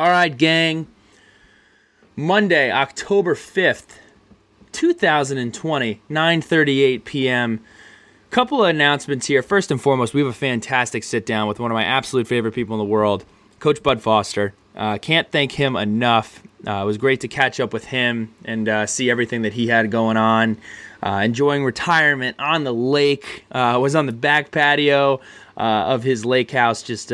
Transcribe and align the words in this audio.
All 0.00 0.08
right, 0.08 0.34
gang. 0.34 0.86
Monday, 2.16 2.72
October 2.72 3.34
5th, 3.34 3.98
2020, 4.72 6.00
9:38 6.08 7.04
p.m. 7.04 7.60
Couple 8.30 8.64
of 8.64 8.70
announcements 8.70 9.26
here. 9.26 9.42
First 9.42 9.70
and 9.70 9.78
foremost, 9.78 10.14
we 10.14 10.22
have 10.22 10.30
a 10.30 10.32
fantastic 10.32 11.04
sit 11.04 11.26
down 11.26 11.48
with 11.48 11.60
one 11.60 11.70
of 11.70 11.74
my 11.74 11.84
absolute 11.84 12.26
favorite 12.26 12.54
people 12.54 12.74
in 12.76 12.78
the 12.78 12.90
world, 12.90 13.26
Coach 13.58 13.82
Bud 13.82 14.00
Foster. 14.00 14.54
Uh, 14.74 14.96
can't 14.96 15.30
thank 15.30 15.52
him 15.52 15.76
enough. 15.76 16.42
Uh, 16.66 16.80
it 16.80 16.86
was 16.86 16.96
great 16.96 17.20
to 17.20 17.28
catch 17.28 17.60
up 17.60 17.74
with 17.74 17.84
him 17.84 18.34
and 18.46 18.70
uh, 18.70 18.86
see 18.86 19.10
everything 19.10 19.42
that 19.42 19.52
he 19.52 19.66
had 19.66 19.90
going 19.90 20.16
on. 20.16 20.56
Uh, 21.02 21.20
enjoying 21.22 21.62
retirement 21.62 22.40
on 22.40 22.64
the 22.64 22.72
lake. 22.72 23.44
Uh, 23.52 23.78
was 23.78 23.94
on 23.94 24.06
the 24.06 24.12
back 24.12 24.50
patio 24.50 25.20
uh, 25.58 25.60
of 25.60 26.02
his 26.04 26.24
lake 26.24 26.52
house. 26.52 26.82
Just 26.82 27.12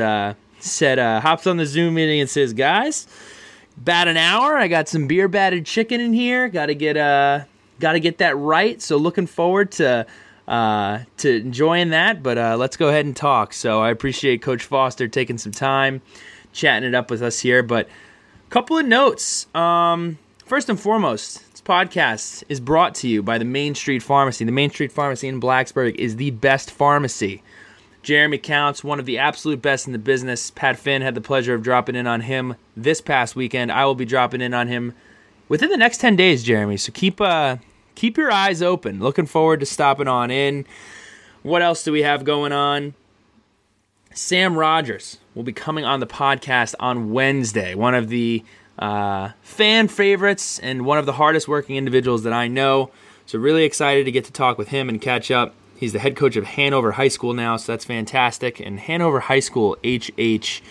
said, 0.66 0.98
hops 0.98 1.46
on 1.46 1.56
the 1.56 1.66
Zoom 1.66 1.94
meeting 1.94 2.20
and 2.20 2.28
says, 2.28 2.52
"Guys, 2.52 3.06
about 3.78 4.08
an 4.08 4.16
hour. 4.16 4.57
I 4.57 4.68
got 4.68 4.88
some 4.88 5.07
beer 5.07 5.29
battered 5.29 5.66
chicken 5.66 6.00
in 6.00 6.12
here. 6.12 6.48
Got 6.48 6.66
to 6.66 6.74
get 6.74 6.96
uh, 6.96 7.44
got 7.80 7.93
to 7.93 8.00
get 8.00 8.18
that 8.18 8.36
right. 8.36 8.80
So 8.80 8.96
looking 8.96 9.26
forward 9.26 9.72
to 9.72 10.07
uh, 10.48 11.00
to 11.18 11.36
enjoying 11.36 11.90
that. 11.90 12.22
But 12.22 12.38
uh, 12.38 12.57
let's 12.57 12.76
go 12.76 12.88
ahead 12.88 13.07
and 13.07 13.16
talk. 13.16 13.52
So 13.52 13.80
I 13.80 13.90
appreciate 13.90 14.43
Coach 14.43 14.64
Foster 14.64 15.08
taking 15.08 15.38
some 15.38 15.52
time, 15.52 16.02
chatting 16.52 16.88
it 16.88 16.94
up 16.94 17.10
with 17.10 17.22
us 17.22 17.40
here. 17.40 17.62
But 17.62 17.86
a 17.86 18.50
couple 18.50 18.79
of 18.79 18.86
notes. 18.86 19.46
Um, 19.54 20.18
first 20.44 20.68
and 20.68 20.79
foremost, 20.79 21.50
this 21.52 21.60
podcast 21.60 22.44
is 22.48 22.60
brought 22.60 22.94
to 22.96 23.08
you 23.08 23.22
by 23.22 23.38
the 23.38 23.44
Main 23.44 23.74
Street 23.74 24.02
Pharmacy. 24.02 24.44
The 24.44 24.52
Main 24.52 24.71
Street 24.71 24.93
Pharmacy 24.93 25.29
in 25.29 25.40
Blacksburg 25.40 25.96
is 25.96 26.16
the 26.16 26.30
best 26.30 26.71
pharmacy. 26.71 27.43
Jeremy 28.06 28.38
Counts, 28.38 28.84
one 28.84 29.00
of 29.00 29.04
the 29.04 29.18
absolute 29.18 29.60
best 29.60 29.88
in 29.88 29.92
the 29.92 29.98
business. 29.98 30.52
Pat 30.52 30.78
Finn 30.78 31.02
had 31.02 31.16
the 31.16 31.20
pleasure 31.20 31.54
of 31.54 31.64
dropping 31.64 31.96
in 31.96 32.06
on 32.06 32.20
him 32.20 32.55
this 32.77 33.00
past 33.00 33.34
weekend. 33.34 33.72
I 33.72 33.84
will 33.84 33.96
be 33.96 34.05
dropping 34.05 34.41
in 34.41 34.55
on 34.55 34.69
him 34.69 34.94
within 35.48 35.70
the 35.70 35.77
next 35.77 35.98
10 35.98 36.14
days, 36.14 36.44
Jeremy. 36.44 36.76
So 36.76 36.92
keep 36.92 37.20
uh 37.20 37.56
keep 37.96 38.16
your 38.16 38.30
eyes 38.30 38.62
open. 38.62 39.00
Looking 39.00 39.26
forward 39.26 39.58
to 39.58 39.66
stopping 39.66 40.06
on 40.06 40.30
in. 40.30 40.66
What 41.42 41.62
else 41.62 41.82
do 41.82 41.90
we 41.90 42.02
have 42.02 42.22
going 42.22 42.52
on? 42.52 42.94
Sam 44.14 44.56
Rogers 44.56 45.18
will 45.34 45.42
be 45.42 45.52
coming 45.52 45.84
on 45.84 45.98
the 45.98 46.06
podcast 46.06 46.76
on 46.78 47.10
Wednesday. 47.10 47.74
One 47.74 47.96
of 47.96 48.08
the 48.08 48.44
uh, 48.78 49.30
fan 49.42 49.88
favorites 49.88 50.60
and 50.60 50.86
one 50.86 50.98
of 50.98 51.06
the 51.06 51.14
hardest 51.14 51.48
working 51.48 51.74
individuals 51.74 52.22
that 52.22 52.32
I 52.32 52.46
know. 52.46 52.92
So, 53.26 53.36
really 53.41 53.64
excited 53.64 54.04
to 54.04 54.12
get 54.12 54.24
to 54.26 54.32
talk 54.32 54.58
with 54.58 54.68
him 54.68 54.88
and 54.88 55.00
catch 55.00 55.32
up. 55.32 55.56
He's 55.77 55.92
the 55.92 55.98
head 55.98 56.16
coach 56.16 56.36
of 56.36 56.44
Hanover 56.44 56.92
High 56.92 57.08
School 57.08 57.34
now, 57.34 57.56
so 57.56 57.72
that's 57.72 57.84
fantastic. 57.84 58.60
And 58.60 58.80
Hanover 58.80 59.20
High 59.20 59.41
School, 59.41 59.77
HH. 59.84 60.62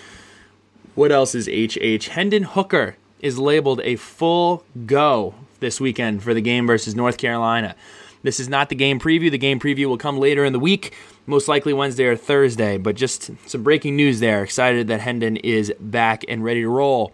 What 0.96 1.12
else 1.12 1.36
is 1.36 1.48
HH? 1.48 2.08
Hendon 2.08 2.44
Hooker 2.44 2.96
is 3.20 3.38
labeled 3.38 3.82
a 3.84 3.98
full 3.98 4.64
go 4.86 5.36
this 5.60 5.80
weekend 5.80 6.24
for 6.24 6.34
the 6.34 6.42
game 6.42 6.68
versus 6.68 6.96
North 6.96 7.18
Carolina. 7.18 7.76
This 8.24 8.40
is 8.40 8.50
not 8.50 8.70
the 8.70 8.76
game 8.76 9.00
preview. 9.00 9.30
The 9.30 9.38
game 9.38 9.60
preview 9.60 9.86
will 9.86 10.00
come 10.00 10.18
later 10.18 10.44
in 10.46 10.54
the 10.54 10.60
week, 10.60 10.96
most 11.28 11.48
likely 11.48 11.74
Wednesday 11.74 12.06
or 12.06 12.16
Thursday. 12.16 12.78
But 12.78 12.96
just 12.96 13.30
some 13.48 13.62
breaking 13.62 13.96
news 13.96 14.20
there. 14.20 14.44
Excited 14.44 14.88
that 14.88 15.02
Hendon 15.02 15.38
is 15.38 15.72
back 15.80 16.26
and 16.28 16.44
ready 16.44 16.62
to 16.62 16.70
roll. 16.70 17.14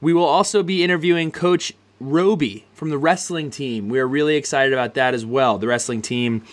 We 0.00 0.12
will 0.12 0.26
also 0.26 0.62
be 0.62 0.84
interviewing 0.84 1.30
Coach 1.30 1.72
Robie 2.00 2.66
from 2.74 2.90
the 2.90 2.98
wrestling 2.98 3.50
team. 3.50 3.88
We 3.88 3.98
are 3.98 4.06
really 4.06 4.36
excited 4.36 4.74
about 4.74 4.92
that 4.94 5.14
as 5.14 5.24
well. 5.24 5.56
The 5.56 5.68
wrestling 5.68 6.02
team, 6.02 6.44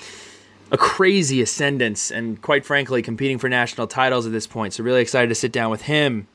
a 0.73 0.77
crazy 0.77 1.39
ascendance, 1.39 2.11
and 2.11 2.41
quite 2.41 2.65
frankly, 2.65 3.03
competing 3.03 3.37
for 3.37 3.47
national 3.47 3.85
titles 3.85 4.25
at 4.25 4.31
this 4.31 4.47
point. 4.47 4.73
So, 4.73 4.83
really 4.83 5.01
excited 5.01 5.29
to 5.29 5.35
sit 5.35 5.51
down 5.51 5.69
with 5.69 5.83
him. 5.83 6.27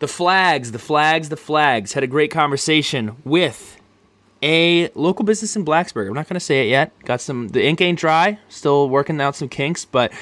The 0.00 0.08
flags, 0.08 0.72
the 0.72 0.80
flags, 0.80 1.28
the 1.28 1.36
flags. 1.36 1.92
Had 1.92 2.02
a 2.02 2.08
great 2.08 2.32
conversation 2.32 3.16
with 3.24 3.80
a 4.42 4.90
local 4.96 5.24
business 5.24 5.54
in 5.54 5.64
Blacksburg. 5.64 6.08
I'm 6.08 6.14
not 6.14 6.28
going 6.28 6.34
to 6.34 6.40
say 6.40 6.66
it 6.66 6.70
yet. 6.70 6.92
Got 7.04 7.20
some, 7.20 7.48
the 7.48 7.64
ink 7.64 7.80
ain't 7.80 8.00
dry. 8.00 8.40
Still 8.48 8.88
working 8.88 9.20
out 9.20 9.36
some 9.36 9.48
kinks, 9.48 9.84
but 9.84 10.12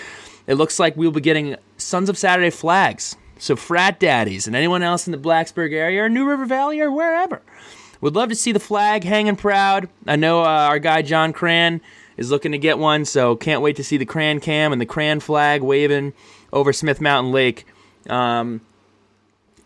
it 0.46 0.54
looks 0.54 0.78
like 0.78 0.94
we'll 0.98 1.10
be 1.10 1.22
getting 1.22 1.56
Sons 1.78 2.10
of 2.10 2.18
Saturday 2.18 2.50
flags. 2.50 3.16
So, 3.38 3.56
frat 3.56 3.98
daddies 3.98 4.46
and 4.46 4.54
anyone 4.54 4.82
else 4.82 5.08
in 5.08 5.12
the 5.12 5.18
Blacksburg 5.18 5.72
area 5.72 6.04
or 6.04 6.10
New 6.10 6.28
River 6.28 6.44
Valley 6.44 6.78
or 6.78 6.92
wherever 6.92 7.40
would 8.02 8.14
love 8.14 8.28
to 8.28 8.34
see 8.34 8.52
the 8.52 8.60
flag 8.60 9.04
hanging 9.04 9.36
proud. 9.36 9.88
I 10.06 10.16
know 10.16 10.42
uh, 10.42 10.44
our 10.44 10.78
guy 10.78 11.00
John 11.00 11.32
Cran 11.32 11.80
is 12.20 12.30
looking 12.30 12.52
to 12.52 12.58
get 12.58 12.78
one, 12.78 13.06
so 13.06 13.34
can't 13.34 13.62
wait 13.62 13.76
to 13.76 13.82
see 13.82 13.96
the 13.96 14.04
Cran 14.04 14.38
Cam 14.40 14.72
and 14.72 14.80
the 14.80 14.86
Cran 14.86 15.18
flag 15.20 15.62
waving 15.62 16.12
over 16.52 16.72
Smith 16.72 17.00
Mountain 17.00 17.32
Lake. 17.32 17.66
Um, 18.08 18.60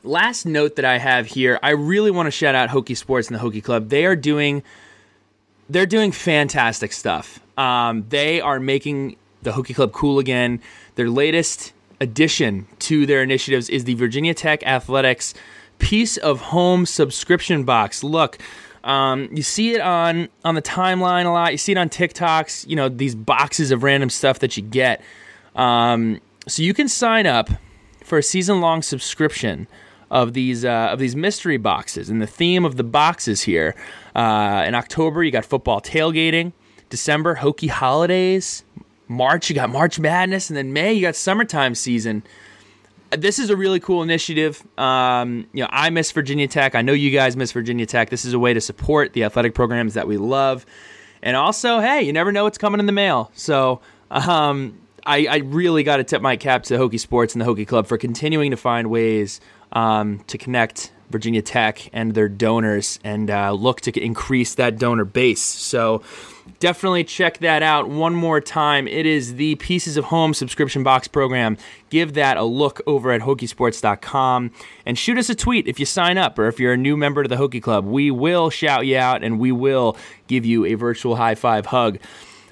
last 0.04 0.46
note 0.46 0.76
that 0.76 0.84
I 0.84 0.98
have 0.98 1.26
here, 1.26 1.58
I 1.64 1.70
really 1.70 2.12
want 2.12 2.28
to 2.28 2.30
shout 2.30 2.54
out 2.54 2.70
Hokie 2.70 2.96
Sports 2.96 3.28
and 3.28 3.36
the 3.36 3.42
Hokie 3.42 3.62
Club. 3.62 3.88
They 3.88 4.06
are 4.06 4.16
doing 4.16 4.62
they're 5.68 5.86
doing 5.86 6.12
fantastic 6.12 6.92
stuff. 6.92 7.40
Um, 7.58 8.06
they 8.10 8.40
are 8.40 8.60
making 8.60 9.16
the 9.42 9.50
Hokie 9.50 9.74
Club 9.74 9.92
cool 9.92 10.18
again. 10.18 10.60
Their 10.94 11.10
latest 11.10 11.72
addition 12.00 12.68
to 12.80 13.04
their 13.04 13.22
initiatives 13.22 13.68
is 13.68 13.84
the 13.84 13.94
Virginia 13.94 14.34
Tech 14.34 14.62
Athletics 14.64 15.34
piece 15.78 16.16
of 16.18 16.40
home 16.40 16.86
subscription 16.86 17.64
box. 17.64 18.04
Look, 18.04 18.38
um, 18.84 19.28
you 19.32 19.42
see 19.42 19.74
it 19.74 19.80
on 19.80 20.28
on 20.44 20.54
the 20.54 20.62
timeline 20.62 21.24
a 21.24 21.30
lot. 21.30 21.52
You 21.52 21.58
see 21.58 21.72
it 21.72 21.78
on 21.78 21.88
TikToks. 21.88 22.68
You 22.68 22.76
know 22.76 22.88
these 22.88 23.14
boxes 23.14 23.70
of 23.70 23.82
random 23.82 24.10
stuff 24.10 24.38
that 24.40 24.56
you 24.56 24.62
get. 24.62 25.02
Um, 25.56 26.20
so 26.46 26.62
you 26.62 26.74
can 26.74 26.88
sign 26.88 27.26
up 27.26 27.48
for 28.04 28.18
a 28.18 28.22
season 28.22 28.60
long 28.60 28.82
subscription 28.82 29.66
of 30.10 30.34
these 30.34 30.64
uh, 30.64 30.88
of 30.92 30.98
these 30.98 31.16
mystery 31.16 31.56
boxes. 31.56 32.10
And 32.10 32.20
the 32.20 32.26
theme 32.26 32.64
of 32.64 32.76
the 32.76 32.84
boxes 32.84 33.42
here 33.42 33.74
uh, 34.14 34.64
in 34.66 34.74
October, 34.74 35.24
you 35.24 35.30
got 35.30 35.44
football 35.44 35.80
tailgating. 35.80 36.52
December, 36.90 37.36
Hokie 37.36 37.70
holidays. 37.70 38.64
March, 39.08 39.50
you 39.50 39.54
got 39.54 39.68
March 39.68 39.98
Madness, 39.98 40.48
and 40.48 40.56
then 40.56 40.72
May, 40.72 40.94
you 40.94 41.02
got 41.02 41.14
summertime 41.14 41.74
season. 41.74 42.22
This 43.16 43.38
is 43.38 43.50
a 43.50 43.56
really 43.56 43.80
cool 43.80 44.02
initiative. 44.02 44.62
Um, 44.78 45.46
you 45.52 45.62
know, 45.62 45.68
I 45.70 45.90
miss 45.90 46.10
Virginia 46.12 46.48
Tech. 46.48 46.74
I 46.74 46.82
know 46.82 46.92
you 46.92 47.10
guys 47.10 47.36
miss 47.36 47.52
Virginia 47.52 47.86
Tech. 47.86 48.10
This 48.10 48.24
is 48.24 48.32
a 48.32 48.38
way 48.38 48.54
to 48.54 48.60
support 48.60 49.12
the 49.12 49.24
athletic 49.24 49.54
programs 49.54 49.94
that 49.94 50.06
we 50.06 50.16
love, 50.16 50.66
and 51.22 51.36
also, 51.36 51.80
hey, 51.80 52.02
you 52.02 52.12
never 52.12 52.32
know 52.32 52.44
what's 52.44 52.58
coming 52.58 52.80
in 52.80 52.86
the 52.86 52.92
mail. 52.92 53.30
So, 53.34 53.80
um, 54.10 54.78
I, 55.06 55.26
I, 55.26 55.36
really 55.38 55.82
got 55.82 55.98
to 55.98 56.04
tip 56.04 56.22
my 56.22 56.36
cap 56.36 56.62
to 56.64 56.74
Hokie 56.74 57.00
Sports 57.00 57.34
and 57.34 57.42
the 57.42 57.46
Hokie 57.46 57.66
Club 57.66 57.86
for 57.86 57.98
continuing 57.98 58.52
to 58.52 58.56
find 58.56 58.90
ways 58.90 59.40
um, 59.72 60.20
to 60.28 60.38
connect 60.38 60.92
Virginia 61.10 61.42
Tech 61.42 61.90
and 61.92 62.14
their 62.14 62.28
donors 62.28 62.98
and 63.04 63.30
uh, 63.30 63.52
look 63.52 63.80
to 63.82 64.00
increase 64.00 64.54
that 64.54 64.78
donor 64.78 65.04
base. 65.04 65.42
So 65.42 66.02
definitely 66.60 67.04
check 67.04 67.38
that 67.38 67.62
out 67.62 67.88
one 67.88 68.14
more 68.14 68.40
time. 68.40 68.86
It 68.88 69.06
is 69.06 69.36
the 69.36 69.54
Pieces 69.56 69.96
of 69.96 70.06
Home 70.06 70.34
subscription 70.34 70.82
box 70.82 71.08
program. 71.08 71.56
Give 71.90 72.14
that 72.14 72.36
a 72.36 72.44
look 72.44 72.80
over 72.86 73.12
at 73.12 73.20
Hokiesports.com 73.20 74.50
and 74.86 74.98
shoot 74.98 75.18
us 75.18 75.28
a 75.28 75.34
tweet 75.34 75.66
if 75.66 75.78
you 75.78 75.86
sign 75.86 76.18
up 76.18 76.38
or 76.38 76.46
if 76.46 76.58
you're 76.60 76.72
a 76.72 76.78
new 76.78 76.96
member 76.96 77.22
to 77.22 77.28
the 77.28 77.36
Hokie 77.36 77.62
Club. 77.62 77.84
We 77.84 78.10
will 78.10 78.50
shout 78.50 78.86
you 78.86 78.96
out 78.96 79.22
and 79.22 79.38
we 79.38 79.52
will 79.52 79.96
give 80.26 80.44
you 80.44 80.64
a 80.64 80.74
virtual 80.74 81.16
high 81.16 81.34
five 81.34 81.66
hug. 81.66 81.98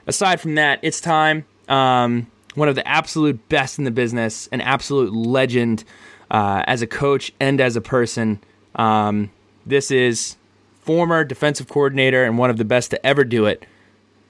Aside 0.07 0.41
from 0.41 0.57
that, 0.57 0.81
it's 0.83 1.01
time. 1.01 1.45
Um, 1.69 2.27
one 2.55 2.69
of 2.69 2.75
the 2.75 2.87
absolute 2.87 3.49
best 3.49 3.79
in 3.79 3.85
the 3.85 3.91
business, 3.91 4.49
an 4.53 4.61
absolute 4.61 5.13
legend 5.13 5.85
uh, 6.31 6.65
as 6.67 6.83
a 6.83 6.87
coach 6.87 7.33
and 7.41 7.61
as 7.61 7.77
a 7.77 7.81
person. 7.81 8.41
Um, 8.75 9.31
this 9.65 9.91
is 9.91 10.37
former 10.81 11.25
defensive 11.25 11.69
coordinator 11.69 12.25
and 12.25 12.37
one 12.37 12.51
of 12.51 12.57
the 12.57 12.65
best 12.65 12.91
to 12.91 13.07
ever 13.07 13.25
do 13.25 13.47
it, 13.47 13.65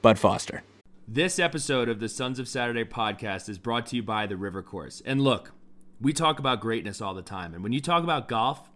Bud 0.02 0.18
Foster. 0.18 0.62
This 1.06 1.38
episode 1.38 1.88
of 1.88 2.00
the 2.00 2.08
Sons 2.08 2.38
of 2.38 2.48
Saturday 2.48 2.84
podcast 2.84 3.48
is 3.48 3.58
brought 3.58 3.86
to 3.86 3.96
you 3.96 4.02
by 4.02 4.26
the 4.26 4.36
River 4.36 4.62
Course. 4.62 5.00
And 5.06 5.22
look, 5.22 5.52
we 6.00 6.12
talk 6.12 6.38
about 6.38 6.60
greatness 6.60 7.00
all 7.00 7.14
the 7.14 7.22
time. 7.22 7.54
And 7.54 7.62
when 7.62 7.72
you 7.72 7.80
talk 7.80 8.02
about 8.02 8.28
golf, 8.28 8.70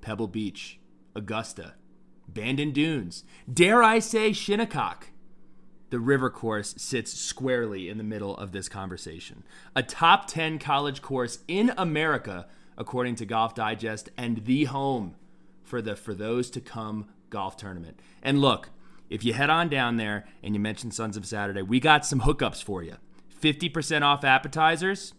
Pebble 0.00 0.28
Beach, 0.28 0.80
Augusta, 1.14 1.74
Bandon 2.26 2.72
Dunes, 2.72 3.24
dare 3.52 3.82
I 3.82 3.98
say 3.98 4.32
Shinnecock, 4.32 5.08
the 5.90 6.00
River 6.00 6.30
Course 6.30 6.74
sits 6.78 7.12
squarely 7.12 7.90
in 7.90 7.98
the 7.98 8.04
middle 8.04 8.34
of 8.36 8.52
this 8.52 8.68
conversation. 8.68 9.44
A 9.76 9.82
top 9.82 10.26
10 10.26 10.58
college 10.58 11.02
course 11.02 11.40
in 11.46 11.72
America 11.76 12.46
according 12.76 13.16
to 13.16 13.26
Golf 13.26 13.54
Digest, 13.54 14.10
and 14.16 14.44
the 14.44 14.64
home 14.64 15.16
for 15.62 15.82
the 15.82 15.96
For 15.96 16.14
Those 16.14 16.50
to 16.50 16.60
Come 16.60 17.08
golf 17.30 17.56
tournament. 17.56 18.00
And 18.22 18.40
look, 18.40 18.70
if 19.12 19.24
you 19.24 19.34
head 19.34 19.50
on 19.50 19.68
down 19.68 19.98
there 19.98 20.24
and 20.42 20.54
you 20.54 20.60
mention 20.60 20.90
Sons 20.90 21.18
of 21.18 21.26
Saturday, 21.26 21.60
we 21.60 21.80
got 21.80 22.06
some 22.06 22.22
hookups 22.22 22.62
for 22.62 22.82
you 22.82 22.96
50% 23.40 24.02
off 24.02 24.24
appetizers. 24.24 25.12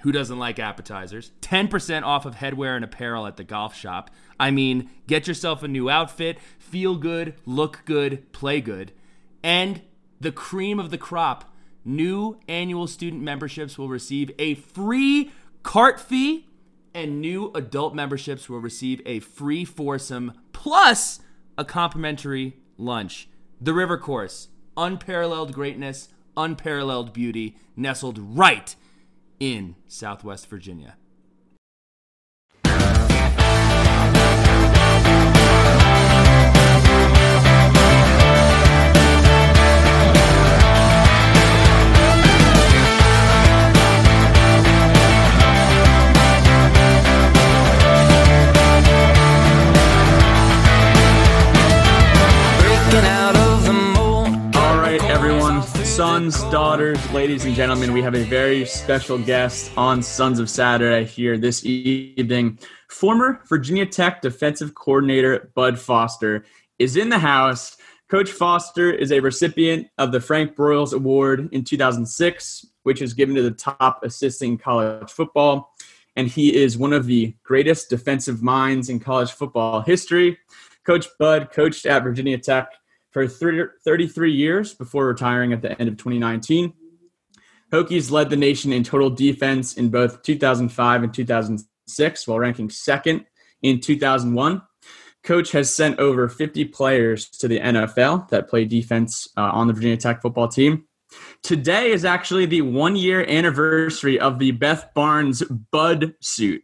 Who 0.00 0.12
doesn't 0.12 0.38
like 0.38 0.58
appetizers? 0.58 1.32
10% 1.40 2.02
off 2.02 2.26
of 2.26 2.36
headwear 2.36 2.76
and 2.76 2.84
apparel 2.84 3.26
at 3.26 3.38
the 3.38 3.44
golf 3.44 3.74
shop. 3.74 4.10
I 4.38 4.50
mean, 4.50 4.90
get 5.06 5.26
yourself 5.26 5.62
a 5.62 5.68
new 5.68 5.88
outfit, 5.88 6.38
feel 6.58 6.96
good, 6.96 7.34
look 7.46 7.82
good, 7.86 8.30
play 8.32 8.60
good. 8.60 8.92
And 9.42 9.80
the 10.20 10.32
cream 10.32 10.78
of 10.78 10.90
the 10.90 10.98
crop 10.98 11.50
new 11.84 12.38
annual 12.48 12.86
student 12.86 13.22
memberships 13.22 13.78
will 13.78 13.88
receive 13.88 14.30
a 14.38 14.54
free 14.54 15.30
cart 15.62 15.98
fee 15.98 16.46
and 16.92 17.20
new 17.20 17.50
adult 17.54 17.94
memberships 17.94 18.48
will 18.48 18.58
receive 18.58 19.00
a 19.06 19.20
free 19.20 19.64
foursome 19.64 20.32
plus 20.52 21.20
a 21.56 21.64
complimentary 21.64 22.56
lunch. 22.78 23.28
The 23.60 23.72
River 23.72 23.98
Course, 23.98 24.48
unparalleled 24.76 25.52
greatness, 25.52 26.08
unparalleled 26.36 27.12
beauty, 27.12 27.56
nestled 27.76 28.18
right 28.18 28.74
in 29.40 29.76
Southwest 29.86 30.48
Virginia. 30.48 30.96
Sons, 56.16 56.40
daughters, 56.44 57.12
ladies 57.12 57.44
and 57.44 57.54
gentlemen, 57.54 57.92
we 57.92 58.00
have 58.00 58.14
a 58.14 58.24
very 58.24 58.64
special 58.64 59.18
guest 59.18 59.70
on 59.76 60.02
Sons 60.02 60.38
of 60.38 60.48
Saturday 60.48 61.04
here 61.04 61.36
this 61.36 61.62
evening. 61.66 62.58
Former 62.88 63.42
Virginia 63.46 63.84
Tech 63.84 64.22
defensive 64.22 64.74
coordinator 64.74 65.52
Bud 65.54 65.78
Foster 65.78 66.46
is 66.78 66.96
in 66.96 67.10
the 67.10 67.18
house. 67.18 67.76
Coach 68.08 68.30
Foster 68.30 68.90
is 68.90 69.12
a 69.12 69.20
recipient 69.20 69.88
of 69.98 70.10
the 70.10 70.18
Frank 70.18 70.56
Broyles 70.56 70.94
Award 70.94 71.50
in 71.52 71.64
2006, 71.64 72.64
which 72.84 73.02
is 73.02 73.12
given 73.12 73.34
to 73.34 73.42
the 73.42 73.50
top 73.50 74.02
assistant 74.02 74.52
in 74.52 74.56
college 74.56 75.10
football. 75.10 75.74
And 76.16 76.28
he 76.28 76.56
is 76.56 76.78
one 76.78 76.94
of 76.94 77.04
the 77.04 77.36
greatest 77.42 77.90
defensive 77.90 78.42
minds 78.42 78.88
in 78.88 79.00
college 79.00 79.32
football 79.32 79.82
history. 79.82 80.38
Coach 80.86 81.08
Bud 81.18 81.50
coached 81.52 81.84
at 81.84 82.04
Virginia 82.04 82.38
Tech 82.38 82.72
for 83.16 83.26
33 83.26 84.30
years 84.30 84.74
before 84.74 85.06
retiring 85.06 85.54
at 85.54 85.62
the 85.62 85.70
end 85.80 85.88
of 85.88 85.96
2019. 85.96 86.74
Hokies 87.72 88.10
led 88.10 88.28
the 88.28 88.36
nation 88.36 88.74
in 88.74 88.84
total 88.84 89.08
defense 89.08 89.78
in 89.78 89.88
both 89.88 90.22
2005 90.22 91.02
and 91.02 91.14
2006 91.14 92.28
while 92.28 92.38
ranking 92.38 92.68
second 92.68 93.24
in 93.62 93.80
2001. 93.80 94.60
Coach 95.24 95.52
has 95.52 95.74
sent 95.74 95.98
over 95.98 96.28
50 96.28 96.66
players 96.66 97.30
to 97.30 97.48
the 97.48 97.58
NFL 97.58 98.28
that 98.28 98.50
play 98.50 98.66
defense 98.66 99.26
uh, 99.38 99.44
on 99.44 99.66
the 99.66 99.72
Virginia 99.72 99.96
Tech 99.96 100.20
football 100.20 100.48
team. 100.48 100.84
Today 101.42 101.92
is 101.92 102.04
actually 102.04 102.44
the 102.44 102.60
one 102.60 102.96
year 102.96 103.24
anniversary 103.26 104.20
of 104.20 104.38
the 104.38 104.50
Beth 104.50 104.90
Barnes 104.94 105.42
Bud 105.72 106.12
suit, 106.20 106.62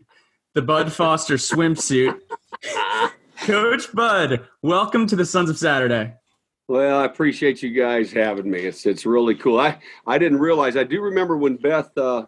the 0.52 0.60
Bud 0.60 0.92
Foster 0.92 1.36
swimsuit. 1.36 2.20
Coach 3.38 3.90
Bud, 3.94 4.46
welcome 4.60 5.06
to 5.06 5.16
the 5.16 5.24
Sons 5.24 5.48
of 5.48 5.56
Saturday. 5.56 6.12
Well, 6.72 7.00
I 7.00 7.04
appreciate 7.04 7.62
you 7.62 7.68
guys 7.68 8.10
having 8.10 8.50
me. 8.50 8.60
It's 8.60 8.86
it's 8.86 9.04
really 9.04 9.34
cool. 9.34 9.60
I 9.60 9.78
I 10.06 10.16
didn't 10.16 10.38
realize. 10.38 10.74
I 10.74 10.84
do 10.84 11.02
remember 11.02 11.36
when 11.36 11.56
Beth 11.56 11.90
uh, 11.98 12.24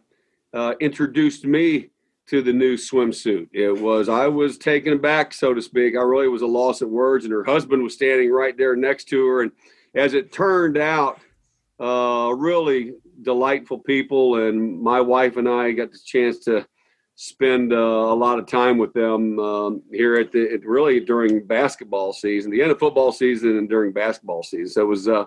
uh, 0.53 0.75
introduced 0.81 1.47
me 1.47 1.89
to 2.27 2.43
the 2.43 2.53
new 2.53 2.77
swimsuit. 2.77 3.49
It 3.55 3.73
was 3.73 4.11
I 4.11 4.27
was 4.27 4.59
taken 4.59 4.93
aback, 4.93 5.33
so 5.33 5.55
to 5.55 5.63
speak. 5.63 5.97
I 5.97 6.03
really 6.03 6.29
was 6.29 6.43
a 6.43 6.47
loss 6.47 6.83
of 6.83 6.91
words, 6.91 7.25
and 7.25 7.33
her 7.33 7.43
husband 7.43 7.83
was 7.83 7.95
standing 7.95 8.31
right 8.31 8.55
there 8.55 8.77
next 8.77 9.05
to 9.05 9.27
her. 9.29 9.41
And 9.45 9.53
as 9.95 10.13
it 10.13 10.31
turned 10.31 10.77
out, 10.77 11.21
uh, 11.81 12.35
really 12.37 12.97
delightful 13.23 13.79
people. 13.79 14.47
And 14.47 14.79
my 14.79 15.01
wife 15.01 15.39
and 15.39 15.49
I 15.49 15.73
got 15.73 15.91
the 15.91 16.01
chance 16.05 16.41
to 16.41 16.67
spend 17.17 17.73
uh, 17.73 17.77
a 17.77 18.15
lot 18.15 18.39
of 18.39 18.47
time 18.47 18.77
with 18.77 18.93
them 18.93 19.39
um, 19.39 19.83
here 19.93 20.17
at 20.17 20.33
the 20.33 20.53
at 20.53 20.65
really 20.65 21.01
during 21.01 21.47
basketball 21.47 22.13
season, 22.13 22.51
the 22.51 22.63
end 22.63 22.71
of 22.71 22.79
football 22.79 23.13
season, 23.13 23.59
and 23.59 23.69
during 23.69 23.93
basketball 23.93 24.43
season. 24.43 24.69
So 24.69 24.83
it 24.83 24.89
was 24.89 25.09
uh, 25.09 25.25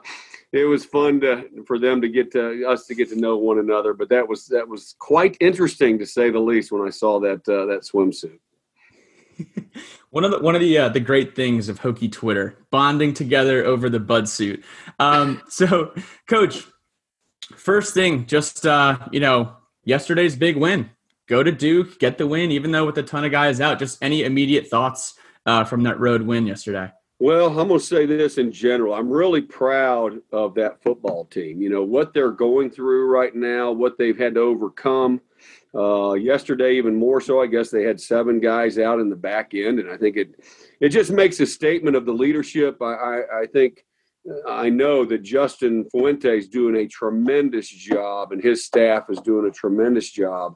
it 0.52 0.66
was 0.66 0.86
fun 0.86 1.22
to 1.22 1.48
for 1.66 1.80
them 1.80 2.02
to 2.02 2.10
get 2.10 2.32
to 2.34 2.66
us 2.68 2.86
to 2.88 2.96
get 2.96 3.10
to 3.10 3.16
know 3.16 3.38
one 3.38 3.60
another. 3.60 3.94
But 3.94 4.10
that 4.10 4.28
was 4.28 4.48
that 4.48 4.68
was 4.68 4.96
quite 5.00 5.38
interesting 5.40 5.98
to 6.00 6.06
say 6.06 6.30
the 6.30 6.40
least 6.40 6.72
when 6.72 6.86
I 6.86 6.90
saw 6.90 7.20
that 7.22 7.48
uh, 7.48 7.66
that 7.68 7.82
swimsuit. 7.84 8.40
one 10.10 10.24
of 10.24 10.32
the 10.32 10.40
one 10.40 10.56
of 10.56 10.62
the 10.62 10.78
uh, 10.78 10.90
the 10.90 11.00
great 11.00 11.36
things 11.36 11.70
of 11.70 11.80
Hokie 11.80 12.12
Twitter 12.12 12.58
bonding 12.70 13.14
together 13.14 13.64
over 13.64 13.90
the 13.90 14.00
Bud 14.00 14.28
suit. 14.28 14.64
Um, 15.00 15.42
so, 15.50 15.94
Coach, 16.28 16.66
first 17.56 17.94
thing, 17.94 18.26
just 18.26 18.66
uh, 18.66 18.98
you 19.12 19.22
know, 19.22 19.56
yesterday's 19.86 20.36
big 20.36 20.58
win 20.58 20.90
go 21.28 21.44
to 21.44 21.52
Duke, 21.52 22.00
get 22.00 22.18
the 22.18 22.28
win, 22.28 22.52
even 22.52 22.72
though 22.72 22.86
with 22.86 22.98
a 22.98 23.04
ton 23.04 23.26
of 23.26 23.32
guys 23.32 23.62
out. 23.62 23.80
Just 23.80 24.02
any 24.02 24.24
immediate 24.24 24.68
thoughts 24.68 25.16
uh, 25.46 25.64
from 25.64 25.84
that 25.84 26.00
road 26.00 26.22
win 26.24 26.48
yesterday? 26.48 26.92
Well, 27.20 27.48
I'm 27.60 27.68
going 27.68 27.80
to 27.80 27.86
say 27.86 28.06
this 28.06 28.38
in 28.38 28.52
general. 28.52 28.94
I'm 28.94 29.10
really 29.10 29.42
proud 29.42 30.20
of 30.32 30.54
that 30.56 30.84
football 30.84 31.26
team. 31.26 31.62
You 31.62 31.70
know, 31.70 31.84
what 31.84 32.14
they're 32.14 32.32
going 32.32 32.70
through 32.70 33.08
right 33.08 33.34
now, 33.34 33.72
what 33.72 33.98
they've 33.98 34.18
had 34.18 34.36
to 34.36 34.42
overcome. 34.42 35.22
Uh, 35.74 36.14
yesterday, 36.14 36.76
even 36.76 36.96
more 36.96 37.20
so, 37.20 37.42
I 37.42 37.48
guess 37.48 37.70
they 37.70 37.84
had 37.84 38.00
seven 38.00 38.40
guys 38.40 38.78
out 38.78 39.00
in 39.00 39.10
the 39.10 39.16
back 39.16 39.54
end. 39.54 39.80
And 39.80 39.90
I 39.90 39.98
think 39.98 40.16
it, 40.16 40.36
it 40.80 40.90
just 40.90 41.12
makes 41.12 41.40
a 41.40 41.46
statement 41.48 41.96
of 41.96 42.06
the 42.06 42.14
leadership. 42.14 42.82
I, 42.82 42.94
I, 42.94 43.40
I 43.42 43.46
think. 43.48 43.84
I 44.46 44.68
know 44.68 45.06
that 45.06 45.24
Justin 45.24 45.86
Fuente 45.90 46.38
is 46.38 46.50
doing 46.50 46.76
a 46.76 46.86
tremendous 46.86 47.70
job, 47.70 48.34
and 48.34 48.44
his 48.44 48.66
staff 48.66 49.06
is 49.10 49.22
doing 49.22 49.48
a 49.48 49.52
tremendous 49.52 50.12
job 50.12 50.56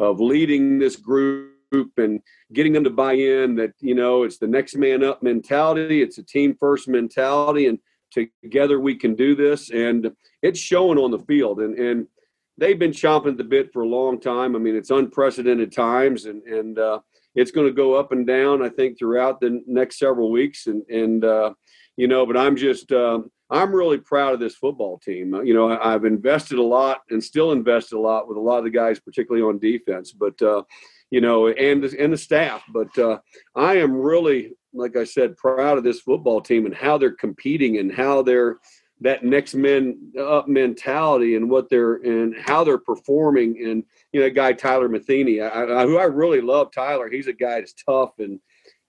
of 0.00 0.20
leading 0.20 0.78
this 0.78 0.96
group 0.96 1.52
and 1.98 2.20
getting 2.52 2.72
them 2.72 2.82
to 2.82 2.90
buy 2.90 3.12
in 3.12 3.54
that 3.54 3.72
you 3.78 3.94
know 3.94 4.24
it's 4.24 4.38
the 4.38 4.46
next 4.46 4.74
man 4.74 5.04
up 5.04 5.22
mentality 5.22 6.02
it's 6.02 6.18
a 6.18 6.22
team 6.22 6.56
first 6.58 6.88
mentality 6.88 7.68
and 7.68 7.78
together 8.10 8.80
we 8.80 8.94
can 8.94 9.14
do 9.14 9.34
this. 9.34 9.70
And 9.70 10.10
it's 10.42 10.58
showing 10.58 10.98
on 10.98 11.10
the 11.10 11.18
field. 11.20 11.60
And 11.60 11.78
and 11.78 12.06
they've 12.58 12.78
been 12.78 12.90
chomping 12.90 13.32
at 13.32 13.36
the 13.36 13.44
bit 13.44 13.72
for 13.72 13.82
a 13.82 13.88
long 13.88 14.20
time. 14.20 14.56
I 14.56 14.58
mean 14.58 14.76
it's 14.76 14.90
unprecedented 14.90 15.72
times 15.72 16.26
and 16.26 16.42
and 16.44 16.78
uh, 16.78 17.00
it's 17.34 17.50
going 17.50 17.66
to 17.66 17.72
go 17.72 17.94
up 17.94 18.10
and 18.10 18.26
down 18.26 18.60
i 18.60 18.68
think 18.68 18.98
throughout 18.98 19.40
the 19.40 19.62
next 19.66 19.98
several 19.98 20.30
weeks. 20.30 20.66
And 20.66 20.82
and 20.88 21.24
uh, 21.24 21.54
you 22.00 22.08
know 22.08 22.24
but 22.26 22.36
i'm 22.36 22.56
just 22.56 22.90
uh, 22.92 23.20
I'm 23.50 23.74
really 23.74 23.98
proud 23.98 24.32
of 24.32 24.40
this 24.40 24.54
football 24.54 24.98
team. 24.98 25.34
Uh, 25.34 25.40
you 25.40 25.54
know, 25.54 25.76
I've 25.76 26.04
invested 26.04 26.58
a 26.58 26.62
lot 26.62 27.00
and 27.10 27.22
still 27.22 27.50
invested 27.50 27.96
a 27.96 28.00
lot 28.00 28.28
with 28.28 28.36
a 28.36 28.40
lot 28.40 28.58
of 28.58 28.64
the 28.64 28.70
guys, 28.70 29.00
particularly 29.00 29.42
on 29.42 29.58
defense. 29.58 30.12
But 30.12 30.40
uh, 30.40 30.62
you 31.10 31.20
know, 31.20 31.48
and 31.48 31.84
and 31.84 32.12
the 32.12 32.16
staff. 32.16 32.62
But 32.72 32.96
uh, 32.96 33.18
I 33.56 33.78
am 33.78 33.92
really, 33.92 34.52
like 34.72 34.96
I 34.96 35.04
said, 35.04 35.36
proud 35.36 35.78
of 35.78 35.84
this 35.84 36.00
football 36.00 36.40
team 36.40 36.64
and 36.64 36.74
how 36.74 36.96
they're 36.96 37.10
competing 37.12 37.78
and 37.78 37.92
how 37.92 38.22
they're 38.22 38.58
that 39.02 39.24
next 39.24 39.54
men 39.54 40.12
up 40.20 40.46
mentality 40.46 41.34
and 41.34 41.50
what 41.50 41.68
they're 41.70 41.94
and 41.96 42.36
how 42.38 42.62
they're 42.62 42.78
performing. 42.78 43.56
And 43.64 43.82
you 44.12 44.20
know, 44.20 44.26
that 44.26 44.34
guy 44.34 44.52
Tyler 44.52 44.88
Matheny, 44.88 45.40
I, 45.40 45.64
I, 45.64 45.86
who 45.86 45.98
I 45.98 46.04
really 46.04 46.40
love. 46.40 46.70
Tyler, 46.70 47.10
he's 47.10 47.26
a 47.26 47.32
guy 47.32 47.58
that's 47.58 47.74
tough 47.74 48.12
and 48.20 48.38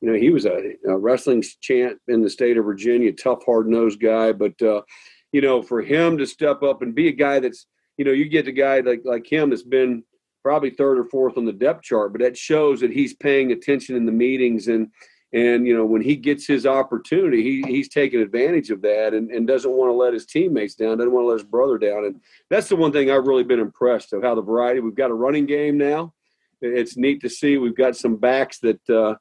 you 0.02 0.12
know, 0.12 0.18
he 0.18 0.32
was 0.32 0.46
a, 0.46 0.74
a 0.88 0.98
wrestling 0.98 1.44
champ 1.62 2.00
in 2.08 2.22
the 2.22 2.30
state 2.30 2.58
of 2.58 2.66
Virginia, 2.66 3.12
tough, 3.14 3.46
hard 3.46 3.68
nosed 3.68 4.02
guy. 4.02 4.32
But, 4.32 4.60
uh, 4.62 4.82
you 5.32 5.42
know, 5.42 5.62
for 5.62 5.82
him 5.82 6.18
to 6.18 6.26
step 6.26 6.64
up 6.64 6.82
and 6.82 6.96
be 6.96 7.08
a 7.08 7.14
guy 7.14 7.40
that's, 7.40 7.68
you 7.98 8.06
know, 8.06 8.12
you 8.12 8.28
get 8.28 8.48
a 8.48 8.52
guy 8.52 8.80
like, 8.80 9.02
like 9.06 9.32
him 9.32 9.52
that's 9.52 9.64
been 9.64 10.04
probably 10.44 10.72
third 10.72 10.98
or 10.98 11.06
fourth 11.06 11.38
on 11.38 11.46
the 11.46 11.54
depth 11.54 11.84
chart, 11.84 12.12
but 12.12 12.22
that 12.22 12.36
shows 12.36 12.82
that 12.82 12.92
he's 12.92 13.14
paying 13.14 13.52
attention 13.52 13.96
in 13.96 14.08
the 14.08 14.12
meetings 14.12 14.68
and, 14.68 14.88
and 15.34 15.66
you 15.66 15.76
know 15.76 15.86
when 15.86 16.02
he 16.02 16.16
gets 16.16 16.46
his 16.46 16.66
opportunity 16.66 17.42
he, 17.42 17.62
he's 17.62 17.88
taking 17.88 18.20
advantage 18.20 18.70
of 18.70 18.82
that 18.82 19.14
and, 19.14 19.32
and 19.32 19.48
doesn't 19.48 19.72
want 19.72 19.90
to 19.90 19.94
let 19.94 20.14
his 20.14 20.26
teammates 20.26 20.76
down 20.76 20.98
doesn't 20.98 21.14
want 21.14 21.24
to 21.24 21.28
let 21.28 21.40
his 21.40 21.48
brother 21.48 21.78
down 21.78 22.04
and 22.04 22.20
that's 22.50 22.68
the 22.68 22.76
one 22.76 22.92
thing 22.92 23.10
i've 23.10 23.28
really 23.28 23.44
been 23.44 23.60
impressed 23.60 24.12
of 24.12 24.22
how 24.24 24.36
the 24.36 24.42
variety 24.42 24.82
we've 24.82 24.94
got 24.94 25.10
a 25.10 25.14
running 25.14 25.46
game 25.46 25.78
now 25.78 26.14
it's 26.62 26.98
neat 26.98 27.22
to 27.22 27.30
see 27.30 27.58
we've 27.58 27.78
got 27.78 27.96
some 27.96 28.18
backs 28.18 28.60
that 28.60 28.90
uh, 28.90 29.16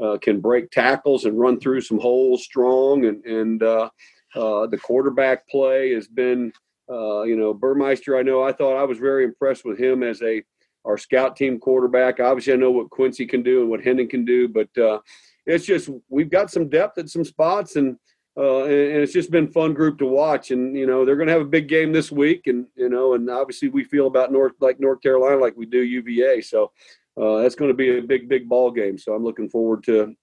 uh, 0.00 0.18
can 0.20 0.40
break 0.40 0.70
tackles 0.70 1.24
and 1.24 1.38
run 1.38 1.58
through 1.58 1.80
some 1.80 1.98
holes 1.98 2.44
strong. 2.44 3.06
And, 3.06 3.24
and 3.24 3.62
uh, 3.62 3.88
uh, 4.34 4.66
the 4.66 4.78
quarterback 4.78 5.48
play 5.48 5.92
has 5.94 6.06
been, 6.08 6.52
uh, 6.90 7.22
you 7.22 7.36
know, 7.36 7.54
Burmeister. 7.54 8.16
I 8.16 8.22
know 8.22 8.42
I 8.42 8.52
thought 8.52 8.80
I 8.80 8.84
was 8.84 8.98
very 8.98 9.24
impressed 9.24 9.64
with 9.64 9.78
him 9.78 10.02
as 10.02 10.22
a 10.22 10.42
our 10.84 10.96
scout 10.96 11.34
team 11.34 11.58
quarterback. 11.58 12.20
Obviously, 12.20 12.52
I 12.52 12.56
know 12.56 12.70
what 12.70 12.90
Quincy 12.90 13.26
can 13.26 13.42
do 13.42 13.60
and 13.60 13.70
what 13.70 13.82
Hendon 13.82 14.08
can 14.08 14.24
do, 14.24 14.46
but 14.46 14.68
uh, 14.78 15.00
it's 15.44 15.66
just 15.66 15.90
we've 16.08 16.30
got 16.30 16.50
some 16.50 16.68
depth 16.68 16.98
at 16.98 17.08
some 17.08 17.24
spots 17.24 17.76
and. 17.76 17.96
Uh, 18.38 18.64
and, 18.64 18.72
and, 18.72 19.02
it's 19.02 19.14
just 19.14 19.30
been 19.30 19.50
fun 19.50 19.72
group 19.72 19.96
to 19.96 20.04
watch. 20.04 20.50
And 20.50 20.76
you 20.76 20.86
know 20.86 21.06
they're 21.06 21.16
going 21.16 21.28
to 21.28 21.32
have 21.32 21.40
a 21.40 21.46
big 21.46 21.68
game 21.68 21.90
this 21.90 22.12
week, 22.12 22.48
and 22.48 22.66
you 22.76 22.90
know, 22.90 23.14
and 23.14 23.30
obviously 23.30 23.70
we 23.70 23.82
feel 23.82 24.08
about 24.08 24.30
North 24.30 24.52
like 24.60 24.78
North 24.78 25.00
Carolina 25.00 25.40
like 25.40 25.56
we 25.56 25.64
do 25.64 25.78
UVA. 25.78 26.42
So 26.42 26.70
uh, 27.20 27.38
that's 27.38 27.54
going 27.54 27.70
to 27.70 27.74
be 27.74 27.98
a 27.98 28.02
big, 28.02 28.28
big 28.28 28.48
ball 28.48 28.70
game. 28.70 28.98
So 28.98 29.14
I'm 29.14 29.24
looking 29.24 29.48
forward 29.48 29.84
to 29.84 30.14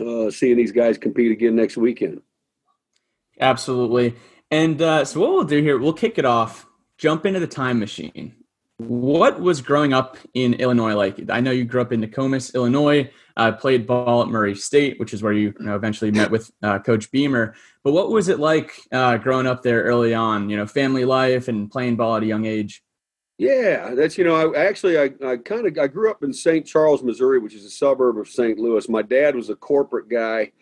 uh, 0.00 0.30
seeing 0.30 0.56
these 0.56 0.72
guys 0.72 0.98
compete 0.98 1.32
again 1.32 1.56
next 1.56 1.76
weekend. 1.76 2.22
Absolutely. 3.40 4.14
And 4.50 4.80
uh, 4.80 5.04
so 5.04 5.20
what 5.20 5.30
we'll 5.30 5.44
do 5.44 5.62
here, 5.62 5.78
we'll 5.78 5.92
kick 5.92 6.18
it 6.18 6.24
off. 6.24 6.66
Jump 6.98 7.26
into 7.26 7.40
the 7.40 7.46
time 7.46 7.78
machine. 7.78 8.34
What 8.78 9.40
was 9.40 9.60
growing 9.60 9.92
up 9.92 10.16
in 10.34 10.54
Illinois 10.54 10.94
like? 10.94 11.30
I 11.30 11.40
know 11.40 11.50
you 11.50 11.64
grew 11.64 11.80
up 11.80 11.92
in 11.92 12.00
Nokomis, 12.00 12.54
Illinois. 12.54 13.10
Uh, 13.34 13.52
played 13.52 13.86
ball 13.86 14.22
at 14.22 14.28
Murray 14.28 14.54
State, 14.54 15.00
which 15.00 15.14
is 15.14 15.22
where 15.22 15.32
you, 15.32 15.54
you 15.58 15.64
know, 15.64 15.74
eventually 15.74 16.10
met 16.10 16.30
with 16.30 16.50
uh, 16.62 16.78
Coach 16.80 17.10
Beamer. 17.10 17.54
But 17.82 17.92
what 17.92 18.10
was 18.10 18.28
it 18.28 18.38
like 18.38 18.72
uh, 18.92 19.16
growing 19.16 19.46
up 19.46 19.62
there 19.62 19.84
early 19.84 20.12
on? 20.12 20.50
You 20.50 20.58
know, 20.58 20.66
family 20.66 21.06
life 21.06 21.48
and 21.48 21.70
playing 21.70 21.96
ball 21.96 22.16
at 22.16 22.22
a 22.22 22.26
young 22.26 22.44
age. 22.44 22.82
Yeah, 23.42 23.96
that's 23.96 24.16
you 24.16 24.22
know, 24.22 24.52
I 24.54 24.66
actually 24.66 24.96
I, 24.96 25.10
I 25.26 25.36
kind 25.36 25.66
of 25.66 25.76
I 25.76 25.88
grew 25.88 26.08
up 26.08 26.22
in 26.22 26.32
St. 26.32 26.64
Charles, 26.64 27.02
Missouri, 27.02 27.40
which 27.40 27.54
is 27.54 27.64
a 27.64 27.70
suburb 27.70 28.16
of 28.16 28.28
St. 28.28 28.56
Louis. 28.56 28.88
My 28.88 29.02
dad 29.02 29.34
was 29.34 29.50
a 29.50 29.56
corporate 29.56 30.08
guy. 30.08 30.52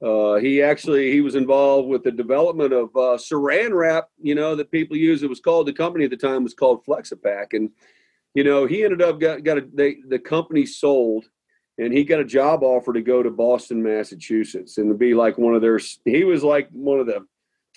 Uh, 0.00 0.36
he 0.36 0.62
actually 0.62 1.10
he 1.10 1.20
was 1.20 1.34
involved 1.34 1.88
with 1.88 2.04
the 2.04 2.12
development 2.12 2.72
of 2.72 2.90
uh, 2.94 3.18
Saran 3.18 3.72
wrap, 3.72 4.10
you 4.22 4.36
know, 4.36 4.54
that 4.54 4.70
people 4.70 4.96
use. 4.96 5.24
It 5.24 5.28
was 5.28 5.40
called 5.40 5.66
the 5.66 5.72
company 5.72 6.04
at 6.04 6.10
the 6.10 6.16
time 6.16 6.44
was 6.44 6.54
called 6.54 6.86
Flexipack, 6.86 7.54
and 7.54 7.70
you 8.34 8.44
know 8.44 8.66
he 8.66 8.84
ended 8.84 9.02
up 9.02 9.18
got 9.18 9.42
got 9.42 9.58
a, 9.58 9.64
they, 9.74 9.96
the 10.06 10.20
company 10.20 10.64
sold, 10.64 11.24
and 11.76 11.92
he 11.92 12.04
got 12.04 12.20
a 12.20 12.24
job 12.24 12.62
offer 12.62 12.92
to 12.92 13.02
go 13.02 13.20
to 13.20 13.30
Boston, 13.30 13.82
Massachusetts, 13.82 14.78
and 14.78 14.88
to 14.88 14.94
be 14.94 15.12
like 15.12 15.38
one 15.38 15.56
of 15.56 15.60
their. 15.60 15.80
He 16.04 16.22
was 16.22 16.44
like 16.44 16.68
one 16.70 17.00
of 17.00 17.06
the 17.06 17.26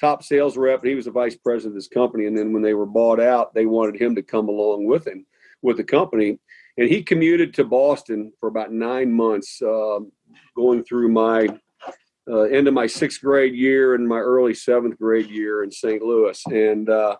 top 0.01 0.23
sales 0.23 0.57
rep. 0.57 0.81
And 0.81 0.89
he 0.89 0.95
was 0.95 1.05
the 1.05 1.11
vice 1.11 1.35
president 1.35 1.73
of 1.73 1.75
this 1.75 1.87
company, 1.87 2.25
and 2.25 2.37
then 2.37 2.51
when 2.51 2.63
they 2.63 2.73
were 2.73 2.85
bought 2.85 3.21
out, 3.21 3.53
they 3.53 3.65
wanted 3.65 4.01
him 4.01 4.15
to 4.15 4.23
come 4.23 4.49
along 4.49 4.85
with 4.85 5.07
him 5.07 5.25
with 5.61 5.77
the 5.77 5.83
company, 5.83 6.39
and 6.77 6.89
he 6.89 7.03
commuted 7.03 7.53
to 7.53 7.63
Boston 7.63 8.33
for 8.39 8.49
about 8.49 8.71
nine 8.71 9.13
months, 9.13 9.61
uh, 9.61 9.99
going 10.55 10.83
through 10.83 11.09
my 11.09 11.47
uh, 12.29 12.41
end 12.43 12.67
of 12.67 12.73
my 12.73 12.87
sixth 12.87 13.21
grade 13.21 13.53
year 13.53 13.95
and 13.95 14.07
my 14.07 14.17
early 14.17 14.53
seventh 14.53 14.97
grade 14.97 15.29
year 15.29 15.63
in 15.63 15.71
St. 15.71 16.01
Louis. 16.01 16.41
And 16.47 16.89
uh, 16.89 17.17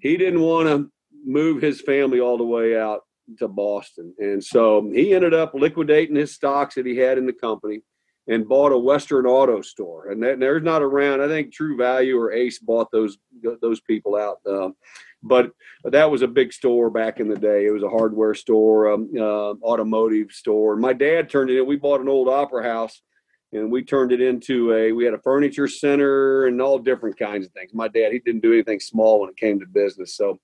he 0.00 0.16
didn't 0.16 0.40
want 0.40 0.68
to 0.68 0.90
move 1.24 1.62
his 1.62 1.80
family 1.80 2.20
all 2.20 2.36
the 2.36 2.44
way 2.44 2.78
out 2.78 3.02
to 3.38 3.48
Boston. 3.48 4.14
And 4.18 4.42
so 4.42 4.90
he 4.92 5.14
ended 5.14 5.32
up 5.32 5.54
liquidating 5.54 6.16
his 6.16 6.34
stocks 6.34 6.74
that 6.74 6.86
he 6.86 6.96
had 6.96 7.18
in 7.18 7.26
the 7.26 7.32
company 7.32 7.80
and 8.28 8.48
bought 8.48 8.72
a 8.72 8.78
Western 8.78 9.26
auto 9.26 9.60
store. 9.62 10.10
And, 10.10 10.22
that, 10.22 10.38
not 10.38 10.82
around, 10.82 11.20
I 11.20 11.28
think 11.28 11.52
True 11.52 11.76
Value 11.76 12.18
or 12.18 12.32
Ace 12.32 12.58
bought 12.58 12.90
those 12.92 13.18
those 13.60 13.80
people 13.80 14.16
out. 14.16 14.38
Uh, 14.48 14.70
but 15.22 15.52
that 15.84 16.10
was 16.10 16.22
a 16.22 16.28
big 16.28 16.52
store 16.52 16.90
back 16.90 17.20
in 17.20 17.28
the 17.28 17.36
day. 17.36 17.66
It 17.66 17.72
was 17.72 17.82
a 17.82 17.88
hardware 17.88 18.34
store, 18.34 18.92
um, 18.92 19.10
uh, 19.16 19.54
automotive 19.62 20.32
store. 20.32 20.76
My 20.76 20.92
dad 20.92 21.30
turned 21.30 21.50
it 21.50 21.58
in. 21.58 21.66
We 21.66 21.76
bought 21.76 22.00
an 22.00 22.08
old 22.08 22.28
opera 22.28 22.64
house 22.64 23.02
and 23.52 23.70
we 23.70 23.82
turned 23.82 24.12
it 24.12 24.20
into 24.20 24.72
a 24.72 24.92
we 24.92 25.04
had 25.04 25.14
a 25.14 25.20
furniture 25.20 25.68
center 25.68 26.46
and 26.46 26.60
all 26.60 26.78
different 26.78 27.18
kinds 27.18 27.46
of 27.46 27.52
things 27.52 27.72
my 27.74 27.88
dad 27.88 28.12
he 28.12 28.18
didn't 28.18 28.42
do 28.42 28.52
anything 28.52 28.80
small 28.80 29.20
when 29.20 29.30
it 29.30 29.36
came 29.36 29.60
to 29.60 29.66
business 29.66 30.16
so 30.16 30.38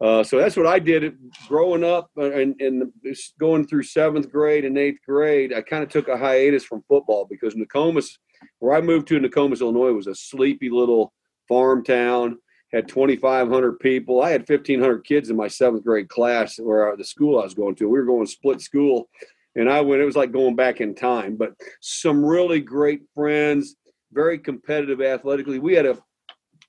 uh, 0.00 0.22
so 0.22 0.38
that's 0.38 0.56
what 0.56 0.66
i 0.66 0.78
did 0.78 1.16
growing 1.48 1.84
up 1.84 2.10
uh, 2.18 2.32
and, 2.32 2.60
and 2.60 2.90
going 3.38 3.66
through 3.66 3.82
seventh 3.82 4.30
grade 4.30 4.64
and 4.64 4.78
eighth 4.78 5.00
grade 5.06 5.52
i 5.52 5.60
kind 5.60 5.82
of 5.82 5.88
took 5.88 6.08
a 6.08 6.16
hiatus 6.16 6.64
from 6.64 6.82
football 6.88 7.26
because 7.28 7.54
nokomis 7.54 8.18
where 8.58 8.76
i 8.76 8.80
moved 8.80 9.06
to 9.06 9.16
in 9.16 9.22
nokomis 9.22 9.60
illinois 9.60 9.92
was 9.92 10.06
a 10.06 10.14
sleepy 10.14 10.70
little 10.70 11.12
farm 11.48 11.84
town 11.84 12.38
had 12.72 12.88
2500 12.88 13.78
people 13.78 14.22
i 14.22 14.30
had 14.30 14.48
1500 14.48 15.04
kids 15.04 15.30
in 15.30 15.36
my 15.36 15.48
seventh 15.48 15.84
grade 15.84 16.08
class 16.08 16.58
where 16.58 16.96
the 16.96 17.04
school 17.04 17.38
i 17.38 17.44
was 17.44 17.54
going 17.54 17.74
to 17.74 17.88
we 17.88 17.98
were 17.98 18.04
going 18.04 18.26
split 18.26 18.60
school 18.60 19.08
and 19.56 19.70
I 19.70 19.80
went. 19.80 20.02
It 20.02 20.06
was 20.06 20.16
like 20.16 20.32
going 20.32 20.56
back 20.56 20.80
in 20.80 20.94
time. 20.94 21.36
But 21.36 21.54
some 21.80 22.24
really 22.24 22.60
great 22.60 23.02
friends, 23.14 23.76
very 24.12 24.38
competitive 24.38 25.00
athletically. 25.00 25.58
We 25.58 25.74
had 25.74 25.86
a 25.86 25.98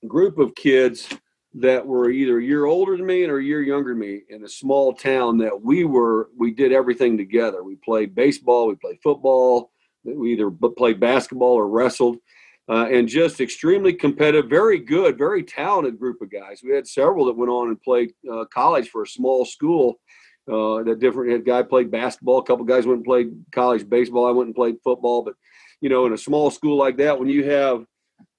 group 0.06 0.38
of 0.38 0.54
kids 0.54 1.08
that 1.58 1.86
were 1.86 2.10
either 2.10 2.38
a 2.38 2.44
year 2.44 2.66
older 2.66 2.96
than 2.96 3.06
me 3.06 3.24
or 3.24 3.38
a 3.38 3.44
year 3.44 3.62
younger 3.62 3.90
than 3.90 3.98
me 3.98 4.20
in 4.28 4.44
a 4.44 4.48
small 4.48 4.92
town 4.92 5.38
that 5.38 5.62
we 5.62 5.84
were 5.84 6.28
we 6.36 6.52
did 6.52 6.72
everything 6.72 7.16
together 7.16 7.62
we 7.62 7.76
played 7.76 8.14
baseball 8.14 8.66
we 8.66 8.74
played 8.74 8.98
football 9.02 9.70
we 10.04 10.32
either 10.32 10.50
played 10.50 11.00
basketball 11.00 11.54
or 11.54 11.68
wrestled 11.68 12.18
uh, 12.68 12.86
and 12.90 13.08
just 13.08 13.40
extremely 13.40 13.92
competitive 13.92 14.50
very 14.50 14.78
good 14.78 15.16
very 15.16 15.42
talented 15.42 15.98
group 15.98 16.20
of 16.20 16.30
guys 16.30 16.60
we 16.62 16.74
had 16.74 16.86
several 16.86 17.24
that 17.24 17.36
went 17.36 17.50
on 17.50 17.68
and 17.68 17.80
played 17.80 18.12
uh, 18.30 18.44
college 18.52 18.90
for 18.90 19.02
a 19.02 19.06
small 19.06 19.44
school 19.44 19.98
uh, 20.48 20.82
that 20.84 21.00
different 21.00 21.44
guy 21.44 21.60
played 21.62 21.90
basketball. 21.90 22.38
A 22.38 22.44
couple 22.44 22.64
guys 22.64 22.86
went 22.86 22.98
and 22.98 23.04
played 23.04 23.32
college 23.50 23.88
baseball. 23.88 24.28
I 24.28 24.30
went 24.30 24.46
and 24.46 24.54
played 24.54 24.76
football. 24.84 25.22
But 25.22 25.34
you 25.80 25.88
know, 25.88 26.06
in 26.06 26.12
a 26.12 26.18
small 26.18 26.50
school 26.50 26.76
like 26.76 26.98
that, 26.98 27.18
when 27.18 27.28
you 27.28 27.50
have 27.50 27.84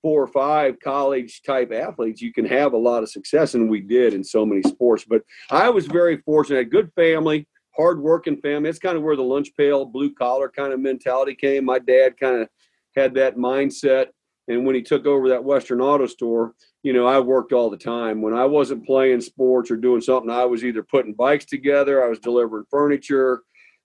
four 0.01 0.23
or 0.23 0.27
five 0.27 0.79
college 0.79 1.41
type 1.43 1.71
athletes, 1.71 2.21
you 2.21 2.31
can 2.31 2.45
have 2.45 2.73
a 2.73 2.77
lot 2.77 3.03
of 3.03 3.09
success, 3.09 3.53
and 3.53 3.69
we 3.69 3.81
did 3.81 4.13
in 4.13 4.23
so 4.23 4.45
many 4.45 4.61
sports. 4.63 5.05
But 5.07 5.23
I 5.49 5.69
was 5.69 5.87
very 5.87 6.17
fortunate. 6.17 6.69
Good 6.69 6.91
family, 6.95 7.47
hard 7.75 7.99
working 7.99 8.37
family. 8.41 8.69
It's 8.69 8.79
kind 8.79 8.97
of 8.97 9.03
where 9.03 9.15
the 9.15 9.23
lunch 9.23 9.55
pail, 9.57 9.85
blue 9.85 10.13
collar 10.13 10.49
kind 10.49 10.73
of 10.73 10.79
mentality 10.79 11.35
came. 11.35 11.65
My 11.65 11.79
dad 11.79 12.19
kind 12.19 12.41
of 12.41 12.49
had 12.95 13.13
that 13.15 13.37
mindset. 13.37 14.07
And 14.47 14.65
when 14.65 14.75
he 14.75 14.81
took 14.81 15.05
over 15.05 15.29
that 15.29 15.43
Western 15.43 15.81
Auto 15.81 16.07
Store, 16.07 16.53
you 16.83 16.93
know, 16.93 17.05
I 17.05 17.19
worked 17.19 17.51
all 17.51 17.69
the 17.69 17.77
time. 17.77 18.21
When 18.21 18.33
I 18.33 18.45
wasn't 18.45 18.85
playing 18.85 19.21
sports 19.21 19.69
or 19.69 19.75
doing 19.75 20.01
something, 20.01 20.31
I 20.31 20.45
was 20.45 20.63
either 20.63 20.83
putting 20.83 21.13
bikes 21.13 21.45
together, 21.45 22.03
I 22.03 22.07
was 22.07 22.19
delivering 22.19 22.65
furniture. 22.69 23.43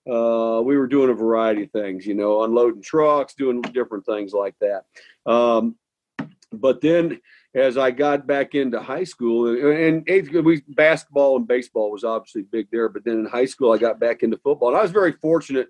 Uh, 0.09 0.61
we 0.63 0.77
were 0.77 0.87
doing 0.87 1.09
a 1.09 1.13
variety 1.13 1.63
of 1.63 1.71
things, 1.71 2.05
you 2.05 2.13
know, 2.13 2.43
unloading 2.43 2.81
trucks, 2.81 3.33
doing 3.35 3.61
different 3.61 4.05
things 4.05 4.33
like 4.33 4.55
that. 4.59 4.83
Um, 5.31 5.75
but 6.53 6.81
then 6.81 7.19
as 7.55 7.77
I 7.77 7.91
got 7.91 8.25
back 8.25 8.55
into 8.55 8.79
high 8.79 9.03
school 9.03 9.47
and 9.47 10.03
eighth 10.07 10.31
grade, 10.31 10.45
we 10.45 10.63
basketball 10.69 11.37
and 11.37 11.47
baseball 11.47 11.91
was 11.91 12.03
obviously 12.03 12.43
big 12.43 12.67
there. 12.71 12.89
But 12.89 13.05
then 13.05 13.19
in 13.19 13.25
high 13.25 13.45
school, 13.45 13.71
I 13.71 13.77
got 13.77 13.99
back 13.99 14.23
into 14.23 14.37
football, 14.37 14.69
and 14.69 14.77
I 14.77 14.81
was 14.81 14.91
very 14.91 15.13
fortunate. 15.13 15.67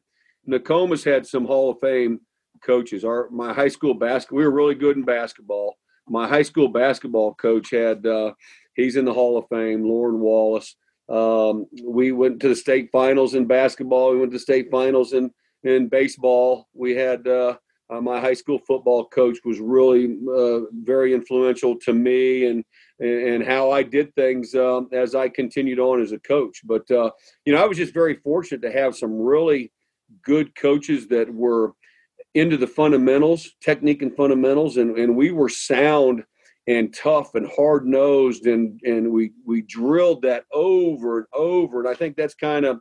Nokomis 0.48 1.04
had 1.04 1.26
some 1.26 1.46
Hall 1.46 1.72
of 1.72 1.80
Fame 1.80 2.22
coaches. 2.64 3.04
Our 3.04 3.30
my 3.30 3.54
high 3.54 3.68
school 3.68 3.94
basketball, 3.94 4.40
we 4.40 4.46
were 4.46 4.52
really 4.52 4.76
good 4.76 4.98
in 4.98 5.04
basketball 5.04 5.78
my 6.08 6.28
high 6.28 6.44
school 6.44 6.68
basketball 6.68 7.34
coach 7.36 7.70
had 7.72 8.06
uh, 8.06 8.34
he's 8.76 8.96
in 8.96 9.06
the 9.06 9.14
Hall 9.14 9.38
of 9.38 9.48
Fame, 9.50 9.84
Lauren 9.84 10.20
Wallace. 10.20 10.76
Um, 11.10 11.68
we 11.84 12.12
went 12.12 12.40
to 12.42 12.50
the 12.50 12.56
state 12.56 12.90
finals 12.92 13.34
in 13.34 13.46
basketball. 13.46 14.12
We 14.12 14.20
went 14.20 14.32
to 14.34 14.40
state 14.40 14.70
finals 14.72 15.14
in 15.14 15.32
in 15.64 15.88
baseball. 15.88 16.68
We 16.74 16.96
had 16.96 17.28
uh, 17.28 17.58
uh, 17.90 18.02
my 18.02 18.20
high 18.20 18.34
school 18.34 18.60
football 18.60 19.06
coach 19.06 19.38
was 19.44 19.60
really 19.60 20.18
uh, 20.36 20.62
very 20.84 21.14
influential 21.14 21.78
to 21.80 21.94
me 21.94 22.46
and 22.46 22.64
and 23.00 23.44
how 23.44 23.72
I 23.72 23.84
did 23.84 24.14
things 24.16 24.56
um, 24.56 24.88
as 24.94 25.16
I 25.16 25.28
continued 25.28 25.80
on 25.80 26.02
as 26.02 26.12
a 26.12 26.20
coach. 26.20 26.62
But 26.64 26.90
uh, 26.90 27.12
you 27.46 27.54
know, 27.54 27.62
I 27.62 27.68
was 27.68 27.78
just 27.78 27.94
very 27.94 28.16
fortunate 28.16 28.62
to 28.62 28.72
have 28.72 28.96
some 28.96 29.14
really 29.14 29.72
good 30.24 30.56
coaches 30.56 31.08
that 31.08 31.34
were 31.34 31.74
into 32.34 32.58
the 32.58 32.68
fundamentals, 32.68 33.52
technique 33.62 34.02
and 34.02 34.16
fundamentals, 34.16 34.78
and, 34.78 34.98
and 34.98 35.16
we 35.16 35.32
were 35.32 35.50
sound 35.50 36.24
and 36.68 36.94
tough 36.94 37.36
and 37.36 37.50
hard 37.54 37.86
nosed 37.86 38.46
and 38.46 38.80
and 38.84 39.12
we 39.12 39.32
we 39.46 39.62
drilled 39.64 40.22
that 40.22 40.46
over 40.54 41.18
and 41.18 41.28
over. 41.34 41.80
And 41.80 41.90
I 41.90 41.94
think 41.94 42.16
that's 42.16 42.36
kind 42.36 42.66
of 42.66 42.80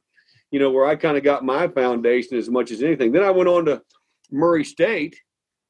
you 0.51 0.61
know 0.61 0.71
where 0.71 0.87
I 0.87 0.95
kind 0.95 1.17
of 1.17 1.25
got 1.25 1.45
my 1.45 1.67
foundation 1.67 2.39
as 2.39 2.49
much 2.49 2.71
as 2.71 2.83
anything. 2.83 3.11
Then 3.11 3.25
I 3.25 3.31
went 3.31 3.49
on 3.49 3.65
to 3.65 3.83
Murray 4.33 4.65
State. 4.65 5.21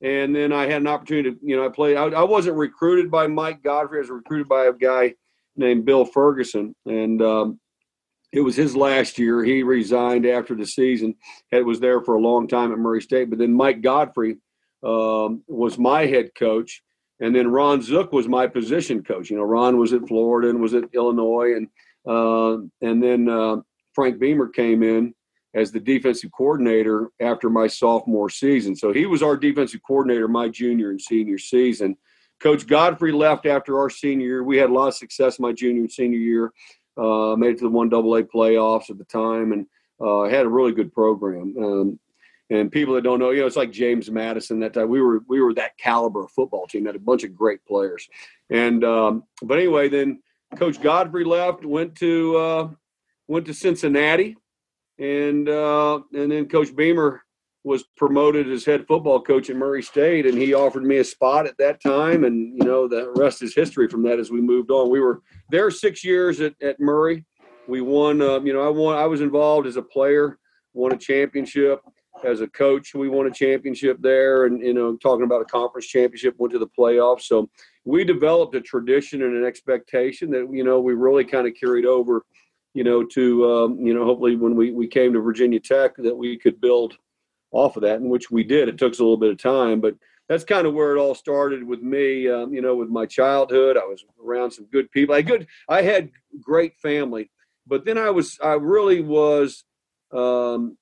And 0.01 0.35
then 0.35 0.53
I 0.53 0.63
had 0.67 0.83
an 0.83 0.89
opportunity 0.89 1.31
to, 1.31 1.39
you 1.43 1.57
know, 1.57 1.65
I 1.65 1.69
played. 1.69 1.97
I, 1.97 2.07
I 2.07 2.23
wasn't 2.23 2.57
recruited 2.57 3.11
by 3.11 3.27
Mike 3.29 3.63
Godfrey. 3.63 3.99
I 3.99 4.01
was 4.01 4.11
recruited 4.11 4.49
by 4.49 4.65
a 4.65 4.73
guy 4.73 5.15
named 5.57 5.85
Bill 5.85 6.05
Ferguson, 6.05 6.75
and 6.87 7.23
um, 7.23 7.61
it 8.33 8.41
was 8.41 8.57
his 8.57 8.75
last 8.75 9.19
year. 9.19 9.45
He 9.45 9.63
resigned 9.63 10.27
after 10.27 10.55
the 10.55 10.67
season. 10.67 11.15
It 11.53 11.65
was 11.65 11.79
there 11.79 12.01
for 12.01 12.17
a 12.17 12.21
long 12.21 12.49
time 12.49 12.73
at 12.73 12.79
Murray 12.79 13.03
State. 13.03 13.31
But 13.31 13.39
then 13.39 13.53
Mike 13.53 13.81
Godfrey 13.81 14.39
um, 14.83 15.45
was 15.47 15.79
my 15.79 16.07
head 16.07 16.31
coach, 16.35 16.83
and 17.21 17.35
then 17.35 17.53
Ron 17.53 17.81
Zook 17.81 18.13
was 18.13 18.27
my 18.27 18.49
position 18.49 19.05
coach. 19.05 19.31
You 19.31 19.37
know, 19.37 19.45
Ron 19.45 19.77
was 19.77 19.93
at 19.93 20.09
Florida 20.09 20.51
and 20.51 20.61
was 20.61 20.75
at 20.75 20.93
Illinois, 20.95 21.55
and 21.55 21.69
uh, 22.09 22.55
and 22.81 23.01
then 23.01 23.29
uh, 23.29 23.57
Frank 23.95 24.19
Beamer 24.19 24.49
came 24.49 24.83
in 24.83 25.15
as 25.55 25.71
the 25.71 25.81
defensive 25.81 26.31
coordinator 26.33 27.11
after 27.21 27.51
my 27.51 27.67
sophomore 27.67 28.31
season. 28.31 28.75
So 28.75 28.93
he 28.93 29.07
was 29.07 29.23
our 29.23 29.37
defensive 29.37 29.81
coordinator 29.87 30.29
my 30.29 30.49
junior 30.49 30.91
and 30.91 31.01
senior 31.01 31.39
season. 31.39 31.97
Coach 32.41 32.67
Godfrey 32.67 33.13
left 33.13 33.47
after 33.47 33.79
our 33.79 33.91
senior 33.91 34.27
year. 34.27 34.45
We 34.45 34.57
had 34.57 34.71
a 34.71 34.73
lot 34.73 34.89
of 34.89 34.95
success 34.95 35.39
my 35.39 35.53
junior 35.53 35.83
and 35.83 35.93
senior 35.93 36.19
year. 36.19 36.53
Uh, 36.97 37.37
made 37.37 37.51
it 37.51 37.59
to 37.59 37.65
the 37.65 37.71
one 37.71 37.89
double 37.89 38.15
A 38.17 38.23
playoffs 38.23 38.91
at 38.91 38.99
the 38.99 39.05
time, 39.05 39.53
and 39.53 39.67
uh, 40.01 40.25
had 40.25 40.45
a 40.45 40.49
really 40.49 40.73
good 40.73 40.93
program. 40.93 41.55
Um, 41.57 41.99
and 42.51 42.71
people 42.71 42.95
that 42.95 43.05
don't 43.05 43.19
know, 43.19 43.31
you 43.31 43.41
know, 43.41 43.47
it's 43.47 43.57
like 43.57 43.71
James 43.71 44.11
Madison. 44.11 44.61
That 44.61 44.75
time 44.75 44.91
we 44.91 45.01
were 45.01 45.21
we 45.27 45.41
were 45.41 45.55
that 45.55 45.79
caliber 45.79 46.25
of 46.25 46.33
football 46.33 46.67
team. 46.67 46.85
Had 46.85 46.97
a 46.97 46.99
bunch 46.99 47.25
of 47.25 47.35
great 47.35 47.65
players. 47.65 48.07
And 48.51 48.85
um, 48.85 49.25
but 49.43 49.59
anyway, 49.59 49.89
then 49.89 50.23
Coach 50.57 50.83
Godfrey 50.83 51.25
left, 51.25 51.65
went 51.65 51.97
to 51.97 52.37
uh, 52.37 52.69
went 53.27 53.47
to 53.47 53.55
Cincinnati, 53.55 54.37
and 54.99 55.49
uh, 55.49 56.01
and 56.13 56.31
then 56.31 56.49
Coach 56.49 56.75
Beamer 56.75 57.23
was 57.65 57.85
promoted 57.97 58.51
as 58.51 58.65
head 58.65 58.87
football 58.89 59.23
coach 59.23 59.49
at 59.49 59.57
Murray 59.57 59.83
State, 59.83 60.27
and 60.27 60.37
he 60.37 60.53
offered 60.53 60.83
me 60.83 60.99
a 60.99 61.05
spot 61.05 61.47
at 61.47 61.57
that 61.59 61.81
time. 61.81 62.25
And 62.25 62.57
you 62.59 62.65
know, 62.65 62.89
the 62.89 63.13
rest 63.17 63.43
is 63.43 63.55
history 63.55 63.89
from 63.89 64.03
that 64.03 64.19
as 64.19 64.31
we 64.31 64.41
moved 64.41 64.71
on. 64.71 64.91
We 64.91 65.01
were 65.01 65.23
there 65.51 65.71
six 65.71 66.03
years 66.05 66.41
at, 66.41 66.55
at 66.61 66.81
Murray, 66.81 67.25
we 67.67 67.81
won. 67.81 68.21
Uh, 68.21 68.41
you 68.41 68.53
know, 68.53 68.63
I 68.63 68.69
won. 68.69 68.97
I 68.97 69.07
was 69.07 69.21
involved 69.21 69.67
as 69.67 69.77
a 69.77 69.83
player, 69.83 70.39
won 70.75 70.93
a 70.93 70.97
championship. 70.97 71.81
As 72.25 72.41
a 72.41 72.47
coach, 72.47 72.95
we 72.95 73.09
won 73.09 73.27
a 73.27 73.31
championship 73.33 73.97
there, 74.01 74.45
and 74.45 74.61
you 74.61 74.75
know, 74.75 74.97
talking 74.97 75.25
about 75.25 75.43
a 75.43 75.47
conference 75.47 75.87
championship, 75.87 76.35
went 76.39 76.53
to 76.53 76.59
the 76.59 76.69
playoffs. 76.69 77.23
So 77.23 77.49
we 77.85 78.05
developed 78.05 78.55
a 78.55 78.61
tradition 78.61 79.23
and 79.23 79.37
an 79.37 79.45
expectation 79.45 80.31
that 80.31 80.49
you 80.53 80.65
know 80.65 80.81
we 80.81 80.95
really 80.95 81.25
kind 81.25 81.47
of 81.47 81.55
carried 81.59 81.87
over. 81.87 82.25
You 82.75 82.85
know, 82.85 83.05
to 83.05 83.53
um, 83.53 83.79
you 83.79 83.93
know, 83.93 84.05
hopefully 84.05 84.37
when 84.37 84.57
we 84.57 84.71
we 84.71 84.87
came 84.87 85.13
to 85.13 85.21
Virginia 85.21 85.61
Tech, 85.61 85.97
that 85.99 86.17
we 86.17 86.39
could 86.39 86.61
build 86.61 86.97
off 87.51 87.77
of 87.77 87.83
that, 87.83 88.01
in 88.01 88.09
which 88.09 88.31
we 88.31 88.43
did. 88.43 88.69
It 88.69 88.79
took 88.79 88.93
us 88.93 88.99
a 88.99 89.03
little 89.03 89.19
bit 89.19 89.31
of 89.31 89.39
time, 89.39 89.81
but 89.81 89.95
that's 90.29 90.45
kind 90.45 90.67
of 90.67 90.73
where 90.73 90.97
it 90.97 90.99
all 90.99 91.15
started 91.15 91.63
with 91.63 91.83
me. 91.83 92.29
Um, 92.29 92.55
you 92.55 92.63
know, 92.63 92.75
with 92.75 92.89
my 92.89 93.07
childhood, 93.07 93.77
I 93.77 93.85
was 93.85 94.05
around 94.25 94.51
some 94.53 94.65
good 94.67 94.91
people. 94.91 95.15
I 95.15 95.23
good, 95.23 95.47
I 95.69 95.83
had 95.83 96.11
great 96.41 96.79
family, 96.79 97.31
but 97.67 97.85
then 97.85 97.99
I 97.99 98.11
was, 98.11 98.39
I 98.43 98.55
really 98.55 99.03
was, 99.03 99.65
um, 100.13 100.79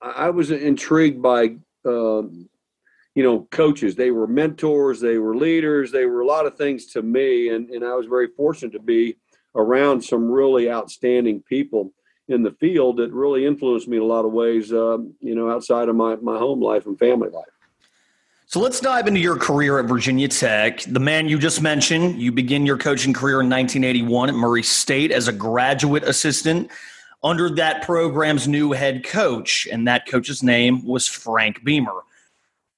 I 0.00 0.30
was 0.30 0.50
intrigued 0.50 1.20
by, 1.20 1.56
um, 1.84 2.48
you 3.14 3.22
know, 3.22 3.48
coaches. 3.50 3.96
They 3.96 4.10
were 4.10 4.26
mentors, 4.26 5.00
they 5.00 5.18
were 5.18 5.34
leaders, 5.34 5.90
they 5.90 6.06
were 6.06 6.20
a 6.20 6.26
lot 6.26 6.46
of 6.46 6.56
things 6.56 6.86
to 6.92 7.02
me, 7.02 7.48
and 7.48 7.70
and 7.70 7.84
I 7.84 7.94
was 7.94 8.06
very 8.06 8.28
fortunate 8.36 8.72
to 8.72 8.80
be 8.80 9.16
around 9.54 10.02
some 10.02 10.30
really 10.30 10.70
outstanding 10.70 11.40
people 11.42 11.92
in 12.28 12.42
the 12.42 12.52
field 12.52 12.96
that 12.96 13.12
really 13.12 13.44
influenced 13.44 13.86
me 13.86 13.96
in 13.96 14.02
a 14.02 14.06
lot 14.06 14.24
of 14.24 14.32
ways. 14.32 14.72
Um, 14.72 15.14
you 15.20 15.34
know, 15.34 15.50
outside 15.50 15.88
of 15.88 15.96
my 15.96 16.16
my 16.16 16.38
home 16.38 16.60
life 16.60 16.86
and 16.86 16.98
family 16.98 17.30
life. 17.30 17.44
So 18.46 18.60
let's 18.60 18.78
dive 18.78 19.08
into 19.08 19.20
your 19.20 19.36
career 19.36 19.78
at 19.78 19.86
Virginia 19.86 20.28
Tech. 20.28 20.82
The 20.82 21.00
man 21.00 21.28
you 21.28 21.38
just 21.38 21.62
mentioned, 21.62 22.20
you 22.20 22.30
begin 22.30 22.66
your 22.66 22.76
coaching 22.76 23.12
career 23.12 23.40
in 23.40 23.48
1981 23.48 24.28
at 24.28 24.34
Murray 24.34 24.62
State 24.62 25.10
as 25.10 25.28
a 25.28 25.32
graduate 25.32 26.04
assistant 26.04 26.70
under 27.24 27.48
that 27.54 27.82
program's 27.82 28.46
new 28.46 28.72
head 28.72 29.02
coach, 29.02 29.66
and 29.72 29.88
that 29.88 30.06
coach's 30.06 30.42
name 30.42 30.84
was 30.84 31.08
Frank 31.08 31.64
Beamer. 31.64 32.02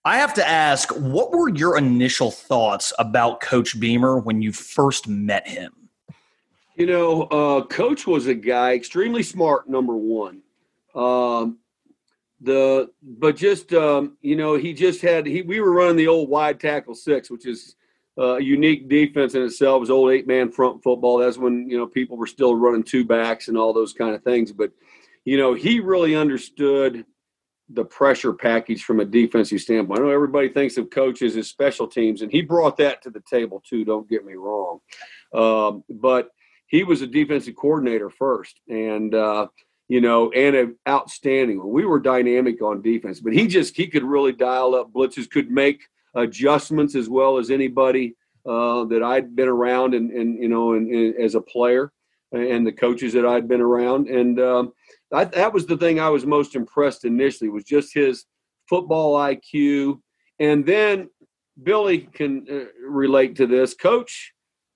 I 0.05 0.19
have 0.19 0.33
to 0.35 0.49
ask, 0.49 0.89
what 0.93 1.33
were 1.33 1.49
your 1.49 1.77
initial 1.77 2.31
thoughts 2.31 2.93
about 2.99 3.41
Coach 3.41 3.79
Beamer 3.79 4.21
when 4.21 4.41
you 4.41 4.53
first 4.53 5.09
met 5.09 5.49
him? 5.49 5.73
You 6.77 6.85
know, 6.85 7.23
uh, 7.23 7.65
Coach 7.65 8.07
was 8.07 8.27
a 8.27 8.35
guy 8.35 8.75
extremely 8.75 9.23
smart. 9.23 9.67
Number 9.67 9.97
one, 9.97 10.43
um, 10.95 11.59
the 12.43 12.91
but 13.03 13.35
just 13.35 13.73
um, 13.73 14.19
you 14.21 14.37
know 14.37 14.57
he 14.57 14.75
just 14.75 15.01
had 15.01 15.25
he 15.25 15.41
we 15.41 15.59
were 15.59 15.73
running 15.73 15.97
the 15.97 16.09
old 16.09 16.29
wide 16.29 16.61
tackle 16.61 16.95
six, 16.95 17.31
which 17.31 17.47
is 17.47 17.77
uh, 18.19 18.37
a 18.37 18.43
unique 18.43 18.91
defense 18.91 19.35
in 19.35 19.43
itself. 19.43 19.79
It 19.79 19.81
was 19.81 19.91
old 19.91 20.13
eight 20.13 20.27
man 20.27 20.53
front 20.53 20.83
football. 20.83 21.17
That's 21.17 21.39
when 21.39 21.67
you 21.71 21.79
know 21.79 21.87
people 21.87 22.19
were 22.19 22.27
still 22.27 22.55
running 22.55 22.83
two 22.83 23.07
backs 23.07 23.49
and 23.49 23.57
all 23.57 23.73
those 23.73 23.95
kind 23.95 24.15
of 24.15 24.23
things. 24.23 24.53
But 24.53 24.71
you 25.25 25.39
know 25.39 25.55
he 25.55 25.81
really 25.81 26.15
understood 26.15 27.07
the 27.71 27.87
pressure 27.87 28.35
package 28.35 28.85
from 28.85 29.01
a 29.01 29.05
defensive 29.07 29.61
standpoint. 29.61 30.01
I 30.01 30.03
know 30.03 30.11
everybody 30.11 30.51
thinks 30.51 30.77
of 30.77 30.91
coaches 30.91 31.39
as 31.39 31.49
special 31.49 31.89
teams, 31.89 32.21
and 32.21 32.31
he 32.31 32.43
brought 32.43 32.77
that 32.77 33.03
to 33.03 33.11
the 33.11 33.23
table 33.29 33.63
too. 33.67 33.83
Don't 33.83 34.09
get 34.11 34.27
me 34.27 34.35
wrong, 34.35 34.81
um, 35.33 35.83
but 35.89 36.29
he 36.67 36.85
was 36.85 37.03
a 37.03 37.07
defensive 37.07 37.57
coordinator 37.57 38.11
first, 38.11 38.61
and 38.69 39.15
uh, 39.15 39.47
you 39.89 40.01
know, 40.01 40.33
and 40.33 40.57
an 40.57 40.77
outstanding 40.89 41.59
one. 41.59 41.71
We 41.71 41.85
were 41.85 42.01
dynamic 42.01 42.61
on 42.61 42.83
defense, 42.83 43.21
but 43.21 43.33
he 43.33 43.47
just 43.47 43.77
he 43.77 43.87
could 43.87 44.03
really 44.03 44.33
dial 44.33 44.75
up 44.75 44.93
blitzes, 44.93 45.31
could 45.31 45.51
make 45.51 45.83
adjustments 46.15 46.95
as 46.95 47.09
well 47.09 47.39
as 47.39 47.51
anybody 47.51 48.17
uh, 48.45 48.85
that 48.85 49.03
I'd 49.03 49.37
been 49.37 49.49
around, 49.49 49.95
and 49.95 50.11
and 50.11 50.43
you 50.43 50.49
know, 50.49 50.75
and, 50.75 50.91
and, 50.91 51.15
as 51.17 51.35
a 51.35 51.41
player, 51.41 51.93
and 52.33 52.67
the 52.67 52.73
coaches 52.73 53.13
that 53.13 53.27
I'd 53.27 53.49
been 53.49 53.61
around, 53.61 54.09
and 54.09 54.41
um, 54.41 54.73
I, 55.13 55.25
that 55.25 55.53
was 55.53 55.67
the 55.67 55.77
thing 55.77 56.01
I 56.01 56.09
was 56.09 56.27
most 56.27 56.57
impressed 56.57 57.05
initially 57.05 57.49
was 57.49 57.65
just 57.65 57.95
his 57.95 58.25
football 58.69 59.15
IQ, 59.15 60.01
and 60.41 60.67
then 60.67 61.11
Billy 61.63 62.01
can 62.13 62.45
uh, 62.51 62.89
relate 62.89 63.37
to 63.37 63.47
this. 63.47 63.75
Coach 63.75 64.33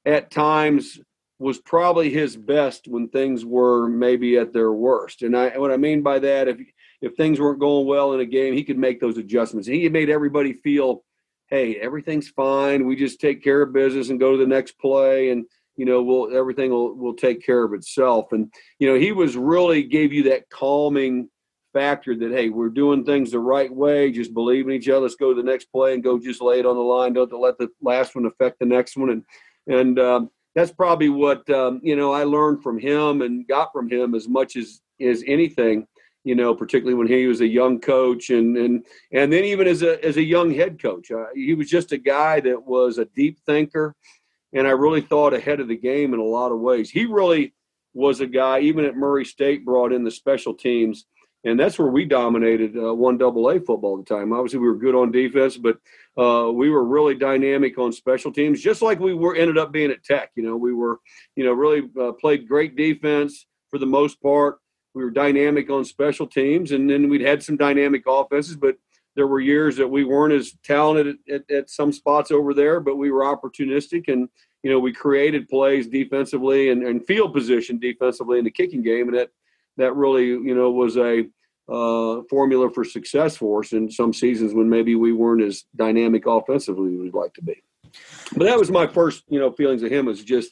at 0.06 0.30
times 0.30 0.98
was 1.40 1.58
probably 1.58 2.10
his 2.10 2.36
best 2.36 2.86
when 2.86 3.08
things 3.08 3.46
were 3.46 3.88
maybe 3.88 4.36
at 4.36 4.52
their 4.52 4.72
worst. 4.72 5.22
And 5.22 5.34
I 5.34 5.56
what 5.58 5.72
I 5.72 5.78
mean 5.78 6.02
by 6.02 6.18
that, 6.18 6.48
if 6.48 6.58
if 7.00 7.14
things 7.14 7.40
weren't 7.40 7.58
going 7.58 7.86
well 7.86 8.12
in 8.12 8.20
a 8.20 8.26
game, 8.26 8.54
he 8.54 8.62
could 8.62 8.78
make 8.78 9.00
those 9.00 9.16
adjustments. 9.16 9.66
He 9.66 9.88
made 9.88 10.10
everybody 10.10 10.52
feel, 10.52 11.02
hey, 11.48 11.76
everything's 11.76 12.28
fine. 12.28 12.86
We 12.86 12.94
just 12.94 13.20
take 13.20 13.42
care 13.42 13.62
of 13.62 13.72
business 13.72 14.10
and 14.10 14.20
go 14.20 14.32
to 14.32 14.38
the 14.38 14.46
next 14.46 14.78
play, 14.78 15.30
and 15.30 15.46
you 15.76 15.86
know, 15.86 16.02
we'll 16.02 16.36
everything 16.36 16.70
will 16.70 16.94
will 16.94 17.14
take 17.14 17.44
care 17.44 17.64
of 17.64 17.72
itself. 17.72 18.32
And 18.32 18.52
you 18.78 18.86
know, 18.86 18.98
he 18.98 19.12
was 19.12 19.34
really 19.34 19.82
gave 19.82 20.12
you 20.12 20.24
that 20.24 20.50
calming 20.50 21.30
factor 21.72 22.14
that 22.16 22.32
hey, 22.32 22.50
we're 22.50 22.68
doing 22.68 23.02
things 23.02 23.30
the 23.30 23.38
right 23.38 23.74
way. 23.74 24.12
Just 24.12 24.34
believe 24.34 24.66
in 24.66 24.74
each 24.74 24.90
other. 24.90 25.00
Let's 25.00 25.14
go 25.14 25.32
to 25.32 25.42
the 25.42 25.48
next 25.48 25.72
play 25.72 25.94
and 25.94 26.04
go 26.04 26.18
just 26.18 26.42
lay 26.42 26.58
it 26.58 26.66
on 26.66 26.76
the 26.76 26.82
line. 26.82 27.14
Don't 27.14 27.32
let 27.32 27.56
the 27.56 27.70
last 27.80 28.14
one 28.14 28.26
affect 28.26 28.58
the 28.58 28.66
next 28.66 28.98
one. 28.98 29.08
And 29.08 29.24
and 29.66 29.98
um, 29.98 30.30
that's 30.54 30.72
probably 30.72 31.08
what 31.08 31.48
um, 31.50 31.80
you 31.82 31.96
know 31.96 32.12
I 32.12 32.24
learned 32.24 32.62
from 32.62 32.78
him 32.78 33.22
and 33.22 33.46
got 33.46 33.72
from 33.72 33.90
him 33.90 34.14
as 34.14 34.28
much 34.28 34.56
as 34.56 34.80
as 35.00 35.22
anything. 35.26 35.86
You 36.22 36.34
know, 36.34 36.54
particularly 36.54 36.96
when 36.96 37.06
he 37.06 37.26
was 37.26 37.40
a 37.40 37.46
young 37.46 37.80
coach, 37.80 38.30
and 38.30 38.56
and 38.56 38.84
and 39.12 39.32
then 39.32 39.44
even 39.44 39.66
as 39.66 39.82
a 39.82 40.04
as 40.04 40.16
a 40.16 40.22
young 40.22 40.52
head 40.52 40.80
coach, 40.80 41.10
uh, 41.10 41.26
he 41.34 41.54
was 41.54 41.70
just 41.70 41.92
a 41.92 41.98
guy 41.98 42.40
that 42.40 42.62
was 42.62 42.98
a 42.98 43.06
deep 43.06 43.38
thinker, 43.46 43.94
and 44.52 44.66
I 44.66 44.72
really 44.72 45.00
thought 45.00 45.32
ahead 45.32 45.60
of 45.60 45.68
the 45.68 45.76
game 45.76 46.12
in 46.12 46.20
a 46.20 46.24
lot 46.24 46.52
of 46.52 46.60
ways. 46.60 46.90
He 46.90 47.06
really 47.06 47.54
was 47.94 48.20
a 48.20 48.26
guy, 48.26 48.60
even 48.60 48.84
at 48.84 48.96
Murray 48.96 49.24
State, 49.24 49.64
brought 49.64 49.92
in 49.92 50.04
the 50.04 50.10
special 50.10 50.54
teams 50.54 51.06
and 51.44 51.58
that's 51.58 51.78
where 51.78 51.88
we 51.88 52.04
dominated 52.04 52.76
uh, 52.76 52.94
one 52.94 53.16
double 53.16 53.48
A 53.48 53.58
football 53.58 53.98
at 53.98 54.06
the 54.06 54.14
time. 54.14 54.32
Obviously, 54.32 54.58
we 54.58 54.68
were 54.68 54.76
good 54.76 54.94
on 54.94 55.10
defense, 55.10 55.56
but 55.56 55.78
uh, 56.20 56.50
we 56.50 56.68
were 56.68 56.84
really 56.84 57.14
dynamic 57.14 57.78
on 57.78 57.92
special 57.92 58.30
teams, 58.30 58.60
just 58.60 58.82
like 58.82 59.00
we 59.00 59.14
were 59.14 59.34
ended 59.34 59.56
up 59.56 59.72
being 59.72 59.90
at 59.90 60.04
Tech. 60.04 60.30
You 60.36 60.42
know, 60.42 60.56
we 60.56 60.74
were, 60.74 61.00
you 61.34 61.44
know, 61.44 61.52
really 61.52 61.88
uh, 61.98 62.12
played 62.12 62.46
great 62.46 62.76
defense 62.76 63.46
for 63.70 63.78
the 63.78 63.86
most 63.86 64.20
part. 64.20 64.58
We 64.94 65.02
were 65.02 65.10
dynamic 65.10 65.70
on 65.70 65.84
special 65.84 66.26
teams, 66.26 66.72
and 66.72 66.90
then 66.90 67.08
we'd 67.08 67.22
had 67.22 67.42
some 67.42 67.56
dynamic 67.56 68.02
offenses, 68.06 68.56
but 68.56 68.76
there 69.16 69.28
were 69.28 69.40
years 69.40 69.76
that 69.76 69.88
we 69.88 70.04
weren't 70.04 70.34
as 70.34 70.52
talented 70.62 71.16
at, 71.28 71.34
at, 71.34 71.50
at 71.50 71.70
some 71.70 71.92
spots 71.92 72.30
over 72.30 72.52
there, 72.52 72.80
but 72.80 72.96
we 72.96 73.10
were 73.10 73.22
opportunistic 73.22 74.12
and 74.12 74.28
you 74.62 74.70
know 74.70 74.78
we 74.78 74.92
created 74.92 75.48
plays 75.48 75.88
defensively 75.88 76.68
and, 76.68 76.82
and 76.82 77.06
field 77.06 77.32
position 77.32 77.78
defensively 77.78 78.38
in 78.38 78.44
the 78.44 78.50
kicking 78.50 78.82
game, 78.82 79.08
and 79.08 79.16
that 79.16 79.30
that 79.78 79.94
really, 79.96 80.26
you 80.26 80.54
know, 80.54 80.70
was 80.70 80.96
a 80.96 81.24
uh, 81.70 82.22
formula 82.28 82.68
for 82.70 82.84
success 82.84 83.36
for 83.36 83.60
us 83.60 83.72
in 83.72 83.90
some 83.90 84.12
seasons 84.12 84.52
when 84.52 84.68
maybe 84.68 84.96
we 84.96 85.12
weren't 85.12 85.42
as 85.42 85.64
dynamic 85.76 86.26
offensively 86.26 86.94
as 86.94 87.00
we'd 87.00 87.14
like 87.14 87.32
to 87.34 87.42
be. 87.42 87.62
But 88.36 88.44
that 88.44 88.58
was 88.58 88.70
my 88.70 88.86
first, 88.86 89.24
you 89.28 89.38
know, 89.38 89.52
feelings 89.52 89.82
of 89.82 89.90
him 89.90 90.06
was 90.06 90.24
just 90.24 90.50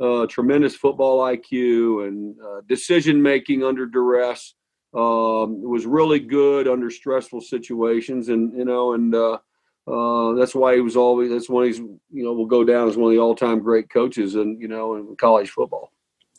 uh, 0.00 0.26
tremendous 0.26 0.74
football 0.74 1.20
IQ 1.20 2.08
and 2.08 2.36
uh, 2.40 2.62
decision 2.66 3.22
making 3.22 3.62
under 3.62 3.86
duress. 3.86 4.54
Um, 4.92 5.62
was 5.62 5.86
really 5.86 6.18
good 6.18 6.66
under 6.66 6.90
stressful 6.90 7.42
situations, 7.42 8.28
and 8.28 8.52
you 8.58 8.64
know, 8.64 8.94
and 8.94 9.14
uh, 9.14 9.38
uh, 9.86 10.32
that's 10.32 10.52
why 10.52 10.74
he 10.74 10.80
was 10.80 10.96
always. 10.96 11.30
That's 11.30 11.48
why 11.48 11.66
he's 11.66 11.78
you 11.78 12.00
know 12.24 12.32
will 12.32 12.46
go 12.46 12.64
down 12.64 12.88
as 12.88 12.96
one 12.96 13.12
of 13.12 13.16
the 13.16 13.22
all 13.22 13.36
time 13.36 13.60
great 13.60 13.88
coaches, 13.88 14.34
and 14.34 14.60
you 14.60 14.66
know, 14.66 14.96
in 14.96 15.14
college 15.14 15.50
football. 15.50 15.92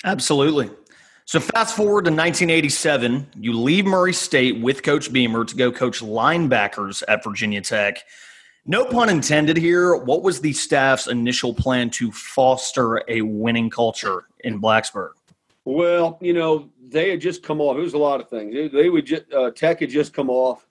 Absolutely. 0.04 0.70
So 1.32 1.40
fast 1.40 1.78
forward 1.78 2.04
to 2.04 2.12
1987, 2.12 3.26
you 3.40 3.54
leave 3.54 3.86
Murray 3.86 4.12
State 4.12 4.60
with 4.60 4.84
Coach 4.84 5.14
Beamer 5.14 5.46
to 5.46 5.56
go 5.56 5.72
coach 5.72 6.02
linebackers 6.02 7.04
at 7.08 7.24
Virginia 7.24 7.62
Tech. 7.62 8.04
No 8.66 8.84
pun 8.84 9.08
intended 9.08 9.56
here. 9.56 9.96
What 9.96 10.24
was 10.24 10.42
the 10.42 10.52
staff's 10.52 11.08
initial 11.08 11.54
plan 11.54 11.90
to 11.92 12.12
foster 12.12 13.02
a 13.08 13.22
winning 13.22 13.70
culture 13.70 14.26
in 14.42 14.60
Blacksburg? 14.60 15.12
Well, 15.64 16.18
you 16.20 16.34
know, 16.34 16.70
they 16.90 17.12
had 17.12 17.22
just 17.22 17.44
come 17.44 17.62
off. 17.62 17.78
It 17.78 17.82
was 17.82 17.94
a 17.94 17.98
lot 17.98 18.20
of 18.20 18.28
things. 18.28 18.54
They, 18.74 18.90
would 18.90 19.06
just 19.06 19.32
uh, 19.32 19.52
Tech 19.52 19.80
had 19.80 19.90
just 19.90 20.12
come 20.12 20.30
off 20.30 20.68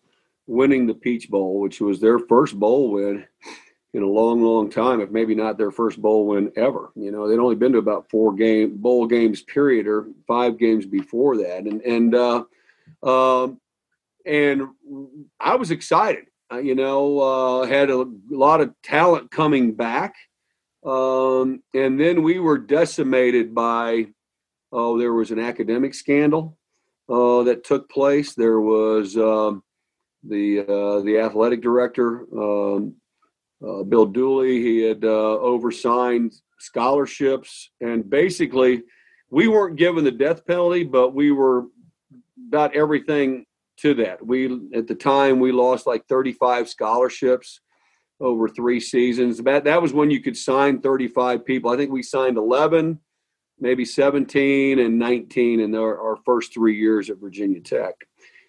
winning 0.46 0.86
the 0.86 0.92
Peach 0.92 1.30
Bowl, 1.30 1.58
which 1.60 1.80
was 1.80 2.00
their 2.00 2.18
first 2.18 2.60
bowl 2.60 2.90
win 2.90 3.24
in 3.92 4.02
a 4.02 4.06
long, 4.06 4.42
long 4.42 4.70
time, 4.70 5.00
if 5.00 5.10
maybe 5.10 5.34
not 5.34 5.58
their 5.58 5.70
first 5.70 6.00
bowl 6.00 6.26
win 6.26 6.52
ever. 6.56 6.92
You 6.94 7.10
know, 7.10 7.28
they'd 7.28 7.38
only 7.38 7.56
been 7.56 7.72
to 7.72 7.78
about 7.78 8.08
four 8.08 8.34
game 8.34 8.76
bowl 8.76 9.06
games 9.06 9.42
period 9.42 9.86
or 9.86 10.06
five 10.28 10.58
games 10.58 10.86
before 10.86 11.36
that, 11.38 11.64
and 11.64 11.80
and 11.82 12.14
uh, 12.14 12.44
um, 13.02 13.60
and 14.24 14.68
I 15.40 15.56
was 15.56 15.70
excited. 15.70 16.26
Uh, 16.52 16.58
you 16.58 16.74
know, 16.74 17.18
uh, 17.20 17.66
had 17.66 17.90
a 17.90 18.06
lot 18.28 18.60
of 18.60 18.74
talent 18.82 19.30
coming 19.30 19.72
back, 19.72 20.14
um, 20.84 21.62
and 21.74 21.98
then 21.98 22.22
we 22.22 22.38
were 22.38 22.58
decimated 22.58 23.54
by 23.54 24.06
oh, 24.72 24.98
there 24.98 25.12
was 25.12 25.32
an 25.32 25.40
academic 25.40 25.94
scandal 25.94 26.56
uh, 27.08 27.42
that 27.42 27.64
took 27.64 27.90
place. 27.90 28.34
There 28.34 28.60
was 28.60 29.16
um, 29.16 29.64
the 30.22 30.60
uh, 30.60 31.00
the 31.00 31.18
athletic 31.18 31.60
director 31.60 32.26
um, 32.36 32.94
uh, 33.66 33.82
Bill 33.82 34.06
Dooley. 34.06 34.62
He 34.62 34.80
had 34.82 35.04
uh, 35.04 35.38
oversigned 35.38 36.32
scholarships, 36.58 37.70
and 37.80 38.08
basically, 38.08 38.82
we 39.30 39.48
weren't 39.48 39.76
given 39.76 40.04
the 40.04 40.10
death 40.10 40.46
penalty, 40.46 40.84
but 40.84 41.14
we 41.14 41.30
were 41.30 41.66
about 42.48 42.74
everything 42.74 43.46
to 43.78 43.94
that. 43.94 44.24
We 44.24 44.46
at 44.74 44.86
the 44.86 44.94
time 44.94 45.40
we 45.40 45.52
lost 45.52 45.86
like 45.86 46.06
35 46.06 46.68
scholarships 46.68 47.60
over 48.20 48.48
three 48.48 48.80
seasons. 48.80 49.38
That 49.38 49.64
that 49.64 49.80
was 49.80 49.92
when 49.92 50.10
you 50.10 50.20
could 50.20 50.36
sign 50.36 50.80
35 50.80 51.44
people. 51.44 51.70
I 51.70 51.76
think 51.76 51.90
we 51.90 52.02
signed 52.02 52.36
11, 52.36 52.98
maybe 53.58 53.84
17 53.84 54.78
and 54.78 54.98
19 54.98 55.60
in 55.60 55.74
our, 55.74 55.98
our 55.98 56.16
first 56.24 56.52
three 56.52 56.76
years 56.76 57.08
at 57.08 57.18
Virginia 57.18 57.60
Tech, 57.60 57.94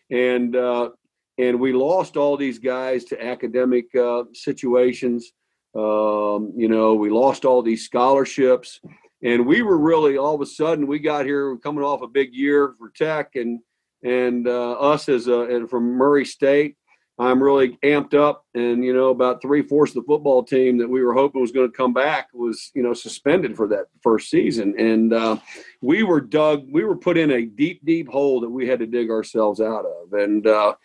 and 0.09 0.55
uh, 0.55 0.89
and 1.37 1.59
we 1.59 1.73
lost 1.73 2.17
all 2.17 2.37
these 2.37 2.59
guys 2.59 3.05
to 3.05 3.23
academic 3.23 3.93
uh, 3.95 4.23
situations. 4.33 5.31
Um, 5.75 6.53
you 6.55 6.67
know, 6.67 6.95
we 6.95 7.09
lost 7.09 7.45
all 7.45 7.61
these 7.61 7.85
scholarships, 7.85 8.81
and 9.23 9.45
we 9.45 9.61
were 9.61 9.77
really 9.77 10.17
all 10.17 10.35
of 10.35 10.41
a 10.41 10.45
sudden 10.45 10.87
we 10.87 10.99
got 10.99 11.25
here 11.25 11.57
coming 11.57 11.83
off 11.83 12.01
a 12.01 12.07
big 12.07 12.33
year 12.33 12.75
for 12.77 12.89
Tech 12.89 13.35
and 13.35 13.59
and 14.03 14.47
uh, 14.47 14.71
us 14.73 15.07
as 15.09 15.27
a 15.27 15.41
and 15.41 15.69
from 15.69 15.83
Murray 15.83 16.25
State. 16.25 16.75
I'm 17.19 17.43
really 17.43 17.77
amped 17.83 18.15
up, 18.15 18.45
and 18.55 18.83
you 18.83 18.93
know, 18.93 19.09
about 19.09 19.41
three 19.41 19.61
fourths 19.61 19.91
of 19.91 20.03
the 20.03 20.07
football 20.07 20.43
team 20.43 20.79
that 20.79 20.89
we 20.89 21.03
were 21.03 21.13
hoping 21.13 21.39
was 21.39 21.51
going 21.51 21.69
to 21.69 21.77
come 21.77 21.93
back 21.93 22.29
was, 22.33 22.71
you 22.73 22.81
know, 22.81 22.93
suspended 22.93 23.55
for 23.55 23.67
that 23.67 23.85
first 24.01 24.29
season, 24.29 24.73
and 24.79 25.13
uh, 25.13 25.37
we 25.81 26.03
were 26.03 26.21
dug, 26.21 26.67
we 26.71 26.83
were 26.83 26.95
put 26.95 27.17
in 27.17 27.31
a 27.31 27.45
deep, 27.45 27.83
deep 27.83 28.07
hole 28.07 28.39
that 28.41 28.49
we 28.49 28.67
had 28.67 28.79
to 28.79 28.87
dig 28.87 29.09
ourselves 29.09 29.59
out 29.59 29.85
of, 29.85 30.13
and 30.13 30.47
uh, 30.47 30.75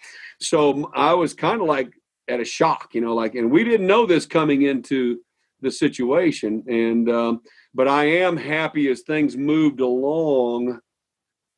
so 0.41 0.91
I 0.95 1.15
was 1.15 1.35
kind 1.35 1.61
of 1.61 1.67
like 1.67 1.93
at 2.29 2.41
a 2.41 2.45
shock, 2.45 2.91
you 2.95 3.01
know, 3.01 3.15
like, 3.15 3.35
and 3.35 3.51
we 3.51 3.63
didn't 3.63 3.87
know 3.87 4.07
this 4.07 4.27
coming 4.27 4.63
into 4.63 5.21
the 5.61 5.71
situation, 5.71 6.65
and 6.67 7.11
um, 7.11 7.41
but 7.75 7.89
I 7.89 8.05
am 8.05 8.37
happy 8.37 8.89
as 8.89 9.03
things 9.03 9.37
moved 9.37 9.81
along 9.81 10.81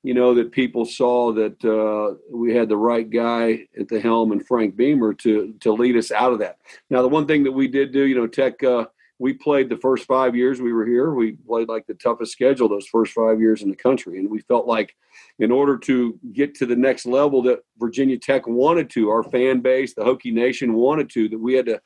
you 0.03 0.15
know 0.15 0.35
that 0.35 0.53
people 0.53 0.85
saw 0.85 1.33
that 1.33 1.65
uh, 1.65 2.17
we 2.31 2.55
had 2.55 2.69
the 2.69 2.77
right 2.77 3.09
guy 3.09 3.67
at 3.79 3.89
the 3.89 4.01
helm 4.01 4.33
and 4.33 4.47
Frank 4.47 4.77
Beamer 4.77 5.13
to 5.15 5.55
to 5.61 5.73
lead 5.73 5.97
us 5.97 6.13
out 6.13 6.33
of 6.33 6.39
that. 6.39 6.59
Now, 6.89 7.03
the 7.03 7.09
one 7.09 7.27
thing 7.27 7.43
that 7.45 7.53
we 7.53 7.69
did 7.69 7.93
do, 7.93 8.05
you 8.05 8.15
know, 8.15 8.27
Tech, 8.27 8.63
uh, 8.63 8.87
we 9.19 9.33
played 9.33 9.69
the 9.69 9.77
first 9.77 10.05
five 10.05 10.37
years 10.37 10.61
we 10.61 10.73
were 10.73 10.87
here. 10.87 11.13
We 11.13 11.33
played 11.33 11.69
like 11.69 11.87
the 11.87 11.95
toughest 11.95 12.33
schedule 12.33 12.69
those 12.69 12.87
first 12.87 13.13
five 13.13 13.41
years 13.41 13.63
in 13.63 13.71
the 13.71 13.77
country, 13.77 14.19
and 14.19 14.31
we 14.31 14.41
felt 14.41 14.67
like 14.67 14.95
in 15.39 15.51
order 15.51 15.77
to 15.79 16.19
get 16.33 16.55
to 16.57 16.67
the 16.67 16.77
next 16.77 17.07
level 17.07 17.43
that 17.43 17.61
Virginia 17.79 18.19
Tech 18.19 18.47
wanted 18.47 18.91
to, 18.91 19.11
our 19.11 19.25
fan 19.25 19.61
base, 19.61 19.95
the 19.95 20.03
Hokie 20.03 20.33
Nation 20.33 20.75
wanted 20.75 21.11
to, 21.11 21.29
that 21.29 21.39
we 21.39 21.55
had 21.55 21.67
to 21.67 21.81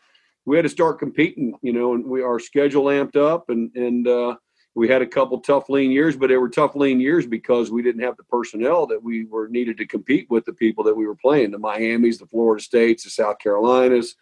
we 0.45 0.57
had 0.57 0.65
to 0.65 0.69
start 0.69 0.99
competing. 0.99 1.55
You 1.63 1.73
know, 1.73 1.95
and 1.95 2.05
we 2.05 2.23
our 2.23 2.39
schedule 2.39 2.85
amped 2.85 3.17
up, 3.17 3.49
and 3.49 3.75
and 3.75 4.07
uh, 4.07 4.37
we 4.75 4.89
had 4.89 5.03
a 5.03 5.07
couple 5.07 5.39
tough 5.39 5.69
lean 5.69 5.91
years, 5.91 6.17
but 6.17 6.29
they 6.29 6.37
were 6.37 6.49
tough 6.49 6.75
lean 6.75 7.01
years 7.01 7.27
because 7.27 7.71
we 7.71 7.83
didn't 7.83 8.03
have 8.03 8.17
the 8.17 8.25
personnel 8.25 8.87
that 8.87 9.03
we 9.03 9.25
were 9.27 9.49
needed 9.49 9.77
to 9.79 9.87
compete 9.87 10.27
with 10.31 10.45
the 10.47 10.53
people 10.53 10.83
that 10.85 10.97
we 10.97 11.07
were 11.07 11.15
playing, 11.15 11.51
the 11.51 11.59
Miami's, 11.59 12.19
the 12.19 12.27
Florida 12.27 12.63
States, 12.63 13.05
the 13.05 13.11
South 13.11 13.39
Carolinas, 13.39 14.17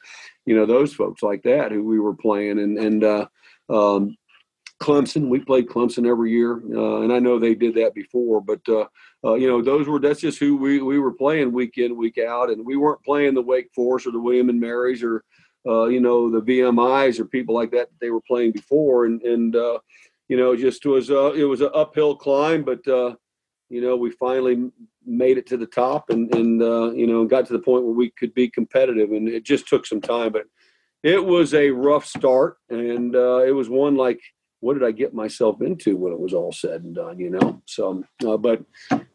you 0.50 0.56
know, 0.56 0.66
those 0.66 0.92
folks 0.92 1.22
like 1.22 1.42
that 1.44 1.70
who 1.70 1.84
we 1.84 2.00
were 2.00 2.14
playing. 2.14 2.58
And, 2.58 2.76
and, 2.76 3.04
uh, 3.04 3.26
um, 3.68 4.16
Clemson, 4.82 5.28
we 5.28 5.38
played 5.38 5.68
Clemson 5.68 6.08
every 6.08 6.32
year, 6.32 6.54
uh, 6.74 7.02
and 7.02 7.12
I 7.12 7.18
know 7.18 7.38
they 7.38 7.54
did 7.54 7.74
that 7.74 7.94
before, 7.94 8.40
but 8.40 8.60
uh, 8.66 8.86
uh, 9.22 9.34
you 9.34 9.46
know 9.46 9.60
those 9.60 9.86
were 9.86 10.00
that's 10.00 10.22
just 10.22 10.38
who 10.38 10.56
we, 10.56 10.80
we 10.80 10.98
were 10.98 11.12
playing 11.12 11.52
week 11.52 11.76
in 11.76 11.98
week 11.98 12.16
out, 12.16 12.48
and 12.48 12.64
we 12.64 12.76
weren't 12.78 13.04
playing 13.04 13.34
the 13.34 13.42
Wake 13.42 13.68
Forest 13.74 14.06
or 14.06 14.12
the 14.12 14.18
William 14.18 14.48
and 14.48 14.58
Marys 14.58 15.02
or 15.02 15.22
uh, 15.68 15.84
you 15.84 16.00
know 16.00 16.30
the 16.30 16.40
VMIs 16.40 17.20
or 17.20 17.26
people 17.26 17.54
like 17.54 17.70
that, 17.72 17.90
that 17.90 18.00
they 18.00 18.08
were 18.08 18.22
playing 18.22 18.52
before, 18.52 19.04
and 19.04 19.20
and 19.20 19.54
uh, 19.54 19.80
you 20.30 20.36
know, 20.38 20.56
just 20.56 20.86
was 20.86 21.10
uh, 21.10 21.32
it 21.32 21.44
was 21.44 21.60
an 21.60 21.70
uphill 21.74 22.14
climb, 22.14 22.62
but 22.62 22.86
uh, 22.88 23.16
you 23.68 23.80
know, 23.80 23.96
we 23.96 24.12
finally 24.12 24.70
made 25.10 25.38
it 25.38 25.46
to 25.48 25.56
the 25.56 25.66
top, 25.66 26.10
and 26.10 26.32
and 26.34 26.62
uh, 26.62 26.90
you 26.92 27.06
know, 27.06 27.24
got 27.24 27.46
to 27.46 27.52
the 27.52 27.58
point 27.58 27.84
where 27.84 27.94
we 27.94 28.10
could 28.10 28.34
be 28.34 28.48
competitive, 28.48 29.12
and 29.12 29.28
it 29.28 29.44
just 29.44 29.68
took 29.68 29.86
some 29.86 30.00
time, 30.00 30.32
but 30.32 30.44
it 31.02 31.24
was 31.24 31.54
a 31.54 31.70
rough 31.70 32.06
start, 32.06 32.56
and 32.68 33.16
uh, 33.16 33.38
it 33.38 33.52
was 33.52 33.68
one 33.68 33.96
like 33.96 34.20
what 34.60 34.74
did 34.74 34.84
I 34.84 34.90
get 34.90 35.14
myself 35.14 35.62
into 35.62 35.96
when 35.96 36.12
it 36.12 36.20
was 36.20 36.34
all 36.34 36.52
said 36.52 36.82
and 36.82 36.94
done, 36.94 37.18
you 37.18 37.30
know? 37.30 37.60
So, 37.64 38.04
uh, 38.26 38.36
but 38.36 38.62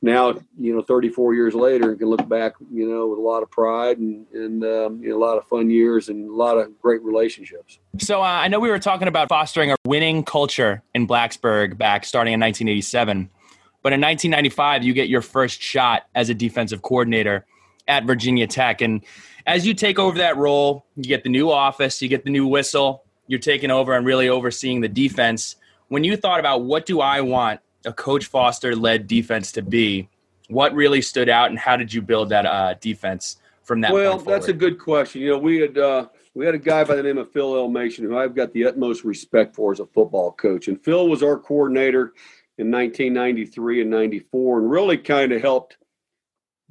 now, 0.01 0.34
you 0.60 0.75
know, 0.75 0.81
34 0.81 1.36
years 1.36 1.53
later, 1.53 1.91
you 1.91 1.97
can 1.97 2.08
look 2.08 2.27
back, 2.27 2.53
you 2.71 2.89
know, 2.89 3.08
with 3.08 3.19
a 3.19 3.21
lot 3.21 3.43
of 3.43 3.51
pride 3.51 3.99
and, 3.99 4.25
and 4.34 4.63
um, 4.63 5.01
you 5.01 5.10
know, 5.10 5.17
a 5.17 5.23
lot 5.23 5.38
of 5.38 5.47
fun 5.47 5.69
years 5.69 6.10
and 6.10 6.29
a 6.29 6.34
lot 6.34 6.58
of 6.58 6.79
great 6.81 7.03
relationships. 7.03 7.79
So 7.99 8.21
uh, 8.21 8.25
I 8.25 8.47
know 8.47 8.60
we 8.60 8.69
were 8.69 8.79
talking 8.79 9.08
about 9.08 9.29
fostering 9.29 9.71
a 9.71 9.75
winning 9.86 10.23
culture 10.23 10.81
in 10.95 11.08
Blacksburg 11.08 11.77
back 11.77 12.05
starting 12.05 12.34
in 12.34 12.39
1987. 12.39 13.29
But 13.86 13.93
in 13.93 14.02
1995, 14.02 14.84
you 14.84 14.93
get 14.93 15.10
your 15.10 15.21
first 15.21 15.62
shot 15.62 16.08
as 16.15 16.32
a 16.32 16.34
defensive 16.34 16.82
coordinator 16.82 17.45
at 17.88 18.04
Virginia 18.06 18.48
Tech. 18.48 18.82
And 18.82 19.04
as 19.45 19.67
you 19.67 19.76
take 19.76 20.00
over 20.00 20.17
that 20.17 20.38
role, 20.38 20.88
you 20.95 21.04
get 21.04 21.21
the 21.21 21.30
new 21.30 21.52
office, 21.52 22.02
you 22.02 22.08
get 22.08 22.24
the 22.24 22.32
new 22.32 22.48
whistle, 22.48 23.04
you're 23.28 23.38
taking 23.39 23.69
over 23.69 23.93
and 23.93 24.04
really 24.04 24.28
overseeing 24.28 24.82
the 24.82 24.88
defense. 24.88 25.58
When 25.89 26.04
you 26.04 26.17
thought 26.17 26.39
about 26.39 26.63
what 26.63 26.88
do 26.88 27.00
I 27.00 27.21
want 27.21 27.60
a 27.86 27.93
Coach 27.93 28.26
Foster 28.26 28.76
led 28.76 29.06
defense 29.06 29.52
to 29.52 29.62
be, 29.62 30.10
what 30.48 30.74
really 30.74 31.04
stood 31.04 31.30
out, 31.30 31.52
and 31.52 31.60
how 31.60 31.78
did 31.78 31.93
you 31.93 32.02
build 32.02 32.30
that 32.30 32.48
uh, 32.48 32.74
defense 32.82 33.38
from 33.65 33.82
that? 33.82 33.93
Well, 33.93 34.17
that's 34.17 34.48
a 34.48 34.54
good 34.54 34.80
question. 34.80 35.21
You 35.21 35.34
know, 35.34 35.38
we 35.38 35.60
had 35.60 35.78
uh, 35.78 36.08
we 36.34 36.43
had 36.43 36.56
a 36.56 36.58
guy 36.58 36.84
by 36.86 36.95
the 36.95 37.04
name 37.04 37.19
of 37.19 37.32
Phil 37.32 37.54
Elmassian 37.54 38.00
who 38.00 38.17
I've 38.17 38.34
got 38.34 38.52
the 38.52 38.65
utmost 38.65 39.04
respect 39.04 39.54
for 39.54 39.71
as 39.74 39.80
a 39.80 39.86
football 39.86 40.32
coach, 40.32 40.69
and 40.69 40.84
Phil 40.84 41.08
was 41.08 41.21
our 41.21 41.38
coordinator 41.38 42.13
in 42.58 42.72
1993 42.72 43.82
and 43.82 43.89
94, 43.89 44.60
and 44.60 44.70
really 44.70 44.98
kind 44.98 45.32
of 45.32 45.41
helped 45.41 45.78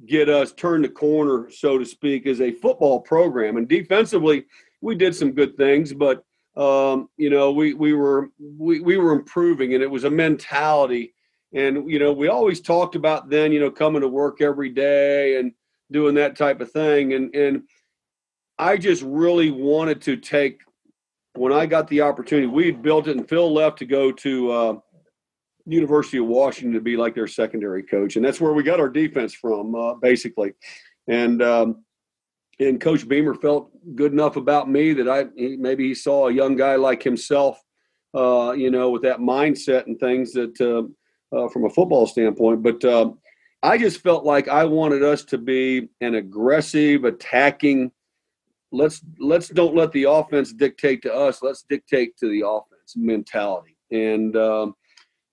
get 0.05 0.29
us 0.29 0.51
turn 0.51 0.81
the 0.81 0.89
corner, 0.89 1.49
so 1.49 1.77
to 1.77 1.85
speak, 1.85 2.25
as 2.25 2.41
a 2.41 2.51
football 2.51 2.99
program. 2.99 3.57
And 3.57 3.67
defensively, 3.67 4.45
we 4.81 4.95
did 4.95 5.15
some 5.15 5.31
good 5.31 5.55
things, 5.57 5.93
but 5.93 6.23
um, 6.57 7.09
you 7.17 7.29
know, 7.29 7.51
we 7.51 7.73
we 7.73 7.93
were 7.93 8.29
we, 8.39 8.79
we 8.79 8.97
were 8.97 9.11
improving, 9.11 9.73
and 9.73 9.83
it 9.83 9.91
was 9.91 10.05
a 10.05 10.09
mentality. 10.09 11.13
And 11.53 11.89
you 11.89 11.99
know, 11.99 12.13
we 12.13 12.27
always 12.27 12.61
talked 12.61 12.95
about 12.95 13.29
then, 13.29 13.51
you 13.51 13.59
know, 13.59 13.71
coming 13.71 14.01
to 14.01 14.07
work 14.07 14.41
every 14.41 14.69
day 14.69 15.37
and 15.37 15.51
doing 15.91 16.15
that 16.15 16.37
type 16.37 16.61
of 16.61 16.71
thing. 16.71 17.13
And 17.13 17.35
and 17.35 17.63
I 18.57 18.77
just 18.77 19.03
really 19.03 19.51
wanted 19.51 20.01
to 20.03 20.15
take 20.15 20.61
when 21.33 21.51
I 21.51 21.65
got 21.65 21.89
the 21.89 22.01
opportunity. 22.01 22.47
We 22.47 22.67
had 22.67 22.81
built 22.81 23.07
it, 23.07 23.17
and 23.17 23.27
Phil 23.27 23.53
left 23.53 23.79
to 23.79 23.85
go 23.85 24.11
to 24.13 24.51
uh, 24.51 24.75
University 25.65 26.17
of 26.17 26.27
Washington 26.27 26.73
to 26.73 26.81
be 26.81 26.97
like 26.97 27.15
their 27.15 27.27
secondary 27.27 27.83
coach, 27.83 28.15
and 28.15 28.25
that's 28.25 28.39
where 28.39 28.53
we 28.53 28.63
got 28.63 28.79
our 28.79 28.89
defense 28.89 29.33
from, 29.33 29.75
uh, 29.75 29.95
basically. 29.95 30.53
And 31.07 31.41
um, 31.41 31.83
and 32.59 32.79
Coach 32.79 33.07
Beamer 33.07 33.35
felt 33.35 33.71
good 33.95 34.13
enough 34.13 34.35
about 34.35 34.69
me 34.69 34.93
that 34.93 35.09
I 35.09 35.25
he, 35.35 35.57
maybe 35.57 35.87
he 35.87 35.95
saw 35.95 36.27
a 36.27 36.33
young 36.33 36.55
guy 36.55 36.75
like 36.75 37.03
himself, 37.03 37.61
uh, 38.13 38.53
you 38.55 38.71
know, 38.71 38.89
with 38.89 39.01
that 39.03 39.19
mindset 39.19 39.87
and 39.87 39.99
things 39.99 40.33
that 40.33 40.59
uh, 40.61 41.35
uh, 41.35 41.49
from 41.49 41.65
a 41.65 41.69
football 41.69 42.05
standpoint. 42.07 42.63
But 42.63 42.83
uh, 42.85 43.11
I 43.63 43.77
just 43.77 44.01
felt 44.01 44.23
like 44.23 44.47
I 44.47 44.65
wanted 44.65 45.03
us 45.03 45.23
to 45.25 45.37
be 45.37 45.89
an 46.01 46.15
aggressive, 46.15 47.03
attacking. 47.03 47.91
Let's 48.71 49.01
let's 49.19 49.49
don't 49.49 49.75
let 49.75 49.91
the 49.91 50.03
offense 50.03 50.53
dictate 50.53 51.01
to 51.03 51.13
us. 51.13 51.41
Let's 51.41 51.63
dictate 51.63 52.17
to 52.17 52.29
the 52.29 52.47
offense 52.47 52.95
mentality. 52.95 53.77
And 53.91 54.35
um, 54.35 54.75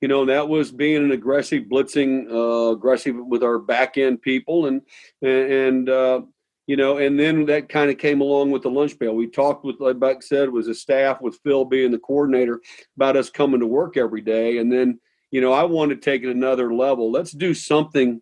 you 0.03 0.09
know 0.09 0.27
that 0.27 0.49
was 0.49 0.73
being 0.73 1.05
an 1.05 1.13
aggressive, 1.13 1.65
blitzing, 1.71 2.29
uh, 2.31 2.73
aggressive 2.73 3.15
with 3.17 3.43
our 3.43 3.59
back 3.59 3.97
end 3.97 4.21
people, 4.21 4.67
and 4.67 4.83
and 5.23 5.89
uh, 5.89 6.23
you 6.67 6.77
know, 6.77 6.99
and 6.99 7.19
then 7.19 7.47
that 7.47 7.69
kind 7.69 7.89
of 7.91 7.99
came 7.99 8.21
along 8.21 8.51
with 8.51 8.63
the 8.63 8.71
lunch 8.71 8.99
pail. 8.99 9.15
We 9.15 9.29
talked 9.29 9.65
with, 9.65 9.81
like 9.81 10.01
Buck 10.01 10.23
said, 10.23 10.51
was 10.51 10.69
a 10.69 10.75
staff 10.75 11.21
with 11.21 11.39
Phil 11.45 11.65
being 11.65 11.93
the 11.93 11.99
coordinator 11.99 12.61
about 12.97 13.17
us 13.17 13.31
coming 13.31 13.61
to 13.61 13.67
work 13.67 13.97
every 13.97 14.21
day. 14.21 14.59
And 14.59 14.73
then, 14.73 14.99
you 15.31 15.41
know, 15.41 15.53
I 15.53 15.65
wanted 15.65 15.97
to 15.97 16.11
take 16.11 16.23
it 16.23 16.31
another 16.31 16.73
level. 16.75 17.11
Let's 17.11 17.33
do 17.33 17.53
something, 17.55 18.21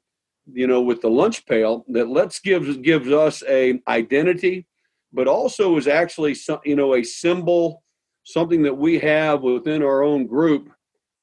you 0.53 0.66
know, 0.66 0.83
with 0.83 1.01
the 1.01 1.11
lunch 1.11 1.47
pail 1.47 1.85
that 1.88 2.09
let's 2.09 2.40
give 2.40 2.83
gives 2.83 3.11
us 3.11 3.43
a 3.49 3.81
identity, 3.88 4.66
but 5.12 5.29
also 5.29 5.77
is 5.77 5.87
actually 5.87 6.35
some, 6.35 6.61
you 6.64 6.77
know, 6.77 6.95
a 6.95 7.03
symbol, 7.03 7.83
something 8.25 8.62
that 8.62 8.77
we 8.77 8.99
have 8.99 9.43
within 9.43 9.83
our 9.83 10.03
own 10.03 10.27
group, 10.27 10.71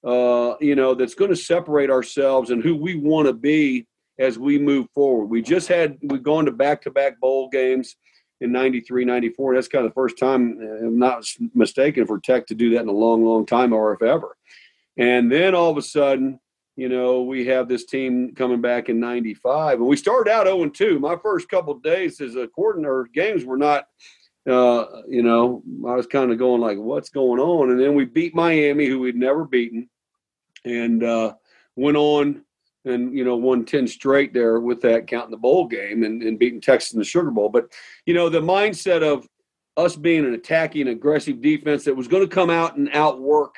uh, 0.08 0.56
you 0.62 0.74
know, 0.74 0.96
that's 0.96 1.16
going 1.16 1.32
to 1.32 1.36
separate 1.36 1.90
ourselves 1.90 2.50
and 2.50 2.64
who 2.64 2.76
we 2.76 2.96
want 2.96 3.28
to 3.28 3.34
be 3.34 3.86
as 4.18 4.40
we 4.40 4.58
move 4.58 4.88
forward. 4.96 5.26
We 5.26 5.42
just 5.42 5.68
had 5.68 5.98
we've 6.02 6.24
gone 6.24 6.46
to 6.46 6.52
back 6.52 6.82
to 6.84 6.92
back 6.92 7.20
bowl 7.20 7.50
games 7.50 7.98
in 8.40 8.54
93, 8.54 9.04
94. 9.04 9.56
That's 9.56 9.68
kind 9.68 9.86
of 9.86 9.92
the 9.92 9.96
first 9.96 10.18
time, 10.18 10.60
I'm 10.82 10.98
not 10.98 11.26
mistaken, 11.54 12.08
for 12.08 12.20
Tech 12.20 12.48
to 12.48 12.56
do 12.56 12.70
that 12.72 12.82
in 12.82 12.88
a 12.88 12.94
long, 12.94 13.26
long 13.26 13.46
time 13.46 13.74
or 13.74 13.94
if 13.94 14.02
ever. 14.02 14.38
And 14.98 15.30
then 15.30 15.54
all 15.54 15.72
of 15.72 15.78
a 15.78 15.82
sudden, 15.82 16.40
you 16.78 16.88
know, 16.88 17.24
we 17.24 17.46
have 17.48 17.68
this 17.68 17.86
team 17.86 18.34
coming 18.34 18.62
back 18.62 18.88
in 18.88 19.00
95. 19.00 19.80
And 19.80 19.88
we 19.88 19.98
started 19.98 20.32
out 20.32 20.48
0 20.48 20.70
2. 20.70 21.00
My 21.00 21.18
first 21.22 21.50
couple 21.50 21.74
days 21.80 22.22
as 22.22 22.36
a 22.36 22.48
coordinator, 22.48 23.10
games 23.14 23.44
were 23.44 23.58
not, 23.58 23.88
uh, 24.48 24.86
you 25.08 25.24
know, 25.24 25.64
I 25.86 25.96
was 25.96 26.08
kind 26.08 26.32
of 26.32 26.38
going 26.38 26.62
like, 26.62 26.78
what's 26.78 27.10
going 27.10 27.42
on? 27.42 27.72
And 27.72 27.80
then 27.80 27.96
we 27.96 28.06
beat 28.06 28.36
Miami, 28.36 28.86
who 28.86 29.00
we'd 29.00 29.16
never 29.16 29.44
beaten. 29.44 29.90
And, 30.66 31.04
uh, 31.04 31.34
went 31.78 31.96
on 31.96 32.44
and 32.84 33.16
you 33.16 33.24
know 33.24 33.36
won 33.36 33.64
10 33.64 33.88
straight 33.88 34.34
there 34.34 34.60
with 34.60 34.82
that 34.82 35.08
counting 35.08 35.32
the 35.32 35.38
bowl 35.38 35.68
game 35.68 36.04
and, 36.04 36.22
and 36.22 36.40
beating 36.40 36.60
texas 36.60 36.94
in 36.94 37.00
the 37.00 37.06
sugar 37.06 37.32
bowl. 37.32 37.50
But 37.50 37.72
you 38.06 38.14
know 38.14 38.28
the 38.28 38.42
mindset 38.42 39.04
of 39.04 39.28
us 39.78 39.96
being 39.96 40.26
an 40.26 40.34
attacking 40.34 40.88
aggressive 40.88 41.42
defense 41.42 41.86
that 41.86 41.96
was 41.96 42.08
going 42.08 42.28
to 42.28 42.36
come 42.36 42.50
out 42.50 42.76
and 42.76 42.90
outwork 42.92 43.56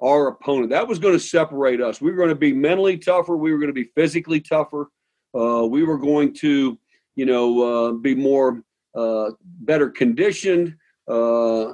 our 0.00 0.28
opponent 0.28 0.70
that 0.70 0.86
was 0.86 1.00
going 1.00 1.14
to 1.14 1.20
separate 1.20 1.80
us. 1.80 2.00
We 2.00 2.10
were 2.10 2.16
going 2.16 2.28
to 2.28 2.36
be 2.36 2.52
mentally 2.52 2.96
tougher. 2.96 3.36
We 3.36 3.52
were 3.52 3.58
going 3.58 3.68
to 3.68 3.72
be 3.74 3.90
physically 3.96 4.40
tougher. 4.40 4.88
Uh, 5.36 5.66
we 5.68 5.82
were 5.82 5.98
going 5.98 6.32
to 6.34 6.78
you 7.16 7.26
know 7.26 7.62
uh, 7.88 7.92
be 7.92 8.14
more 8.14 8.62
uh, 8.94 9.30
better 9.42 9.90
conditioned 9.90 10.76
uh, 11.08 11.72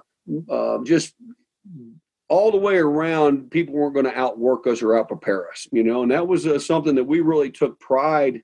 uh, 0.50 0.78
just 0.84 1.14
all 2.28 2.50
the 2.50 2.58
way 2.58 2.76
around, 2.76 3.50
people 3.50 3.74
weren't 3.74 3.94
going 3.94 4.06
to 4.06 4.18
outwork 4.18 4.66
us 4.66 4.82
or 4.82 4.88
outprepare 4.88 5.50
us, 5.50 5.66
you 5.72 5.82
know, 5.82 6.02
and 6.02 6.10
that 6.10 6.26
was 6.26 6.46
uh, 6.46 6.58
something 6.58 6.94
that 6.94 7.04
we 7.04 7.20
really 7.20 7.50
took 7.50 7.78
pride 7.78 8.42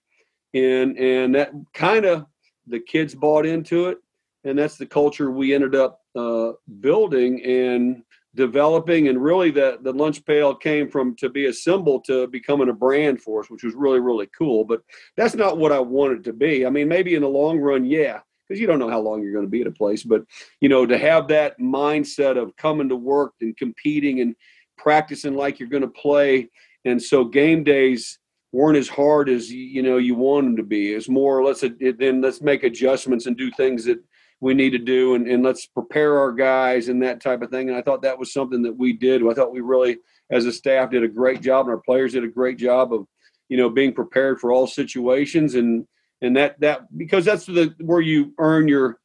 in, 0.53 0.97
and 0.99 1.35
that 1.35 1.53
kind 1.73 2.05
of 2.05 2.27
the 2.67 2.81
kids 2.81 3.15
bought 3.15 3.47
into 3.47 3.87
it, 3.87 3.99
and 4.45 4.59
that's 4.59 4.77
the 4.77 4.87
culture 4.87 5.31
we 5.31 5.55
ended 5.55 5.75
up 5.75 6.01
uh, 6.15 6.53
building 6.81 7.43
and 7.45 8.03
developing, 8.35 9.09
and 9.09 9.23
really 9.23 9.51
the 9.51 9.79
the 9.83 9.93
lunch 9.93 10.25
pail 10.25 10.55
came 10.55 10.89
from 10.89 11.17
to 11.17 11.29
be 11.29 11.47
a 11.47 11.53
symbol 11.53 12.01
to 12.01 12.27
becoming 12.29 12.69
a 12.69 12.73
brand 12.73 13.21
for 13.21 13.41
us, 13.41 13.51
which 13.51 13.65
was 13.65 13.75
really 13.75 14.01
really 14.01 14.29
cool. 14.37 14.65
But 14.65 14.83
that's 15.17 15.35
not 15.35 15.59
what 15.59 15.73
I 15.73 15.81
wanted 15.81 16.25
to 16.25 16.33
be. 16.33 16.67
I 16.67 16.71
mean, 16.71 16.89
maybe 16.89 17.15
in 17.15 17.23
the 17.23 17.29
long 17.29 17.59
run, 17.59 17.85
yeah, 17.85 18.21
because 18.51 18.61
you 18.61 18.67
don't 18.67 18.81
know 18.81 18.91
how 18.91 18.99
long 18.99 19.23
you're 19.23 19.33
going 19.33 19.45
to 19.45 19.51
be 19.51 19.61
at 19.61 19.69
a 19.69 19.73
place. 19.73 20.03
But 20.03 20.25
you 20.61 20.69
know, 20.69 20.85
to 20.85 20.99
have 20.99 21.29
that 21.29 21.59
mindset 21.61 22.37
of 22.37 22.57
coming 22.57 22.89
to 22.89 22.97
work 22.97 23.35
and 23.41 23.57
competing 23.57 24.21
and 24.21 24.35
practicing 24.77 25.35
like 25.35 25.61
you're 25.61 25.69
going 25.69 25.83
to 25.83 25.89
play, 25.89 26.49
and 26.85 27.01
so 27.01 27.25
game 27.25 27.63
days 27.63 28.19
weren't 28.53 28.77
as 28.77 28.89
hard 28.89 29.29
as 29.29 29.53
you 29.53 29.83
know 29.83 29.99
you 29.99 30.17
want 30.17 30.47
them 30.47 30.57
to 30.57 30.65
be. 30.65 30.93
It's 30.93 31.09
more 31.09 31.45
let's 31.45 31.61
then 31.61 32.21
let's 32.21 32.43
make 32.43 32.65
adjustments 32.65 33.27
and 33.27 33.37
do 33.37 33.53
things 33.53 33.85
that 33.85 34.03
we 34.41 34.53
need 34.53 34.71
to 34.71 34.79
do, 34.79 35.15
and, 35.15 35.29
and 35.29 35.45
let's 35.45 35.67
prepare 35.67 36.19
our 36.19 36.33
guys 36.33 36.89
and 36.89 37.01
that 37.05 37.21
type 37.21 37.43
of 37.43 37.51
thing. 37.51 37.69
And 37.69 37.79
I 37.79 37.83
thought 37.83 38.03
that 38.03 38.19
was 38.19 38.33
something 38.33 38.63
that 38.63 38.77
we 38.77 38.93
did. 38.95 39.23
I 39.25 39.33
thought 39.33 39.53
we 39.53 39.61
really, 39.61 39.99
as 40.31 40.47
a 40.47 40.53
staff, 40.53 40.91
did 40.91 41.05
a 41.05 41.09
great 41.09 41.41
job, 41.41 41.67
and 41.67 41.75
our 41.75 41.83
players 41.83 42.15
did 42.15 42.25
a 42.25 42.29
great 42.29 42.59
job 42.59 42.93
of 42.93 43.07
you 43.49 43.57
know 43.57 43.71
being 43.71 43.93
prepared 43.93 44.41
for 44.41 44.51
all 44.51 44.67
situations 44.67 45.55
and 45.55 45.87
and 46.23 46.37
that 46.37 46.61
that 46.61 46.97
because 46.97 47.25
that's 47.25 47.47
the 47.47 47.75
where 47.81 48.01
you 48.01 48.33
earn 48.39 48.69
your 48.69 49.01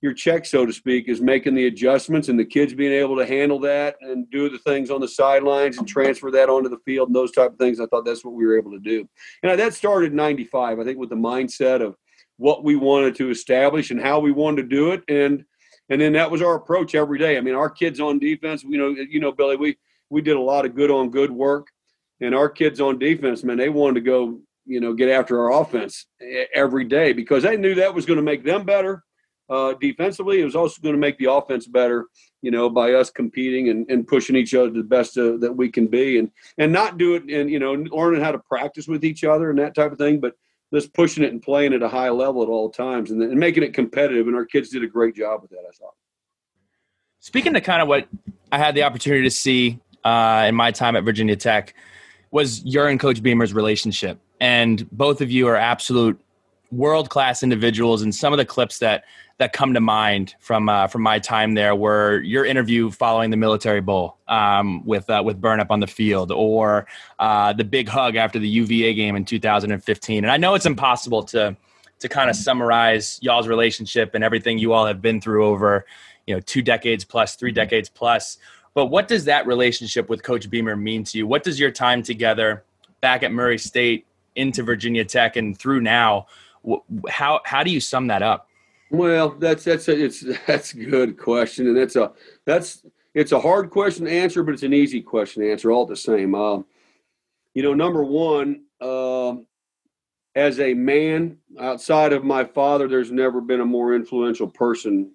your 0.00 0.14
check, 0.14 0.46
so 0.46 0.64
to 0.64 0.72
speak, 0.72 1.08
is 1.08 1.20
making 1.20 1.54
the 1.54 1.66
adjustments 1.66 2.28
and 2.28 2.38
the 2.38 2.44
kids 2.44 2.72
being 2.72 2.92
able 2.92 3.16
to 3.16 3.26
handle 3.26 3.58
that 3.58 3.96
and 4.00 4.30
do 4.30 4.48
the 4.48 4.58
things 4.58 4.90
on 4.90 5.00
the 5.00 5.08
sidelines 5.08 5.76
and 5.76 5.88
transfer 5.88 6.30
that 6.30 6.48
onto 6.48 6.68
the 6.68 6.78
field 6.84 7.08
and 7.08 7.16
those 7.16 7.32
type 7.32 7.52
of 7.52 7.58
things. 7.58 7.80
I 7.80 7.86
thought 7.86 8.04
that's 8.04 8.24
what 8.24 8.34
we 8.34 8.46
were 8.46 8.56
able 8.56 8.70
to 8.70 8.78
do. 8.78 9.08
And 9.42 9.58
that 9.58 9.74
started 9.74 10.12
in 10.12 10.16
95, 10.16 10.78
I 10.78 10.84
think, 10.84 10.98
with 10.98 11.10
the 11.10 11.16
mindset 11.16 11.82
of 11.82 11.96
what 12.36 12.62
we 12.62 12.76
wanted 12.76 13.16
to 13.16 13.30
establish 13.30 13.90
and 13.90 14.00
how 14.00 14.20
we 14.20 14.30
wanted 14.30 14.62
to 14.62 14.68
do 14.68 14.92
it. 14.92 15.02
And 15.08 15.44
and 15.90 16.00
then 16.00 16.12
that 16.12 16.30
was 16.30 16.42
our 16.42 16.54
approach 16.54 16.94
every 16.94 17.18
day. 17.18 17.38
I 17.38 17.40
mean, 17.40 17.54
our 17.54 17.70
kids 17.70 17.98
on 17.98 18.18
defense, 18.18 18.62
you 18.62 18.78
know, 18.78 18.88
you 18.88 19.20
know, 19.20 19.32
Billy, 19.32 19.56
we 19.56 19.78
we 20.10 20.22
did 20.22 20.36
a 20.36 20.40
lot 20.40 20.64
of 20.64 20.76
good 20.76 20.90
on 20.90 21.10
good 21.10 21.30
work. 21.30 21.66
And 22.20 22.34
our 22.34 22.48
kids 22.48 22.80
on 22.80 22.98
defense, 22.98 23.42
man, 23.44 23.56
they 23.56 23.68
wanted 23.68 23.94
to 23.94 24.00
go 24.00 24.40
you 24.68 24.80
know, 24.80 24.92
get 24.92 25.08
after 25.08 25.40
our 25.40 25.62
offense 25.62 26.06
every 26.54 26.84
day 26.84 27.12
because 27.12 27.42
they 27.42 27.56
knew 27.56 27.74
that 27.74 27.94
was 27.94 28.06
going 28.06 28.18
to 28.18 28.22
make 28.22 28.44
them 28.44 28.64
better 28.64 29.02
uh, 29.48 29.74
defensively. 29.80 30.40
It 30.40 30.44
was 30.44 30.54
also 30.54 30.80
going 30.82 30.94
to 30.94 31.00
make 31.00 31.18
the 31.18 31.32
offense 31.32 31.66
better, 31.66 32.06
you 32.42 32.50
know, 32.50 32.68
by 32.68 32.92
us 32.92 33.10
competing 33.10 33.70
and, 33.70 33.90
and 33.90 34.06
pushing 34.06 34.36
each 34.36 34.54
other 34.54 34.68
to 34.68 34.82
the 34.82 34.88
best 34.88 35.16
uh, 35.16 35.38
that 35.38 35.54
we 35.56 35.70
can 35.70 35.86
be 35.86 36.18
and, 36.18 36.30
and 36.58 36.70
not 36.70 36.98
do 36.98 37.14
it 37.14 37.24
and, 37.30 37.50
you 37.50 37.58
know, 37.58 37.72
learning 37.72 38.22
how 38.22 38.30
to 38.30 38.38
practice 38.38 38.86
with 38.86 39.04
each 39.04 39.24
other 39.24 39.50
and 39.50 39.58
that 39.58 39.74
type 39.74 39.90
of 39.90 39.98
thing, 39.98 40.20
but 40.20 40.34
just 40.72 40.92
pushing 40.92 41.24
it 41.24 41.32
and 41.32 41.42
playing 41.42 41.72
at 41.72 41.82
a 41.82 41.88
high 41.88 42.10
level 42.10 42.42
at 42.42 42.48
all 42.50 42.68
times 42.68 43.10
and, 43.10 43.22
and 43.22 43.40
making 43.40 43.62
it 43.62 43.72
competitive. 43.72 44.26
And 44.26 44.36
our 44.36 44.44
kids 44.44 44.68
did 44.68 44.84
a 44.84 44.86
great 44.86 45.16
job 45.16 45.40
with 45.40 45.50
that, 45.52 45.64
I 45.66 45.72
thought. 45.72 45.94
Speaking 47.20 47.54
to 47.54 47.60
kind 47.62 47.80
of 47.80 47.88
what 47.88 48.06
I 48.52 48.58
had 48.58 48.74
the 48.74 48.82
opportunity 48.82 49.22
to 49.22 49.30
see 49.30 49.80
uh, 50.04 50.44
in 50.46 50.54
my 50.54 50.72
time 50.72 50.94
at 50.94 51.04
Virginia 51.04 51.36
Tech 51.36 51.74
was 52.30 52.62
your 52.64 52.86
and 52.86 53.00
Coach 53.00 53.22
Beamer's 53.22 53.54
relationship 53.54 54.20
and 54.40 54.88
both 54.90 55.20
of 55.20 55.30
you 55.30 55.46
are 55.48 55.56
absolute 55.56 56.20
world 56.70 57.10
class 57.10 57.42
individuals. 57.42 58.02
And 58.02 58.14
some 58.14 58.32
of 58.32 58.36
the 58.36 58.44
clips 58.44 58.78
that 58.78 59.04
that 59.38 59.52
come 59.52 59.72
to 59.72 59.80
mind 59.80 60.34
from 60.40 60.68
uh, 60.68 60.88
from 60.88 61.02
my 61.02 61.18
time 61.18 61.54
there 61.54 61.74
were 61.74 62.20
your 62.22 62.44
interview 62.44 62.90
following 62.90 63.30
the 63.30 63.36
Military 63.36 63.80
Bowl 63.80 64.16
um, 64.26 64.84
with 64.84 65.08
uh, 65.08 65.22
with 65.24 65.40
Burn 65.40 65.60
Up 65.60 65.70
on 65.70 65.80
the 65.80 65.86
field, 65.86 66.32
or 66.32 66.86
uh, 67.18 67.52
the 67.52 67.64
big 67.64 67.88
hug 67.88 68.16
after 68.16 68.38
the 68.38 68.48
UVA 68.48 68.94
game 68.94 69.14
in 69.14 69.24
2015. 69.24 70.24
And 70.24 70.30
I 70.30 70.36
know 70.36 70.54
it's 70.54 70.66
impossible 70.66 71.22
to 71.24 71.56
to 72.00 72.08
kind 72.08 72.30
of 72.30 72.36
summarize 72.36 73.18
y'all's 73.22 73.48
relationship 73.48 74.14
and 74.14 74.22
everything 74.22 74.58
you 74.58 74.72
all 74.72 74.86
have 74.86 75.00
been 75.00 75.20
through 75.20 75.46
over 75.46 75.84
you 76.26 76.34
know 76.34 76.40
two 76.40 76.62
decades 76.62 77.04
plus, 77.04 77.36
three 77.36 77.52
decades 77.52 77.88
plus. 77.88 78.38
But 78.74 78.86
what 78.86 79.08
does 79.08 79.24
that 79.24 79.46
relationship 79.46 80.08
with 80.08 80.22
Coach 80.22 80.50
Beamer 80.50 80.76
mean 80.76 81.04
to 81.04 81.18
you? 81.18 81.26
What 81.26 81.42
does 81.42 81.58
your 81.58 81.70
time 81.70 82.02
together 82.02 82.64
back 83.00 83.22
at 83.22 83.32
Murray 83.32 83.58
State 83.58 84.06
into 84.38 84.62
Virginia 84.62 85.04
Tech 85.04 85.36
and 85.36 85.58
through 85.58 85.80
now. 85.80 86.26
How 87.08 87.40
how 87.44 87.62
do 87.62 87.70
you 87.70 87.80
sum 87.80 88.06
that 88.06 88.22
up? 88.22 88.48
Well, 88.90 89.30
that's 89.30 89.64
that's 89.64 89.88
a, 89.88 90.04
it's 90.04 90.24
that's 90.46 90.72
a 90.72 90.84
good 90.84 91.18
question, 91.18 91.66
and 91.66 91.76
that's 91.76 91.96
a 91.96 92.12
that's 92.44 92.84
it's 93.14 93.32
a 93.32 93.40
hard 93.40 93.70
question 93.70 94.06
to 94.06 94.12
answer, 94.12 94.42
but 94.42 94.54
it's 94.54 94.62
an 94.62 94.72
easy 94.72 95.00
question 95.00 95.42
to 95.42 95.50
answer 95.50 95.70
all 95.70 95.86
the 95.86 95.96
same. 95.96 96.34
Uh, 96.34 96.60
you 97.54 97.62
know, 97.62 97.74
number 97.74 98.04
one, 98.04 98.62
uh, 98.80 99.34
as 100.34 100.60
a 100.60 100.74
man 100.74 101.38
outside 101.58 102.12
of 102.12 102.22
my 102.22 102.44
father, 102.44 102.86
there's 102.86 103.10
never 103.10 103.40
been 103.40 103.60
a 103.60 103.66
more 103.66 103.94
influential 103.94 104.46
person 104.46 105.10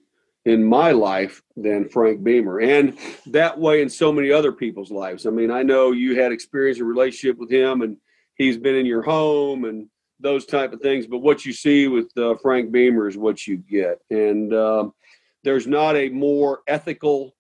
in 0.45 0.61
my 0.63 0.91
life 0.91 1.41
than 1.55 1.87
Frank 1.87 2.21
Beamer, 2.23 2.59
and 2.59 2.97
that 3.27 3.57
way 3.57 3.81
in 3.81 3.89
so 3.89 4.11
many 4.11 4.31
other 4.31 4.51
people's 4.51 4.91
lives. 4.91 5.25
I 5.25 5.29
mean, 5.29 5.49
I 5.49 5.63
know 5.63 5.93
you 5.93 6.19
had 6.19 6.33
experience 6.33 6.79
and 6.79 6.87
relationship 6.87 7.37
with 7.37 7.49
him, 7.49 7.81
and 7.81 7.97
he's 8.35 8.57
been 8.57 8.75
in 8.75 8.85
your 8.85 9.01
home 9.01 9.65
and 9.65 9.87
those 10.19 10.45
type 10.45 10.73
of 10.73 10.81
things. 10.81 11.07
But 11.07 11.19
what 11.19 11.45
you 11.45 11.53
see 11.53 11.87
with 11.87 12.15
uh, 12.17 12.35
Frank 12.35 12.71
Beamer 12.71 13.07
is 13.07 13.17
what 13.17 13.45
you 13.45 13.57
get, 13.57 13.99
and 14.09 14.53
um, 14.53 14.93
there's 15.43 15.67
not 15.67 15.95
a 15.95 16.09
more 16.09 16.61
ethical, 16.67 17.35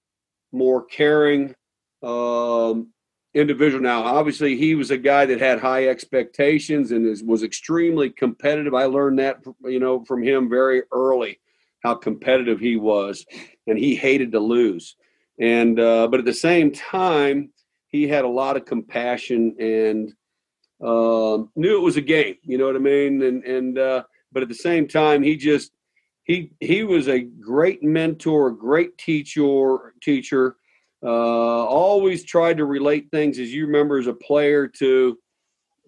more 0.51 0.83
caring 0.85 1.55
um, 2.01 2.89
individual. 3.33 3.81
Now, 3.81 4.03
obviously, 4.03 4.57
he 4.57 4.75
was 4.75 4.91
a 4.91 4.97
guy 4.97 5.25
that 5.25 5.39
had 5.39 5.59
high 5.59 5.87
expectations 5.87 6.91
and 6.91 7.07
is, 7.07 7.23
was 7.23 7.43
extremely 7.43 8.09
competitive. 8.09 8.73
I 8.73 8.85
learned 8.85 9.19
that 9.19 9.37
you 9.63 9.79
know 9.79 10.03
from 10.05 10.23
him 10.23 10.49
very 10.49 10.83
early 10.91 11.39
how 11.83 11.95
competitive 11.95 12.59
he 12.59 12.75
was, 12.75 13.25
and 13.67 13.77
he 13.77 13.95
hated 13.95 14.31
to 14.31 14.39
lose. 14.39 14.95
And 15.39 15.79
uh, 15.79 16.07
but 16.07 16.19
at 16.19 16.25
the 16.25 16.33
same 16.33 16.71
time, 16.71 17.51
he 17.87 18.07
had 18.07 18.25
a 18.25 18.29
lot 18.29 18.57
of 18.57 18.65
compassion 18.65 19.55
and 19.59 20.13
uh, 20.83 21.43
knew 21.55 21.77
it 21.77 21.83
was 21.83 21.97
a 21.97 22.01
game. 22.01 22.35
You 22.43 22.57
know 22.57 22.65
what 22.65 22.75
I 22.75 22.79
mean? 22.79 23.21
And 23.23 23.43
and 23.45 23.77
uh, 23.77 24.03
but 24.31 24.43
at 24.43 24.49
the 24.49 24.55
same 24.55 24.87
time, 24.87 25.23
he 25.23 25.37
just 25.37 25.71
he 26.23 26.51
he 26.59 26.83
was 26.83 27.07
a 27.07 27.19
great 27.19 27.83
mentor, 27.83 28.51
great 28.51 28.97
teacher. 28.97 29.93
Teacher 30.01 30.57
uh, 31.03 31.65
always 31.65 32.23
tried 32.23 32.57
to 32.57 32.65
relate 32.65 33.09
things, 33.11 33.39
as 33.39 33.53
you 33.53 33.65
remember, 33.65 33.97
as 33.97 34.07
a 34.07 34.13
player 34.13 34.67
to 34.67 35.17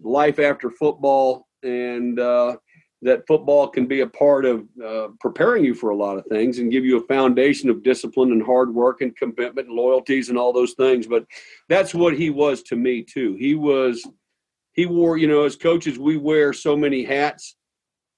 life 0.02 0.40
after 0.40 0.70
football, 0.70 1.48
and 1.64 2.20
uh, 2.20 2.58
that 3.02 3.26
football 3.28 3.68
can 3.68 3.86
be 3.86 4.02
a 4.02 4.08
part 4.08 4.46
of 4.46 4.66
uh, 4.86 5.08
preparing 5.20 5.64
you 5.64 5.74
for 5.74 5.92
a 5.92 5.96
lot 5.96 6.18
of 6.18 6.26
things 6.26 6.60
and 6.60 6.72
give 6.72 6.84
you 6.84 6.98
a 6.98 7.08
foundation 7.08 7.70
of 7.70 7.84
discipline 7.84 8.32
and 8.32 8.44
hard 8.44 8.74
work 8.74 9.02
and 9.02 9.16
commitment 9.16 9.68
and 9.68 9.76
loyalties 9.76 10.30
and 10.30 10.38
all 10.38 10.52
those 10.52 10.74
things. 10.74 11.08
But 11.08 11.26
that's 11.70 11.94
what 11.94 12.18
he 12.18 12.30
was 12.30 12.62
to 12.64 12.76
me 12.76 13.04
too. 13.04 13.36
He 13.36 13.56
was 13.56 14.06
he 14.76 14.86
wore, 14.86 15.18
you 15.18 15.28
know, 15.28 15.44
as 15.44 15.56
coaches, 15.56 15.98
we 15.98 16.18
wear 16.18 16.52
so 16.52 16.76
many 16.76 17.04
hats, 17.04 17.56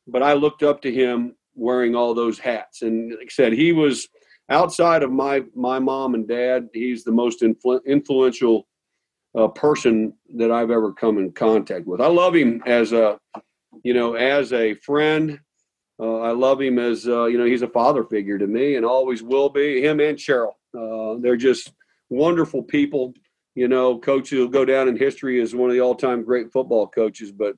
but 0.07 0.23
I 0.23 0.33
looked 0.33 0.63
up 0.63 0.81
to 0.81 0.91
him 0.91 1.35
wearing 1.55 1.95
all 1.95 2.13
those 2.13 2.39
hats. 2.39 2.81
And 2.81 3.11
like 3.11 3.27
I 3.27 3.31
said, 3.31 3.53
he 3.53 3.71
was 3.71 4.07
outside 4.49 5.03
of 5.03 5.11
my 5.11 5.43
my 5.55 5.79
mom 5.79 6.15
and 6.15 6.27
dad. 6.27 6.69
He's 6.73 7.03
the 7.03 7.11
most 7.11 7.41
influ- 7.41 7.85
influential 7.85 8.67
uh, 9.37 9.49
person 9.49 10.13
that 10.35 10.51
I've 10.51 10.71
ever 10.71 10.91
come 10.91 11.19
in 11.19 11.31
contact 11.31 11.85
with. 11.85 12.01
I 12.01 12.07
love 12.07 12.35
him 12.35 12.63
as 12.65 12.91
a, 12.91 13.19
you 13.83 13.93
know, 13.93 14.15
as 14.15 14.51
a 14.51 14.73
friend. 14.75 15.39
Uh, 15.99 16.19
I 16.19 16.31
love 16.31 16.61
him 16.61 16.79
as 16.79 17.07
uh, 17.07 17.25
you 17.25 17.37
know 17.37 17.45
he's 17.45 17.61
a 17.61 17.67
father 17.67 18.03
figure 18.03 18.37
to 18.39 18.47
me 18.47 18.75
and 18.75 18.85
always 18.85 19.21
will 19.21 19.49
be. 19.49 19.81
Him 19.83 19.99
and 19.99 20.17
Cheryl, 20.17 20.53
uh, 20.77 21.19
they're 21.21 21.37
just 21.37 21.71
wonderful 22.09 22.63
people 22.63 23.13
you 23.57 23.67
know, 23.67 23.97
coach 23.97 24.31
will 24.31 24.47
go 24.47 24.65
down 24.65 24.87
in 24.87 24.95
history 24.95 25.41
as 25.41 25.55
one 25.55 25.71
of 25.71 25.73
the 25.73 25.81
all-time 25.81 26.23
great 26.23 26.51
football 26.51 26.85
coaches. 26.85 27.31
But 27.31 27.55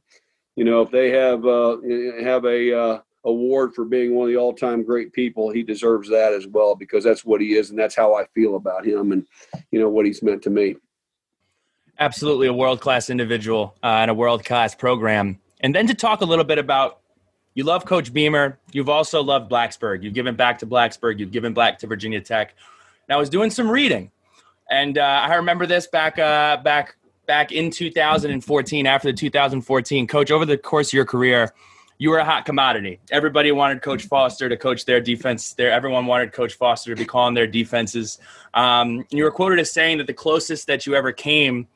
you 0.56 0.64
know, 0.64 0.82
if 0.82 0.90
they 0.92 1.10
have 1.10 1.46
uh, 1.46 1.76
have 2.24 2.46
a 2.46 2.74
uh, 2.74 3.00
award 3.26 3.74
for 3.76 3.84
being 3.84 4.16
one 4.16 4.30
of 4.30 4.34
the 4.34 4.40
all-time 4.40 4.84
great 4.84 5.12
people, 5.12 5.52
he 5.52 5.62
deserves 5.62 6.08
that 6.08 6.32
as 6.32 6.48
well 6.48 6.74
because 6.74 7.04
that's 7.04 7.26
what 7.26 7.42
he 7.42 7.54
is, 7.56 7.70
and 7.70 7.78
that's 7.78 7.98
how 7.98 8.16
I 8.16 8.24
feel 8.28 8.56
about 8.56 8.86
him, 8.86 9.12
and 9.12 9.28
you 9.72 9.80
know 9.82 9.90
what 9.90 10.06
he's 10.06 10.24
meant 10.24 10.42
to 10.44 10.50
me. 10.50 10.78
Absolutely, 12.00 12.48
a 12.48 12.54
world 12.54 12.80
class 12.80 13.10
individual 13.10 13.76
uh, 13.84 13.88
and 13.88 14.10
a 14.10 14.14
world 14.14 14.46
class 14.46 14.74
program. 14.74 15.38
And 15.60 15.76
then 15.76 15.86
to 15.88 15.94
talk 15.94 16.22
a 16.22 16.26
little 16.26 16.46
bit 16.46 16.60
about 16.60 17.02
you 17.56 17.66
love 17.66 17.84
Coach 17.84 18.14
Beamer. 18.14 18.58
You've 18.72 18.88
also 18.88 19.22
loved 19.22 19.52
Blacksburg. 19.52 20.02
You've 20.02 20.14
given 20.14 20.38
back 20.38 20.60
to 20.60 20.66
Blacksburg. 20.66 21.20
You've 21.20 21.32
given 21.32 21.54
back 21.54 21.78
to 21.80 21.88
Virginia 21.88 22.22
Tech. 22.22 22.56
Now, 23.10 23.18
I 23.18 23.20
was 23.20 23.30
doing 23.30 23.50
some 23.50 23.70
reading, 23.70 24.12
and 24.70 24.98
uh, 24.98 25.02
I 25.02 25.36
remember 25.36 25.66
this 25.66 25.88
back 25.88 26.20
uh, 26.20 26.58
back 26.58 26.96
back 27.26 27.52
in 27.52 27.70
2014 27.70 28.88
after 28.88 29.12
the 29.12 29.18
2014 29.18 30.08
coach 30.08 30.32
over 30.32 30.46
the 30.46 30.58
course 30.58 30.90
of 30.90 30.94
your 30.94 31.06
career 31.06 31.54
you 32.02 32.10
were 32.10 32.20
a 32.20 32.24
hot 32.24 32.46
commodity. 32.46 32.98
Everybody 33.12 33.52
wanted 33.52 33.82
coach 33.82 34.06
foster 34.06 34.48
to 34.48 34.56
coach 34.56 34.86
their 34.86 35.02
defense 35.02 35.54
there 35.54 35.72
everyone 35.72 36.06
wanted 36.06 36.32
coach 36.32 36.54
foster 36.54 36.96
to 36.96 37.00
be 37.00 37.06
calling 37.06 37.34
their 37.34 37.48
defenses. 37.48 38.20
Um, 38.54 39.06
you 39.10 39.24
were 39.24 39.32
quoted 39.32 39.60
as 39.60 39.72
saying 39.72 39.98
that 40.00 40.08
the 40.08 40.14
closest 40.14 40.68
that 40.68 40.86
you 40.86 40.96
ever 40.96 41.12
came 41.12 41.68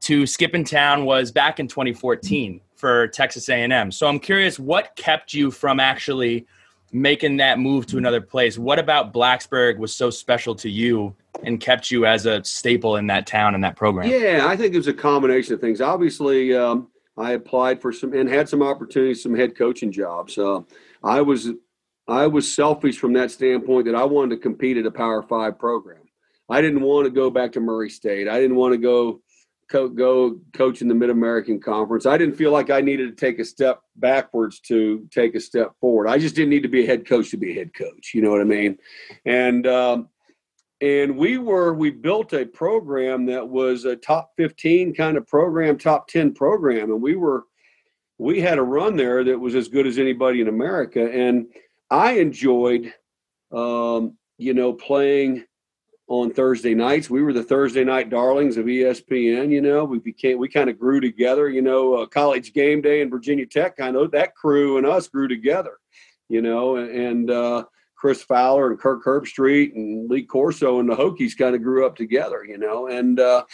to 0.00 0.26
skipping 0.26 0.64
town 0.64 1.04
was 1.04 1.32
back 1.32 1.60
in 1.60 1.66
2014 1.66 2.60
for 2.74 3.06
texas 3.08 3.48
a&m 3.48 3.90
so 3.90 4.06
i'm 4.06 4.18
curious 4.18 4.58
what 4.58 4.94
kept 4.96 5.32
you 5.32 5.50
from 5.50 5.80
actually 5.80 6.46
making 6.94 7.36
that 7.38 7.58
move 7.58 7.86
to 7.86 7.98
another 7.98 8.20
place? 8.20 8.56
What 8.56 8.78
about 8.78 9.12
blacksburg 9.12 9.78
was 9.78 9.94
so 9.94 10.10
special 10.10 10.54
to 10.54 10.70
you 10.70 11.14
and 11.46 11.60
kept 11.60 11.90
you 11.90 12.06
as 12.06 12.26
a 12.26 12.42
staple 12.44 12.96
in 12.96 13.06
that 13.08 13.26
town 13.26 13.54
and 13.54 13.64
that 13.64 13.76
program? 13.76 14.08
Yeah, 14.08 14.46
I 14.46 14.56
think 14.56 14.74
it 14.74 14.78
was 14.78 14.88
a 14.88 14.94
combination 14.94 15.54
of 15.54 15.60
things. 15.60 15.80
Obviously, 15.80 16.54
um, 16.54 16.88
I 17.16 17.32
applied 17.32 17.80
for 17.80 17.92
some 17.92 18.12
and 18.12 18.28
had 18.28 18.48
some 18.48 18.62
opportunities, 18.62 19.22
some 19.22 19.34
head 19.34 19.56
coaching 19.56 19.92
jobs. 19.92 20.36
Uh, 20.36 20.60
I 21.02 21.20
was 21.20 21.50
I 22.08 22.26
was 22.26 22.52
selfish 22.52 22.98
from 22.98 23.12
that 23.14 23.30
standpoint 23.30 23.86
that 23.86 23.94
I 23.94 24.04
wanted 24.04 24.36
to 24.36 24.42
compete 24.42 24.76
at 24.76 24.86
a 24.86 24.90
Power 24.90 25.22
Five 25.22 25.58
program. 25.58 26.02
I 26.50 26.60
didn't 26.60 26.82
want 26.82 27.06
to 27.06 27.10
go 27.10 27.30
back 27.30 27.52
to 27.52 27.60
Murray 27.60 27.88
State. 27.88 28.28
I 28.28 28.38
didn't 28.40 28.56
want 28.56 28.72
to 28.72 28.78
go 28.78 29.22
co- 29.70 29.88
go 29.88 30.38
coach 30.52 30.82
in 30.82 30.88
the 30.88 30.94
Mid 30.94 31.10
American 31.10 31.60
Conference. 31.60 32.06
I 32.06 32.18
didn't 32.18 32.36
feel 32.36 32.50
like 32.50 32.70
I 32.70 32.80
needed 32.80 33.16
to 33.16 33.26
take 33.26 33.38
a 33.38 33.44
step 33.44 33.80
backwards 33.96 34.60
to 34.60 35.06
take 35.10 35.34
a 35.34 35.40
step 35.40 35.72
forward. 35.80 36.08
I 36.08 36.18
just 36.18 36.34
didn't 36.34 36.50
need 36.50 36.62
to 36.62 36.68
be 36.68 36.84
a 36.84 36.86
head 36.86 37.06
coach 37.06 37.30
to 37.30 37.36
be 37.36 37.52
a 37.52 37.54
head 37.54 37.72
coach. 37.74 38.12
You 38.14 38.22
know 38.22 38.30
what 38.30 38.40
I 38.40 38.44
mean? 38.44 38.78
And 39.24 39.66
um, 39.66 40.08
and 40.80 41.16
we 41.16 41.38
were 41.38 41.72
we 41.74 41.90
built 41.90 42.32
a 42.32 42.44
program 42.44 43.26
that 43.26 43.48
was 43.48 43.84
a 43.84 43.96
top 43.96 44.32
15 44.36 44.94
kind 44.94 45.16
of 45.16 45.26
program 45.26 45.78
top 45.78 46.08
10 46.08 46.34
program. 46.34 46.90
And 46.90 47.00
we 47.00 47.16
were 47.16 47.44
we 48.18 48.40
had 48.40 48.58
a 48.58 48.62
run 48.62 48.96
there 48.96 49.24
that 49.24 49.38
was 49.38 49.54
as 49.54 49.68
good 49.68 49.86
as 49.86 49.98
anybody 49.98 50.40
in 50.40 50.48
america. 50.48 51.10
And 51.10 51.46
i 51.90 52.12
enjoyed 52.12 52.92
um, 53.52 54.16
you 54.38 54.54
know 54.54 54.72
playing 54.72 55.44
on 56.06 56.32
thursday 56.32 56.74
nights. 56.74 57.08
We 57.08 57.22
were 57.22 57.32
the 57.32 57.42
thursday 57.42 57.84
night 57.84 58.10
darlings 58.10 58.56
of 58.56 58.66
espn 58.66 59.50
you 59.50 59.60
know. 59.60 59.84
We 59.84 60.00
became 60.00 60.38
we 60.38 60.48
kind 60.48 60.68
of 60.68 60.78
grew 60.78 61.00
together 61.00 61.48
you 61.48 61.62
know 61.62 61.94
uh, 61.94 62.06
college 62.06 62.52
game 62.52 62.82
day 62.82 63.00
and 63.00 63.10
virginia 63.10 63.46
tech 63.46 63.76
kind 63.76 63.96
of 63.96 64.10
that 64.10 64.34
crew 64.34 64.76
and 64.76 64.86
us 64.86 65.08
grew 65.08 65.28
together 65.28 65.78
you 66.28 66.42
know. 66.42 66.76
And 66.76 67.30
uh, 67.30 67.64
Chris 68.04 68.22
Fowler 68.22 68.70
and 68.70 68.78
Kirk 68.78 69.02
Herbstreit 69.02 69.74
and 69.74 70.10
Lee 70.10 70.24
Corso 70.24 70.78
and 70.78 70.86
the 70.86 70.94
Hokies 70.94 71.34
kind 71.34 71.56
of 71.56 71.62
grew 71.62 71.86
up 71.86 71.96
together, 71.96 72.44
you 72.44 72.58
know. 72.58 72.88
And 72.88 73.18
uh, 73.18 73.44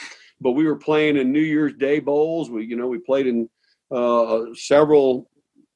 but 0.40 0.52
we 0.52 0.66
were 0.66 0.74
playing 0.74 1.16
in 1.18 1.30
New 1.30 1.38
Year's 1.38 1.74
Day 1.74 2.00
bowls. 2.00 2.50
We, 2.50 2.64
you 2.64 2.74
know, 2.74 2.88
we 2.88 2.98
played 2.98 3.28
in 3.28 3.48
uh, 3.92 4.46
several 4.54 5.30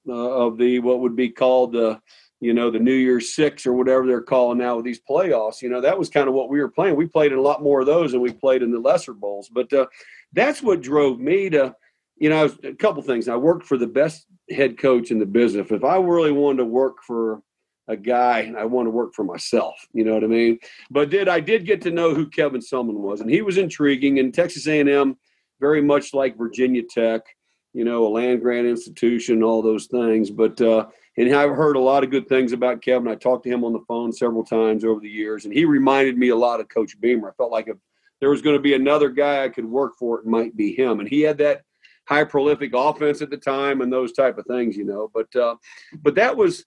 uh, 0.09 0.13
of 0.13 0.59
the 0.59 0.81
what 0.81 0.99
would 0.99 1.15
be 1.15 1.29
called 1.29 1.71
the, 1.71 2.01
you 2.41 2.53
know, 2.53 2.69
the 2.69 2.81
New 2.81 2.95
Year's 2.95 3.33
Six 3.37 3.65
or 3.65 3.75
whatever 3.75 4.09
they're 4.09 4.21
calling 4.21 4.59
now 4.59 4.75
with 4.75 4.85
these 4.85 5.01
playoffs. 5.09 5.63
You 5.63 5.69
know, 5.69 5.81
that 5.81 5.97
was 5.97 6.11
kind 6.11 6.27
of 6.27 6.35
what 6.35 6.49
we 6.49 6.59
were 6.59 6.69
playing. 6.69 6.97
We 6.97 7.07
played 7.07 7.31
in 7.31 7.39
a 7.39 7.43
lot 7.43 7.63
more 7.63 7.79
of 7.79 7.87
those 7.87 8.11
than 8.11 8.23
we 8.23 8.33
played 8.33 8.65
in 8.65 8.73
the 8.73 8.81
lesser 8.81 9.15
bowls. 9.15 9.49
But 9.49 9.73
uh, 9.73 9.87
that's 10.33 10.65
what 10.65 10.81
drove 10.81 11.21
me 11.21 11.49
to, 11.51 11.77
you 12.17 12.29
know, 12.29 12.53
a 12.65 12.75
couple 12.75 13.05
things. 13.05 13.29
I 13.29 13.37
worked 13.37 13.67
for 13.67 13.79
the 13.79 13.87
best 13.87 14.27
head 14.51 14.79
coach 14.79 15.13
in 15.13 15.21
the 15.21 15.27
business. 15.27 15.71
If 15.71 15.85
I 15.85 15.99
really 15.99 16.33
wanted 16.33 16.59
to 16.59 16.65
work 16.65 17.05
for 17.07 17.41
a 17.89 17.97
guy 17.97 18.53
I 18.57 18.65
want 18.65 18.87
to 18.87 18.91
work 18.91 19.15
for 19.15 19.25
myself. 19.25 19.75
You 19.93 20.05
know 20.05 20.15
what 20.15 20.25
I 20.25 20.29
mean? 20.29 20.59
But 20.91 21.11
did 21.11 21.29
I 21.29 21.41
did 21.41 21.67
get 21.67 21.83
to 21.83 21.91
know 21.91 22.15
who 22.15 22.27
Kevin 22.27 22.61
Sumlin 22.61 22.95
was, 22.95 23.21
and 23.21 23.31
he 23.31 23.43
was 23.43 23.59
intriguing. 23.59 24.19
And 24.19 24.33
Texas 24.33 24.67
A&M, 24.67 25.17
very 25.61 25.83
much 25.83 26.15
like 26.15 26.39
Virginia 26.39 26.83
Tech, 26.83 27.23
you 27.73 27.85
know, 27.85 28.07
a 28.07 28.09
land 28.09 28.41
grant 28.41 28.67
institution, 28.67 29.43
all 29.43 29.63
those 29.63 29.87
things. 29.87 30.31
But 30.31 30.61
uh, 30.61 30.87
and 31.17 31.35
I've 31.35 31.51
heard 31.51 31.77
a 31.77 31.81
lot 31.81 32.05
of 32.05 32.11
good 32.11 32.29
things 32.29 32.53
about 32.53 32.83
Kevin. 32.83 33.09
I 33.09 33.15
talked 33.15 33.45
to 33.45 33.51
him 33.51 33.65
on 33.65 33.73
the 33.73 33.85
phone 33.87 34.13
several 34.13 34.45
times 34.45 34.85
over 34.85 35.01
the 35.01 35.11
years, 35.11 35.45
and 35.45 35.53
he 35.53 35.65
reminded 35.65 36.17
me 36.17 36.31
a 36.31 36.37
lot 36.37 36.61
of 36.61 36.69
Coach 36.69 36.99
Beamer. 37.01 37.31
I 37.31 37.33
felt 37.35 37.53
like 37.53 37.69
if 37.69 37.77
there 38.21 38.31
was 38.31 38.43
going 38.43 38.57
to 38.57 38.63
be 38.63 38.75
another 38.75 39.11
guy 39.11 39.45
I 39.45 39.49
could 39.49 39.67
work 39.67 39.95
for, 39.99 40.19
it 40.19 40.27
might 40.27 40.57
be 40.57 40.75
him. 40.75 41.01
And 41.01 41.09
he 41.09 41.21
had 41.21 41.39
that 41.39 41.63
high 42.07 42.25
prolific 42.25 42.73
offense 42.75 43.23
at 43.23 43.31
the 43.31 43.37
time 43.37 43.81
and 43.81 43.93
those 43.93 44.13
type 44.13 44.39
of 44.39 44.47
things, 44.47 44.77
you 44.77 44.85
know. 44.85 45.11
But 45.13 45.35
uh, 45.37 45.57
but 46.03 46.15
that 46.17 46.37
was 46.37 46.65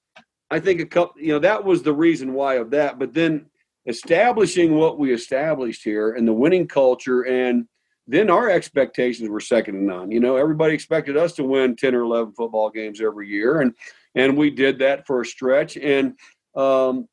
I 0.50 0.60
think 0.60 0.80
a 0.80 0.86
couple, 0.86 1.22
you 1.22 1.34
know, 1.34 1.40
that 1.40 1.64
was 1.64 1.84
the 1.84 1.94
reason 1.94 2.34
why 2.34 2.56
of 2.56 2.72
that. 2.72 3.00
But 3.00 3.14
then 3.14 3.48
establishing 3.86 4.76
what 4.76 5.00
we 5.00 5.14
established 5.14 5.84
here 5.84 6.14
and 6.14 6.28
the 6.28 6.34
winning 6.34 6.68
culture, 6.68 7.24
and 7.24 7.68
then 8.08 8.30
our 8.30 8.50
expectations 8.50 9.30
were 9.30 9.42
second 9.42 9.76
to 9.76 9.84
none. 9.84 10.12
You 10.12 10.20
know, 10.20 10.38
everybody 10.38 10.74
expected 10.74 11.18
us 11.18 11.34
to 11.34 11.44
win 11.44 11.76
ten 11.76 11.96
or 11.96 12.02
eleven 12.02 12.34
football 12.34 12.70
games 12.70 13.02
every 13.02 13.28
year, 13.28 13.62
and 13.62 13.74
and 14.16 14.38
we 14.38 14.50
did 14.50 14.80
that 14.80 15.06
for 15.06 15.22
a 15.22 15.26
stretch. 15.26 15.78
And 15.78 16.18
um, 16.56 17.08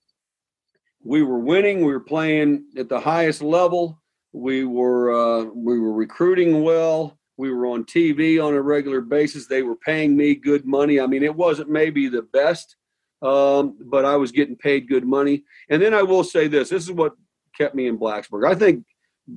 we 1.03 1.23
were 1.23 1.41
winning. 1.41 1.85
We 1.85 1.93
were 1.93 2.01
playing 2.01 2.67
at 2.77 2.89
the 2.89 3.01
highest 3.01 3.43
level. 3.43 4.01
We 4.33 4.65
were 4.65 5.13
uh, 5.13 5.45
we 5.55 5.79
were 5.81 5.93
recruiting 5.93 6.63
well. 6.63 7.19
We 7.37 7.53
were 7.53 7.67
on 7.67 7.85
TV 7.85 8.43
on 8.45 8.55
a 8.55 8.63
regular 8.63 9.01
basis. 9.01 9.47
They 9.49 9.63
were 9.63 9.77
paying 9.77 10.17
me 10.17 10.37
good 10.37 10.65
money. 10.65 11.01
I 11.01 11.07
mean, 11.09 11.25
it 11.25 11.35
wasn't 11.35 11.69
maybe 11.69 12.09
the 12.09 12.23
best 12.23 12.77
um, 13.25 13.77
but 13.81 14.05
I 14.05 14.17
was 14.17 14.31
getting 14.31 14.57
paid 14.57 14.89
good 14.89 15.05
money. 15.05 15.45
And 15.71 15.81
then 15.81 15.95
I 15.95 16.03
will 16.03 16.23
say 16.23 16.47
this: 16.47 16.69
this 16.69 16.85
is 16.85 16.93
what 16.93 17.15
kept 17.57 17.75
me 17.75 17.87
in 17.87 17.99
Blacksburg. 17.99 18.47
I 18.47 18.55
think 18.55 18.85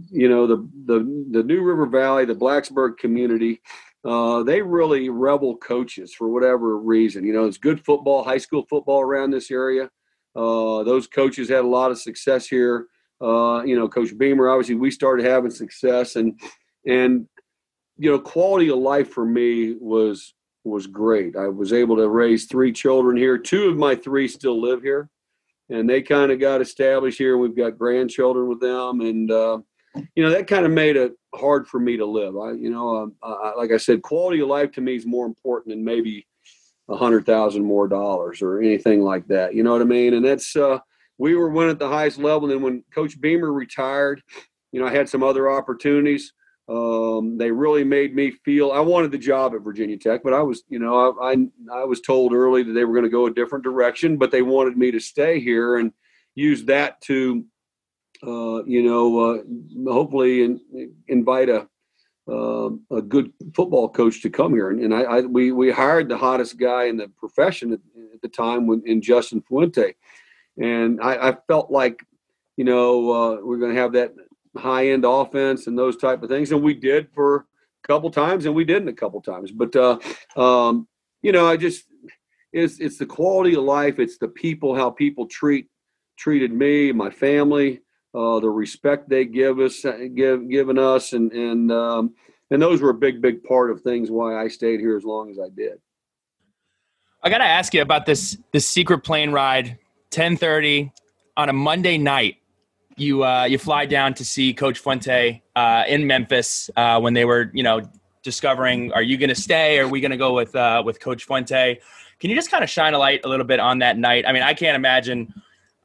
you 0.10 0.28
know 0.28 0.46
the 0.46 0.58
the 0.86 1.26
the 1.32 1.44
New 1.44 1.64
River 1.64 1.86
Valley, 1.86 2.26
the 2.26 2.36
Blacksburg 2.36 2.98
community. 2.98 3.62
Uh, 4.06 4.44
they 4.44 4.62
really 4.62 5.10
rebel 5.10 5.58
coaches 5.58 6.14
for 6.14 6.30
whatever 6.30 6.78
reason. 6.78 7.26
You 7.26 7.34
know, 7.34 7.46
it's 7.46 7.58
good 7.58 7.84
football, 7.84 8.24
high 8.24 8.38
school 8.38 8.66
football 8.70 9.02
around 9.02 9.32
this 9.32 9.50
area. 9.50 9.90
Uh, 10.36 10.84
those 10.84 11.08
coaches 11.08 11.50
had 11.50 11.66
a 11.66 11.68
lot 11.68 11.92
of 11.92 12.00
success 12.00 12.48
here. 12.48 12.88
Uh, 13.20 13.64
you 13.64 13.76
know, 13.76 13.90
Coach 13.90 14.16
Beamer, 14.18 14.50
obviously, 14.50 14.76
we 14.76 14.92
started 14.92 15.26
having 15.26 15.50
success, 15.50 16.16
and 16.16 16.40
and 16.86 17.28
you 17.98 18.12
know, 18.12 18.20
quality 18.20 18.70
of 18.70 18.78
life 18.78 19.12
for 19.12 19.26
me 19.26 19.76
was 19.80 20.34
was 20.68 20.88
great. 20.88 21.36
I 21.36 21.48
was 21.48 21.74
able 21.74 21.96
to 21.98 22.10
raise 22.10 22.46
three 22.46 22.72
children 22.72 23.18
here. 23.18 23.38
Two 23.38 23.70
of 23.70 23.78
my 23.78 23.96
three 23.96 24.28
still 24.28 24.62
live 24.62 24.82
here, 24.82 25.10
and 25.70 25.90
they 25.90 26.02
kind 26.02 26.32
of 26.32 26.40
got 26.40 26.62
established 26.62 27.18
here. 27.18 27.38
We've 27.38 27.56
got 27.56 27.78
grandchildren 27.78 28.48
with 28.48 28.60
them, 28.60 29.02
and 29.02 29.32
uh, 29.32 29.60
you 30.16 30.24
know 30.24 30.30
that 30.30 30.48
kind 30.48 30.66
of 30.66 30.72
made 30.72 30.96
it 30.96 31.14
hard 31.34 31.68
for 31.68 31.80
me 31.80 31.98
to 31.98 32.06
live. 32.06 32.38
I, 32.38 32.52
you 32.52 32.70
know, 32.70 33.12
uh, 33.22 33.28
I, 33.32 33.56
like 33.56 33.72
I 33.72 33.78
said, 33.78 34.02
quality 34.02 34.42
of 34.42 34.48
life 34.48 34.72
to 34.74 34.82
me 34.82 34.96
is 34.96 35.06
more 35.06 35.26
important 35.26 35.76
than 35.76 35.84
maybe 35.84 36.28
a 36.90 36.96
hundred 36.96 37.26
thousand 37.26 37.64
more 37.64 37.88
dollars 37.88 38.42
or 38.42 38.62
anything 38.62 39.02
like 39.02 39.28
that. 39.28 39.54
You 39.54 39.64
know 39.64 39.74
what 39.74 39.82
I 39.82 39.86
mean? 39.86 40.14
And 40.14 40.26
that's 40.26 40.56
uh, 40.56 40.80
we 41.18 41.36
were 41.36 41.50
winning 41.50 41.72
at 41.72 41.80
the 41.80 41.90
highest 41.90 42.18
level. 42.18 42.50
And 42.50 42.52
then 42.52 42.62
when 42.62 42.84
Coach 42.94 43.20
Beamer 43.20 43.52
retired, 43.52 44.22
you 44.72 44.80
know, 44.80 44.88
I 44.88 44.92
had 44.92 45.10
some 45.10 45.24
other 45.24 45.50
opportunities. 45.50 46.34
Um, 46.70 47.38
they 47.38 47.50
really 47.50 47.86
made 47.86 48.14
me 48.14 48.32
feel 48.44 48.72
I 48.72 48.82
wanted 48.82 49.12
the 49.12 49.18
job 49.18 49.56
at 49.56 49.62
Virginia 49.62 49.98
Tech, 49.98 50.22
but 50.22 50.34
I 50.34 50.42
was, 50.42 50.64
you 50.68 50.80
know, 50.80 51.18
I, 51.22 51.32
I, 51.32 51.82
I 51.82 51.84
was 51.86 52.02
told 52.02 52.34
early 52.34 52.62
that 52.64 52.74
they 52.74 52.84
were 52.84 52.94
going 52.94 53.06
to 53.06 53.10
go 53.10 53.26
a 53.28 53.34
different 53.34 53.64
direction, 53.64 54.18
but 54.18 54.32
they 54.32 54.42
wanted 54.42 54.78
me 54.78 54.92
to 54.92 55.00
stay 55.00 55.40
here 55.40 55.78
and 55.78 55.94
use 56.36 56.66
that 56.66 57.00
to, 57.02 57.46
uh, 58.22 58.66
you 58.66 58.84
know, 58.84 59.20
uh, 59.20 59.92
hopefully 59.92 60.44
in, 60.44 60.60
invite 61.08 61.48
a, 61.48 61.68
uh, 62.30 62.70
a 62.92 63.02
good 63.02 63.32
football 63.56 63.88
coach 63.88 64.22
to 64.22 64.30
come 64.30 64.54
here. 64.54 64.70
And, 64.70 64.82
and 64.82 64.94
I, 64.94 65.02
I, 65.04 65.22
we, 65.22 65.54
we 65.54 65.72
hired 65.72 66.10
the 66.10 66.18
hottest 66.18 66.60
guy 66.60 66.86
in 66.86 66.98
the 66.98 67.08
profession 67.18 67.72
at, 67.72 67.80
at 68.14 68.22
the 68.22 68.28
time 68.28 68.68
when, 68.68 68.84
in 68.86 69.02
Justin 69.02 69.42
Fuente. 69.42 69.96
And 70.62 71.00
I, 71.02 71.30
I 71.30 71.38
felt 71.48 71.72
like, 71.72 72.04
you 72.58 72.66
know, 72.66 73.12
uh, 73.12 73.38
we're 73.42 73.60
going 73.60 73.74
to 73.74 73.80
have 73.80 73.94
that 73.94 74.14
high 74.58 74.90
end 74.90 75.06
offense 75.06 75.68
and 75.68 75.78
those 75.78 75.98
type 75.98 76.24
of 76.24 76.30
things. 76.30 76.52
And 76.52 76.62
we 76.62 76.74
did 76.74 77.10
for 77.14 77.46
a 77.84 77.88
couple 77.88 78.10
times, 78.10 78.46
and 78.46 78.56
we 78.56 78.66
didn't 78.66 78.90
a 78.90 78.94
couple 78.94 79.22
times. 79.22 79.52
But 79.52 79.76
uh, 79.76 80.00
um, 80.36 80.88
you 81.22 81.32
know, 81.32 81.48
I 81.48 81.58
just 81.58 81.86
it's 82.52 82.80
it's 82.80 82.98
the 82.98 83.06
quality 83.06 83.56
of 83.56 83.64
life. 83.64 84.00
It's 84.00 84.18
the 84.18 84.28
people, 84.28 84.76
how 84.76 84.90
people 84.90 85.28
treat 85.28 85.68
treated 86.18 86.52
me, 86.52 86.92
my 86.92 87.10
family, 87.10 87.82
uh, 88.14 88.40
the 88.40 88.50
respect 88.50 89.10
they 89.10 89.26
give 89.26 89.60
us, 89.60 89.86
give 90.16 90.50
given 90.50 90.78
us, 90.78 91.14
and 91.14 91.32
and 91.32 91.72
um, 91.72 92.14
and 92.52 92.62
those 92.62 92.82
were 92.82 92.90
a 92.90 92.96
big 92.96 93.22
big 93.22 93.44
part 93.44 93.72
of 93.72 93.82
things 93.82 94.10
why 94.10 94.42
I 94.42 94.48
stayed 94.48 94.80
here 94.80 94.98
as 94.98 95.04
long 95.04 95.30
as 95.30 95.40
I 95.40 95.50
did. 95.56 95.80
I 97.24 97.30
got 97.30 97.40
to 97.40 97.46
ask 97.46 97.74
you 97.74 97.82
about 97.82 98.06
this 98.06 98.38
this 98.52 98.68
secret 98.68 99.00
plane 99.00 99.32
ride, 99.32 99.78
ten 100.10 100.38
thirty 100.38 100.92
on 101.36 101.50
a 101.50 101.54
Monday 101.54 101.98
night 101.98 102.38
you 102.98 103.24
uh, 103.24 103.46
you 103.46 103.58
fly 103.58 103.86
down 103.86 104.14
to 104.16 104.26
see 104.26 104.54
Coach 104.54 104.80
Fuente 104.80 105.42
uh, 105.56 105.84
in 105.88 106.08
Memphis 106.08 106.70
uh, 106.76 107.00
when 107.00 107.14
they 107.14 107.26
were 107.26 107.52
you 107.54 107.64
know 107.64 107.82
discovering 108.24 108.92
are 108.92 109.02
you 109.02 109.18
going 109.18 109.30
to 109.30 109.36
stay? 109.36 109.80
Are 109.80 109.88
we 109.88 110.02
going 110.02 110.12
to 110.12 110.18
go 110.18 110.34
with 110.34 110.56
uh, 110.56 110.84
with 110.86 111.00
Coach 111.00 111.24
Fuente? 111.26 111.80
Can 112.20 112.30
you 112.30 112.36
just 112.36 112.52
kind 112.52 112.64
of 112.64 112.70
shine 112.70 112.94
a 112.94 112.98
light 112.98 113.22
a 113.24 113.30
little 113.30 113.46
bit 113.46 113.60
on 113.60 113.80
that 113.80 113.98
night? 113.98 114.26
I 114.28 114.34
mean, 114.34 114.44
I 114.44 114.54
can't 114.54 114.76
imagine. 114.76 115.34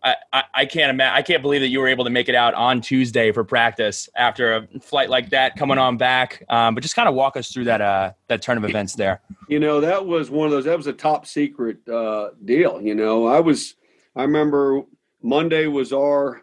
I, 0.03 0.17
I, 0.33 0.43
I 0.55 0.67
can't 0.67 0.91
imagine. 0.91 1.15
I 1.15 1.23
can't 1.23 1.43
believe 1.43 1.61
that 1.61 1.69
you 1.69 1.79
were 1.79 1.87
able 1.87 2.05
to 2.05 2.11
make 2.11 2.29
it 2.29 2.35
out 2.35 2.55
on 2.55 2.81
Tuesday 2.81 3.31
for 3.31 3.45
practice 3.45 4.09
after 4.17 4.57
a 4.57 4.81
flight 4.81 5.09
like 5.09 5.31
that 5.31 5.55
coming 5.57 5.79
on 5.79 5.97
back. 5.99 6.43
Um, 6.49 6.75
but 6.75 6.83
just 6.83 6.97
kind 6.97 7.09
of 7.09 7.15
walk 7.15 7.37
us 7.37 7.53
through 7.53 7.65
that 7.65 7.81
uh, 7.81 8.13
that 8.29 8.43
turn 8.43 8.57
of 8.57 8.65
events 8.65 8.95
there. 8.95 9.21
You 9.49 9.61
know, 9.61 9.81
that 9.81 10.07
was 10.07 10.31
one 10.31 10.47
of 10.47 10.51
those. 10.51 10.65
That 10.65 10.77
was 10.77 10.89
a 10.89 10.93
top 10.93 11.27
secret 11.27 11.87
uh, 11.89 12.31
deal. 12.45 12.81
You 12.81 12.95
know, 12.95 13.27
I 13.27 13.41
was. 13.41 13.75
I 14.17 14.23
remember 14.23 14.83
Monday 15.23 15.69
was 15.69 15.93
our 15.93 16.43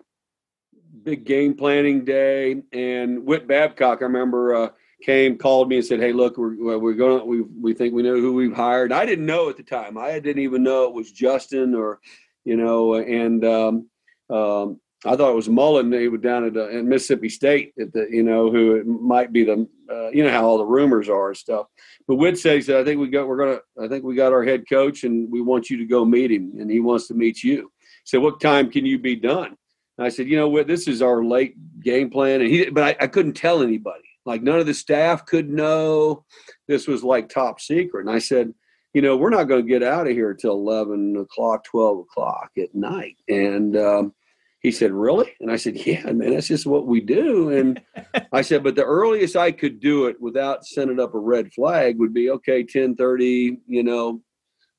big 1.10 1.26
game 1.26 1.56
planning 1.56 2.06
day, 2.06 2.62
and 2.72 3.26
Whit 3.26 3.48
Babcock. 3.48 4.00
I 4.02 4.06
remember 4.06 4.56
uh, 4.56 4.70
came, 5.04 5.38
called 5.38 5.70
me, 5.70 5.78
and 5.78 5.86
said, 5.86 6.00
"Hey, 6.00 6.14
look, 6.14 6.38
we're 6.38 6.78
we're 6.78 6.94
going. 6.94 7.26
We 7.28 7.42
we 7.42 7.74
think 7.74 7.94
we 7.94 8.04
know 8.04 8.20
who 8.20 8.34
we've 8.34 8.56
hired." 8.56 8.92
I 8.92 9.06
didn't 9.06 9.26
know 9.26 9.50
at 9.50 9.58
the 9.58 9.64
time. 9.64 9.98
I 9.98 10.20
didn't 10.20 10.44
even 10.44 10.64
know 10.64 10.86
it 10.86 10.94
was 10.94 11.12
Justin 11.12 11.74
or, 11.74 12.00
you 12.46 12.56
know, 12.58 12.96
and 12.96 13.44
um, 13.44 13.90
um, 14.30 14.80
I 15.06 15.16
thought 15.16 15.32
it 15.32 15.36
was 15.36 15.50
Mullen. 15.50 15.92
He 15.92 16.10
was 16.10 16.22
down 16.22 16.46
at, 16.46 16.58
uh, 16.58 16.68
at 16.68 16.86
Mississippi 16.86 17.30
State, 17.30 17.74
at 17.80 17.92
the 17.92 18.08
you 18.10 18.24
know 18.24 18.52
who 18.52 18.84
might 18.84 19.34
be 19.34 19.44
the 19.44 19.68
uh, 19.92 20.10
you 20.10 20.24
know 20.24 20.32
how 20.32 20.46
all 20.46 20.58
the 20.58 20.66
rumors 20.66 21.10
are 21.10 21.30
and 21.30 21.38
stuff. 21.38 21.68
But 22.08 22.16
Whit 22.16 22.38
said, 22.38 22.70
"I 22.70 22.84
think 22.84 23.00
we 23.00 23.10
got 23.10 23.28
we're 23.28 23.38
gonna. 23.38 23.60
I 23.82 23.88
think 23.88 24.04
we 24.04 24.16
got 24.16 24.34
our 24.34 24.44
head 24.44 24.66
coach, 24.70 25.04
and 25.04 25.32
we 25.32 25.42
want 25.42 25.70
you 25.70 25.78
to 25.78 25.86
go 25.86 26.06
meet 26.06 26.32
him, 26.32 26.54
and 26.60 26.70
he 26.70 26.80
wants 26.80 27.08
to 27.08 27.14
meet 27.14 27.44
you." 27.44 27.72
said, 28.06 28.22
"What 28.22 28.42
time 28.42 28.70
can 28.70 28.86
you 28.86 29.00
be 29.00 29.16
done?" 29.16 29.56
And 30.00 30.06
I 30.06 30.10
said, 30.10 30.30
"You 30.30 30.38
know 30.38 30.48
what? 30.48 30.66
This 30.66 30.88
is 30.88 31.02
our 31.02 31.26
late 31.26 31.56
game 31.84 32.10
plan." 32.10 32.40
And 32.40 32.50
he, 32.50 32.70
but 32.70 32.84
I, 32.86 33.04
I 33.04 33.08
couldn't 33.08 33.34
tell 33.34 33.62
anybody. 33.62 34.08
Like 34.26 34.42
none 34.42 34.58
of 34.58 34.66
the 34.66 34.74
staff 34.74 35.26
could 35.26 35.50
know. 35.50 36.24
This 36.70 36.88
was 36.88 37.04
like 37.04 37.28
top 37.28 37.60
secret. 37.60 38.06
And 38.08 38.16
I 38.16 38.20
said, 38.20 38.54
"You 38.94 39.02
know, 39.02 39.18
we're 39.18 39.30
not 39.30 39.50
going 39.50 39.62
to 39.62 39.70
get 39.70 39.84
out 39.84 40.08
of 40.08 40.14
here 40.14 40.34
till 40.34 40.54
eleven 40.54 41.18
o'clock, 41.18 41.66
twelve 41.66 42.00
o'clock 42.00 42.50
at 42.58 42.74
night." 42.74 43.18
And 43.28 43.76
um, 43.76 44.14
he 44.62 44.72
said, 44.72 44.94
"Really?" 44.94 45.34
And 45.42 45.52
I 45.52 45.58
said, 45.58 45.76
"Yeah, 45.86 46.10
man, 46.14 46.32
that's 46.32 46.48
just 46.48 46.66
what 46.66 46.88
we 46.88 47.02
do." 47.02 47.50
And 47.50 47.82
I 48.32 48.42
said, 48.42 48.64
"But 48.64 48.76
the 48.76 48.86
earliest 48.86 49.36
I 49.36 49.52
could 49.52 49.82
do 49.82 50.06
it 50.06 50.16
without 50.22 50.66
sending 50.66 51.02
up 51.02 51.14
a 51.14 51.20
red 51.20 51.52
flag 51.52 52.00
would 52.00 52.14
be 52.14 52.30
okay, 52.30 52.64
ten 52.64 52.96
thirty, 52.96 53.58
you 53.68 53.84
know, 53.84 54.22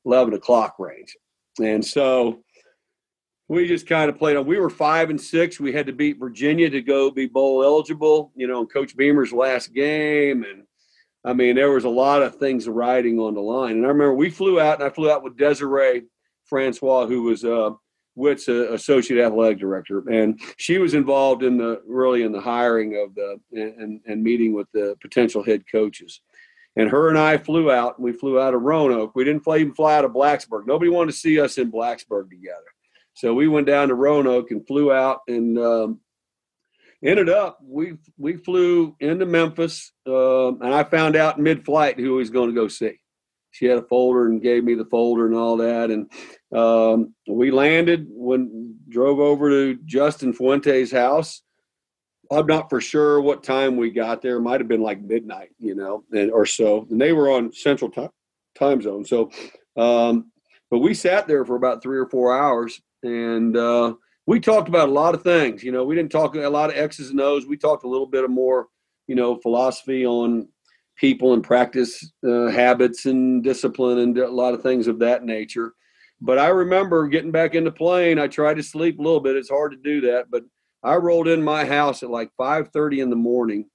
eleven 0.07 0.33
o'clock 0.33 0.77
range." 0.79 1.15
And 1.61 1.85
so 1.85 2.43
we 3.51 3.67
just 3.67 3.89
kind 3.89 4.09
of 4.09 4.17
played 4.17 4.37
on. 4.37 4.47
We 4.47 4.61
were 4.61 4.71
five 4.71 5.11
and 5.11 5.21
six. 5.21 5.59
We 5.59 5.73
had 5.73 5.87
to 5.89 5.93
beat 5.93 6.21
Virginia 6.21 6.71
to 6.71 6.81
go 6.81 7.11
be 7.11 7.27
bowl 7.27 7.65
eligible. 7.65 8.31
You 8.37 8.47
know, 8.47 8.65
Coach 8.65 8.97
Beamer's 8.97 9.33
last 9.33 9.75
game, 9.75 10.45
and 10.45 10.63
I 11.25 11.33
mean, 11.33 11.57
there 11.57 11.73
was 11.73 11.83
a 11.83 11.89
lot 11.89 12.23
of 12.23 12.37
things 12.37 12.69
riding 12.69 13.19
on 13.19 13.35
the 13.35 13.41
line. 13.41 13.73
And 13.73 13.85
I 13.85 13.89
remember 13.89 14.15
we 14.15 14.31
flew 14.31 14.61
out, 14.61 14.79
and 14.79 14.89
I 14.89 14.95
flew 14.95 15.11
out 15.11 15.25
with 15.25 15.37
Desiree 15.37 16.05
Francois, 16.45 17.07
who 17.07 17.25
was 17.25 17.45
uh, 17.45 17.71
Whit's 18.15 18.49
uh, 18.49 18.71
associate 18.71 19.21
athletic 19.21 19.59
director, 19.59 20.09
and 20.09 20.41
she 20.57 20.79
was 20.79 20.95
involved 20.95 21.43
in 21.43 21.59
the 21.59 21.83
really 21.89 22.23
in 22.23 22.31
the 22.31 22.41
hiring 22.41 23.03
of 23.05 23.17
the 23.17 23.41
and 23.53 24.01
and 24.07 24.23
meeting 24.23 24.53
with 24.53 24.69
the 24.73 24.97
potential 25.03 25.43
head 25.43 25.65
coaches. 25.71 26.21
And 26.77 26.89
her 26.89 27.09
and 27.09 27.19
I 27.19 27.37
flew 27.37 27.73
out. 27.73 27.99
And 27.99 28.05
we 28.05 28.13
flew 28.13 28.39
out 28.39 28.55
of 28.55 28.63
Roanoke. 28.63 29.17
We 29.17 29.25
didn't 29.25 29.43
fly, 29.43 29.57
even 29.57 29.75
fly 29.75 29.97
out 29.97 30.05
of 30.05 30.13
Blacksburg. 30.13 30.69
Nobody 30.69 30.89
wanted 30.89 31.11
to 31.11 31.19
see 31.19 31.41
us 31.41 31.59
in 31.59 31.73
Blacksburg 31.73 32.31
together. 32.31 32.63
So 33.21 33.35
we 33.35 33.49
went 33.49 33.67
down 33.67 33.89
to 33.89 33.95
Roanoke 33.95 34.51
and 34.51 34.67
flew 34.67 34.91
out 34.91 35.21
and 35.29 35.59
um, 35.59 36.01
ended 37.05 37.29
up 37.29 37.59
we 37.63 37.99
we 38.17 38.39
flew 38.39 38.97
into 38.99 39.27
Memphis 39.27 39.93
um, 40.07 40.63
and 40.63 40.75
I 40.75 40.85
found 40.85 41.17
out 41.17 41.39
mid-flight 41.39 41.99
who 41.99 42.05
he 42.05 42.09
was 42.09 42.31
going 42.31 42.49
to 42.49 42.55
go 42.55 42.67
see. 42.67 42.99
She 43.51 43.67
had 43.67 43.77
a 43.77 43.83
folder 43.83 44.27
and 44.27 44.41
gave 44.41 44.65
me 44.65 44.73
the 44.75 44.87
folder 44.87 45.27
and 45.27 45.35
all 45.35 45.59
that, 45.59 45.91
and 45.91 46.11
um, 46.59 47.15
we 47.29 47.51
landed 47.51 48.07
when 48.09 48.77
drove 48.89 49.19
over 49.19 49.51
to 49.51 49.79
Justin 49.85 50.33
Fuente's 50.33 50.91
house. 50.91 51.43
I'm 52.33 52.47
not 52.47 52.71
for 52.71 52.81
sure 52.81 53.21
what 53.21 53.43
time 53.43 53.77
we 53.77 53.91
got 53.91 54.23
there. 54.23 54.41
Might 54.41 54.61
have 54.61 54.69
been 54.69 54.83
like 54.83 55.03
midnight, 55.03 55.51
you 55.59 55.75
know, 55.75 56.05
and 56.13 56.31
or 56.31 56.47
so. 56.47 56.87
And 56.91 56.99
they 56.99 57.13
were 57.13 57.31
on 57.31 57.53
Central 57.53 57.91
time 57.91 58.11
time 58.59 58.81
zone, 58.81 59.05
so. 59.05 59.31
Um, 59.77 60.33
but 60.71 60.79
we 60.79 60.95
sat 60.95 61.27
there 61.27 61.45
for 61.45 61.57
about 61.57 61.83
three 61.83 61.99
or 61.99 62.09
four 62.09 62.33
hours 62.33 62.81
and 63.03 63.57
uh, 63.57 63.95
we 64.27 64.41
talked 64.41 64.69
about 64.69 64.89
a 64.89 64.93
lot 64.93 65.15
of 65.15 65.23
things. 65.23 65.63
You 65.63 65.73
know, 65.73 65.85
we 65.85 65.95
didn't 65.95 66.13
talk 66.13 66.35
a 66.35 66.49
lot 66.49 66.71
of 66.71 66.77
X's 66.77 67.11
and 67.11 67.21
O's. 67.21 67.47
We 67.47 67.57
talked 67.57 67.85
a 67.85 67.89
little 67.89 68.07
bit 68.07 68.25
of 68.25 68.31
more, 68.31 68.69
you 69.07 69.15
know, 69.15 69.37
philosophy 69.37 70.07
on 70.07 70.49
people 70.97 71.33
and 71.33 71.43
practice 71.43 72.13
uh, 72.29 72.49
habits 72.49 73.07
and 73.07 73.43
discipline 73.43 73.99
and 73.99 74.19
a 74.19 74.29
lot 74.29 74.55
of 74.55 74.63
things 74.63 74.87
of 74.87 74.99
that 74.99 75.25
nature. 75.25 75.73
But 76.21 76.39
I 76.39 76.49
remember 76.49 77.09
getting 77.09 77.31
back 77.31 77.55
into 77.55 77.73
plane. 77.73 78.19
I 78.19 78.27
tried 78.27 78.59
to 78.59 78.63
sleep 78.63 78.99
a 78.99 79.03
little 79.03 79.21
bit. 79.21 79.37
It's 79.37 79.49
hard 79.49 79.73
to 79.73 79.79
do 79.79 80.03
that, 80.03 80.31
but 80.31 80.43
I 80.83 80.97
rolled 80.97 81.29
in 81.29 81.43
my 81.43 81.65
house 81.65 82.03
at 82.03 82.11
like 82.11 82.31
5:30 82.39 83.01
in 83.01 83.11
the 83.11 83.17
morning 83.17 83.67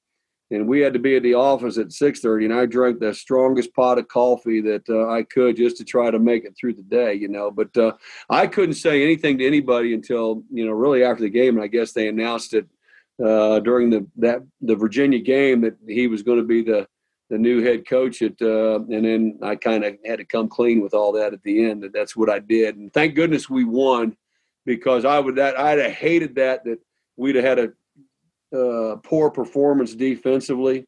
and 0.51 0.67
we 0.67 0.79
had 0.79 0.93
to 0.93 0.99
be 0.99 1.15
at 1.15 1.23
the 1.23 1.33
office 1.33 1.77
at 1.77 1.87
6.30 1.87 2.45
and 2.45 2.53
i 2.53 2.65
drank 2.65 2.99
the 2.99 3.13
strongest 3.13 3.73
pot 3.73 3.97
of 3.97 4.07
coffee 4.07 4.61
that 4.61 4.87
uh, 4.89 5.09
i 5.09 5.23
could 5.23 5.55
just 5.57 5.77
to 5.77 5.83
try 5.83 6.11
to 6.11 6.19
make 6.19 6.45
it 6.45 6.55
through 6.59 6.73
the 6.73 6.83
day 6.83 7.13
you 7.13 7.27
know 7.27 7.51
but 7.51 7.75
uh, 7.77 7.91
i 8.29 8.45
couldn't 8.45 8.75
say 8.75 9.03
anything 9.03 9.37
to 9.37 9.47
anybody 9.47 9.93
until 9.93 10.43
you 10.51 10.65
know 10.65 10.71
really 10.71 11.03
after 11.03 11.23
the 11.23 11.29
game 11.29 11.55
and 11.55 11.63
i 11.63 11.67
guess 11.67 11.91
they 11.91 12.07
announced 12.07 12.53
it 12.53 12.67
uh, 13.23 13.59
during 13.61 13.89
the 13.89 14.05
that 14.17 14.39
the 14.61 14.75
virginia 14.75 15.19
game 15.19 15.61
that 15.61 15.75
he 15.87 16.07
was 16.07 16.23
going 16.23 16.39
to 16.39 16.45
be 16.45 16.61
the 16.61 16.87
the 17.29 17.37
new 17.37 17.63
head 17.63 17.87
coach 17.87 18.21
at 18.21 18.39
uh, 18.41 18.75
and 18.75 19.05
then 19.05 19.39
i 19.41 19.55
kind 19.55 19.83
of 19.83 19.95
had 20.05 20.19
to 20.19 20.25
come 20.25 20.47
clean 20.47 20.81
with 20.81 20.93
all 20.93 21.11
that 21.11 21.33
at 21.33 21.41
the 21.43 21.65
end 21.65 21.83
and 21.83 21.93
that's 21.93 22.15
what 22.15 22.29
i 22.29 22.39
did 22.39 22.75
and 22.77 22.93
thank 22.93 23.15
goodness 23.15 23.49
we 23.49 23.63
won 23.63 24.15
because 24.65 25.05
i 25.05 25.17
would 25.17 25.35
that 25.37 25.57
i'd 25.59 25.79
have 25.79 25.93
hated 25.93 26.35
that 26.35 26.63
that 26.65 26.77
we'd 27.17 27.35
have 27.35 27.45
had 27.45 27.59
a 27.59 27.69
uh, 28.53 28.97
poor 29.03 29.29
performance 29.29 29.95
defensively, 29.95 30.87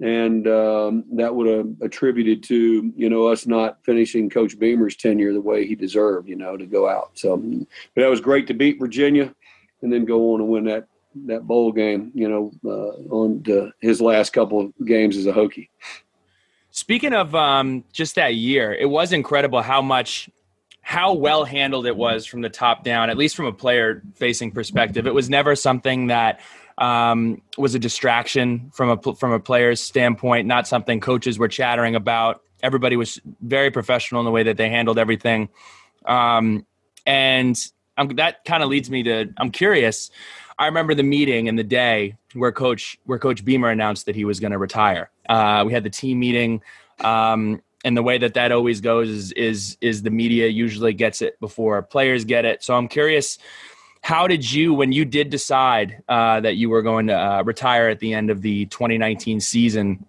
and 0.00 0.46
um, 0.46 1.04
that 1.12 1.34
would 1.34 1.46
have 1.46 1.68
attributed 1.80 2.42
to 2.44 2.92
you 2.96 3.08
know 3.08 3.26
us 3.26 3.46
not 3.46 3.84
finishing 3.84 4.28
Coach 4.28 4.58
Beamer's 4.58 4.96
tenure 4.96 5.32
the 5.32 5.40
way 5.40 5.66
he 5.66 5.74
deserved, 5.74 6.28
you 6.28 6.36
know, 6.36 6.56
to 6.56 6.66
go 6.66 6.88
out. 6.88 7.10
So, 7.14 7.36
but 7.36 8.02
that 8.02 8.10
was 8.10 8.20
great 8.20 8.46
to 8.48 8.54
beat 8.54 8.78
Virginia, 8.78 9.34
and 9.82 9.92
then 9.92 10.04
go 10.04 10.34
on 10.34 10.40
and 10.40 10.48
win 10.48 10.64
that 10.64 10.86
that 11.26 11.46
bowl 11.46 11.72
game. 11.72 12.12
You 12.14 12.28
know, 12.28 12.52
uh, 12.64 13.14
on 13.14 13.72
his 13.80 14.00
last 14.00 14.32
couple 14.32 14.60
of 14.60 14.86
games 14.86 15.16
as 15.16 15.26
a 15.26 15.32
Hokie. 15.32 15.68
Speaking 16.70 17.14
of 17.14 17.34
um, 17.34 17.84
just 17.90 18.16
that 18.16 18.34
year, 18.34 18.74
it 18.74 18.90
was 18.90 19.14
incredible 19.14 19.62
how 19.62 19.80
much 19.80 20.28
how 20.82 21.14
well 21.14 21.44
handled 21.44 21.84
it 21.86 21.96
was 21.96 22.26
from 22.26 22.42
the 22.42 22.48
top 22.48 22.84
down, 22.84 23.10
at 23.10 23.16
least 23.16 23.34
from 23.34 23.46
a 23.46 23.52
player 23.52 24.02
facing 24.14 24.52
perspective. 24.52 25.04
It 25.06 25.14
was 25.14 25.28
never 25.28 25.56
something 25.56 26.08
that 26.08 26.38
um, 26.78 27.40
was 27.56 27.74
a 27.74 27.78
distraction 27.78 28.70
from 28.74 28.90
a 28.90 29.14
from 29.14 29.32
a 29.32 29.40
player's 29.40 29.80
standpoint, 29.80 30.46
not 30.46 30.68
something 30.68 31.00
coaches 31.00 31.38
were 31.38 31.48
chattering 31.48 31.94
about. 31.94 32.42
Everybody 32.62 32.96
was 32.96 33.20
very 33.40 33.70
professional 33.70 34.20
in 34.20 34.24
the 34.24 34.30
way 34.30 34.42
that 34.44 34.56
they 34.56 34.68
handled 34.68 34.98
everything, 34.98 35.48
um, 36.04 36.66
and 37.06 37.56
um, 37.96 38.08
that 38.16 38.44
kind 38.44 38.62
of 38.62 38.68
leads 38.68 38.90
me 38.90 39.02
to 39.04 39.32
I'm 39.36 39.50
curious. 39.50 40.10
I 40.58 40.66
remember 40.66 40.94
the 40.94 41.02
meeting 41.02 41.48
and 41.48 41.58
the 41.58 41.64
day 41.64 42.16
where 42.34 42.52
coach 42.52 42.98
where 43.04 43.18
Coach 43.18 43.44
Beamer 43.44 43.70
announced 43.70 44.06
that 44.06 44.16
he 44.16 44.24
was 44.24 44.40
going 44.40 44.52
to 44.52 44.58
retire. 44.58 45.10
Uh, 45.28 45.64
we 45.66 45.72
had 45.72 45.84
the 45.84 45.90
team 45.90 46.18
meeting. 46.18 46.62
Um, 47.00 47.60
and 47.84 47.96
the 47.96 48.02
way 48.02 48.18
that 48.18 48.34
that 48.34 48.52
always 48.52 48.80
goes 48.80 49.08
is 49.08 49.32
is 49.32 49.78
is 49.80 50.02
the 50.02 50.10
media 50.10 50.48
usually 50.48 50.92
gets 50.92 51.22
it 51.22 51.38
before 51.40 51.82
players 51.82 52.24
get 52.24 52.44
it. 52.44 52.64
So 52.64 52.74
I'm 52.74 52.88
curious 52.88 53.38
how 54.06 54.28
did 54.28 54.48
you 54.48 54.72
when 54.72 54.92
you 54.92 55.04
did 55.04 55.30
decide 55.30 56.00
uh, 56.08 56.38
that 56.38 56.54
you 56.54 56.70
were 56.70 56.80
going 56.80 57.08
to 57.08 57.12
uh, 57.12 57.42
retire 57.42 57.88
at 57.88 57.98
the 57.98 58.14
end 58.14 58.30
of 58.30 58.40
the 58.40 58.64
2019 58.66 59.40
season 59.40 60.06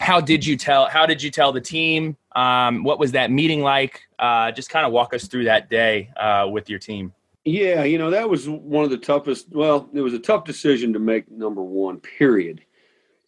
how 0.00 0.18
did 0.18 0.46
you 0.46 0.56
tell 0.56 0.86
how 0.86 1.04
did 1.04 1.22
you 1.22 1.30
tell 1.30 1.52
the 1.52 1.60
team? 1.60 2.16
Um, 2.34 2.84
what 2.84 2.98
was 2.98 3.12
that 3.12 3.30
meeting 3.30 3.60
like? 3.60 4.00
Uh, 4.18 4.50
just 4.50 4.70
kind 4.70 4.86
of 4.86 4.92
walk 4.92 5.12
us 5.12 5.28
through 5.28 5.44
that 5.44 5.68
day 5.68 6.10
uh, 6.16 6.48
with 6.50 6.70
your 6.70 6.78
team. 6.78 7.12
Yeah 7.44 7.84
you 7.84 7.98
know 7.98 8.10
that 8.10 8.30
was 8.30 8.48
one 8.48 8.82
of 8.82 8.90
the 8.90 8.96
toughest 8.96 9.50
well 9.50 9.90
it 9.92 10.00
was 10.00 10.14
a 10.14 10.18
tough 10.18 10.44
decision 10.46 10.94
to 10.94 10.98
make 10.98 11.30
number 11.30 11.62
one 11.62 12.00
period. 12.00 12.62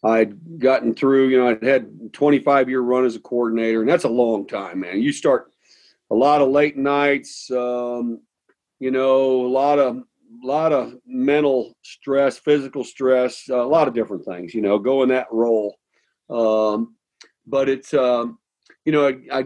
I'd 0.03 0.57
gotten 0.57 0.95
through 0.95 1.27
you 1.27 1.37
know 1.37 1.49
i'd 1.49 1.61
had 1.61 2.11
25 2.13 2.69
year 2.69 2.81
run 2.81 3.05
as 3.05 3.15
a 3.15 3.19
coordinator 3.19 3.81
and 3.81 3.89
that's 3.89 4.05
a 4.05 4.09
long 4.09 4.47
time 4.47 4.79
man. 4.79 4.99
You 4.99 5.11
start 5.11 5.51
a 6.09 6.15
lot 6.15 6.41
of 6.41 6.49
late 6.49 6.75
nights 6.75 7.51
um, 7.51 8.21
you 8.79 8.91
know, 8.91 9.45
a 9.45 9.49
lot 9.49 9.79
of 9.79 10.03
lot 10.43 10.73
of 10.73 10.93
mental 11.05 11.73
stress, 11.83 12.37
physical 12.37 12.83
stress, 12.83 13.47
a 13.49 13.55
lot 13.55 13.87
of 13.87 13.93
different 13.93 14.25
things. 14.25 14.53
You 14.53 14.61
know, 14.61 14.79
go 14.79 15.03
in 15.03 15.09
that 15.09 15.27
role. 15.31 15.75
Um, 16.29 16.95
but 17.45 17.69
it's 17.69 17.93
um, 17.93 18.39
you 18.85 18.91
know, 18.91 19.07
I, 19.07 19.39
I, 19.39 19.45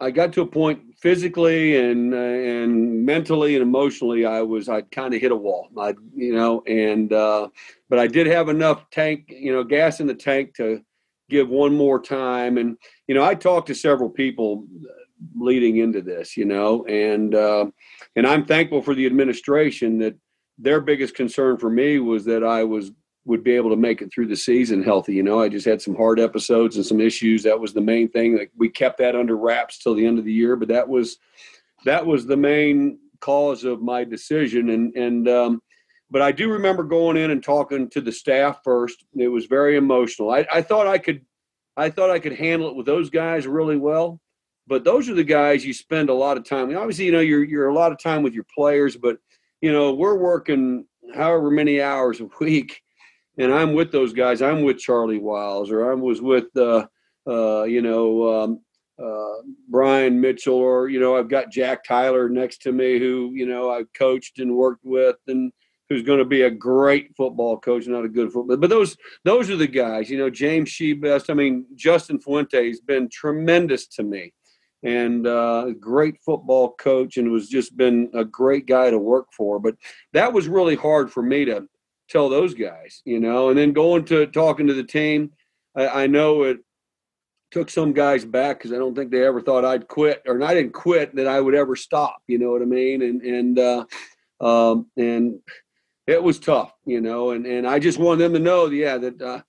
I 0.00 0.10
got 0.10 0.32
to 0.34 0.42
a 0.42 0.46
point 0.46 0.80
physically 1.00 1.76
and 1.76 2.12
uh, 2.12 2.16
and 2.16 3.04
mentally 3.04 3.54
and 3.54 3.62
emotionally, 3.62 4.26
I 4.26 4.42
was 4.42 4.68
I 4.68 4.82
kind 4.82 5.14
of 5.14 5.20
hit 5.20 5.32
a 5.32 5.36
wall. 5.36 5.68
I 5.78 5.94
you 6.14 6.34
know, 6.34 6.62
and 6.66 7.12
uh, 7.12 7.48
but 7.88 7.98
I 7.98 8.06
did 8.06 8.26
have 8.26 8.48
enough 8.48 8.88
tank, 8.90 9.26
you 9.28 9.52
know, 9.52 9.64
gas 9.64 10.00
in 10.00 10.06
the 10.06 10.14
tank 10.14 10.54
to 10.56 10.82
give 11.30 11.48
one 11.48 11.76
more 11.76 12.00
time. 12.00 12.58
And 12.58 12.76
you 13.06 13.14
know, 13.14 13.24
I 13.24 13.34
talked 13.34 13.68
to 13.68 13.74
several 13.74 14.10
people 14.10 14.66
leading 15.36 15.78
into 15.78 16.02
this, 16.02 16.36
you 16.36 16.44
know, 16.44 16.84
and 16.86 17.34
uh, 17.34 17.66
and 18.16 18.26
I'm 18.26 18.44
thankful 18.44 18.82
for 18.82 18.94
the 18.94 19.06
administration 19.06 19.98
that 19.98 20.16
their 20.58 20.80
biggest 20.80 21.14
concern 21.14 21.58
for 21.58 21.70
me 21.70 21.98
was 21.98 22.24
that 22.26 22.44
I 22.44 22.64
was 22.64 22.92
would 23.26 23.42
be 23.42 23.52
able 23.52 23.70
to 23.70 23.76
make 23.76 24.02
it 24.02 24.12
through 24.12 24.26
the 24.26 24.36
season 24.36 24.82
healthy. 24.82 25.14
You 25.14 25.22
know, 25.22 25.40
I 25.40 25.48
just 25.48 25.66
had 25.66 25.80
some 25.80 25.96
hard 25.96 26.20
episodes 26.20 26.76
and 26.76 26.84
some 26.84 27.00
issues. 27.00 27.42
That 27.42 27.58
was 27.58 27.72
the 27.72 27.80
main 27.80 28.10
thing. 28.10 28.36
Like 28.36 28.50
we 28.56 28.68
kept 28.68 28.98
that 28.98 29.16
under 29.16 29.36
wraps 29.36 29.78
till 29.78 29.94
the 29.94 30.06
end 30.06 30.18
of 30.18 30.24
the 30.24 30.32
year, 30.32 30.56
but 30.56 30.68
that 30.68 30.88
was 30.88 31.18
that 31.84 32.04
was 32.04 32.26
the 32.26 32.36
main 32.36 32.98
cause 33.20 33.64
of 33.64 33.82
my 33.82 34.04
decision. 34.04 34.70
And 34.70 34.94
and 34.94 35.28
um, 35.28 35.62
but 36.10 36.22
I 36.22 36.32
do 36.32 36.50
remember 36.50 36.84
going 36.84 37.16
in 37.16 37.30
and 37.30 37.42
talking 37.42 37.88
to 37.90 38.00
the 38.00 38.12
staff 38.12 38.60
first. 38.62 39.04
It 39.16 39.28
was 39.28 39.46
very 39.46 39.76
emotional. 39.76 40.30
I, 40.30 40.46
I 40.52 40.62
thought 40.62 40.86
I 40.86 40.98
could 40.98 41.22
I 41.76 41.90
thought 41.90 42.10
I 42.10 42.18
could 42.18 42.34
handle 42.34 42.68
it 42.68 42.76
with 42.76 42.86
those 42.86 43.10
guys 43.10 43.46
really 43.46 43.76
well. 43.76 44.20
But 44.66 44.84
those 44.84 45.08
are 45.08 45.14
the 45.14 45.24
guys 45.24 45.64
you 45.64 45.74
spend 45.74 46.08
a 46.08 46.14
lot 46.14 46.36
of 46.36 46.44
time. 46.44 46.74
obviously, 46.76 47.04
you 47.04 47.12
know, 47.12 47.20
you're 47.20 47.44
you're 47.44 47.68
a 47.68 47.74
lot 47.74 47.92
of 47.92 47.98
time 47.98 48.22
with 48.22 48.34
your 48.34 48.46
players, 48.54 48.96
but 48.96 49.18
you 49.60 49.72
know, 49.72 49.92
we're 49.94 50.18
working 50.18 50.86
however 51.14 51.50
many 51.50 51.80
hours 51.80 52.20
a 52.20 52.28
week, 52.40 52.80
and 53.38 53.52
I'm 53.52 53.74
with 53.74 53.92
those 53.92 54.12
guys. 54.12 54.42
I'm 54.42 54.62
with 54.62 54.78
Charlie 54.78 55.18
Wiles, 55.18 55.70
or 55.70 55.90
I 55.90 55.94
was 55.94 56.20
with, 56.20 56.54
uh, 56.56 56.86
uh, 57.26 57.64
you 57.64 57.82
know, 57.82 58.42
um, 58.42 58.60
uh, 59.02 59.42
Brian 59.68 60.20
Mitchell, 60.20 60.54
or 60.54 60.88
you 60.88 61.00
know, 61.00 61.16
I've 61.16 61.28
got 61.28 61.50
Jack 61.50 61.84
Tyler 61.84 62.28
next 62.28 62.62
to 62.62 62.72
me, 62.72 62.98
who 62.98 63.32
you 63.34 63.46
know 63.46 63.70
I've 63.70 63.92
coached 63.92 64.38
and 64.38 64.54
worked 64.54 64.84
with, 64.84 65.16
and 65.26 65.52
who's 65.88 66.02
going 66.02 66.20
to 66.20 66.24
be 66.24 66.42
a 66.42 66.50
great 66.50 67.14
football 67.16 67.58
coach, 67.58 67.86
not 67.86 68.04
a 68.04 68.08
good 68.08 68.32
football. 68.32 68.56
But 68.56 68.70
those 68.70 68.96
those 69.24 69.50
are 69.50 69.56
the 69.56 69.66
guys. 69.66 70.08
You 70.08 70.18
know, 70.18 70.30
James 70.30 70.70
Shibest. 70.70 71.28
I 71.28 71.34
mean, 71.34 71.66
Justin 71.74 72.20
Fuente 72.20 72.68
has 72.68 72.80
been 72.80 73.08
tremendous 73.10 73.86
to 73.88 74.02
me 74.02 74.32
and 74.84 75.26
uh, 75.26 75.70
great 75.80 76.18
football 76.24 76.74
coach 76.74 77.16
and 77.16 77.32
was 77.32 77.48
just 77.48 77.76
been 77.76 78.10
a 78.12 78.24
great 78.24 78.66
guy 78.66 78.90
to 78.90 78.98
work 78.98 79.32
for. 79.32 79.58
But 79.58 79.76
that 80.12 80.32
was 80.32 80.46
really 80.46 80.76
hard 80.76 81.10
for 81.10 81.22
me 81.22 81.46
to 81.46 81.66
tell 82.08 82.28
those 82.28 82.54
guys, 82.54 83.00
you 83.04 83.18
know. 83.18 83.48
And 83.48 83.58
then 83.58 83.72
going 83.72 84.04
to 84.06 84.26
talking 84.26 84.66
to 84.66 84.74
the 84.74 84.84
team, 84.84 85.32
I, 85.74 86.04
I 86.04 86.06
know 86.06 86.42
it 86.42 86.58
took 87.50 87.70
some 87.70 87.94
guys 87.94 88.24
back 88.26 88.58
because 88.58 88.72
I 88.72 88.76
don't 88.76 88.94
think 88.94 89.10
they 89.10 89.24
ever 89.24 89.40
thought 89.40 89.64
I'd 89.64 89.88
quit, 89.88 90.22
or 90.26 90.40
I 90.42 90.52
didn't 90.52 90.74
quit 90.74 91.16
that 91.16 91.26
I 91.26 91.40
would 91.40 91.54
ever 91.54 91.76
stop. 91.76 92.18
You 92.26 92.38
know 92.38 92.50
what 92.50 92.62
I 92.62 92.66
mean? 92.66 93.00
And 93.02 93.22
and 93.22 93.58
uh, 93.58 93.84
um, 94.40 94.86
and 94.98 95.40
it 96.06 96.22
was 96.22 96.38
tough, 96.38 96.72
you 96.84 97.00
know. 97.00 97.30
And 97.30 97.46
and 97.46 97.66
I 97.66 97.78
just 97.78 97.98
wanted 97.98 98.22
them 98.22 98.34
to 98.34 98.38
know, 98.38 98.66
yeah, 98.66 98.98
that. 98.98 99.20
Uh, 99.20 99.40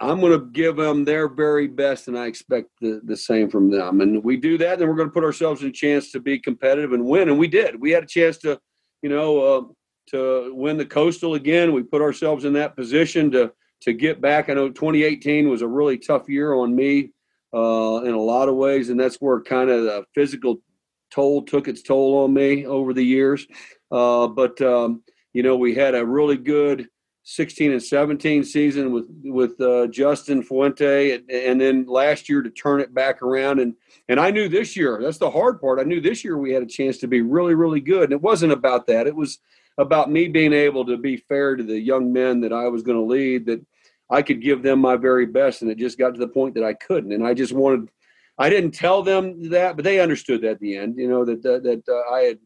I'm 0.00 0.20
going 0.20 0.32
to 0.32 0.46
give 0.52 0.76
them 0.76 1.04
their 1.04 1.28
very 1.28 1.66
best, 1.66 2.06
and 2.06 2.16
I 2.16 2.26
expect 2.26 2.68
the, 2.80 3.00
the 3.04 3.16
same 3.16 3.50
from 3.50 3.70
them. 3.70 4.00
And 4.00 4.22
we 4.22 4.36
do 4.36 4.56
that, 4.58 4.78
then 4.78 4.88
we're 4.88 4.94
going 4.94 5.08
to 5.08 5.12
put 5.12 5.24
ourselves 5.24 5.62
in 5.62 5.68
a 5.68 5.72
chance 5.72 6.12
to 6.12 6.20
be 6.20 6.38
competitive 6.38 6.92
and 6.92 7.04
win. 7.04 7.28
And 7.28 7.38
we 7.38 7.48
did. 7.48 7.80
We 7.80 7.90
had 7.90 8.04
a 8.04 8.06
chance 8.06 8.38
to, 8.38 8.60
you 9.02 9.08
know, 9.08 9.40
uh, 9.40 9.62
to 10.10 10.54
win 10.54 10.76
the 10.76 10.86
Coastal 10.86 11.34
again. 11.34 11.72
We 11.72 11.82
put 11.82 12.00
ourselves 12.00 12.44
in 12.44 12.52
that 12.54 12.76
position 12.76 13.30
to 13.32 13.52
to 13.80 13.92
get 13.92 14.20
back. 14.20 14.50
I 14.50 14.54
know 14.54 14.68
2018 14.68 15.48
was 15.48 15.62
a 15.62 15.68
really 15.68 15.98
tough 15.98 16.28
year 16.28 16.52
on 16.54 16.74
me 16.74 17.12
uh, 17.54 18.02
in 18.04 18.12
a 18.12 18.20
lot 18.20 18.48
of 18.48 18.56
ways, 18.56 18.88
and 18.88 18.98
that's 18.98 19.16
where 19.16 19.40
kind 19.40 19.70
of 19.70 19.84
the 19.84 20.04
physical 20.14 20.60
toll 21.12 21.42
took 21.42 21.68
its 21.68 21.82
toll 21.82 22.24
on 22.24 22.34
me 22.34 22.66
over 22.66 22.92
the 22.92 23.04
years. 23.04 23.46
Uh, 23.90 24.26
but 24.26 24.60
um, 24.60 25.02
you 25.32 25.42
know, 25.42 25.56
we 25.56 25.74
had 25.74 25.94
a 25.94 26.04
really 26.04 26.36
good 26.36 26.88
16 27.30 27.72
and 27.72 27.82
17 27.82 28.42
season 28.42 28.90
with 28.90 29.06
with 29.22 29.60
uh, 29.60 29.86
Justin 29.88 30.42
Fuente, 30.42 31.12
and, 31.12 31.30
and, 31.30 31.60
then 31.60 31.84
last 31.84 32.26
year 32.26 32.40
to 32.40 32.48
turn 32.48 32.80
it 32.80 32.94
back 32.94 33.20
around. 33.20 33.58
And 33.60 33.74
and 34.08 34.18
I 34.18 34.30
knew 34.30 34.48
this 34.48 34.74
year 34.74 34.98
that's 35.02 35.18
the 35.18 35.30
hard 35.30 35.60
part. 35.60 35.78
I 35.78 35.82
knew 35.82 36.00
this 36.00 36.24
year 36.24 36.38
we 36.38 36.54
had 36.54 36.62
a 36.62 36.66
chance 36.66 36.96
to 36.98 37.06
be 37.06 37.20
really 37.20 37.54
really 37.54 37.82
good. 37.82 38.04
And 38.04 38.12
it 38.14 38.22
wasn't 38.22 38.52
about 38.52 38.86
that. 38.86 39.06
It 39.06 39.14
was 39.14 39.40
about 39.76 40.10
me 40.10 40.28
being 40.28 40.54
able 40.54 40.86
to 40.86 40.96
be 40.96 41.18
fair 41.18 41.54
to 41.54 41.62
the 41.62 41.78
young 41.78 42.14
men 42.14 42.40
that 42.40 42.52
I 42.52 42.66
was 42.68 42.82
going 42.82 42.96
to 42.96 43.04
lead. 43.04 43.44
That 43.44 43.60
I 44.10 44.22
could 44.22 44.40
give 44.40 44.62
them 44.62 44.78
my 44.78 44.96
very 44.96 45.26
best, 45.26 45.60
and 45.60 45.70
it 45.70 45.76
just 45.76 45.98
got 45.98 46.14
to 46.14 46.20
the 46.20 46.28
point 46.28 46.54
that 46.54 46.64
I 46.64 46.72
couldn't. 46.72 47.12
And 47.12 47.26
I 47.26 47.34
just 47.34 47.52
wanted. 47.52 47.90
I 48.38 48.48
didn't 48.48 48.70
tell 48.70 49.02
them 49.02 49.50
that, 49.50 49.76
but 49.76 49.84
they 49.84 50.00
understood 50.00 50.40
that 50.42 50.52
at 50.52 50.60
the 50.60 50.78
end. 50.78 50.94
You 50.96 51.08
know 51.08 51.26
that 51.26 51.42
that, 51.42 51.62
that 51.64 51.82
uh, 51.92 52.10
I 52.10 52.20
had 52.20 52.38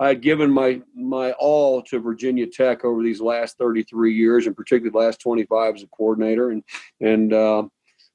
I 0.00 0.08
had 0.08 0.22
given 0.22 0.50
my 0.50 0.80
my 0.94 1.32
all 1.32 1.82
to 1.82 2.00
Virginia 2.00 2.46
Tech 2.46 2.84
over 2.84 3.02
these 3.02 3.20
last 3.20 3.58
33 3.58 4.14
years, 4.14 4.46
and 4.46 4.56
particularly 4.56 4.90
the 4.90 4.98
last 4.98 5.20
25 5.20 5.76
as 5.76 5.82
a 5.82 5.86
coordinator, 5.88 6.50
and 6.50 6.64
and 7.00 7.32
uh, 7.32 7.62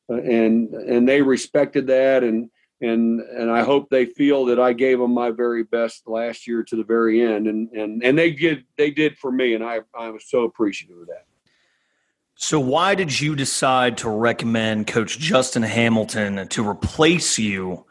and 0.09 0.73
and 0.73 1.07
they 1.07 1.21
respected 1.21 1.87
that, 1.87 2.23
and 2.23 2.49
and 2.81 3.21
and 3.21 3.49
I 3.49 3.63
hope 3.63 3.89
they 3.89 4.05
feel 4.05 4.45
that 4.45 4.59
I 4.59 4.73
gave 4.73 4.99
them 4.99 5.13
my 5.13 5.31
very 5.31 5.63
best 5.63 6.07
last 6.07 6.47
year 6.47 6.63
to 6.63 6.75
the 6.75 6.83
very 6.83 7.21
end, 7.21 7.47
and 7.47 7.69
and 7.69 8.03
and 8.03 8.17
they 8.17 8.31
did 8.31 8.65
they 8.77 8.91
did 8.91 9.17
for 9.17 9.31
me, 9.31 9.53
and 9.53 9.63
I 9.63 9.79
I 9.97 10.09
was 10.09 10.25
so 10.27 10.43
appreciative 10.43 10.97
of 10.97 11.07
that. 11.07 11.25
So 12.35 12.59
why 12.59 12.95
did 12.95 13.19
you 13.19 13.35
decide 13.35 13.97
to 13.97 14.09
recommend 14.09 14.87
Coach 14.87 15.19
Justin 15.19 15.63
Hamilton 15.63 16.47
to 16.47 16.67
replace 16.67 17.37
you 17.37 17.85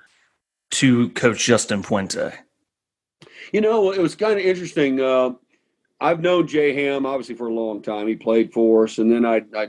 to 0.70 1.11
Coach 1.11 1.45
Justin 1.45 1.82
Fuente? 1.82 2.32
You 3.53 3.61
know, 3.61 3.92
it 3.92 4.01
was 4.01 4.14
kind 4.14 4.38
of 4.38 4.44
interesting. 4.44 5.01
Uh, 5.01 5.30
I've 6.01 6.20
known 6.20 6.46
Jay 6.46 6.74
Ham 6.74 7.07
obviously 7.07 7.34
for 7.34 7.49
a 7.49 7.55
long 7.55 7.82
time. 7.82 8.07
He 8.07 8.16
played 8.16 8.53
for 8.53 8.84
us, 8.84 8.99
and 8.99 9.11
then 9.11 9.24
I 9.24 9.42
I 9.57 9.68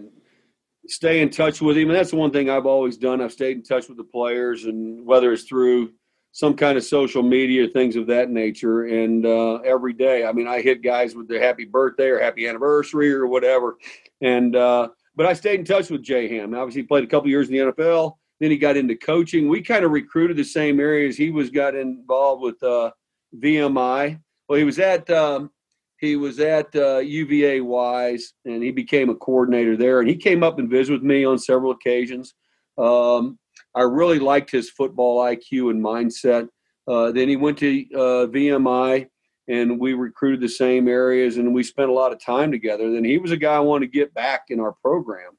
stay 0.88 1.22
in 1.22 1.30
touch 1.30 1.62
with 1.62 1.78
him, 1.78 1.90
and 1.90 1.98
that's 1.98 2.12
the 2.12 2.18
one 2.18 2.32
thing 2.32 2.50
I've 2.50 2.66
always 2.66 2.98
done. 2.98 3.22
I've 3.22 3.32
stayed 3.32 3.58
in 3.58 3.64
touch 3.64 3.88
with 3.88 3.98
the 3.98 4.04
players, 4.04 4.66
and 4.66 5.06
whether 5.06 5.32
it's 5.32 5.44
through 5.44 5.92
some 6.32 6.56
kind 6.56 6.78
of 6.78 6.84
social 6.84 7.24
media, 7.24 7.68
things 7.68 7.96
of 7.96 8.08
that 8.08 8.30
nature, 8.30 8.84
and 8.84 9.26
uh, 9.26 9.56
every 9.66 9.94
day. 9.94 10.26
I 10.26 10.32
mean, 10.32 10.48
I 10.48 10.62
hit 10.62 10.84
guys 10.84 11.16
with 11.16 11.28
their 11.28 11.42
happy 11.42 11.66
birthday 11.66 12.10
or 12.10 12.20
happy 12.20 12.48
anniversary 12.48 13.12
or 13.12 13.28
whatever, 13.28 13.78
and 14.22 14.56
uh, 14.56 14.90
but 15.16 15.26
I 15.26 15.34
stayed 15.34 15.60
in 15.60 15.66
touch 15.66 15.90
with 15.90 16.04
Jay 16.04 16.28
Ham. 16.28 16.54
Obviously, 16.54 16.82
he 16.82 16.88
played 16.88 17.04
a 17.04 17.08
couple 17.08 17.30
years 17.30 17.50
in 17.50 17.54
the 17.54 17.72
NFL. 17.72 18.16
Then 18.40 18.52
he 18.52 18.58
got 18.58 18.78
into 18.78 18.96
coaching. 18.96 19.50
We 19.50 19.62
kind 19.62 19.84
of 19.84 19.92
recruited 19.92 20.38
the 20.38 20.46
same 20.46 20.80
areas. 20.80 21.18
He 21.18 21.30
was 21.30 21.50
got 21.50 21.76
involved 21.76 22.42
with 22.42 22.62
uh, 22.64 22.92
VMI. 23.36 24.20
Well, 24.48 24.58
he 24.58 24.64
was 24.64 24.80
at 24.80 25.10
um, 25.10 25.52
he 26.00 26.16
was 26.16 26.40
at 26.40 26.74
uh, 26.76 27.00
UVA 27.00 27.62
Wise, 27.62 28.34
and 28.46 28.64
he 28.64 28.72
became 28.72 29.10
a 29.10 29.16
coordinator 29.16 29.76
there. 29.76 30.00
And 30.00 30.10
he 30.10 30.16
came 30.16 30.44
up 30.44 30.58
and 30.58 30.70
visited 30.70 31.02
with 31.02 31.04
me 31.04 31.26
on 31.26 31.38
several 31.38 31.72
occasions. 31.72 32.34
Um, 32.78 33.38
I 33.76 33.82
really 33.82 34.20
liked 34.20 34.50
his 34.50 34.70
football 34.70 35.20
IQ 35.20 35.72
and 35.72 35.84
mindset. 35.84 36.48
Uh, 36.88 37.12
then 37.12 37.28
he 37.28 37.36
went 37.36 37.58
to 37.60 37.86
uh, 37.94 38.28
VMI, 38.28 39.08
and 39.50 39.80
we 39.80 39.94
recruited 39.94 40.42
the 40.42 40.50
same 40.50 40.88
areas, 40.88 41.38
and 41.38 41.54
we 41.54 41.64
spent 41.64 41.90
a 41.90 41.94
lot 41.94 42.14
of 42.14 42.24
time 42.24 42.52
together. 42.52 42.92
Then 42.92 43.04
he 43.04 43.18
was 43.18 43.32
a 43.32 43.38
guy 43.38 43.56
I 43.56 43.60
wanted 43.60 43.88
to 43.88 43.98
get 43.98 44.14
back 44.14 44.46
in 44.50 44.60
our 44.62 44.76
program, 44.82 45.32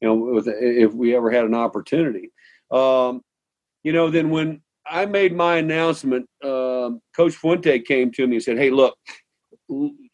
you 0.00 0.08
know, 0.08 0.42
if 0.44 0.92
we 0.92 1.14
ever 1.14 1.30
had 1.30 1.44
an 1.44 1.54
opportunity. 1.54 2.30
Um, 2.72 3.22
you 3.84 3.92
know, 3.92 4.10
then 4.10 4.30
when 4.30 4.62
I 4.90 5.06
made 5.06 5.34
my 5.34 5.56
announcement. 5.56 6.26
Um, 6.42 7.00
Coach 7.16 7.34
Fuente 7.34 7.78
came 7.80 8.10
to 8.12 8.26
me 8.26 8.36
and 8.36 8.42
said, 8.42 8.58
"Hey, 8.58 8.70
look, 8.70 8.96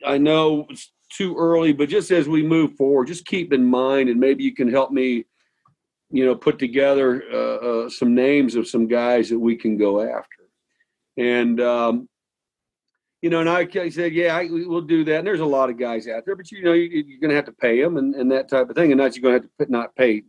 I 0.04 0.18
know 0.18 0.66
it's 0.70 0.92
too 1.10 1.36
early, 1.36 1.72
but 1.72 1.88
just 1.88 2.10
as 2.10 2.28
we 2.28 2.42
move 2.42 2.74
forward, 2.76 3.06
just 3.06 3.26
keep 3.26 3.52
in 3.52 3.64
mind, 3.64 4.08
and 4.08 4.18
maybe 4.18 4.42
you 4.42 4.54
can 4.54 4.68
help 4.68 4.90
me, 4.90 5.24
you 6.10 6.24
know, 6.24 6.34
put 6.34 6.58
together 6.58 7.22
uh, 7.32 7.56
uh, 7.56 7.88
some 7.88 8.14
names 8.14 8.54
of 8.54 8.66
some 8.68 8.86
guys 8.86 9.28
that 9.30 9.38
we 9.38 9.56
can 9.56 9.76
go 9.76 10.00
after." 10.00 10.48
And 11.16 11.60
um, 11.60 12.08
you 13.24 13.30
know, 13.30 13.40
and 13.40 13.48
I, 13.48 13.66
I 13.80 13.88
said, 13.88 14.12
"Yeah, 14.12 14.36
I, 14.36 14.48
we'll 14.50 14.82
do 14.82 15.02
that." 15.04 15.18
And 15.18 15.26
there's 15.26 15.40
a 15.40 15.46
lot 15.46 15.70
of 15.70 15.78
guys 15.78 16.06
out 16.08 16.26
there, 16.26 16.36
but 16.36 16.50
you 16.52 16.62
know, 16.62 16.72
you, 16.74 17.00
are 17.00 17.20
going 17.20 17.30
to 17.30 17.36
have 17.36 17.46
to 17.46 17.52
pay 17.52 17.80
them 17.80 17.96
and, 17.96 18.14
and 18.14 18.30
that 18.30 18.50
type 18.50 18.68
of 18.68 18.76
thing, 18.76 18.92
and 18.92 19.00
not 19.00 19.16
you're 19.16 19.22
going 19.22 19.40
to 19.40 19.48
have 19.58 19.66
to 19.66 19.72
not 19.72 19.96
pay, 19.96 20.22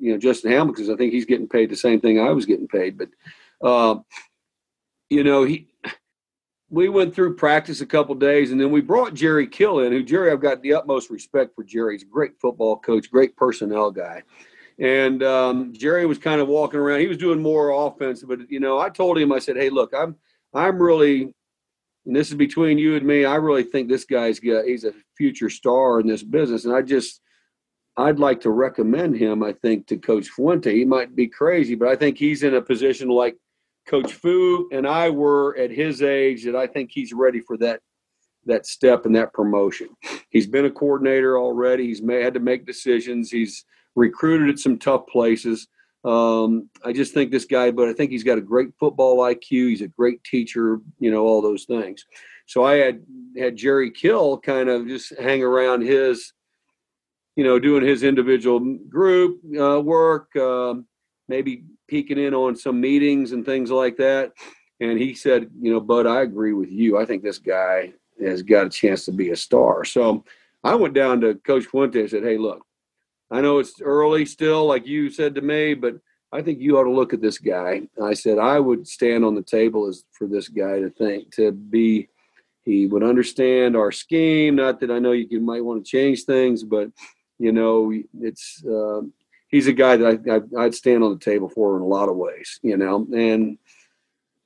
you 0.00 0.12
know, 0.12 0.18
Justin 0.18 0.50
Hamilton 0.50 0.74
because 0.74 0.90
I 0.90 0.96
think 0.96 1.12
he's 1.12 1.26
getting 1.26 1.48
paid 1.48 1.70
the 1.70 1.76
same 1.76 2.00
thing 2.00 2.18
I 2.18 2.30
was 2.30 2.44
getting 2.44 2.66
paid, 2.66 2.98
but 2.98 3.08
uh, 3.64 3.96
you 5.10 5.24
know, 5.24 5.44
he 5.44 5.68
we 6.70 6.88
went 6.88 7.14
through 7.14 7.36
practice 7.36 7.80
a 7.80 7.86
couple 7.86 8.14
days, 8.14 8.50
and 8.50 8.60
then 8.60 8.70
we 8.70 8.80
brought 8.80 9.14
Jerry 9.14 9.46
Kill 9.46 9.80
in. 9.80 9.92
Who 9.92 10.02
Jerry, 10.02 10.30
I've 10.30 10.40
got 10.40 10.60
the 10.62 10.74
utmost 10.74 11.08
respect 11.10 11.54
for 11.54 11.64
Jerry. 11.64 11.94
He's 11.94 12.02
a 12.02 12.06
great 12.06 12.32
football 12.40 12.76
coach, 12.76 13.10
great 13.10 13.36
personnel 13.36 13.90
guy. 13.90 14.22
And 14.78 15.22
um, 15.22 15.72
Jerry 15.72 16.04
was 16.04 16.18
kind 16.18 16.40
of 16.40 16.48
walking 16.48 16.80
around. 16.80 17.00
He 17.00 17.06
was 17.06 17.16
doing 17.16 17.40
more 17.40 17.70
offense, 17.70 18.24
but 18.24 18.50
you 18.50 18.60
know, 18.60 18.78
I 18.78 18.90
told 18.90 19.18
him, 19.18 19.32
I 19.32 19.38
said, 19.38 19.56
"Hey, 19.56 19.70
look, 19.70 19.92
I'm 19.96 20.16
I'm 20.52 20.82
really, 20.82 21.32
and 22.06 22.16
this 22.16 22.28
is 22.28 22.34
between 22.34 22.76
you 22.76 22.96
and 22.96 23.06
me. 23.06 23.24
I 23.24 23.36
really 23.36 23.62
think 23.62 23.88
this 23.88 24.04
guy's 24.04 24.40
got 24.40 24.64
he's 24.64 24.84
a 24.84 24.92
future 25.16 25.50
star 25.50 26.00
in 26.00 26.06
this 26.06 26.22
business, 26.22 26.64
and 26.64 26.74
I 26.74 26.82
just." 26.82 27.20
I'd 27.96 28.18
like 28.18 28.40
to 28.40 28.50
recommend 28.50 29.16
him, 29.16 29.44
I 29.44 29.52
think, 29.52 29.86
to 29.86 29.96
Coach 29.96 30.26
Fuente. 30.26 30.74
He 30.74 30.84
might 30.84 31.14
be 31.14 31.28
crazy, 31.28 31.76
but 31.76 31.86
I 31.86 31.94
think 31.94 32.18
he's 32.18 32.42
in 32.42 32.54
a 32.54 32.60
position 32.60 33.08
like 33.08 33.36
Coach 33.86 34.12
Fu 34.12 34.68
and 34.72 34.86
I 34.86 35.10
were 35.10 35.56
at 35.56 35.70
his 35.70 36.02
age 36.02 36.44
that 36.44 36.56
I 36.56 36.66
think 36.66 36.90
he's 36.92 37.12
ready 37.12 37.40
for 37.40 37.56
that 37.58 37.80
that 38.46 38.66
step 38.66 39.06
and 39.06 39.16
that 39.16 39.32
promotion. 39.32 39.88
He's 40.30 40.46
been 40.46 40.66
a 40.66 40.70
coordinator 40.70 41.38
already. 41.38 41.86
He's 41.86 42.02
made, 42.02 42.22
had 42.22 42.34
to 42.34 42.40
make 42.40 42.66
decisions. 42.66 43.30
He's 43.30 43.64
recruited 43.94 44.50
at 44.50 44.58
some 44.58 44.78
tough 44.78 45.06
places. 45.06 45.66
Um, 46.04 46.68
I 46.84 46.92
just 46.92 47.14
think 47.14 47.30
this 47.30 47.46
guy, 47.46 47.70
but 47.70 47.88
I 47.88 47.94
think 47.94 48.10
he's 48.10 48.24
got 48.24 48.36
a 48.36 48.42
great 48.42 48.68
football 48.78 49.18
IQ. 49.18 49.70
He's 49.70 49.80
a 49.80 49.88
great 49.88 50.22
teacher, 50.24 50.80
you 50.98 51.10
know, 51.10 51.26
all 51.26 51.40
those 51.40 51.64
things. 51.64 52.04
So 52.46 52.64
I 52.64 52.74
had 52.74 53.02
had 53.38 53.56
Jerry 53.56 53.90
Kill 53.90 54.38
kind 54.38 54.68
of 54.68 54.86
just 54.86 55.18
hang 55.18 55.42
around 55.42 55.80
his, 55.80 56.32
you 57.36 57.44
know, 57.44 57.58
doing 57.58 57.82
his 57.82 58.02
individual 58.02 58.60
group 58.88 59.40
uh, 59.58 59.80
work, 59.80 60.36
um, 60.36 60.86
maybe 61.28 61.64
peeking 61.88 62.18
in 62.18 62.34
on 62.34 62.56
some 62.56 62.80
meetings 62.80 63.32
and 63.32 63.44
things 63.44 63.70
like 63.70 63.96
that. 63.96 64.32
And 64.80 64.98
he 64.98 65.14
said, 65.14 65.50
you 65.60 65.72
know, 65.72 65.80
Bud, 65.80 66.06
I 66.06 66.22
agree 66.22 66.52
with 66.52 66.70
you. 66.70 66.98
I 66.98 67.04
think 67.04 67.22
this 67.22 67.38
guy 67.38 67.92
has 68.20 68.42
got 68.42 68.66
a 68.66 68.70
chance 68.70 69.04
to 69.04 69.12
be 69.12 69.30
a 69.30 69.36
star. 69.36 69.84
So 69.84 70.24
I 70.62 70.74
went 70.74 70.94
down 70.94 71.20
to 71.20 71.34
Coach 71.34 71.64
Fuente 71.64 72.00
and 72.00 72.10
said, 72.10 72.22
hey, 72.22 72.38
look, 72.38 72.64
I 73.30 73.40
know 73.40 73.58
it's 73.58 73.80
early 73.80 74.26
still, 74.26 74.66
like 74.66 74.86
you 74.86 75.10
said 75.10 75.34
to 75.34 75.40
me, 75.40 75.74
but 75.74 75.96
I 76.32 76.42
think 76.42 76.60
you 76.60 76.78
ought 76.78 76.84
to 76.84 76.90
look 76.90 77.14
at 77.14 77.20
this 77.20 77.38
guy. 77.38 77.82
I 78.02 78.14
said 78.14 78.38
I 78.38 78.58
would 78.58 78.88
stand 78.88 79.24
on 79.24 79.34
the 79.34 79.42
table 79.42 79.86
as 79.86 80.04
for 80.10 80.26
this 80.26 80.48
guy 80.48 80.80
to 80.80 80.90
think 80.90 81.32
to 81.36 81.52
be. 81.52 82.08
He 82.64 82.86
would 82.86 83.02
understand 83.02 83.76
our 83.76 83.92
scheme. 83.92 84.56
Not 84.56 84.80
that 84.80 84.90
I 84.90 84.98
know 84.98 85.12
you 85.12 85.40
might 85.40 85.64
want 85.64 85.84
to 85.84 85.90
change 85.90 86.24
things, 86.24 86.64
but 86.64 86.88
you 87.38 87.52
know, 87.52 87.92
it's 88.20 88.64
uh, 88.64 89.02
he's 89.54 89.68
a 89.68 89.72
guy 89.72 89.96
that 89.96 90.48
I, 90.58 90.64
would 90.64 90.74
stand 90.74 91.04
on 91.04 91.12
the 91.12 91.24
table 91.24 91.48
for 91.48 91.76
in 91.76 91.82
a 91.82 91.86
lot 91.86 92.08
of 92.08 92.16
ways. 92.16 92.58
You 92.62 92.76
know, 92.76 93.06
and 93.12 93.58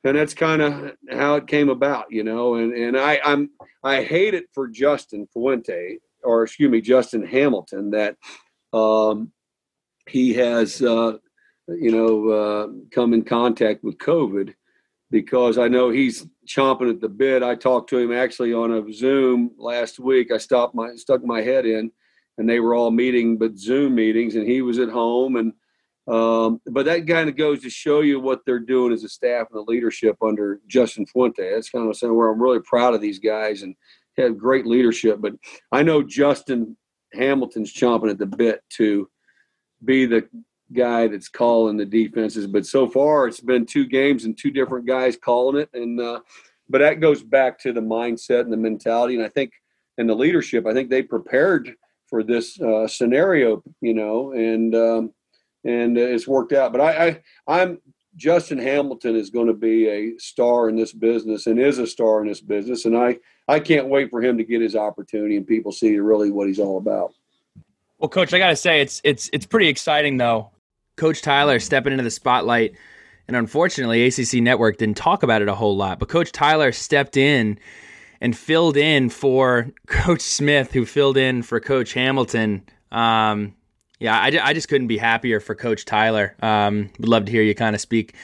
and 0.04 0.16
that's 0.16 0.34
kind 0.34 0.60
of 0.60 0.92
how 1.10 1.36
it 1.36 1.46
came 1.46 1.70
about. 1.70 2.06
You 2.10 2.24
know, 2.24 2.56
and 2.56 2.74
and 2.74 2.98
I 2.98 3.20
I'm 3.24 3.50
I 3.82 4.02
hate 4.02 4.34
it 4.34 4.44
for 4.52 4.68
Justin 4.68 5.26
Fuente 5.32 5.98
or 6.22 6.42
excuse 6.42 6.70
me 6.70 6.80
Justin 6.80 7.26
Hamilton 7.26 7.90
that 7.92 8.16
um, 8.72 9.32
he 10.06 10.34
has, 10.34 10.82
uh, 10.82 11.16
you 11.68 11.90
know, 11.90 12.28
uh, 12.28 12.66
come 12.90 13.14
in 13.14 13.22
contact 13.22 13.82
with 13.82 13.98
COVID 13.98 14.54
because 15.10 15.56
I 15.56 15.68
know 15.68 15.88
he's 15.88 16.26
chomping 16.46 16.90
at 16.90 17.00
the 17.00 17.08
bit. 17.08 17.42
I 17.42 17.54
talked 17.54 17.88
to 17.90 17.98
him 17.98 18.12
actually 18.12 18.52
on 18.52 18.72
a 18.72 18.92
Zoom 18.92 19.52
last 19.56 19.98
week. 19.98 20.30
I 20.30 20.38
stopped 20.38 20.74
my 20.74 20.94
stuck 20.96 21.24
my 21.24 21.40
head 21.40 21.64
in, 21.64 21.92
and 22.38 22.48
they 22.48 22.60
were 22.60 22.74
all 22.74 22.90
meeting, 22.90 23.36
but 23.36 23.58
Zoom 23.58 23.94
meetings, 23.94 24.36
and 24.36 24.46
he 24.46 24.62
was 24.62 24.78
at 24.78 24.88
home. 24.88 25.36
And 25.36 25.52
um, 26.12 26.60
but 26.66 26.86
that 26.86 27.06
kind 27.06 27.28
of 27.28 27.36
goes 27.36 27.60
to 27.62 27.70
show 27.70 28.00
you 28.00 28.18
what 28.18 28.40
they're 28.46 28.58
doing 28.58 28.94
as 28.94 29.04
a 29.04 29.08
staff 29.08 29.48
and 29.50 29.58
the 29.58 29.70
leadership 29.70 30.16
under 30.22 30.60
Justin 30.66 31.04
Fuente. 31.04 31.52
That's 31.52 31.68
kind 31.68 31.86
of 31.86 31.96
saying 31.96 32.14
where 32.14 32.30
I'm 32.30 32.42
really 32.42 32.60
proud 32.60 32.94
of 32.94 33.02
these 33.02 33.18
guys 33.18 33.62
and 33.62 33.74
have 34.16 34.38
great 34.38 34.66
leadership. 34.66 35.20
But 35.20 35.34
I 35.70 35.82
know 35.82 36.02
Justin 36.02 36.76
Hamilton's 37.12 37.74
chomping 37.74 38.10
at 38.10 38.18
the 38.18 38.26
bit 38.26 38.62
to 38.76 39.10
be 39.84 40.06
the 40.06 40.26
guy 40.72 41.08
that's 41.08 41.28
calling 41.28 41.76
the 41.76 41.84
defenses. 41.84 42.46
But 42.46 42.66
so 42.66 42.88
far, 42.88 43.26
it's 43.26 43.40
been 43.40 43.66
two 43.66 43.86
games 43.86 44.24
and 44.24 44.36
two 44.36 44.50
different 44.50 44.86
guys 44.86 45.16
calling 45.16 45.60
it. 45.60 45.68
And 45.74 46.00
uh, 46.00 46.20
but 46.70 46.78
that 46.78 47.00
goes 47.00 47.22
back 47.22 47.58
to 47.60 47.72
the 47.72 47.80
mindset 47.80 48.42
and 48.42 48.52
the 48.52 48.56
mentality, 48.56 49.14
and 49.14 49.24
I 49.24 49.28
think 49.28 49.52
and 49.98 50.08
the 50.08 50.14
leadership. 50.14 50.66
I 50.66 50.72
think 50.72 50.88
they 50.88 51.02
prepared 51.02 51.74
for 52.08 52.22
this 52.22 52.60
uh, 52.60 52.86
scenario, 52.86 53.62
you 53.80 53.94
know, 53.94 54.32
and 54.32 54.74
um, 54.74 55.12
and 55.64 55.98
it's 55.98 56.26
worked 56.26 56.52
out. 56.52 56.72
But 56.72 56.80
I, 56.80 57.06
I 57.06 57.20
I'm 57.46 57.78
Justin 58.18 58.58
Hamilton 58.58 59.14
is 59.14 59.30
going 59.30 59.46
to 59.46 59.54
be 59.54 59.88
a 59.88 60.18
star 60.18 60.68
in 60.68 60.76
this 60.76 60.92
business 60.92 61.46
and 61.46 61.58
is 61.58 61.78
a 61.78 61.86
star 61.86 62.20
in 62.20 62.26
this 62.26 62.40
business. 62.40 62.84
And 62.84 62.96
I, 62.96 63.18
I 63.46 63.60
can't 63.60 63.86
wait 63.86 64.10
for 64.10 64.20
him 64.20 64.36
to 64.38 64.44
get 64.44 64.60
his 64.60 64.74
opportunity 64.74 65.36
and 65.36 65.46
people 65.46 65.70
see 65.70 65.96
really 65.98 66.32
what 66.32 66.48
he's 66.48 66.58
all 66.58 66.78
about. 66.78 67.14
Well, 67.98 68.08
coach, 68.08 68.34
I 68.34 68.38
got 68.38 68.48
to 68.48 68.56
say 68.56 68.80
it's 68.80 69.00
it's 69.04 69.30
it's 69.32 69.46
pretty 69.46 69.68
exciting 69.68 70.16
though. 70.16 70.50
Coach 70.96 71.22
Tyler 71.22 71.60
stepping 71.60 71.92
into 71.92 72.04
the 72.04 72.10
spotlight 72.10 72.74
and 73.28 73.36
unfortunately 73.36 74.04
ACC 74.06 74.34
Network 74.42 74.78
didn't 74.78 74.96
talk 74.96 75.22
about 75.22 75.42
it 75.42 75.48
a 75.48 75.54
whole 75.54 75.76
lot, 75.76 75.98
but 75.98 76.08
coach 76.08 76.32
Tyler 76.32 76.72
stepped 76.72 77.16
in 77.16 77.58
and 78.20 78.36
filled 78.36 78.76
in 78.76 79.10
for 79.10 79.70
coach 79.86 80.20
Smith 80.20 80.72
who 80.72 80.84
filled 80.84 81.16
in 81.16 81.42
for 81.42 81.60
coach 81.60 81.92
Hamilton. 81.92 82.62
Um, 82.90 83.54
yeah, 84.00 84.18
I, 84.18 84.30
I 84.42 84.52
just 84.52 84.68
couldn't 84.68 84.86
be 84.86 84.98
happier 84.98 85.40
for 85.40 85.54
Coach 85.54 85.84
Tyler. 85.84 86.36
Um, 86.40 86.90
would 86.98 87.08
love 87.08 87.24
to 87.24 87.32
hear 87.32 87.42
you 87.42 87.54
kind 87.54 87.74
of 87.74 87.80
speak 87.80 88.14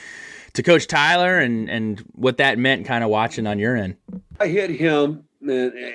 to 0.53 0.63
Coach 0.63 0.87
Tyler 0.87 1.37
and 1.37 1.69
and 1.69 1.99
what 2.13 2.37
that 2.37 2.57
meant, 2.57 2.85
kind 2.85 3.03
of 3.03 3.09
watching 3.09 3.45
on 3.45 3.59
your 3.59 3.75
end. 3.75 3.97
I 4.39 4.47
hit 4.47 4.69
him 4.69 5.25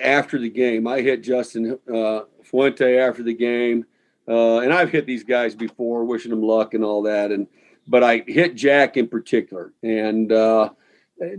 after 0.02 0.38
the 0.38 0.50
game. 0.50 0.86
I 0.86 1.00
hit 1.00 1.22
Justin 1.22 1.78
uh, 1.92 2.20
Fuente 2.44 2.98
after 2.98 3.22
the 3.22 3.34
game, 3.34 3.86
uh, 4.28 4.58
and 4.58 4.72
I've 4.72 4.90
hit 4.90 5.06
these 5.06 5.24
guys 5.24 5.54
before, 5.54 6.04
wishing 6.04 6.30
them 6.30 6.42
luck 6.42 6.74
and 6.74 6.84
all 6.84 7.02
that. 7.02 7.32
And 7.32 7.46
but 7.86 8.04
I 8.04 8.22
hit 8.26 8.54
Jack 8.54 8.96
in 8.96 9.08
particular, 9.08 9.72
and 9.82 10.30
uh, 10.30 10.70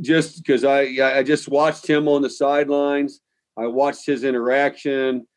just 0.01 0.43
because 0.43 0.63
I 0.63 0.81
I 1.19 1.23
just 1.23 1.47
watched 1.47 1.87
him 1.87 2.07
on 2.07 2.21
the 2.21 2.29
sidelines. 2.29 3.21
I 3.57 3.67
watched 3.67 4.05
his 4.05 4.23
interaction 4.23 5.27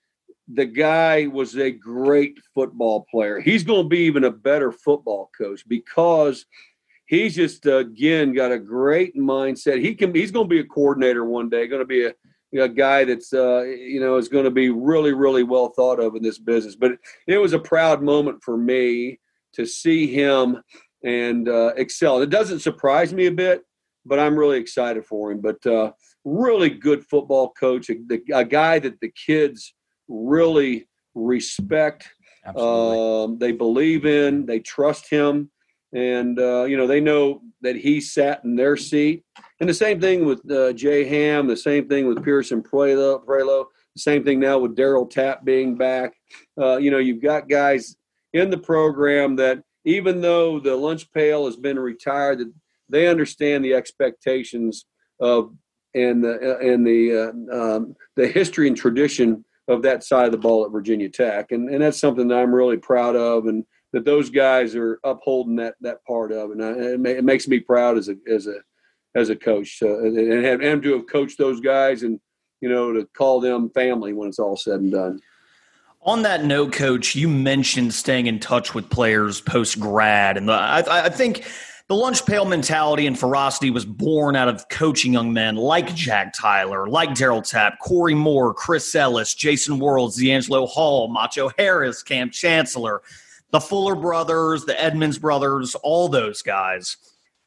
the 0.48 0.66
guy 0.66 1.26
was 1.26 1.56
a 1.56 1.70
great 1.70 2.38
football 2.54 3.06
player. 3.10 3.40
He's 3.40 3.64
going 3.64 3.84
to 3.84 3.88
be 3.88 4.00
even 4.00 4.24
a 4.24 4.30
better 4.30 4.72
football 4.72 5.30
coach 5.36 5.66
because 5.66 6.44
he's 7.06 7.34
just 7.34 7.66
again 7.66 8.34
got 8.34 8.52
a 8.52 8.58
great 8.58 9.16
mindset. 9.16 9.80
He 9.80 9.94
can 9.94 10.14
he's 10.14 10.30
going 10.30 10.48
to 10.48 10.54
be 10.54 10.60
a 10.60 10.64
coordinator 10.64 11.24
one 11.24 11.48
day. 11.48 11.66
Going 11.66 11.80
to 11.80 11.86
be 11.86 12.06
a, 12.06 12.14
a 12.60 12.68
guy 12.68 13.04
that's 13.04 13.32
uh, 13.32 13.62
you 13.62 14.00
know 14.00 14.16
is 14.16 14.28
going 14.28 14.44
to 14.44 14.50
be 14.50 14.70
really 14.70 15.12
really 15.12 15.44
well 15.44 15.68
thought 15.70 16.00
of 16.00 16.14
in 16.14 16.22
this 16.22 16.38
business. 16.38 16.76
But 16.76 16.92
it 17.26 17.38
was 17.38 17.52
a 17.52 17.58
proud 17.58 18.02
moment 18.02 18.42
for 18.42 18.56
me 18.56 19.20
to 19.54 19.64
see 19.64 20.12
him 20.12 20.62
and 21.04 21.48
uh, 21.48 21.72
excel. 21.76 22.20
It 22.20 22.30
doesn't 22.30 22.60
surprise 22.60 23.14
me 23.14 23.26
a 23.26 23.32
bit, 23.32 23.62
but 24.04 24.18
I'm 24.18 24.36
really 24.36 24.58
excited 24.58 25.04
for 25.04 25.30
him. 25.30 25.40
But 25.40 25.64
uh, 25.66 25.92
really 26.24 26.70
good 26.70 27.04
football 27.04 27.52
coach, 27.52 27.90
a, 27.90 27.96
a 28.32 28.44
guy 28.44 28.78
that 28.78 29.00
the 29.00 29.12
kids 29.26 29.74
really 30.08 30.88
respect. 31.14 32.08
Um, 32.56 33.38
they 33.38 33.52
believe 33.52 34.04
in, 34.04 34.44
they 34.44 34.60
trust 34.60 35.08
him, 35.08 35.50
and 35.94 36.38
uh, 36.38 36.64
you 36.64 36.76
know 36.76 36.86
they 36.86 37.00
know 37.00 37.40
that 37.62 37.76
he 37.76 38.00
sat 38.00 38.44
in 38.44 38.54
their 38.56 38.76
seat. 38.76 39.24
And 39.60 39.68
the 39.68 39.74
same 39.74 40.00
thing 40.00 40.26
with 40.26 40.50
uh, 40.50 40.74
Jay 40.74 41.04
Ham, 41.04 41.46
the 41.46 41.56
same 41.56 41.88
thing 41.88 42.06
with 42.06 42.22
Pierson 42.22 42.62
Prioleau, 42.62 43.18
Prioleau 43.20 43.68
the 43.94 44.00
same 44.00 44.24
thing 44.24 44.40
now 44.40 44.58
with 44.58 44.76
Darryl 44.76 45.08
Tapp 45.08 45.44
being 45.44 45.76
back. 45.76 46.14
Uh, 46.60 46.76
you 46.76 46.90
know, 46.90 46.98
you've 46.98 47.22
got 47.22 47.48
guys 47.48 47.96
in 48.32 48.50
the 48.50 48.58
program 48.58 49.36
that 49.36 49.62
even 49.84 50.20
though 50.20 50.58
the 50.58 50.74
lunch 50.74 51.10
pail 51.12 51.46
has 51.46 51.56
been 51.56 51.78
retired, 51.78 52.40
they 52.94 53.08
understand 53.08 53.64
the 53.64 53.74
expectations 53.74 54.86
of 55.20 55.52
and 55.94 56.24
the 56.24 56.58
and 56.58 56.86
the 56.86 57.16
uh, 57.52 57.56
um, 57.56 57.96
the 58.16 58.26
history 58.26 58.68
and 58.68 58.76
tradition 58.76 59.44
of 59.68 59.82
that 59.82 60.04
side 60.04 60.26
of 60.26 60.32
the 60.32 60.38
ball 60.38 60.64
at 60.64 60.72
Virginia 60.72 61.08
Tech, 61.08 61.52
and 61.52 61.68
and 61.68 61.82
that's 61.82 61.98
something 61.98 62.28
that 62.28 62.38
I'm 62.38 62.54
really 62.54 62.76
proud 62.76 63.16
of, 63.16 63.46
and 63.46 63.64
that 63.92 64.04
those 64.04 64.30
guys 64.30 64.74
are 64.74 64.98
upholding 65.04 65.56
that 65.56 65.74
that 65.80 66.04
part 66.04 66.32
of, 66.32 66.50
and 66.50 66.64
I, 66.64 66.70
it, 66.70 67.18
it, 67.18 67.24
makes 67.24 67.48
me 67.48 67.60
proud 67.60 67.96
as 67.98 68.08
a 68.08 68.16
as 68.30 68.46
a 68.46 68.56
as 69.14 69.28
a 69.28 69.36
coach, 69.36 69.78
uh, 69.82 69.98
and 70.00 70.44
have 70.44 70.60
and 70.60 70.82
to 70.82 70.92
have 70.94 71.06
coached 71.06 71.38
those 71.38 71.60
guys, 71.60 72.02
and 72.02 72.20
you 72.60 72.68
know 72.68 72.92
to 72.92 73.08
call 73.16 73.40
them 73.40 73.70
family 73.70 74.12
when 74.12 74.28
it's 74.28 74.38
all 74.38 74.56
said 74.56 74.80
and 74.80 74.92
done. 74.92 75.20
On 76.02 76.20
that 76.22 76.44
note, 76.44 76.72
Coach, 76.74 77.14
you 77.14 77.28
mentioned 77.28 77.94
staying 77.94 78.26
in 78.26 78.38
touch 78.38 78.74
with 78.74 78.90
players 78.90 79.40
post 79.40 79.80
grad, 79.80 80.36
and 80.36 80.48
the, 80.48 80.52
I, 80.52 81.06
I 81.06 81.08
think 81.08 81.46
the 81.88 81.94
lunch 81.94 82.24
pail 82.24 82.46
mentality 82.46 83.06
and 83.06 83.18
ferocity 83.18 83.70
was 83.70 83.84
born 83.84 84.36
out 84.36 84.48
of 84.48 84.68
coaching 84.70 85.12
young 85.12 85.32
men 85.32 85.56
like 85.56 85.94
Jack 85.94 86.32
Tyler, 86.32 86.88
like 86.88 87.10
Darryl 87.10 87.46
Tapp, 87.46 87.78
Corey 87.78 88.14
Moore, 88.14 88.54
Chris 88.54 88.94
Ellis, 88.94 89.34
Jason 89.34 89.78
Worilds, 89.78 90.18
DeAngelo 90.18 90.66
Hall, 90.66 91.08
Macho 91.08 91.50
Harris, 91.58 92.02
Kam 92.02 92.30
Chancellor, 92.30 93.02
the 93.50 93.60
Fuller 93.60 93.94
brothers, 93.94 94.64
the 94.64 94.80
Edmonds 94.82 95.18
brothers, 95.18 95.74
all 95.76 96.08
those 96.08 96.40
guys. 96.40 96.96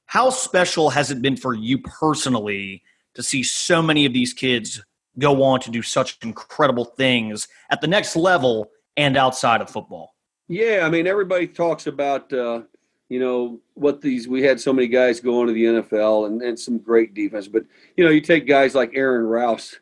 How 0.05 0.29
special 0.29 0.91
has 0.91 1.09
it 1.09 1.21
been 1.21 1.35
for 1.35 1.55
you 1.55 1.79
personally 1.79 2.83
to 3.15 3.23
see 3.23 3.41
so 3.41 3.81
many 3.81 4.05
of 4.05 4.13
these 4.13 4.33
kids 4.33 4.83
go 5.17 5.41
on 5.41 5.59
to 5.61 5.71
do 5.71 5.81
such 5.81 6.17
incredible 6.21 6.85
things 6.85 7.47
at 7.71 7.81
the 7.81 7.87
next 7.87 8.15
level 8.15 8.69
and 8.95 9.17
outside 9.17 9.61
of 9.61 9.69
football? 9.69 10.13
Yeah, 10.47 10.83
I 10.85 10.89
mean, 10.89 11.07
everybody 11.07 11.47
talks 11.47 11.87
about 11.87 12.31
uh, 12.31 12.61
you 13.09 13.19
know 13.19 13.59
what 13.73 14.01
these 14.01 14.27
we 14.27 14.43
had 14.43 14.59
so 14.59 14.73
many 14.73 14.87
guys 14.87 15.19
going 15.19 15.47
to 15.47 15.53
the 15.53 15.65
NFL 15.65 16.27
and, 16.27 16.41
and 16.41 16.59
some 16.59 16.77
great 16.77 17.13
defense 17.13 17.47
but 17.47 17.63
you 17.95 18.03
know 18.03 18.11
you 18.11 18.21
take 18.21 18.47
guys 18.47 18.75
like 18.75 18.91
Aaron 18.95 19.25
Rouse 19.25 19.79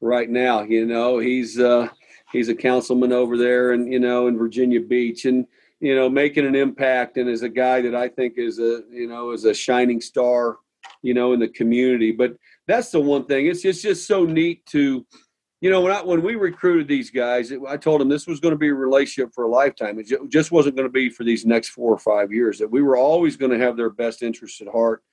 right 0.00 0.28
now 0.28 0.62
you 0.62 0.86
know 0.86 1.18
he's 1.18 1.58
uh 1.58 1.88
he's 2.32 2.48
a 2.48 2.54
councilman 2.54 3.12
over 3.12 3.36
there 3.36 3.72
and 3.72 3.92
you 3.92 4.00
know 4.00 4.26
in 4.26 4.38
Virginia 4.38 4.80
Beach 4.80 5.26
and 5.26 5.46
you 5.82 5.96
know, 5.96 6.08
making 6.08 6.46
an 6.46 6.54
impact 6.54 7.16
and 7.16 7.28
is 7.28 7.42
a 7.42 7.48
guy 7.48 7.80
that 7.80 7.94
I 7.94 8.08
think 8.08 8.34
is 8.36 8.60
a, 8.60 8.82
you 8.88 9.08
know, 9.08 9.32
is 9.32 9.44
a 9.44 9.52
shining 9.52 10.00
star, 10.00 10.58
you 11.02 11.12
know, 11.12 11.32
in 11.32 11.40
the 11.40 11.48
community. 11.48 12.12
But 12.12 12.36
that's 12.68 12.92
the 12.92 13.00
one 13.00 13.26
thing. 13.26 13.46
It's 13.46 13.62
just, 13.62 13.82
just 13.82 14.06
so 14.06 14.24
neat 14.24 14.64
to, 14.66 15.04
you 15.62 15.70
know, 15.70 15.80
when 15.80 15.92
I, 15.92 16.02
when 16.02 16.22
we 16.22 16.34
recruited 16.34 16.88
these 16.88 17.08
guys, 17.08 17.52
it, 17.52 17.60
I 17.68 17.76
told 17.76 18.00
them 18.00 18.08
this 18.08 18.26
was 18.26 18.40
going 18.40 18.50
to 18.50 18.58
be 18.58 18.68
a 18.68 18.74
relationship 18.74 19.32
for 19.32 19.44
a 19.44 19.48
lifetime. 19.48 20.00
It 20.00 20.12
just 20.28 20.50
wasn't 20.50 20.74
going 20.74 20.88
to 20.88 20.92
be 20.92 21.08
for 21.08 21.22
these 21.22 21.46
next 21.46 21.68
four 21.68 21.92
or 21.94 21.98
five 21.98 22.32
years. 22.32 22.58
That 22.58 22.68
we 22.70 22.82
were 22.82 22.96
always 22.96 23.36
going 23.36 23.52
to 23.52 23.64
have 23.64 23.76
their 23.76 23.88
best 23.88 24.24
interests 24.24 24.60
at 24.60 24.66
heart, 24.66 25.04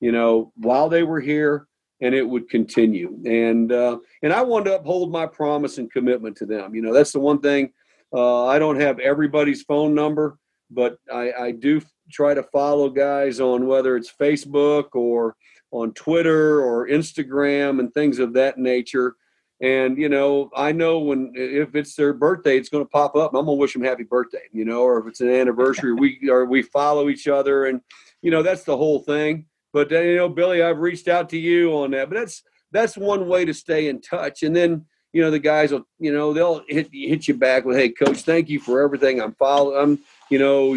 you 0.00 0.12
know, 0.12 0.52
while 0.56 0.90
they 0.90 1.04
were 1.04 1.20
here, 1.20 1.68
and 2.02 2.14
it 2.14 2.28
would 2.28 2.50
continue. 2.50 3.18
And 3.24 3.72
uh, 3.72 3.98
and 4.22 4.30
I 4.30 4.42
wanted 4.42 4.70
to 4.70 4.76
uphold 4.76 5.10
my 5.10 5.24
promise 5.24 5.78
and 5.78 5.90
commitment 5.90 6.36
to 6.36 6.46
them. 6.46 6.74
You 6.74 6.82
know, 6.82 6.92
that's 6.92 7.12
the 7.12 7.20
one 7.20 7.40
thing 7.40 7.72
uh, 8.14 8.44
I 8.44 8.58
don't 8.58 8.80
have 8.80 8.98
everybody's 8.98 9.62
phone 9.62 9.94
number, 9.94 10.38
but 10.70 10.98
I, 11.10 11.32
I 11.32 11.50
do 11.52 11.80
try 12.12 12.34
to 12.34 12.42
follow 12.42 12.90
guys 12.90 13.40
on 13.40 13.66
whether 13.66 13.96
it's 13.96 14.12
Facebook 14.12 14.88
or 14.92 15.34
on 15.70 15.94
Twitter 15.94 16.60
or 16.60 16.88
Instagram 16.88 17.80
and 17.80 17.92
things 17.94 18.18
of 18.18 18.34
that 18.34 18.58
nature. 18.58 19.16
And 19.64 19.96
you 19.96 20.10
know, 20.10 20.50
I 20.54 20.72
know 20.72 20.98
when 20.98 21.32
if 21.34 21.74
it's 21.74 21.94
their 21.94 22.12
birthday, 22.12 22.58
it's 22.58 22.68
going 22.68 22.84
to 22.84 22.88
pop 22.88 23.16
up. 23.16 23.30
I'm 23.30 23.46
going 23.46 23.56
to 23.56 23.60
wish 23.60 23.72
them 23.72 23.82
happy 23.82 24.02
birthday. 24.02 24.42
You 24.52 24.66
know, 24.66 24.82
or 24.82 24.98
if 24.98 25.06
it's 25.06 25.22
an 25.22 25.30
anniversary, 25.30 25.94
we 25.94 26.20
or 26.30 26.44
we 26.44 26.60
follow 26.60 27.08
each 27.08 27.28
other, 27.28 27.64
and 27.64 27.80
you 28.20 28.30
know 28.30 28.42
that's 28.42 28.64
the 28.64 28.76
whole 28.76 28.98
thing. 29.00 29.46
But 29.72 29.90
uh, 29.90 30.00
you 30.00 30.16
know, 30.16 30.28
Billy, 30.28 30.62
I've 30.62 30.80
reached 30.80 31.08
out 31.08 31.30
to 31.30 31.38
you 31.38 31.74
on 31.78 31.92
that. 31.92 32.10
But 32.10 32.16
that's 32.16 32.42
that's 32.72 32.98
one 32.98 33.26
way 33.26 33.46
to 33.46 33.54
stay 33.54 33.88
in 33.88 34.02
touch. 34.02 34.42
And 34.42 34.54
then 34.54 34.84
you 35.14 35.22
know 35.22 35.30
the 35.30 35.38
guys 35.38 35.72
will 35.72 35.86
you 35.98 36.12
know 36.12 36.34
they'll 36.34 36.62
hit 36.68 36.90
hit 36.92 37.26
you 37.26 37.32
back 37.32 37.64
with 37.64 37.76
hey 37.76 37.88
coach 37.88 38.22
thank 38.22 38.48
you 38.48 38.58
for 38.58 38.82
everything 38.82 39.20
i'm 39.20 39.32
following 39.36 39.80
i'm 39.80 39.98
you 40.28 40.40
know 40.40 40.76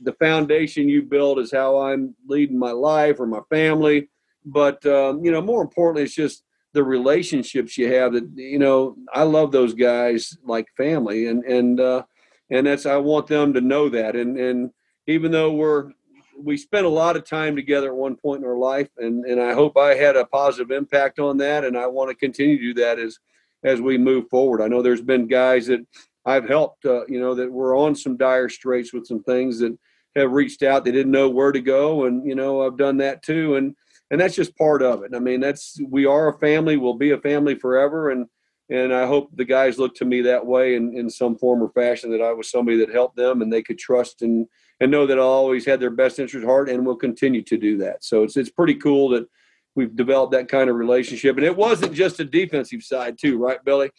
the 0.00 0.12
foundation 0.12 0.88
you 0.88 1.02
build 1.02 1.40
is 1.40 1.50
how 1.50 1.78
i'm 1.78 2.14
leading 2.28 2.56
my 2.56 2.70
life 2.70 3.18
or 3.18 3.26
my 3.26 3.40
family 3.50 4.08
but 4.44 4.86
um, 4.86 5.24
you 5.24 5.32
know 5.32 5.42
more 5.42 5.60
importantly 5.60 6.04
it's 6.04 6.14
just 6.14 6.44
the 6.72 6.82
relationships 6.82 7.76
you 7.76 7.92
have 7.92 8.12
that 8.12 8.28
you 8.34 8.58
know 8.58 8.96
i 9.12 9.22
love 9.22 9.52
those 9.52 9.74
guys 9.74 10.36
like 10.44 10.66
family 10.76 11.26
and 11.26 11.44
and 11.44 11.80
uh 11.80 12.02
and 12.50 12.66
that's 12.66 12.86
i 12.86 12.96
want 12.96 13.26
them 13.26 13.52
to 13.52 13.60
know 13.60 13.88
that 13.88 14.16
and 14.16 14.38
and 14.38 14.70
even 15.06 15.30
though 15.30 15.52
we're 15.52 15.90
we 16.38 16.56
spent 16.56 16.86
a 16.86 16.88
lot 16.88 17.16
of 17.16 17.24
time 17.24 17.54
together 17.54 17.88
at 17.88 17.96
one 17.96 18.16
point 18.16 18.42
in 18.42 18.48
our 18.48 18.56
life 18.56 18.88
and 18.98 19.24
and 19.26 19.40
i 19.40 19.52
hope 19.52 19.76
i 19.76 19.94
had 19.94 20.16
a 20.16 20.24
positive 20.26 20.70
impact 20.70 21.18
on 21.18 21.36
that 21.36 21.64
and 21.64 21.76
i 21.76 21.86
want 21.86 22.08
to 22.08 22.14
continue 22.16 22.56
to 22.56 22.74
do 22.74 22.74
that 22.74 22.98
as 22.98 23.18
as 23.64 23.80
we 23.80 23.98
move 23.98 24.28
forward. 24.28 24.60
I 24.60 24.68
know 24.68 24.82
there's 24.82 25.02
been 25.02 25.26
guys 25.26 25.66
that 25.66 25.80
I've 26.24 26.48
helped, 26.48 26.84
uh, 26.84 27.06
you 27.06 27.20
know, 27.20 27.34
that 27.34 27.50
were 27.50 27.74
on 27.74 27.94
some 27.94 28.16
dire 28.16 28.48
straits 28.48 28.92
with 28.92 29.06
some 29.06 29.22
things 29.22 29.58
that 29.60 29.76
have 30.16 30.32
reached 30.32 30.62
out. 30.62 30.84
They 30.84 30.92
didn't 30.92 31.12
know 31.12 31.28
where 31.28 31.52
to 31.52 31.60
go, 31.60 32.04
and 32.04 32.26
you 32.26 32.34
know, 32.34 32.62
I've 32.62 32.76
done 32.76 32.96
that 32.98 33.22
too, 33.22 33.56
and 33.56 33.74
and 34.12 34.20
that's 34.20 34.36
just 34.36 34.56
part 34.56 34.82
of 34.82 35.02
it. 35.02 35.12
I 35.16 35.18
mean, 35.18 35.40
that's 35.40 35.80
we 35.88 36.06
are 36.06 36.28
a 36.28 36.38
family. 36.38 36.76
We'll 36.76 36.94
be 36.94 37.10
a 37.10 37.18
family 37.18 37.56
forever, 37.56 38.10
and 38.10 38.26
and 38.70 38.94
I 38.94 39.06
hope 39.06 39.30
the 39.34 39.44
guys 39.44 39.78
look 39.78 39.94
to 39.96 40.04
me 40.04 40.22
that 40.22 40.46
way 40.46 40.76
in, 40.76 40.96
in 40.96 41.10
some 41.10 41.36
form 41.36 41.62
or 41.62 41.70
fashion 41.70 42.12
that 42.12 42.22
I 42.22 42.32
was 42.32 42.50
somebody 42.50 42.76
that 42.78 42.92
helped 42.92 43.16
them 43.16 43.42
and 43.42 43.52
they 43.52 43.62
could 43.62 43.78
trust 43.78 44.22
and 44.22 44.46
and 44.80 44.90
know 44.90 45.06
that 45.06 45.18
I 45.18 45.22
always 45.22 45.66
had 45.66 45.80
their 45.80 45.90
best 45.90 46.18
interest 46.18 46.44
at 46.44 46.48
heart 46.48 46.68
and 46.68 46.86
will 46.86 46.96
continue 46.96 47.42
to 47.42 47.56
do 47.56 47.78
that. 47.78 48.04
So 48.04 48.22
it's 48.22 48.36
it's 48.36 48.50
pretty 48.50 48.74
cool 48.74 49.08
that 49.10 49.26
we've 49.74 49.96
developed 49.96 50.32
that 50.32 50.48
kind 50.48 50.68
of 50.68 50.76
relationship. 50.76 51.36
And 51.36 51.46
it 51.46 51.56
wasn't 51.56 51.94
just 51.94 52.20
a 52.20 52.24
defensive 52.24 52.82
side, 52.82 53.16
too, 53.18 53.38
right, 53.38 53.64
Billy? 53.64 53.90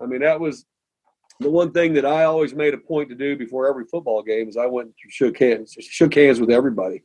I 0.00 0.06
mean, 0.06 0.20
that 0.20 0.38
was 0.38 0.66
the 1.40 1.50
one 1.50 1.72
thing 1.72 1.94
that 1.94 2.04
I 2.04 2.24
always 2.24 2.54
made 2.54 2.74
a 2.74 2.78
point 2.78 3.08
to 3.08 3.14
do 3.14 3.36
before 3.36 3.68
every 3.68 3.86
football 3.86 4.22
game 4.22 4.48
is 4.48 4.58
I 4.58 4.66
went 4.66 4.88
and 4.88 4.94
shook 5.10 5.38
hands, 5.38 5.74
shook 5.80 6.14
hands 6.14 6.40
with 6.40 6.50
everybody. 6.50 7.02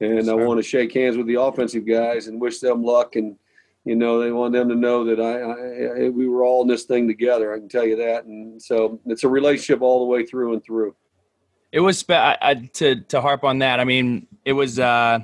And 0.00 0.28
I 0.28 0.34
want 0.34 0.58
to 0.58 0.62
shake 0.62 0.92
hands 0.92 1.16
with 1.16 1.26
the 1.26 1.40
offensive 1.40 1.86
guys 1.86 2.26
and 2.26 2.40
wish 2.40 2.58
them 2.58 2.82
luck. 2.82 3.14
And, 3.16 3.36
you 3.84 3.94
know, 3.94 4.20
they 4.20 4.32
want 4.32 4.52
them 4.52 4.68
to 4.68 4.74
know 4.74 5.04
that 5.04 5.20
I, 5.20 6.06
I 6.06 6.08
we 6.08 6.26
were 6.26 6.44
all 6.44 6.62
in 6.62 6.68
this 6.68 6.84
thing 6.84 7.06
together. 7.06 7.54
I 7.54 7.58
can 7.58 7.68
tell 7.68 7.86
you 7.86 7.96
that. 7.96 8.24
And 8.24 8.60
so 8.60 9.00
it's 9.06 9.24
a 9.24 9.28
relationship 9.28 9.80
all 9.80 10.00
the 10.00 10.06
way 10.06 10.26
through 10.26 10.54
and 10.54 10.64
through. 10.64 10.96
It 11.70 11.80
was 11.80 11.98
spe- 11.98 12.10
I, 12.10 12.36
I, 12.42 12.54
to 12.54 13.00
to 13.02 13.20
harp 13.20 13.44
on 13.44 13.60
that. 13.60 13.80
I 13.80 13.84
mean, 13.84 14.26
it 14.44 14.52
was 14.52 14.78
uh, 14.78 15.20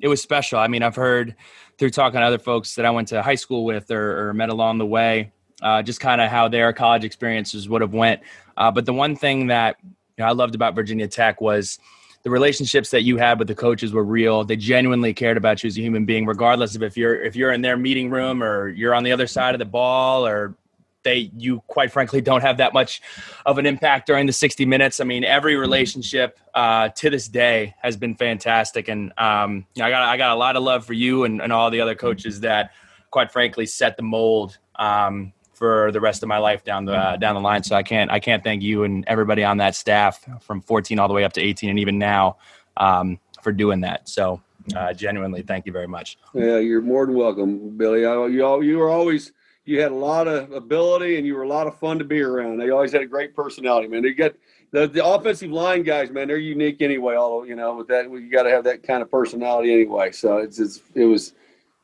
it 0.00 0.08
was 0.08 0.20
special. 0.20 0.58
I 0.58 0.66
mean, 0.66 0.82
I've 0.82 0.96
heard 0.96 1.36
through 1.78 1.90
talking 1.90 2.20
to 2.20 2.26
other 2.26 2.38
folks 2.38 2.74
that 2.74 2.84
I 2.84 2.90
went 2.90 3.08
to 3.08 3.22
high 3.22 3.36
school 3.36 3.64
with 3.64 3.90
or, 3.90 4.28
or 4.28 4.34
met 4.34 4.48
along 4.48 4.78
the 4.78 4.86
way, 4.86 5.32
uh, 5.62 5.82
just 5.82 6.00
kind 6.00 6.20
of 6.20 6.30
how 6.30 6.48
their 6.48 6.72
college 6.72 7.04
experiences 7.04 7.68
would 7.68 7.80
have 7.80 7.94
went. 7.94 8.20
Uh, 8.56 8.70
but 8.70 8.84
the 8.84 8.92
one 8.92 9.16
thing 9.16 9.46
that 9.46 9.76
you 9.82 9.90
know, 10.18 10.26
I 10.26 10.32
loved 10.32 10.54
about 10.54 10.74
Virginia 10.74 11.08
Tech 11.08 11.40
was 11.40 11.78
the 12.22 12.30
relationships 12.30 12.90
that 12.90 13.02
you 13.02 13.16
had 13.16 13.38
with 13.38 13.48
the 13.48 13.54
coaches 13.54 13.92
were 13.92 14.04
real. 14.04 14.44
They 14.44 14.56
genuinely 14.56 15.12
cared 15.12 15.36
about 15.36 15.62
you 15.62 15.68
as 15.68 15.76
a 15.76 15.80
human 15.80 16.04
being, 16.04 16.24
regardless 16.24 16.76
of 16.76 16.82
if 16.82 16.96
you're 16.96 17.20
if 17.22 17.34
you're 17.34 17.52
in 17.52 17.62
their 17.62 17.76
meeting 17.76 18.10
room 18.10 18.42
or 18.42 18.68
you're 18.68 18.94
on 18.94 19.02
the 19.02 19.12
other 19.12 19.26
side 19.26 19.54
of 19.54 19.58
the 19.58 19.64
ball 19.64 20.26
or 20.26 20.54
they 21.02 21.30
you 21.36 21.60
quite 21.66 21.90
frankly 21.90 22.20
don't 22.20 22.42
have 22.42 22.58
that 22.58 22.72
much 22.72 23.02
of 23.46 23.58
an 23.58 23.66
impact 23.66 24.06
during 24.06 24.26
the 24.26 24.32
60 24.32 24.64
minutes 24.66 25.00
i 25.00 25.04
mean 25.04 25.24
every 25.24 25.56
relationship 25.56 26.38
uh, 26.54 26.88
to 26.90 27.10
this 27.10 27.26
day 27.28 27.74
has 27.82 27.96
been 27.96 28.14
fantastic 28.14 28.88
and 28.88 29.12
um, 29.18 29.66
i 29.80 29.90
got 29.90 30.02
i 30.02 30.16
got 30.16 30.30
a 30.30 30.38
lot 30.38 30.54
of 30.54 30.62
love 30.62 30.84
for 30.84 30.92
you 30.92 31.24
and, 31.24 31.40
and 31.40 31.52
all 31.52 31.70
the 31.70 31.80
other 31.80 31.94
coaches 31.94 32.40
that 32.40 32.70
quite 33.10 33.32
frankly 33.32 33.66
set 33.66 33.96
the 33.96 34.02
mold 34.02 34.58
um, 34.76 35.32
for 35.52 35.92
the 35.92 36.00
rest 36.00 36.22
of 36.22 36.28
my 36.28 36.38
life 36.38 36.64
down 36.64 36.84
the 36.84 36.94
uh, 36.94 37.16
down 37.16 37.34
the 37.34 37.40
line 37.40 37.62
so 37.62 37.76
i 37.76 37.82
can't 37.82 38.10
i 38.10 38.18
can't 38.18 38.42
thank 38.42 38.62
you 38.62 38.84
and 38.84 39.04
everybody 39.06 39.44
on 39.44 39.56
that 39.56 39.74
staff 39.74 40.26
from 40.40 40.60
14 40.60 40.98
all 40.98 41.08
the 41.08 41.14
way 41.14 41.24
up 41.24 41.32
to 41.32 41.40
18 41.40 41.70
and 41.70 41.78
even 41.78 41.98
now 41.98 42.36
um, 42.76 43.18
for 43.42 43.52
doing 43.52 43.80
that 43.80 44.08
so 44.08 44.40
uh, 44.76 44.92
genuinely 44.92 45.42
thank 45.42 45.66
you 45.66 45.72
very 45.72 45.88
much 45.88 46.18
yeah 46.34 46.58
you're 46.58 46.80
more 46.82 47.06
than 47.06 47.14
welcome 47.14 47.76
billy 47.76 48.04
I, 48.06 48.26
you, 48.26 48.62
you 48.62 48.80
are 48.80 48.90
always 48.90 49.32
you 49.64 49.80
had 49.80 49.92
a 49.92 49.96
lot 49.96 50.26
of 50.26 50.52
ability 50.52 51.16
and 51.18 51.26
you 51.26 51.34
were 51.34 51.42
a 51.42 51.48
lot 51.48 51.66
of 51.66 51.78
fun 51.78 51.98
to 51.98 52.04
be 52.04 52.20
around. 52.20 52.58
They 52.58 52.70
always 52.70 52.92
had 52.92 53.02
a 53.02 53.06
great 53.06 53.34
personality, 53.34 53.86
man. 53.86 54.02
They 54.02 54.12
get 54.12 54.36
the, 54.72 54.88
the 54.88 55.04
offensive 55.04 55.50
line 55.50 55.82
guys, 55.82 56.10
man. 56.10 56.28
They're 56.28 56.36
unique 56.38 56.82
anyway. 56.82 57.14
Although 57.14 57.44
you 57.44 57.54
know, 57.54 57.76
with 57.76 57.88
that, 57.88 58.10
you 58.10 58.30
got 58.30 58.42
to 58.42 58.50
have 58.50 58.64
that 58.64 58.82
kind 58.82 59.02
of 59.02 59.10
personality 59.10 59.72
anyway. 59.72 60.10
So 60.12 60.38
it's, 60.38 60.58
it's 60.58 60.82
it 60.94 61.04
was 61.04 61.34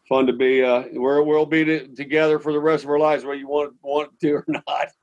fun 0.09 0.27
to 0.27 0.33
be. 0.33 0.63
Uh, 0.63 0.85
we're, 0.93 1.23
we'll 1.23 1.47
be 1.47 1.65
to, 1.65 1.89
together 1.89 2.39
for 2.39 2.53
the 2.53 2.61
rest 2.61 2.85
of 2.85 2.91
our 2.91 2.99
lives, 2.99 3.25
whether 3.25 3.39
you 3.39 3.49
want 3.49 3.75
want 3.83 4.19
to 4.21 4.33
or 4.33 4.45
not. 4.49 4.89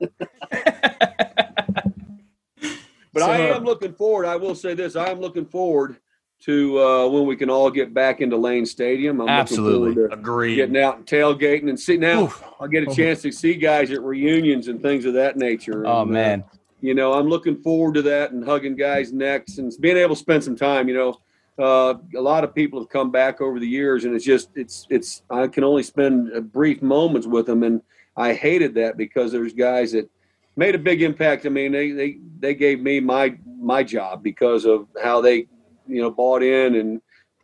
but 3.12 3.20
so, 3.20 3.30
I 3.30 3.38
am 3.38 3.64
looking 3.64 3.94
forward. 3.94 4.26
I 4.26 4.36
will 4.36 4.54
say 4.54 4.74
this: 4.74 4.96
I 4.96 5.08
am 5.10 5.20
looking 5.20 5.46
forward 5.46 5.98
to 6.42 6.78
uh, 6.80 7.08
when 7.08 7.26
we 7.26 7.36
can 7.36 7.48
all 7.48 7.70
get 7.70 7.94
back 7.94 8.20
into 8.20 8.36
Lane 8.36 8.66
Stadium. 8.66 9.20
I'm 9.20 9.28
Absolutely, 9.28 10.04
agree. 10.12 10.56
Getting 10.56 10.76
out 10.76 10.98
and 10.98 11.06
tailgating 11.06 11.68
and 11.68 11.78
see 11.78 11.96
now. 11.96 12.24
Oof. 12.24 12.42
I'll 12.60 12.68
get 12.68 12.86
a 12.86 12.94
chance 12.94 13.22
to 13.22 13.32
see 13.32 13.54
guys 13.54 13.90
at 13.90 14.02
reunions 14.02 14.68
and 14.68 14.82
things 14.82 15.04
of 15.04 15.14
that 15.14 15.36
nature. 15.36 15.86
Oh 15.86 16.02
and, 16.02 16.10
uh, 16.10 16.12
man, 16.12 16.42
uh, 16.42 16.56
you 16.80 16.94
know 16.94 17.14
I'm 17.14 17.28
looking 17.28 17.56
forward 17.56 17.94
to 17.94 18.02
that 18.02 18.32
and 18.32 18.44
hugging 18.44 18.76
guys' 18.76 19.12
necks 19.12 19.58
and 19.58 19.72
being 19.80 19.96
able 19.96 20.14
to 20.14 20.20
spend 20.20 20.44
some 20.44 20.56
time. 20.56 20.88
You 20.88 20.94
know, 20.94 21.20
uh, 21.58 21.94
a 22.14 22.20
lot 22.20 22.44
of 22.44 22.54
people 22.54 22.78
have 22.80 22.88
come 22.88 23.10
back 23.10 23.40
over 23.40 23.58
the 23.58 23.66
years, 23.66 24.04
and 24.04 24.14
it's 24.14 24.24
just 24.24 24.50
it's 24.54 24.86
it's 24.90 25.22
I 25.30 25.46
can 25.46 25.64
only 25.64 25.82
spend 25.82 26.52
brief 26.52 26.82
moments 26.82 27.26
with 27.26 27.46
them, 27.46 27.62
and 27.62 27.80
I 28.16 28.34
hated 28.34 28.74
that 28.74 28.96
because 28.96 29.32
there's 29.32 29.52
guys 29.52 29.92
that 29.92 30.10
made 30.56 30.74
a 30.74 30.78
big 30.78 31.02
impact. 31.02 31.46
I 31.46 31.48
mean, 31.48 31.72
they 31.72 31.92
they 31.92 32.18
they 32.38 32.54
gave 32.54 32.80
me 32.80 33.00
my 33.00 33.36
my 33.58 33.82
job 33.82 34.22
because 34.22 34.64
of 34.64 34.86
how 35.02 35.20
they 35.20 35.46
you 35.86 36.02
know 36.02 36.10
bought 36.10 36.42
in 36.42 36.76
and 36.76 37.00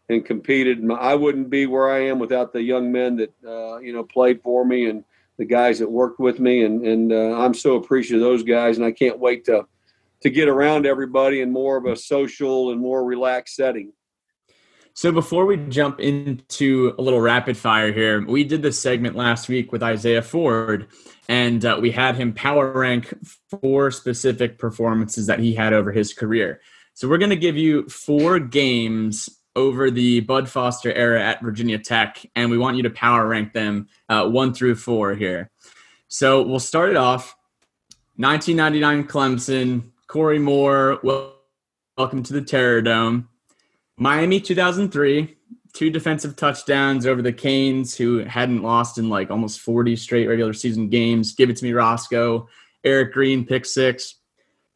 and 0.08 0.24
competed. 0.24 0.78
I 0.90 1.14
wouldn't 1.14 1.48
be 1.48 1.66
where 1.66 1.90
I 1.90 2.00
am 2.00 2.18
without 2.18 2.52
the 2.52 2.62
young 2.62 2.92
men 2.92 3.16
that 3.16 3.32
uh, 3.46 3.78
you 3.78 3.92
know 3.92 4.04
played 4.04 4.42
for 4.42 4.64
me 4.64 4.90
and 4.90 5.04
the 5.38 5.44
guys 5.46 5.78
that 5.78 5.90
worked 5.90 6.20
with 6.20 6.38
me, 6.38 6.64
and 6.64 6.86
and 6.86 7.12
uh, 7.12 7.38
I'm 7.40 7.54
so 7.54 7.76
appreciative 7.76 8.22
of 8.22 8.30
those 8.30 8.42
guys, 8.42 8.76
and 8.76 8.84
I 8.84 8.92
can't 8.92 9.18
wait 9.18 9.44
to 9.46 9.66
to 10.22 10.30
get 10.30 10.48
around 10.48 10.86
everybody 10.86 11.40
in 11.40 11.50
more 11.50 11.76
of 11.76 11.86
a 11.86 11.96
social 11.96 12.70
and 12.70 12.80
more 12.80 13.04
relaxed 13.04 13.56
setting. 13.56 13.92
So 14.94 15.10
before 15.10 15.46
we 15.46 15.56
jump 15.56 16.00
into 16.00 16.94
a 16.98 17.02
little 17.02 17.20
rapid 17.20 17.56
fire 17.56 17.92
here, 17.92 18.24
we 18.26 18.44
did 18.44 18.60
this 18.60 18.78
segment 18.78 19.16
last 19.16 19.48
week 19.48 19.72
with 19.72 19.82
Isaiah 19.82 20.20
Ford, 20.20 20.86
and 21.28 21.64
uh, 21.64 21.78
we 21.80 21.90
had 21.90 22.14
him 22.14 22.34
power 22.34 22.70
rank 22.70 23.14
four 23.48 23.90
specific 23.90 24.58
performances 24.58 25.26
that 25.28 25.38
he 25.38 25.54
had 25.54 25.72
over 25.72 25.92
his 25.92 26.12
career. 26.12 26.60
So 26.92 27.08
we're 27.08 27.18
going 27.18 27.30
to 27.30 27.36
give 27.36 27.56
you 27.56 27.88
four 27.88 28.38
games 28.38 29.30
over 29.56 29.90
the 29.90 30.20
Bud 30.20 30.46
Foster 30.48 30.92
era 30.92 31.22
at 31.22 31.40
Virginia 31.40 31.78
Tech, 31.78 32.24
and 32.36 32.50
we 32.50 32.58
want 32.58 32.76
you 32.76 32.82
to 32.82 32.90
power 32.90 33.26
rank 33.26 33.54
them 33.54 33.88
uh, 34.10 34.28
one 34.28 34.52
through 34.52 34.74
four 34.74 35.14
here. 35.14 35.50
So 36.08 36.42
we'll 36.42 36.60
start 36.60 36.90
it 36.90 36.96
off. 36.96 37.34
1999 38.16 39.08
Clemson, 39.08 39.90
Corey 40.06 40.38
Moore, 40.38 41.00
welcome 41.02 42.22
to 42.24 42.32
the 42.34 42.42
Terror 42.42 42.82
Dome. 42.82 43.30
Miami 43.98 44.40
2003, 44.40 45.36
two 45.72 45.90
defensive 45.90 46.36
touchdowns 46.36 47.06
over 47.06 47.22
the 47.22 47.32
Canes, 47.32 47.96
who 47.96 48.18
hadn't 48.18 48.62
lost 48.62 48.98
in 48.98 49.08
like 49.08 49.30
almost 49.30 49.60
40 49.60 49.96
straight 49.96 50.26
regular 50.26 50.52
season 50.52 50.88
games. 50.88 51.34
Give 51.34 51.50
it 51.50 51.56
to 51.56 51.64
me, 51.64 51.72
Roscoe. 51.72 52.48
Eric 52.84 53.12
Green, 53.12 53.44
pick 53.44 53.64
six. 53.64 54.16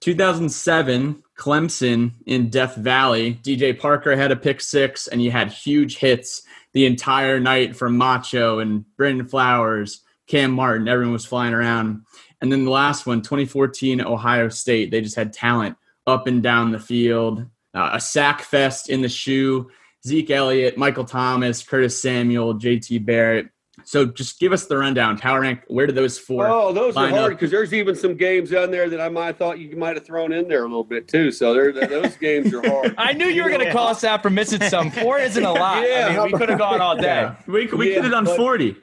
2007, 0.00 1.22
Clemson 1.36 2.12
in 2.26 2.50
Death 2.50 2.76
Valley. 2.76 3.34
DJ 3.42 3.78
Parker 3.78 4.16
had 4.16 4.30
a 4.30 4.36
pick 4.36 4.60
six, 4.60 5.08
and 5.08 5.22
you 5.22 5.30
had 5.30 5.50
huge 5.50 5.98
hits 5.98 6.42
the 6.72 6.86
entire 6.86 7.40
night 7.40 7.74
from 7.74 7.96
Macho 7.96 8.58
and 8.58 8.84
Brandon 8.96 9.26
Flowers, 9.26 10.02
Cam 10.26 10.52
Martin. 10.52 10.88
Everyone 10.88 11.14
was 11.14 11.24
flying 11.24 11.54
around. 11.54 12.02
And 12.40 12.52
then 12.52 12.64
the 12.64 12.70
last 12.70 13.06
one, 13.06 13.22
2014 13.22 14.02
Ohio 14.02 14.48
State, 14.50 14.90
they 14.90 15.00
just 15.00 15.16
had 15.16 15.32
talent 15.32 15.76
up 16.06 16.26
and 16.26 16.42
down 16.42 16.70
the 16.70 16.78
field. 16.78 17.46
Uh, 17.76 17.90
a 17.92 18.00
sack 18.00 18.40
fest 18.42 18.88
in 18.88 19.02
the 19.02 19.08
shoe. 19.08 19.70
Zeke 20.06 20.30
Elliott, 20.30 20.78
Michael 20.78 21.04
Thomas, 21.04 21.62
Curtis 21.62 22.00
Samuel, 22.00 22.54
JT 22.54 23.04
Barrett. 23.04 23.48
So 23.84 24.06
just 24.06 24.40
give 24.40 24.52
us 24.52 24.64
the 24.66 24.78
rundown. 24.78 25.18
Power 25.18 25.40
rank. 25.42 25.60
Where 25.68 25.86
do 25.86 25.92
those 25.92 26.18
four? 26.18 26.46
Oh, 26.48 26.72
those 26.72 26.96
are 26.96 27.08
hard 27.08 27.32
because 27.32 27.50
there's 27.50 27.74
even 27.74 27.94
some 27.94 28.16
games 28.16 28.52
on 28.54 28.70
there 28.70 28.88
that 28.88 29.00
I 29.00 29.10
might 29.10 29.26
have 29.26 29.36
thought 29.36 29.58
you 29.58 29.76
might 29.76 29.96
have 29.96 30.06
thrown 30.06 30.32
in 30.32 30.48
there 30.48 30.60
a 30.60 30.68
little 30.68 30.82
bit 30.84 31.06
too. 31.06 31.30
So 31.30 31.52
there, 31.52 31.70
those 31.72 32.16
games 32.20 32.54
are 32.54 32.66
hard. 32.66 32.94
I 32.96 33.12
knew 33.12 33.26
you 33.26 33.42
were 33.42 33.50
going 33.50 33.66
to 33.66 33.72
call 33.72 33.88
us 33.88 34.02
out 34.04 34.22
for 34.22 34.30
missing 34.30 34.62
some. 34.62 34.90
Four 34.90 35.18
isn't 35.18 35.44
a 35.44 35.52
lot. 35.52 35.86
Yeah, 35.86 36.06
I 36.08 36.22
mean, 36.24 36.32
we 36.32 36.38
could 36.38 36.48
have 36.48 36.58
gone 36.58 36.80
all 36.80 36.96
day. 36.96 37.02
Yeah. 37.02 37.34
We, 37.46 37.66
we 37.66 37.88
Yeah, 37.90 37.94
could 37.96 38.04
have 38.04 38.12
done 38.12 38.24
but- 38.24 38.36
40. 38.38 38.76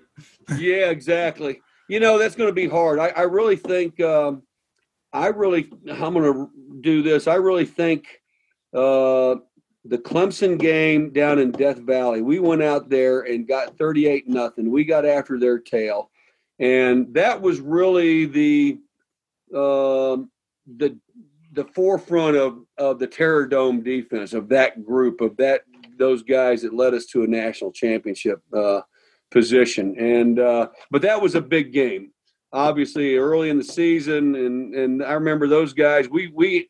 yeah, 0.59 0.89
exactly. 0.91 1.61
You 1.89 1.99
know, 1.99 2.19
that's 2.19 2.35
going 2.35 2.49
to 2.49 2.53
be 2.53 2.67
hard. 2.67 2.99
I, 2.99 3.07
I 3.07 3.21
really 3.23 3.55
think, 3.55 3.99
um, 3.99 4.43
I 5.11 5.27
really, 5.27 5.71
I'm 5.91 6.13
going 6.13 6.23
to 6.33 6.49
do 6.81 7.01
this. 7.01 7.27
I 7.27 7.35
really 7.35 7.65
think 7.65 8.05
uh, 8.73 9.35
the 9.85 9.97
Clemson 9.97 10.57
game 10.57 11.11
down 11.11 11.39
in 11.39 11.51
Death 11.51 11.79
Valley, 11.79 12.21
we 12.21 12.39
went 12.39 12.63
out 12.63 12.89
there 12.89 13.21
and 13.21 13.47
got 13.47 13.77
38 13.77 14.27
nothing. 14.27 14.71
We 14.71 14.85
got 14.85 15.05
after 15.05 15.37
their 15.37 15.59
tail. 15.59 16.09
And 16.59 17.13
that 17.13 17.41
was 17.41 17.59
really 17.59 18.25
the, 18.25 18.79
um 19.55 20.29
the, 20.77 20.97
the 21.51 21.65
forefront 21.65 22.37
of, 22.37 22.59
of 22.77 22.99
the 22.99 23.07
Terror 23.07 23.45
Dome 23.45 23.83
defense 23.83 24.33
of 24.33 24.47
that 24.49 24.85
group 24.85 25.19
of 25.21 25.35
that 25.37 25.63
those 25.97 26.23
guys 26.23 26.61
that 26.61 26.73
led 26.73 26.93
us 26.93 27.05
to 27.07 27.23
a 27.23 27.27
national 27.27 27.71
championship 27.71 28.41
uh, 28.53 28.81
position. 29.31 29.95
And 29.97 30.39
uh, 30.39 30.69
but 30.91 31.01
that 31.03 31.21
was 31.21 31.35
a 31.35 31.41
big 31.41 31.73
game, 31.73 32.11
obviously 32.51 33.15
early 33.15 33.49
in 33.49 33.57
the 33.57 33.63
season. 33.63 34.35
And 34.35 34.75
and 34.75 35.03
I 35.03 35.13
remember 35.13 35.47
those 35.47 35.73
guys. 35.73 36.09
We 36.09 36.31
we 36.33 36.69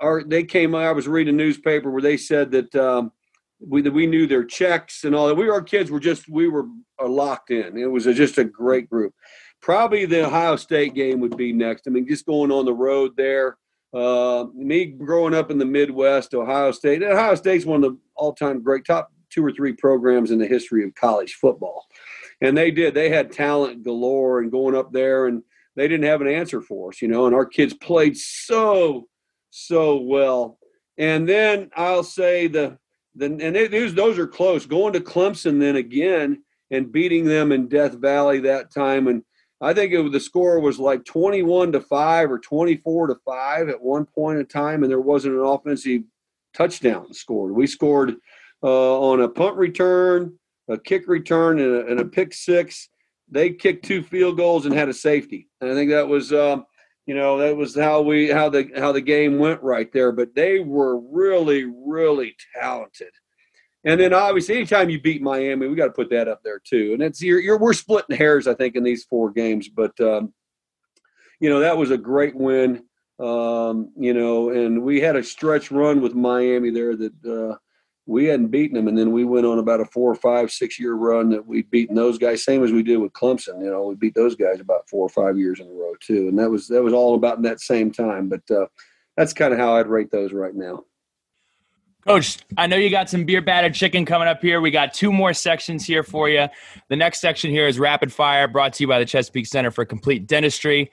are 0.00 0.22
they 0.24 0.44
came. 0.44 0.74
I 0.74 0.92
was 0.92 1.08
reading 1.08 1.34
a 1.34 1.36
newspaper 1.36 1.90
where 1.90 2.02
they 2.02 2.16
said 2.16 2.50
that 2.52 2.74
um, 2.74 3.12
we 3.60 3.82
that 3.82 3.92
we 3.92 4.06
knew 4.06 4.26
their 4.26 4.44
checks 4.44 5.04
and 5.04 5.14
all 5.14 5.28
that. 5.28 5.34
We 5.34 5.48
our 5.48 5.62
kids 5.62 5.90
were 5.90 6.00
just 6.00 6.28
we 6.28 6.48
were 6.48 6.66
locked 7.02 7.50
in. 7.50 7.76
It 7.78 7.90
was 7.90 8.06
a, 8.06 8.14
just 8.14 8.38
a 8.38 8.44
great 8.44 8.88
group. 8.88 9.14
Probably 9.60 10.04
the 10.04 10.26
Ohio 10.26 10.56
State 10.56 10.94
game 10.94 11.20
would 11.20 11.36
be 11.36 11.52
next. 11.52 11.86
I 11.86 11.90
mean, 11.90 12.06
just 12.06 12.26
going 12.26 12.52
on 12.52 12.64
the 12.64 12.74
road 12.74 13.12
there. 13.16 13.56
Uh, 13.94 14.46
me 14.54 14.84
growing 14.84 15.34
up 15.34 15.50
in 15.50 15.58
the 15.58 15.64
Midwest, 15.64 16.34
Ohio 16.34 16.70
State. 16.72 17.02
Ohio 17.02 17.34
State's 17.34 17.64
one 17.64 17.82
of 17.82 17.92
the 17.92 17.98
all-time 18.14 18.62
great 18.62 18.84
top 18.84 19.10
two 19.30 19.44
or 19.44 19.52
three 19.52 19.72
programs 19.72 20.30
in 20.30 20.38
the 20.38 20.46
history 20.46 20.84
of 20.84 20.94
college 20.94 21.34
football, 21.34 21.86
and 22.40 22.56
they 22.56 22.70
did. 22.70 22.94
They 22.94 23.08
had 23.08 23.32
talent 23.32 23.84
galore, 23.84 24.40
and 24.40 24.50
going 24.50 24.74
up 24.76 24.92
there, 24.92 25.26
and 25.26 25.42
they 25.76 25.88
didn't 25.88 26.06
have 26.06 26.20
an 26.20 26.28
answer 26.28 26.60
for 26.60 26.90
us, 26.90 27.00
you 27.00 27.08
know. 27.08 27.26
And 27.26 27.34
our 27.34 27.46
kids 27.46 27.74
played 27.74 28.16
so, 28.16 29.08
so 29.50 29.98
well. 30.00 30.58
And 30.98 31.28
then 31.28 31.70
I'll 31.76 32.04
say 32.04 32.46
the 32.46 32.78
the 33.14 33.26
and 33.26 33.56
those 33.72 33.94
those 33.94 34.18
are 34.18 34.26
close. 34.26 34.66
Going 34.66 34.92
to 34.94 35.00
Clemson 35.00 35.60
then 35.60 35.76
again 35.76 36.42
and 36.70 36.92
beating 36.92 37.24
them 37.24 37.52
in 37.52 37.68
Death 37.68 37.94
Valley 37.94 38.40
that 38.40 38.72
time, 38.72 39.06
and 39.08 39.22
I 39.60 39.72
think 39.72 39.92
it, 39.92 40.12
the 40.12 40.20
score 40.20 40.60
was 40.60 40.78
like 40.78 41.04
21 41.04 41.72
to 41.72 41.80
5 41.80 42.30
or 42.30 42.38
24 42.38 43.06
to 43.08 43.16
5 43.24 43.68
at 43.68 43.80
one 43.80 44.04
point 44.04 44.38
in 44.38 44.46
time, 44.46 44.82
and 44.82 44.90
there 44.90 45.00
wasn't 45.00 45.34
an 45.34 45.44
offensive 45.44 46.02
touchdown 46.54 47.12
scored. 47.14 47.52
We 47.52 47.66
scored 47.66 48.16
uh, 48.62 49.00
on 49.00 49.20
a 49.20 49.28
punt 49.28 49.56
return, 49.56 50.38
a 50.68 50.78
kick 50.78 51.08
return, 51.08 51.58
and 51.58 51.74
a, 51.74 51.86
and 51.86 52.00
a 52.00 52.04
pick 52.04 52.34
six. 52.34 52.88
They 53.30 53.50
kicked 53.50 53.84
two 53.84 54.02
field 54.02 54.36
goals 54.36 54.66
and 54.66 54.74
had 54.74 54.88
a 54.88 54.94
safety. 54.94 55.48
And 55.60 55.70
I 55.70 55.74
think 55.74 55.90
that 55.90 56.06
was, 56.06 56.32
um, 56.32 56.64
you 57.06 57.14
know, 57.14 57.38
that 57.38 57.56
was 57.56 57.74
how 57.74 58.02
we 58.02 58.28
how 58.28 58.48
the 58.48 58.68
how 58.76 58.92
the 58.92 59.00
game 59.00 59.38
went 59.38 59.62
right 59.62 59.90
there. 59.92 60.10
But 60.12 60.34
they 60.34 60.58
were 60.58 60.98
really, 60.98 61.64
really 61.64 62.34
talented. 62.60 63.10
And 63.84 64.00
then 64.00 64.12
obviously, 64.12 64.56
anytime 64.56 64.90
you 64.90 65.00
beat 65.00 65.22
Miami, 65.22 65.68
we 65.68 65.76
got 65.76 65.86
to 65.86 65.92
put 65.92 66.10
that 66.10 66.26
up 66.26 66.40
there 66.42 66.58
too. 66.58 66.90
And 66.92 67.02
it's 67.02 67.22
you're, 67.22 67.38
you're 67.38 67.58
we're 67.58 67.72
splitting 67.72 68.16
hairs, 68.16 68.48
I 68.48 68.54
think, 68.54 68.74
in 68.74 68.82
these 68.82 69.04
four 69.04 69.30
games. 69.30 69.68
But 69.68 69.98
um, 70.00 70.34
you 71.38 71.48
know 71.48 71.60
that 71.60 71.78
was 71.78 71.92
a 71.92 71.98
great 71.98 72.34
win. 72.34 72.82
Um, 73.20 73.92
you 73.96 74.12
know, 74.12 74.50
and 74.50 74.82
we 74.82 75.00
had 75.00 75.16
a 75.16 75.22
stretch 75.22 75.70
run 75.70 76.00
with 76.00 76.14
Miami 76.14 76.70
there 76.70 76.96
that 76.96 77.24
uh, 77.24 77.56
we 78.06 78.26
hadn't 78.26 78.48
beaten 78.48 78.76
them, 78.76 78.86
and 78.86 78.96
then 78.96 79.10
we 79.10 79.24
went 79.24 79.46
on 79.46 79.58
about 79.58 79.80
a 79.80 79.84
four 79.84 80.10
or 80.10 80.14
five, 80.14 80.52
six 80.52 80.78
year 80.78 80.94
run 80.94 81.28
that 81.30 81.44
we'd 81.44 81.70
beaten 81.70 81.96
those 81.96 82.18
guys, 82.18 82.44
same 82.44 82.62
as 82.62 82.72
we 82.72 82.82
did 82.82 82.98
with 82.98 83.12
Clemson. 83.12 83.60
You 83.60 83.70
know, 83.70 83.84
we 83.84 83.96
beat 83.96 84.14
those 84.14 84.36
guys 84.36 84.60
about 84.60 84.88
four 84.88 85.04
or 85.04 85.08
five 85.08 85.36
years 85.36 85.58
in 85.58 85.66
a 85.66 85.72
row 85.72 85.92
too, 86.00 86.28
and 86.28 86.38
that 86.38 86.48
was 86.48 86.68
that 86.68 86.82
was 86.82 86.92
all 86.92 87.16
about 87.16 87.36
in 87.36 87.42
that 87.42 87.60
same 87.60 87.90
time. 87.90 88.28
But 88.28 88.48
uh, 88.50 88.66
that's 89.16 89.32
kind 89.32 89.52
of 89.52 89.58
how 89.58 89.76
I'd 89.76 89.88
rate 89.88 90.10
those 90.12 90.32
right 90.32 90.54
now. 90.54 90.84
Coach, 92.06 92.38
I 92.56 92.68
know 92.68 92.76
you 92.76 92.88
got 92.88 93.10
some 93.10 93.24
beer 93.24 93.42
battered 93.42 93.74
chicken 93.74 94.04
coming 94.04 94.28
up 94.28 94.40
here. 94.40 94.60
We 94.60 94.70
got 94.70 94.94
two 94.94 95.10
more 95.10 95.34
sections 95.34 95.84
here 95.84 96.04
for 96.04 96.28
you. 96.28 96.46
The 96.88 96.94
next 96.94 97.20
section 97.20 97.50
here 97.50 97.66
is 97.66 97.80
rapid 97.80 98.12
fire, 98.12 98.46
brought 98.46 98.74
to 98.74 98.84
you 98.84 98.86
by 98.86 99.00
the 99.00 99.04
Chesapeake 99.04 99.48
Center 99.48 99.72
for 99.72 99.84
Complete 99.84 100.28
Dentistry. 100.28 100.92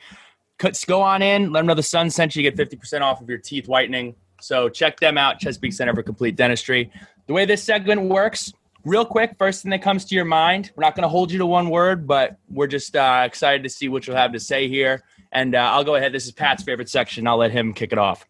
Cuts- 0.58 0.86
Go 0.86 1.04
on 1.04 1.22
in, 1.22 1.52
let 1.52 1.60
them 1.60 1.68
know 1.68 1.76
the 1.76 1.84
sun 1.84 2.10
sent 2.10 2.36
you. 2.36 2.42
Get 2.42 2.56
50% 2.56 3.02
off 3.02 3.22
of 3.22 3.30
your 3.30 3.38
teeth 3.38 3.68
whitening. 3.68 4.16
So 4.44 4.68
check 4.68 5.00
them 5.00 5.18
out, 5.18 5.40
Chesapeake 5.40 5.74
Center 5.74 5.96
for 5.96 6.04
Complete 6.04 6.36
Dentistry. 6.36 6.92
The 7.28 7.34
way 7.34 7.46
this 7.46 7.64
segment 7.64 8.02
works, 8.02 8.52
real 8.84 9.06
quick, 9.06 9.36
first 9.38 9.64
thing 9.64 9.72
that 9.72 9.82
comes 9.82 10.04
to 10.06 10.16
your 10.16 10.26
mind. 10.26 10.72
We're 10.76 10.82
not 10.82 10.96
going 10.96 11.04
to 11.04 11.10
hold 11.10 11.32
you 11.32 11.38
to 11.38 11.46
one 11.46 11.70
word, 11.70 12.06
but 12.06 12.38
we're 12.50 12.68
just 12.68 12.96
uh, 12.96 13.24
excited 13.26 13.64
to 13.64 13.70
see 13.70 13.88
what 13.88 14.06
you'll 14.06 14.18
have 14.18 14.34
to 14.34 14.40
say 14.40 14.68
here. 14.68 15.02
And 15.32 15.56
uh, 15.56 15.60
I'll 15.60 15.86
go 15.86 15.96
ahead. 15.96 16.12
This 16.12 16.26
is 16.26 16.34
Pat's 16.34 16.62
favorite 16.62 16.90
section. 16.90 17.26
I'll 17.26 17.38
let 17.38 17.52
him 17.52 17.74
kick 17.74 17.94
it 17.94 17.98
off. 17.98 18.28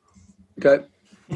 Okay. 0.63 0.85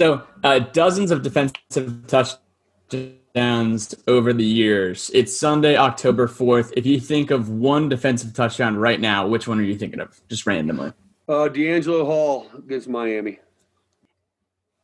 So, 0.00 0.22
uh, 0.42 0.60
dozens 0.60 1.10
of 1.10 1.20
defensive 1.20 2.06
touchdowns 2.06 3.94
over 4.08 4.32
the 4.32 4.42
years. 4.42 5.10
It's 5.12 5.38
Sunday, 5.38 5.76
October 5.76 6.26
4th. 6.26 6.72
If 6.74 6.86
you 6.86 6.98
think 6.98 7.30
of 7.30 7.50
one 7.50 7.90
defensive 7.90 8.32
touchdown 8.32 8.78
right 8.78 8.98
now, 8.98 9.26
which 9.26 9.46
one 9.46 9.60
are 9.60 9.62
you 9.62 9.76
thinking 9.76 10.00
of? 10.00 10.18
Just 10.30 10.46
randomly. 10.46 10.94
Uh, 11.28 11.50
DeAngelo 11.50 12.06
Hall 12.06 12.46
against 12.56 12.88
Miami. 12.88 13.40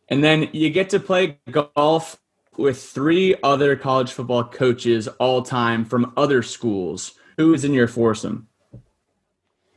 And 0.09 0.23
then 0.23 0.49
you 0.53 0.71
get 0.71 0.91
to 0.91 1.01
play 1.01 1.39
golf 1.51 2.19
with 2.57 2.83
three 2.83 3.35
other 3.43 3.77
college 3.77 4.13
football 4.13 4.45
coaches 4.45 5.09
all 5.19 5.43
time 5.43 5.85
from 5.85 6.13
other 6.17 6.43
schools. 6.43 7.15
Who 7.37 7.53
is 7.53 7.65
in 7.65 7.75
your 7.75 7.89
foursome? 7.89 8.49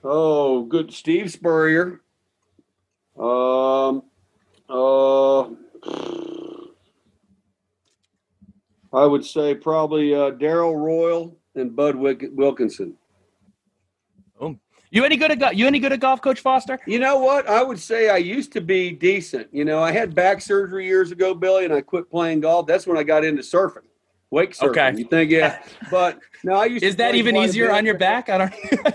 Oh, 0.03 0.63
good. 0.63 0.93
Steve 0.93 1.31
Spurrier. 1.31 2.01
Um, 3.17 4.03
uh, 4.69 5.41
I 8.93 9.05
would 9.05 9.25
say 9.25 9.55
probably 9.55 10.15
uh, 10.15 10.31
Darrell 10.31 10.77
Royal 10.77 11.37
and 11.55 11.75
Bud 11.75 11.95
Wilkinson. 11.95 12.95
You 14.91 15.05
any 15.05 15.17
good 15.17 15.31
at 15.31 15.39
go- 15.39 15.51
you 15.51 15.67
any 15.67 15.79
good 15.79 15.91
at 15.93 15.99
golf, 15.99 16.21
Coach 16.21 16.39
Foster? 16.39 16.79
You 16.87 16.97
know 16.99 17.19
what? 17.19 17.47
I 17.47 17.61
would 17.61 17.79
say 17.79 18.09
I 18.09 18.17
used 18.17 18.51
to 18.53 18.61
be 18.61 18.89
decent. 18.91 19.47
You 19.51 19.63
know, 19.65 19.79
I 19.83 19.91
had 19.91 20.15
back 20.15 20.41
surgery 20.41 20.85
years 20.87 21.11
ago, 21.11 21.33
Billy, 21.35 21.65
and 21.65 21.73
I 21.73 21.81
quit 21.81 22.09
playing 22.09 22.39
golf. 22.41 22.65
That's 22.65 22.87
when 22.87 22.97
I 22.97 23.03
got 23.03 23.23
into 23.23 23.43
surfing, 23.43 23.83
wake 24.31 24.53
surfing. 24.55 24.69
Okay. 24.69 24.93
You 24.97 25.03
think, 25.05 25.29
yeah. 25.29 25.61
But 25.91 26.19
no, 26.43 26.53
I 26.53 26.65
used 26.65 26.81
to 26.81 26.87
Is 26.87 26.95
that 26.95 27.13
even 27.13 27.37
easier 27.37 27.71
on 27.71 27.85
your 27.85 27.97
back? 27.99 28.29
I 28.29 28.37
don't. 28.39 28.53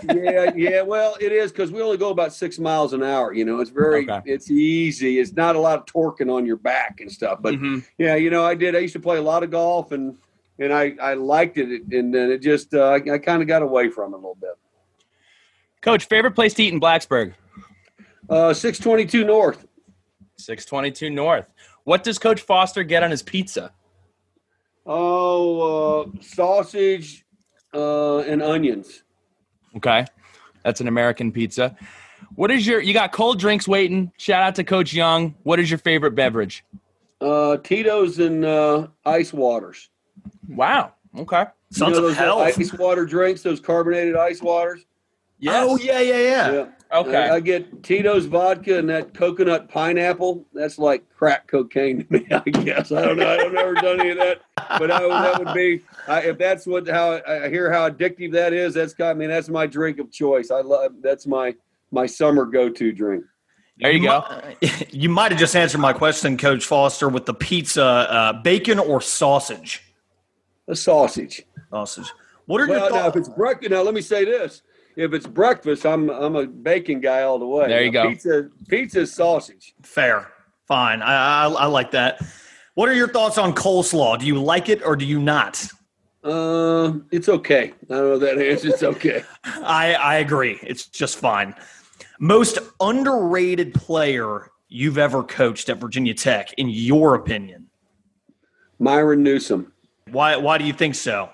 yeah, 0.24 0.52
yeah. 0.56 0.82
Well, 0.82 1.16
it 1.20 1.30
is 1.30 1.52
because 1.52 1.70
we 1.70 1.80
only 1.80 1.96
go 1.96 2.10
about 2.10 2.32
six 2.32 2.58
miles 2.58 2.92
an 2.92 3.04
hour. 3.04 3.32
You 3.32 3.44
know, 3.44 3.60
it's 3.60 3.70
very, 3.70 4.02
Okay. 4.10 4.20
it's 4.24 4.50
easy. 4.50 5.20
It's 5.20 5.34
not 5.34 5.54
a 5.54 5.60
lot 5.60 5.78
of 5.78 5.86
torquing 5.86 6.32
on 6.32 6.44
your 6.44 6.56
back 6.56 7.00
and 7.02 7.10
stuff. 7.12 7.38
But 7.40 7.54
Mhm. 7.54 7.84
yeah, 7.98 8.16
you 8.16 8.30
know, 8.30 8.44
I 8.44 8.56
did. 8.56 8.74
I 8.74 8.80
used 8.80 8.94
to 8.94 9.00
play 9.00 9.18
a 9.18 9.22
lot 9.22 9.44
of 9.44 9.50
golf, 9.52 9.92
and 9.92 10.16
and 10.58 10.72
I 10.72 10.94
I 11.00 11.14
liked 11.14 11.56
it, 11.58 11.82
and 11.92 12.12
then 12.12 12.32
it 12.32 12.38
just 12.38 12.74
uh, 12.74 12.82
I, 12.88 12.94
I 13.12 13.18
kind 13.18 13.42
of 13.42 13.46
got 13.46 13.62
away 13.62 13.90
from 13.90 14.12
it 14.12 14.16
a 14.16 14.18
little 14.18 14.38
bit. 14.40 14.50
Coach, 15.84 16.06
favorite 16.06 16.32
place 16.32 16.54
to 16.54 16.64
eat 16.64 16.72
in 16.72 16.80
Blacksburg? 16.80 17.34
Uh, 18.30 18.54
six 18.54 18.78
twenty 18.78 19.04
two 19.04 19.22
north. 19.22 19.66
Six 20.38 20.64
twenty 20.64 20.90
two 20.90 21.10
North. 21.10 21.46
What 21.84 22.02
does 22.02 22.18
Coach 22.18 22.40
Foster 22.40 22.82
get 22.82 23.02
on 23.02 23.10
his 23.10 23.22
pizza? 23.22 23.70
Oh, 24.86 26.00
uh, 26.00 26.22
sausage 26.22 27.26
uh, 27.74 28.20
and 28.20 28.42
onions. 28.42 29.02
Okay, 29.76 30.06
that's 30.64 30.80
an 30.80 30.88
American 30.88 31.30
pizza. 31.30 31.76
What 32.34 32.50
is 32.50 32.66
your? 32.66 32.80
You 32.80 32.94
got 32.94 33.12
cold 33.12 33.38
drinks 33.38 33.68
waiting. 33.68 34.10
Shout 34.16 34.42
out 34.42 34.54
to 34.54 34.64
Coach 34.64 34.94
Young. 34.94 35.34
What 35.42 35.60
is 35.60 35.70
your 35.70 35.78
favorite 35.78 36.14
beverage? 36.14 36.64
Uh, 37.20 37.58
Tito's 37.58 38.18
and 38.20 38.42
uh, 38.42 38.86
ice 39.04 39.34
waters. 39.34 39.90
Wow. 40.48 40.94
Okay. 41.18 41.44
Sons 41.70 41.94
you 41.94 42.00
know 42.00 42.08
of 42.08 42.14
those 42.14 42.16
uh, 42.16 42.24
hell. 42.24 42.38
ice 42.40 42.72
water 42.72 43.04
drinks, 43.04 43.42
those 43.42 43.60
carbonated 43.60 44.16
ice 44.16 44.40
waters. 44.40 44.86
Yes. 45.44 45.66
Oh 45.68 45.76
yeah, 45.76 46.00
yeah, 46.00 46.18
yeah. 46.18 46.52
Yeah. 46.52 46.66
Okay. 46.90 47.28
I, 47.28 47.34
I 47.34 47.40
get 47.40 47.82
Tito's 47.82 48.24
vodka 48.24 48.78
and 48.78 48.88
that 48.88 49.12
coconut 49.12 49.68
pineapple. 49.68 50.46
That's 50.54 50.78
like 50.78 51.04
crack 51.14 51.48
cocaine 51.48 52.02
to 52.02 52.12
me. 52.14 52.26
I 52.30 52.38
guess 52.48 52.90
I 52.90 53.02
don't 53.02 53.18
know. 53.18 53.28
I've 53.28 53.52
never 53.52 53.74
done 53.74 54.00
any 54.00 54.12
of 54.12 54.16
that, 54.16 54.40
but 54.56 54.90
I, 54.90 55.06
that 55.06 55.44
would 55.44 55.52
be 55.52 55.82
I, 56.08 56.22
if 56.22 56.38
that's 56.38 56.66
what 56.66 56.88
how 56.88 57.20
I 57.28 57.50
hear 57.50 57.70
how 57.70 57.90
addictive 57.90 58.32
that 58.32 58.54
is. 58.54 58.72
That's 58.72 58.94
got 58.94 59.10
I 59.10 59.14
mean 59.14 59.28
that's 59.28 59.50
my 59.50 59.66
drink 59.66 59.98
of 59.98 60.10
choice. 60.10 60.50
I 60.50 60.62
love 60.62 60.92
that's 61.02 61.26
my 61.26 61.54
my 61.90 62.06
summer 62.06 62.46
go 62.46 62.70
to 62.70 62.92
drink. 62.92 63.24
There 63.78 63.92
you 63.92 64.00
go. 64.00 64.24
Mi- 64.62 64.70
You 64.92 65.10
might 65.10 65.30
have 65.30 65.38
just 65.38 65.54
answered 65.54 65.78
my 65.82 65.92
question, 65.92 66.38
Coach 66.38 66.64
Foster, 66.64 67.10
with 67.10 67.26
the 67.26 67.34
pizza, 67.34 67.84
uh, 67.84 68.32
bacon 68.32 68.78
or 68.78 69.02
sausage. 69.02 69.82
A 70.68 70.74
sausage. 70.74 71.42
Sausage. 71.68 72.10
What 72.46 72.62
are 72.62 72.66
Well, 72.66 72.88
your 72.88 72.90
now 72.98 73.08
if 73.08 73.16
it's 73.16 73.28
breakfast, 73.28 73.70
now 73.70 73.82
let 73.82 73.92
me 73.92 74.00
say 74.00 74.24
this: 74.24 74.62
if 74.96 75.12
it's 75.12 75.26
breakfast, 75.26 75.84
I'm 75.86 76.10
I'm 76.10 76.36
a 76.36 76.46
bacon 76.46 77.00
guy 77.00 77.22
all 77.22 77.38
the 77.38 77.46
way. 77.46 77.68
There 77.68 77.84
you 77.84 77.90
Now, 77.90 78.04
go. 78.04 78.08
Pizza, 78.10 78.48
pizza 78.68 79.06
sausage. 79.06 79.74
Fair, 79.82 80.28
fine. 80.66 81.02
I, 81.02 81.44
I 81.44 81.48
I 81.48 81.66
like 81.66 81.90
that. 81.92 82.20
What 82.74 82.88
are 82.88 82.94
your 82.94 83.08
thoughts 83.08 83.38
on 83.38 83.54
coleslaw? 83.54 84.18
Do 84.18 84.26
you 84.26 84.42
like 84.42 84.68
it 84.68 84.84
or 84.84 84.96
do 84.96 85.04
you 85.04 85.20
not? 85.20 85.64
Uh, 86.22 86.94
it's 87.12 87.28
okay. 87.28 87.72
I 87.90 87.94
don't 87.94 88.08
know 88.08 88.18
that 88.18 88.38
answer. 88.38 88.68
It's 88.68 88.82
okay. 88.82 89.22
I 89.44 89.94
I 89.94 90.16
agree. 90.16 90.58
It's 90.62 90.86
just 90.86 91.18
fine. 91.18 91.54
Most 92.18 92.58
underrated 92.80 93.74
player 93.74 94.50
you've 94.68 94.98
ever 94.98 95.22
coached 95.22 95.68
at 95.68 95.78
Virginia 95.78 96.14
Tech, 96.14 96.52
in 96.54 96.68
your 96.68 97.14
opinion? 97.14 97.68
Myron 98.78 99.22
Newsom. 99.22 99.72
Why 100.10 100.36
why 100.36 100.58
do 100.58 100.64
you 100.64 100.72
think 100.72 100.94
so? 100.94 101.30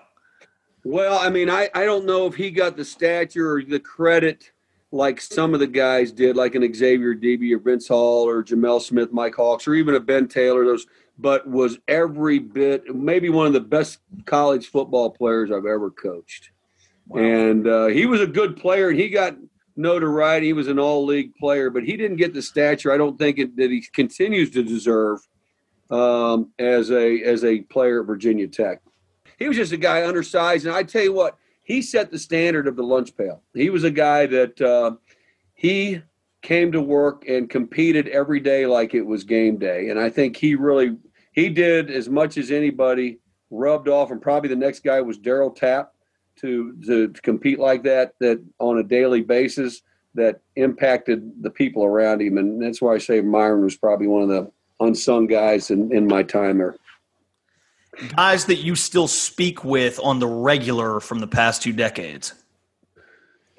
Well, 0.85 1.18
I 1.18 1.28
mean, 1.28 1.51
I, 1.51 1.68
I 1.74 1.85
don't 1.85 2.07
know 2.07 2.26
if 2.26 2.35
he 2.35 2.51
got 2.51 2.76
the 2.76 2.85
stature 2.85 3.55
or 3.55 3.62
the 3.62 3.81
credit 3.81 4.51
like 4.93 5.20
some 5.20 5.55
of 5.55 5.61
the 5.61 5.66
guys 5.66 6.11
did, 6.11 6.37
like 6.37 6.55
an 6.55 6.74
Xavier 6.74 7.14
Adibi 7.14 7.55
or 7.55 7.59
Vince 7.59 7.89
Hall 7.89 8.28
or 8.28 8.43
Jamel 8.43 8.81
Smith, 8.81 9.12
Mike 9.12 9.35
Hawks, 9.35 9.68
or 9.68 9.74
even 9.74 9.95
a 9.95 10.01
Ben 10.01 10.26
Taylor. 10.26 10.64
Those, 10.64 10.87
but 11.18 11.47
was 11.49 11.78
every 11.87 12.39
bit 12.39 12.95
maybe 12.95 13.28
one 13.28 13.47
of 13.47 13.53
the 13.53 13.61
best 13.61 13.99
college 14.24 14.68
football 14.68 15.11
players 15.11 15.51
I've 15.51 15.66
ever 15.66 15.91
coached. 15.91 16.51
And 17.14 17.66
uh, 17.66 17.87
he 17.87 18.07
was 18.07 18.20
a 18.20 18.26
good 18.26 18.57
player, 18.57 18.91
and 18.91 18.99
he 18.99 19.09
got 19.09 19.37
notoriety. 19.76 20.47
He 20.47 20.53
was 20.53 20.68
an 20.68 20.78
all-league 20.78 21.35
player, 21.35 21.68
but 21.68 21.83
he 21.83 21.97
didn't 21.97 22.18
get 22.18 22.33
the 22.33 22.43
stature. 22.43 22.93
I 22.93 22.97
don't 22.97 23.18
think 23.18 23.39
it, 23.39 23.57
that 23.57 23.70
he 23.70 23.83
continues 23.93 24.51
to 24.53 24.62
deserve 24.62 25.20
um, 25.91 26.53
as 26.59 26.91
a 26.91 27.22
as 27.22 27.45
a 27.45 27.61
player 27.62 28.01
at 28.01 28.07
Virginia 28.07 28.47
Tech 28.47 28.81
he 29.41 29.49
was 29.49 29.57
just 29.57 29.72
a 29.72 29.76
guy 29.76 30.07
undersized. 30.07 30.66
And 30.66 30.74
I 30.74 30.84
tell 30.84 31.03
you 31.03 31.12
what, 31.12 31.36
he 31.64 31.82
set 31.82 32.12
the 32.12 32.18
standard 32.18 32.68
of 32.68 32.76
the 32.76 32.82
lunch 32.82 33.16
pail. 33.16 33.43
He 33.55 33.70
was 33.70 33.82
a 33.82 33.91
guy 33.91 34.26
that 34.26 34.61
uh, 34.61 34.93
he 35.55 36.03
came 36.43 36.70
to 36.72 36.80
work 36.80 37.26
and 37.28 37.51
competed 37.51 38.07
every 38.09 38.38
day 38.38 38.66
like 38.66 38.95
it 38.95 39.03
was 39.03 39.24
game 39.24 39.57
day. 39.59 39.88
And 39.88 39.99
I 39.99 40.11
think 40.11 40.36
he 40.36 40.55
really 40.55 40.97
he 41.32 41.49
did 41.49 41.91
as 41.91 42.09
much 42.09 42.36
as 42.36 42.51
anybody 42.51 43.18
rubbed 43.51 43.88
off. 43.88 44.11
And 44.11 44.20
probably 44.20 44.49
the 44.49 44.57
next 44.57 44.84
guy 44.84 45.01
was 45.01 45.18
Darryl 45.18 45.55
Tapp 45.55 45.93
to, 46.36 46.74
to 46.86 47.12
compete 47.22 47.59
like 47.59 47.82
that 47.84 48.14
that 48.20 48.43
on 48.59 48.78
a 48.78 48.82
daily 48.82 49.22
basis 49.22 49.82
that 50.14 50.41
impacted 50.57 51.43
the 51.43 51.51
people 51.51 51.84
around 51.84 52.20
him. 52.20 52.36
And 52.36 52.61
that's 52.61 52.82
why 52.82 52.95
I 52.95 52.99
say 52.99 53.20
Myron 53.20 53.62
was 53.62 53.76
probably 53.76 54.07
one 54.07 54.22
of 54.22 54.28
the 54.28 54.51
unsung 54.80 55.26
guys 55.26 55.70
in, 55.70 55.95
in 55.95 56.07
my 56.07 56.22
time 56.22 56.59
there. 56.59 56.74
Guys 58.16 58.47
that 58.47 58.57
you 58.57 58.76
still 58.76 59.09
speak 59.09 59.64
with 59.64 59.99
on 60.03 60.20
the 60.20 60.26
regular 60.26 61.01
from 61.01 61.18
the 61.18 61.26
past 61.26 61.62
two 61.62 61.72
decades. 61.72 62.34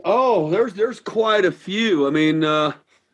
Oh, 0.04 0.50
there's 0.50 0.74
there's 0.74 1.00
quite 1.00 1.46
a 1.46 1.52
few. 1.52 2.08
I 2.08 2.10
mean, 2.10 2.44
uh, 2.44 2.74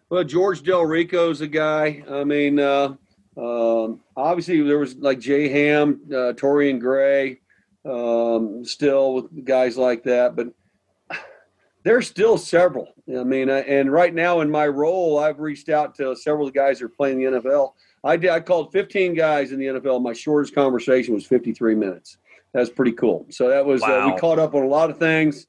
well, 0.09 0.23
George 0.23 0.63
DelRicco's 0.63 1.41
a 1.41 1.47
guy. 1.47 2.03
I 2.09 2.23
mean, 2.23 2.59
uh, 2.59 2.95
um, 3.35 3.99
obviously 4.15 4.61
there 4.61 4.79
was 4.79 4.95
like 4.95 5.19
Jay 5.19 5.49
Ham, 5.49 5.99
uh, 6.09 6.33
Torrian 6.33 6.79
Gray, 6.79 7.41
um, 7.83 8.63
still 8.63 9.15
with 9.15 9.45
guys 9.45 9.77
like 9.77 10.03
that. 10.03 10.35
But 10.35 10.47
there's 11.83 12.07
still 12.07 12.37
several. 12.37 12.93
I 13.09 13.23
mean, 13.23 13.49
uh, 13.49 13.63
and 13.67 13.91
right 13.91 14.13
now 14.13 14.41
in 14.41 14.49
my 14.49 14.67
role, 14.67 15.19
I've 15.19 15.39
reached 15.39 15.69
out 15.69 15.95
to 15.95 16.15
several 16.15 16.49
guys 16.49 16.79
that 16.79 16.85
are 16.85 16.89
playing 16.89 17.19
the 17.19 17.39
NFL. 17.39 17.73
I 18.07 18.17
did. 18.17 18.29
I 18.29 18.39
called 18.39 18.71
15 18.71 19.13
guys 19.13 19.51
in 19.51 19.59
the 19.59 19.65
NFL. 19.65 20.01
My 20.01 20.13
shortest 20.13 20.55
conversation 20.55 21.13
was 21.13 21.25
53 21.25 21.75
minutes. 21.75 22.17
That's 22.53 22.69
pretty 22.69 22.93
cool. 22.93 23.25
So 23.29 23.49
that 23.49 23.65
was 23.65 23.83
uh, 23.83 24.09
we 24.11 24.19
caught 24.19 24.39
up 24.39 24.55
on 24.55 24.63
a 24.63 24.67
lot 24.67 24.89
of 24.89 24.97
things 24.97 25.47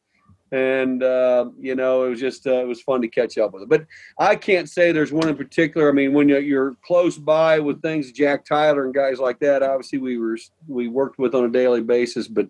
and 0.50 1.02
uh, 1.02 1.50
you 1.58 1.74
know 1.74 2.04
it 2.04 2.10
was 2.10 2.20
just 2.20 2.46
uh, 2.46 2.60
it 2.60 2.66
was 2.66 2.80
fun 2.80 3.02
to 3.02 3.08
catch 3.08 3.38
up 3.38 3.52
with 3.52 3.64
it. 3.64 3.68
But 3.68 3.86
I 4.18 4.36
can't 4.36 4.68
say 4.68 4.92
there's 4.92 5.12
one 5.12 5.28
in 5.28 5.36
particular. 5.36 5.88
I 5.88 5.92
mean, 5.92 6.12
when 6.12 6.28
you're, 6.28 6.40
you're 6.40 6.76
close 6.84 7.18
by 7.18 7.58
with 7.58 7.82
things, 7.82 8.12
Jack 8.12 8.44
Tyler 8.44 8.84
and 8.84 8.94
guys 8.94 9.18
like 9.18 9.38
that, 9.40 9.62
obviously 9.62 9.98
we 9.98 10.18
were 10.18 10.38
we 10.66 10.88
worked 10.88 11.18
with 11.18 11.34
on 11.34 11.44
a 11.44 11.50
daily 11.50 11.82
basis. 11.82 12.28
But 12.28 12.48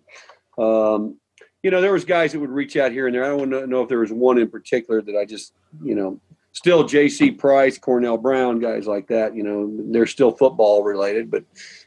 um, 0.57 1.17
you 1.63 1.71
know, 1.71 1.81
there 1.81 1.93
was 1.93 2.05
guys 2.05 2.31
that 2.31 2.39
would 2.39 2.49
reach 2.49 2.77
out 2.77 2.91
here 2.91 3.07
and 3.07 3.15
there. 3.15 3.25
I 3.25 3.35
don't 3.35 3.69
know 3.69 3.81
if 3.81 3.89
there 3.89 3.99
was 3.99 4.11
one 4.11 4.37
in 4.37 4.49
particular 4.49 5.01
that 5.01 5.15
I 5.15 5.25
just 5.25 5.53
you 5.83 5.95
know. 5.95 6.19
Still, 6.59 6.83
J.C. 6.83 7.31
Price, 7.31 7.77
Cornell 7.77 8.17
Brown, 8.17 8.59
guys 8.59 8.85
like 8.85 9.07
that. 9.07 9.33
You 9.33 9.43
know, 9.43 9.71
they're 9.93 10.05
still 10.05 10.29
football 10.29 10.83
related, 10.83 11.31
but 11.31 11.45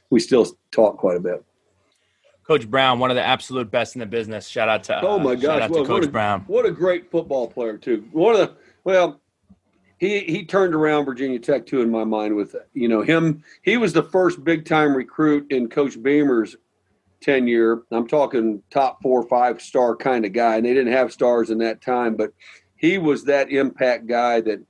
we 0.08 0.18
still 0.18 0.46
talk 0.70 0.96
quite 0.96 1.18
a 1.18 1.20
bit. 1.20 1.44
Coach 2.46 2.66
Brown, 2.70 2.98
one 2.98 3.10
of 3.10 3.14
the 3.16 3.22
absolute 3.22 3.70
best 3.70 3.96
in 3.96 3.98
the 4.00 4.06
business. 4.06 4.48
Shout 4.48 4.70
out 4.70 4.84
to 4.84 4.96
uh, 4.96 5.00
Oh 5.02 5.18
my 5.18 5.34
shout 5.34 5.42
gosh! 5.42 5.68
Well, 5.68 5.82
to 5.82 5.86
Coach 5.86 6.00
what 6.00 6.04
a, 6.04 6.10
Brown. 6.10 6.44
What 6.46 6.64
a 6.64 6.70
great 6.70 7.10
football 7.10 7.48
player 7.48 7.76
too. 7.76 8.08
One 8.12 8.34
of 8.34 8.40
the 8.40 8.54
well, 8.84 9.20
he 9.98 10.20
he 10.20 10.42
turned 10.42 10.74
around 10.74 11.04
Virginia 11.04 11.38
Tech 11.38 11.66
too 11.66 11.82
in 11.82 11.90
my 11.90 12.04
mind 12.04 12.34
with 12.34 12.56
you 12.72 12.88
know 12.88 13.02
him. 13.02 13.44
He 13.60 13.76
was 13.76 13.92
the 13.92 14.04
first 14.04 14.42
big 14.42 14.64
time 14.64 14.96
recruit 14.96 15.52
in 15.52 15.68
Coach 15.68 16.02
Beamer's 16.02 16.56
tenure. 17.20 17.82
I'm 17.90 18.08
talking 18.08 18.62
top 18.70 19.02
four, 19.02 19.22
five 19.28 19.60
star 19.60 19.94
kind 19.94 20.24
of 20.24 20.32
guy, 20.32 20.56
and 20.56 20.64
they 20.64 20.72
didn't 20.72 20.94
have 20.94 21.12
stars 21.12 21.50
in 21.50 21.58
that 21.58 21.82
time, 21.82 22.16
but 22.16 22.32
he 22.82 22.98
was 22.98 23.24
that 23.24 23.50
impact 23.50 24.06
guy 24.06 24.42
that. 24.42 24.62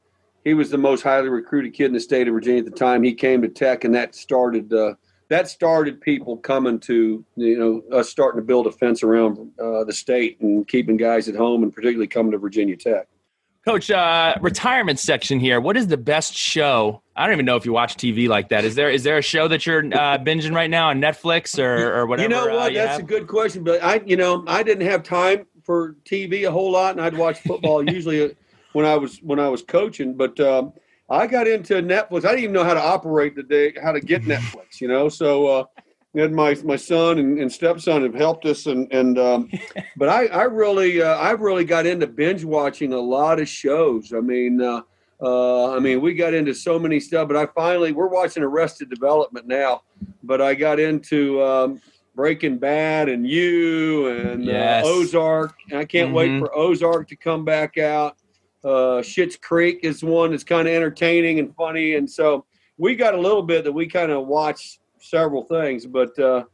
He 0.44 0.54
was 0.54 0.70
the 0.70 0.78
most 0.78 1.02
highly 1.02 1.28
recruited 1.28 1.72
kid 1.72 1.86
in 1.86 1.92
the 1.92 2.00
state 2.00 2.26
of 2.26 2.34
Virginia 2.34 2.58
at 2.58 2.64
the 2.64 2.72
time. 2.72 3.04
He 3.04 3.14
came 3.14 3.42
to 3.42 3.48
Tech, 3.48 3.84
and 3.84 3.94
that 3.94 4.16
started 4.16 4.72
uh, 4.72 4.94
that 5.28 5.48
started 5.48 6.00
people 6.00 6.36
coming 6.36 6.80
to 6.80 7.24
you 7.36 7.58
know 7.58 7.96
us 7.96 8.08
starting 8.10 8.40
to 8.40 8.44
build 8.44 8.66
a 8.66 8.72
fence 8.72 9.04
around 9.04 9.38
uh, 9.60 9.84
the 9.84 9.92
state 9.92 10.40
and 10.40 10.66
keeping 10.66 10.96
guys 10.96 11.28
at 11.28 11.36
home 11.36 11.62
and 11.62 11.72
particularly 11.72 12.08
coming 12.08 12.32
to 12.32 12.38
Virginia 12.38 12.76
Tech. 12.76 13.06
Coach, 13.64 13.92
uh, 13.92 14.34
retirement 14.40 14.98
section 14.98 15.38
here. 15.38 15.60
What 15.60 15.76
is 15.76 15.86
the 15.86 15.96
best 15.96 16.34
show? 16.34 17.00
I 17.14 17.24
don't 17.24 17.34
even 17.34 17.46
know 17.46 17.54
if 17.54 17.64
you 17.64 17.72
watch 17.72 17.94
TV 17.94 18.28
like 18.28 18.48
that. 18.48 18.64
Is 18.64 18.74
there 18.74 18.90
is 18.90 19.04
there 19.04 19.18
a 19.18 19.22
show 19.22 19.46
that 19.46 19.64
you're 19.64 19.84
uh, 19.84 20.18
binging 20.18 20.52
right 20.52 20.68
now 20.68 20.88
on 20.88 21.00
Netflix 21.00 21.56
or, 21.56 21.94
or 21.94 22.06
whatever? 22.06 22.28
you 22.28 22.34
know 22.34 22.50
uh, 22.50 22.56
what? 22.56 22.72
you 22.72 22.78
That's 22.78 22.94
have? 22.94 23.00
a 23.00 23.04
good 23.04 23.28
question, 23.28 23.62
but 23.62 23.80
I 23.82 24.00
you 24.04 24.16
know 24.16 24.42
I 24.48 24.64
didn't 24.64 24.88
have 24.88 25.04
time 25.04 25.46
for 25.64 25.96
TV 26.04 26.46
a 26.46 26.50
whole 26.50 26.70
lot, 26.70 26.96
and 26.96 27.00
I'd 27.00 27.16
watch 27.16 27.40
football 27.40 27.88
usually 27.90 28.34
when 28.72 28.86
I 28.86 28.96
was 28.96 29.18
when 29.18 29.38
I 29.38 29.48
was 29.48 29.62
coaching. 29.62 30.14
But 30.14 30.38
um, 30.40 30.72
I 31.10 31.26
got 31.26 31.46
into 31.46 31.74
Netflix. 31.74 32.24
I 32.24 32.30
didn't 32.30 32.44
even 32.44 32.52
know 32.52 32.64
how 32.64 32.74
to 32.74 32.82
operate 32.82 33.34
the 33.34 33.42
day, 33.42 33.74
how 33.82 33.92
to 33.92 34.00
get 34.00 34.22
Netflix. 34.34 34.80
You 34.80 34.88
know, 34.88 35.08
so. 35.08 35.46
Uh, 35.46 35.64
and 36.14 36.34
my 36.34 36.54
my 36.64 36.76
son 36.76 37.18
and, 37.18 37.38
and 37.38 37.50
stepson 37.50 38.02
have 38.02 38.14
helped 38.14 38.44
us 38.44 38.66
and 38.66 38.92
and 38.92 39.18
um, 39.18 39.50
but 39.96 40.08
I 40.08 40.26
I 40.26 40.42
really 40.42 41.00
uh, 41.00 41.14
I 41.14 41.30
really 41.30 41.64
got 41.64 41.86
into 41.86 42.06
binge 42.06 42.44
watching 42.44 42.92
a 42.92 43.00
lot 43.00 43.40
of 43.40 43.48
shows. 43.48 44.12
I 44.12 44.20
mean 44.20 44.60
uh, 44.60 44.82
uh, 45.22 45.74
I 45.74 45.78
mean 45.78 46.02
we 46.02 46.12
got 46.14 46.34
into 46.34 46.54
so 46.54 46.78
many 46.78 47.00
stuff, 47.00 47.28
but 47.28 47.36
I 47.38 47.46
finally 47.46 47.92
we're 47.92 48.08
watching 48.08 48.42
Arrested 48.42 48.90
Development 48.90 49.46
now, 49.46 49.84
but 50.22 50.42
I 50.42 50.54
got 50.54 50.78
into 50.78 51.42
um, 51.42 51.80
Breaking 52.14 52.58
Bad 52.58 53.08
and 53.08 53.26
You 53.26 54.08
and 54.08 54.44
Yes. 54.44 54.84
uh, 54.84 54.88
Ozark. 54.88 55.54
And 55.70 55.78
I 55.78 55.84
can't 55.84 56.12
wait 56.12 56.30
Mhm. 56.32 56.38
for 56.38 56.56
Ozark 56.56 57.08
to 57.08 57.16
come 57.16 57.44
back 57.44 57.78
out. 57.78 58.16
Uh, 58.64 59.00
Schitt's 59.02 59.36
Creek 59.36 59.80
is 59.82 60.04
one 60.04 60.30
that's 60.30 60.44
kind 60.44 60.68
of 60.68 60.74
entertaining 60.74 61.38
and 61.40 61.54
funny, 61.56 61.94
and 61.94 62.08
so 62.08 62.44
we 62.78 62.94
got 62.94 63.14
a 63.14 63.18
little 63.20 63.42
bit 63.42 63.64
that 63.64 63.72
we 63.72 63.86
kind 63.86 64.12
of 64.12 64.26
watch 64.28 64.78
several 65.00 65.42
things. 65.44 65.84
But 65.84 66.16
uh, 66.18 66.44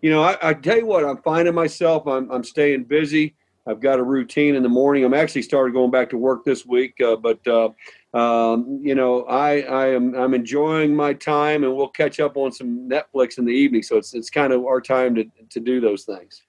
you 0.00 0.10
know, 0.10 0.22
I, 0.22 0.36
I 0.42 0.54
tell 0.54 0.76
you 0.76 0.86
what, 0.86 1.04
I'm 1.04 1.18
finding 1.18 1.54
myself. 1.54 2.06
I'm 2.08 2.28
I'm 2.32 2.42
staying 2.42 2.84
busy. 2.84 3.36
I've 3.64 3.78
got 3.80 4.00
a 4.00 4.02
routine 4.02 4.56
in 4.56 4.64
the 4.64 4.68
morning. 4.68 5.04
I'm 5.04 5.14
actually 5.14 5.42
started 5.42 5.72
going 5.72 5.92
back 5.92 6.10
to 6.10 6.18
work 6.18 6.44
this 6.44 6.66
week, 6.66 7.00
uh, 7.00 7.14
but 7.14 7.46
uh, 7.46 7.68
um, 8.14 8.80
you 8.82 8.94
know, 8.94 9.22
I 9.24 9.60
I 9.62 9.86
am 9.88 10.14
I'm 10.14 10.34
enjoying 10.34 10.94
my 10.94 11.12
time, 11.14 11.64
and 11.64 11.74
we'll 11.74 11.88
catch 11.88 12.20
up 12.20 12.36
on 12.36 12.52
some 12.52 12.88
Netflix 12.88 13.38
in 13.38 13.44
the 13.44 13.52
evening. 13.52 13.82
So 13.82 13.96
it's 13.96 14.12
it's 14.14 14.30
kind 14.30 14.52
of 14.52 14.64
our 14.66 14.80
time 14.80 15.14
to 15.14 15.24
to 15.50 15.60
do 15.60 15.80
those 15.80 16.04
things. 16.04 16.42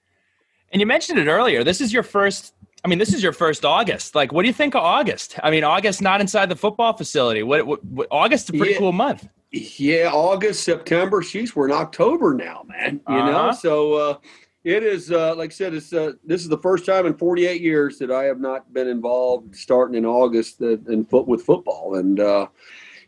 And 0.72 0.80
you 0.80 0.86
mentioned 0.86 1.18
it 1.18 1.26
earlier. 1.28 1.64
This 1.64 1.80
is 1.80 1.92
your 1.92 2.02
first. 2.02 2.54
I 2.84 2.88
mean, 2.88 2.98
this 2.98 3.14
is 3.14 3.22
your 3.22 3.32
first 3.32 3.64
August. 3.64 4.14
Like, 4.14 4.30
what 4.32 4.42
do 4.42 4.48
you 4.48 4.52
think 4.52 4.74
of 4.74 4.82
August? 4.82 5.36
I 5.42 5.50
mean, 5.50 5.64
August 5.64 6.02
not 6.02 6.20
inside 6.20 6.50
the 6.50 6.56
football 6.56 6.92
facility. 6.92 7.42
What, 7.42 7.66
what, 7.66 7.82
what 7.86 8.08
August 8.10 8.50
is 8.50 8.54
a 8.56 8.58
pretty 8.58 8.72
Yeah. 8.74 8.78
cool 8.78 8.92
month. 8.92 9.26
Yeah, 9.52 10.10
August, 10.12 10.64
September. 10.64 11.22
She's 11.22 11.56
we're 11.56 11.64
in 11.66 11.72
October 11.72 12.34
now, 12.34 12.66
man. 12.68 13.00
You 13.08 13.14
know, 13.14 13.38
Uh-huh. 13.38 13.52
so 13.54 13.92
uh, 13.94 14.16
it 14.64 14.82
is 14.82 15.12
uh, 15.12 15.34
like 15.36 15.50
I 15.50 15.52
said. 15.52 15.74
It's 15.74 15.92
uh, 15.92 16.12
this 16.24 16.40
is 16.40 16.48
the 16.48 16.58
first 16.58 16.86
time 16.86 17.04
in 17.06 17.14
48 17.14 17.60
years 17.60 17.98
that 17.98 18.10
I 18.10 18.24
have 18.24 18.40
not 18.40 18.72
been 18.72 18.88
involved 18.88 19.54
starting 19.54 19.94
in 19.94 20.06
August 20.06 20.60
uh, 20.62 20.78
in 20.88 21.04
foot 21.04 21.28
with 21.28 21.42
football, 21.42 21.96
and 21.96 22.18
uh, 22.18 22.46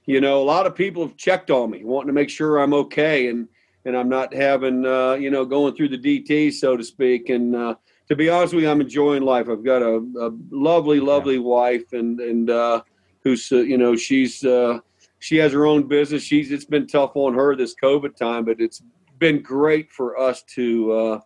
you 0.05 0.21
know 0.21 0.43
a 0.43 0.45
lot 0.45 0.67
of 0.67 0.75
people 0.75 1.03
have 1.03 1.17
checked 1.17 1.51
on 1.51 1.71
me, 1.71 1.83
wanting 1.83 2.09
to 2.09 2.13
make 2.13 2.29
sure 2.29 2.59
I'm 2.59 2.75
okay, 2.75 3.29
and 3.29 3.49
and 3.87 3.97
I'm 3.97 4.11
not 4.11 4.35
having 4.35 4.85
uh, 4.85 5.15
you 5.15 5.31
know 5.31 5.47
going 5.47 5.75
through 5.75 5.89
the 5.89 5.99
DT 5.99 6.53
so 6.53 6.77
to 6.77 6.85
speak. 6.85 7.31
And 7.31 7.57
uh, 7.57 7.77
to 8.09 8.17
be 8.17 8.29
honest 8.29 8.53
with 8.53 8.65
you, 8.65 8.71
I'm 8.71 8.83
enjoying 8.83 9.23
life. 9.23 9.49
I've 9.49 9.65
got 9.65 9.81
a, 9.81 9.97
a 10.21 10.33
lovely, 10.51 11.01
lovely 11.01 11.37
yeah. 11.37 11.41
wife, 11.41 11.93
and 11.95 12.21
and 12.21 12.83
who's 13.25 13.51
you 13.51 13.79
know 13.79 13.97
she's 13.97 14.45
she 15.21 15.37
has 15.39 15.53
her 15.55 15.65
own 15.65 15.89
business. 15.89 16.23
She's 16.23 16.53
it's 16.53 16.67
been 16.67 16.87
tough 16.87 17.13
on 17.15 17.33
her 17.33 17.57
this 17.57 17.75
COVID 17.83 18.15
time, 18.15 18.45
but 18.45 18.61
it's 18.61 18.83
been 19.19 19.41
great 19.41 19.91
for 19.91 20.21
us 20.21 20.43
to 20.43 21.23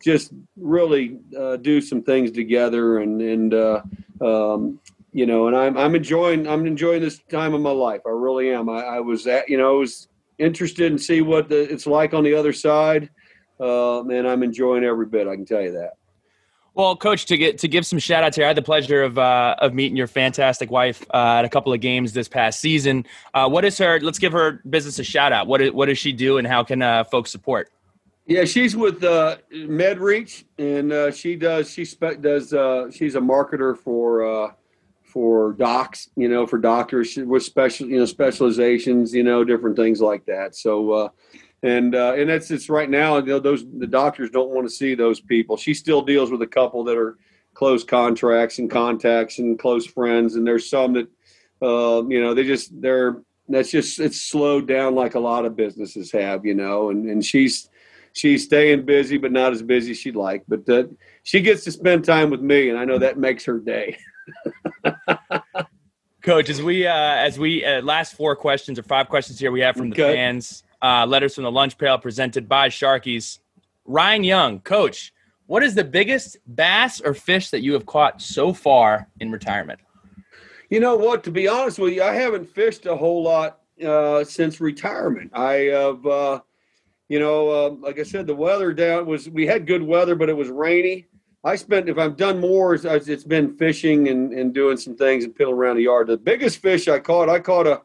just 0.00 0.32
really 0.56 1.18
uh, 1.38 1.56
do 1.56 1.80
some 1.80 2.02
things 2.02 2.30
together 2.30 2.98
and 2.98 3.20
and 3.20 3.54
uh, 3.54 3.82
um, 4.20 4.80
you 5.12 5.26
know 5.26 5.46
and 5.46 5.56
I'm 5.56 5.76
I'm 5.76 5.94
enjoying 5.94 6.48
I'm 6.48 6.66
enjoying 6.66 7.02
this 7.02 7.18
time 7.30 7.54
of 7.54 7.60
my 7.60 7.70
life 7.70 8.00
I 8.06 8.10
really 8.10 8.50
am 8.50 8.68
I, 8.68 8.82
I 8.82 9.00
was 9.00 9.26
at 9.26 9.48
you 9.48 9.58
know 9.58 9.76
I 9.76 9.78
was 9.78 10.08
interested 10.38 10.90
in 10.90 10.98
see 10.98 11.20
what 11.20 11.48
the, 11.48 11.70
it's 11.70 11.86
like 11.86 12.14
on 12.14 12.24
the 12.24 12.34
other 12.34 12.52
side 12.52 13.10
uh, 13.60 14.02
and 14.04 14.26
I'm 14.26 14.42
enjoying 14.42 14.84
every 14.84 15.06
bit 15.06 15.28
I 15.28 15.36
can 15.36 15.44
tell 15.44 15.60
you 15.60 15.72
that. 15.72 15.92
Well, 16.74 16.94
Coach, 16.96 17.26
to 17.26 17.36
get 17.36 17.58
to 17.58 17.68
give 17.68 17.84
some 17.84 17.98
shout 17.98 18.22
outs 18.22 18.36
here, 18.36 18.44
I 18.44 18.48
had 18.48 18.56
the 18.56 18.62
pleasure 18.62 19.02
of 19.02 19.18
uh, 19.18 19.56
of 19.58 19.74
meeting 19.74 19.96
your 19.96 20.06
fantastic 20.06 20.70
wife 20.70 21.04
uh, 21.12 21.38
at 21.38 21.44
a 21.44 21.48
couple 21.48 21.72
of 21.72 21.80
games 21.80 22.12
this 22.12 22.28
past 22.28 22.60
season. 22.60 23.04
Uh, 23.34 23.48
what 23.48 23.64
is 23.64 23.76
her? 23.78 23.98
Let's 24.00 24.20
give 24.20 24.32
her 24.32 24.62
business 24.70 24.98
a 24.98 25.04
shout 25.04 25.32
out. 25.32 25.48
What 25.48 25.60
is, 25.60 25.72
what 25.72 25.86
does 25.86 25.98
she 25.98 26.12
do, 26.12 26.38
and 26.38 26.46
how 26.46 26.62
can 26.62 26.80
uh, 26.80 27.04
folks 27.04 27.32
support? 27.32 27.70
Yeah, 28.26 28.44
she's 28.44 28.76
with 28.76 29.02
uh, 29.02 29.38
MedReach, 29.52 30.44
and 30.58 30.92
uh, 30.92 31.10
she 31.10 31.36
does 31.36 31.70
she 31.70 31.84
spe- 31.84 32.20
does 32.20 32.52
uh, 32.52 32.90
she's 32.90 33.16
a 33.16 33.20
marketer 33.20 33.76
for 33.76 34.24
uh, 34.24 34.52
for 35.02 35.54
docs, 35.54 36.10
you 36.16 36.28
know, 36.28 36.46
for 36.46 36.58
doctors 36.58 37.16
with 37.16 37.42
special 37.42 37.88
you 37.88 37.98
know 37.98 38.04
specializations, 38.04 39.12
you 39.12 39.24
know, 39.24 39.42
different 39.42 39.76
things 39.76 40.00
like 40.00 40.24
that. 40.26 40.54
So, 40.54 40.92
uh, 40.92 41.08
and 41.62 41.94
uh, 41.94 42.14
and 42.16 42.30
that's 42.30 42.50
it's 42.50 42.70
right 42.70 42.88
now. 42.88 43.16
You 43.18 43.24
know, 43.26 43.38
those 43.40 43.64
the 43.78 43.86
doctors 43.86 44.30
don't 44.30 44.50
want 44.50 44.68
to 44.68 44.72
see 44.74 44.94
those 44.94 45.20
people. 45.20 45.56
She 45.56 45.74
still 45.74 46.02
deals 46.02 46.30
with 46.30 46.42
a 46.42 46.46
couple 46.46 46.84
that 46.84 46.96
are 46.96 47.18
close 47.54 47.82
contracts 47.82 48.58
and 48.58 48.70
contacts 48.70 49.38
and 49.38 49.58
close 49.58 49.86
friends, 49.86 50.36
and 50.36 50.46
there's 50.46 50.70
some 50.70 50.92
that 50.92 51.08
uh, 51.62 52.06
you 52.06 52.22
know 52.22 52.34
they 52.34 52.44
just 52.44 52.80
they're 52.80 53.22
that's 53.48 53.70
just 53.70 53.98
it's 53.98 54.20
slowed 54.20 54.68
down 54.68 54.94
like 54.94 55.16
a 55.16 55.20
lot 55.20 55.44
of 55.44 55.56
businesses 55.56 56.12
have, 56.12 56.46
you 56.46 56.54
know, 56.54 56.90
and 56.90 57.10
and 57.10 57.24
she's 57.24 57.69
she's 58.12 58.44
staying 58.44 58.84
busy, 58.84 59.18
but 59.18 59.32
not 59.32 59.52
as 59.52 59.62
busy 59.62 59.92
as 59.92 59.98
she'd 59.98 60.16
like. 60.16 60.44
But 60.48 60.68
uh, 60.68 60.84
she 61.22 61.40
gets 61.40 61.64
to 61.64 61.72
spend 61.72 62.04
time 62.04 62.30
with 62.30 62.40
me, 62.40 62.68
and 62.70 62.78
I 62.78 62.84
know 62.84 62.98
that 62.98 63.18
makes 63.18 63.44
her 63.44 63.58
day. 63.58 63.98
Coach, 66.22 66.50
as 66.50 66.62
we 66.62 66.86
uh, 66.86 66.92
as 66.92 67.38
we 67.38 67.64
uh, 67.64 67.80
last 67.82 68.14
four 68.14 68.36
questions 68.36 68.78
or 68.78 68.82
five 68.82 69.08
questions 69.08 69.38
here 69.38 69.50
we 69.50 69.60
have 69.60 69.76
from 69.76 69.90
okay. 69.92 70.02
the 70.02 70.14
fans, 70.14 70.64
uh, 70.82 71.06
letters 71.06 71.34
from 71.34 71.44
the 71.44 71.50
lunch 71.50 71.78
pail 71.78 71.98
presented 71.98 72.48
by 72.48 72.68
Sharkies. 72.68 73.38
Ryan 73.86 74.22
Young, 74.22 74.60
Coach, 74.60 75.12
what 75.46 75.62
is 75.62 75.74
the 75.74 75.82
biggest 75.82 76.36
bass 76.46 77.00
or 77.00 77.14
fish 77.14 77.50
that 77.50 77.62
you 77.62 77.72
have 77.72 77.86
caught 77.86 78.20
so 78.20 78.52
far 78.52 79.08
in 79.18 79.32
retirement? 79.32 79.80
You 80.68 80.78
know 80.78 80.94
what? 80.94 81.24
To 81.24 81.30
be 81.30 81.48
honest 81.48 81.78
with 81.78 81.94
you, 81.94 82.02
I 82.02 82.14
haven't 82.14 82.48
fished 82.48 82.86
a 82.86 82.94
whole 82.94 83.22
lot 83.22 83.60
uh, 83.84 84.22
since 84.22 84.60
retirement. 84.60 85.32
I 85.34 85.52
have 85.72 86.06
uh, 86.06 86.40
you 87.10 87.18
know, 87.18 87.50
uh, 87.50 87.70
like 87.70 87.98
I 87.98 88.04
said, 88.04 88.28
the 88.28 88.36
weather 88.36 88.72
down 88.72 89.04
was 89.04 89.28
we 89.28 89.44
had 89.44 89.66
good 89.66 89.82
weather, 89.82 90.14
but 90.14 90.28
it 90.28 90.36
was 90.36 90.48
rainy. 90.48 91.08
I 91.42 91.56
spent 91.56 91.88
if 91.88 91.98
I've 91.98 92.16
done 92.16 92.38
more, 92.38 92.74
it's 92.74 93.24
been 93.24 93.56
fishing 93.56 94.08
and, 94.08 94.32
and 94.32 94.54
doing 94.54 94.76
some 94.76 94.96
things 94.96 95.24
and 95.24 95.34
piddling 95.34 95.56
around 95.56 95.76
the 95.76 95.82
yard. 95.82 96.06
The 96.06 96.16
biggest 96.16 96.58
fish 96.58 96.86
I 96.86 97.00
caught, 97.00 97.28
I 97.28 97.40
caught 97.40 97.66
a, 97.66 97.82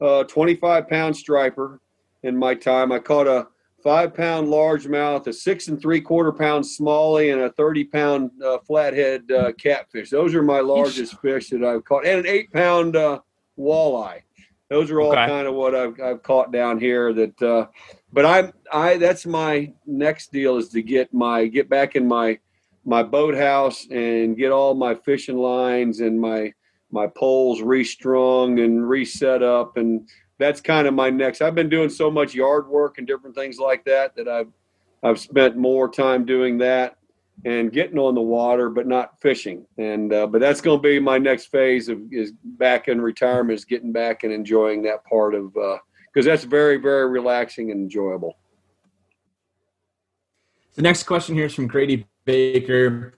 a 0.00 0.24
25 0.28 0.88
pound 0.88 1.16
striper 1.16 1.80
in 2.22 2.36
my 2.36 2.54
time. 2.54 2.92
I 2.92 3.00
caught 3.00 3.26
a 3.26 3.48
five 3.82 4.14
pound 4.14 4.46
largemouth, 4.46 5.26
a 5.26 5.32
six 5.32 5.66
and 5.66 5.80
three 5.80 6.00
quarter 6.00 6.30
pound 6.30 6.64
smallie, 6.64 7.32
and 7.32 7.42
a 7.42 7.50
30 7.50 7.84
pound 7.84 8.30
uh, 8.44 8.58
flathead 8.58 9.28
uh, 9.32 9.52
catfish. 9.54 10.10
Those 10.10 10.36
are 10.36 10.42
my 10.42 10.60
largest 10.60 11.20
fish 11.20 11.50
that 11.50 11.64
I've 11.64 11.84
caught, 11.84 12.06
and 12.06 12.20
an 12.20 12.26
eight 12.28 12.52
pound 12.52 12.94
uh, 12.94 13.18
walleye. 13.58 14.20
Those 14.70 14.90
are 14.92 15.00
all 15.00 15.12
okay. 15.12 15.26
kind 15.26 15.48
of 15.48 15.54
what 15.54 15.74
I've, 15.74 16.00
I've 16.00 16.22
caught 16.22 16.52
down 16.52 16.78
here. 16.78 17.12
That, 17.12 17.42
uh, 17.42 17.66
but 18.12 18.24
I'm 18.24 18.52
I 18.72 18.96
that's 18.96 19.26
my 19.26 19.72
next 19.86 20.32
deal 20.32 20.56
is 20.56 20.68
to 20.70 20.82
get 20.82 21.12
my 21.12 21.46
get 21.46 21.68
back 21.68 21.96
in 21.96 22.06
my 22.06 22.38
my 22.84 23.02
boathouse 23.02 23.86
and 23.90 24.36
get 24.36 24.50
all 24.50 24.74
my 24.74 24.94
fishing 24.94 25.36
lines 25.36 26.00
and 26.00 26.18
my 26.18 26.52
my 26.90 27.06
poles 27.06 27.60
restrung 27.60 28.60
and 28.60 28.88
reset 28.88 29.42
up. 29.42 29.76
And 29.76 30.08
that's 30.38 30.60
kind 30.60 30.86
of 30.86 30.94
my 30.94 31.10
next 31.10 31.42
I've 31.42 31.54
been 31.54 31.68
doing 31.68 31.90
so 31.90 32.10
much 32.10 32.34
yard 32.34 32.66
work 32.68 32.98
and 32.98 33.06
different 33.06 33.36
things 33.36 33.58
like 33.58 33.84
that 33.84 34.16
that 34.16 34.28
I've 34.28 34.48
I've 35.02 35.20
spent 35.20 35.56
more 35.56 35.88
time 35.88 36.24
doing 36.24 36.58
that 36.58 36.96
and 37.44 37.70
getting 37.70 37.98
on 37.98 38.14
the 38.14 38.20
water 38.20 38.68
but 38.70 38.86
not 38.86 39.20
fishing. 39.20 39.66
And 39.76 40.12
uh, 40.12 40.26
but 40.26 40.40
that's 40.40 40.62
going 40.62 40.78
to 40.78 40.82
be 40.82 40.98
my 40.98 41.18
next 41.18 41.46
phase 41.46 41.88
of 41.88 42.00
is 42.10 42.32
back 42.42 42.88
in 42.88 43.00
retirement 43.00 43.58
is 43.58 43.64
getting 43.66 43.92
back 43.92 44.24
and 44.24 44.32
enjoying 44.32 44.82
that 44.82 45.04
part 45.04 45.34
of 45.34 45.54
because 46.12 46.26
uh, 46.26 46.30
that's 46.30 46.44
very 46.44 46.76
very 46.76 47.08
relaxing 47.08 47.70
and 47.70 47.80
enjoyable 47.80 48.36
the 50.78 50.82
next 50.82 51.02
question 51.02 51.34
here 51.34 51.46
is 51.46 51.54
from 51.56 51.66
Grady 51.66 52.06
Baker. 52.24 53.14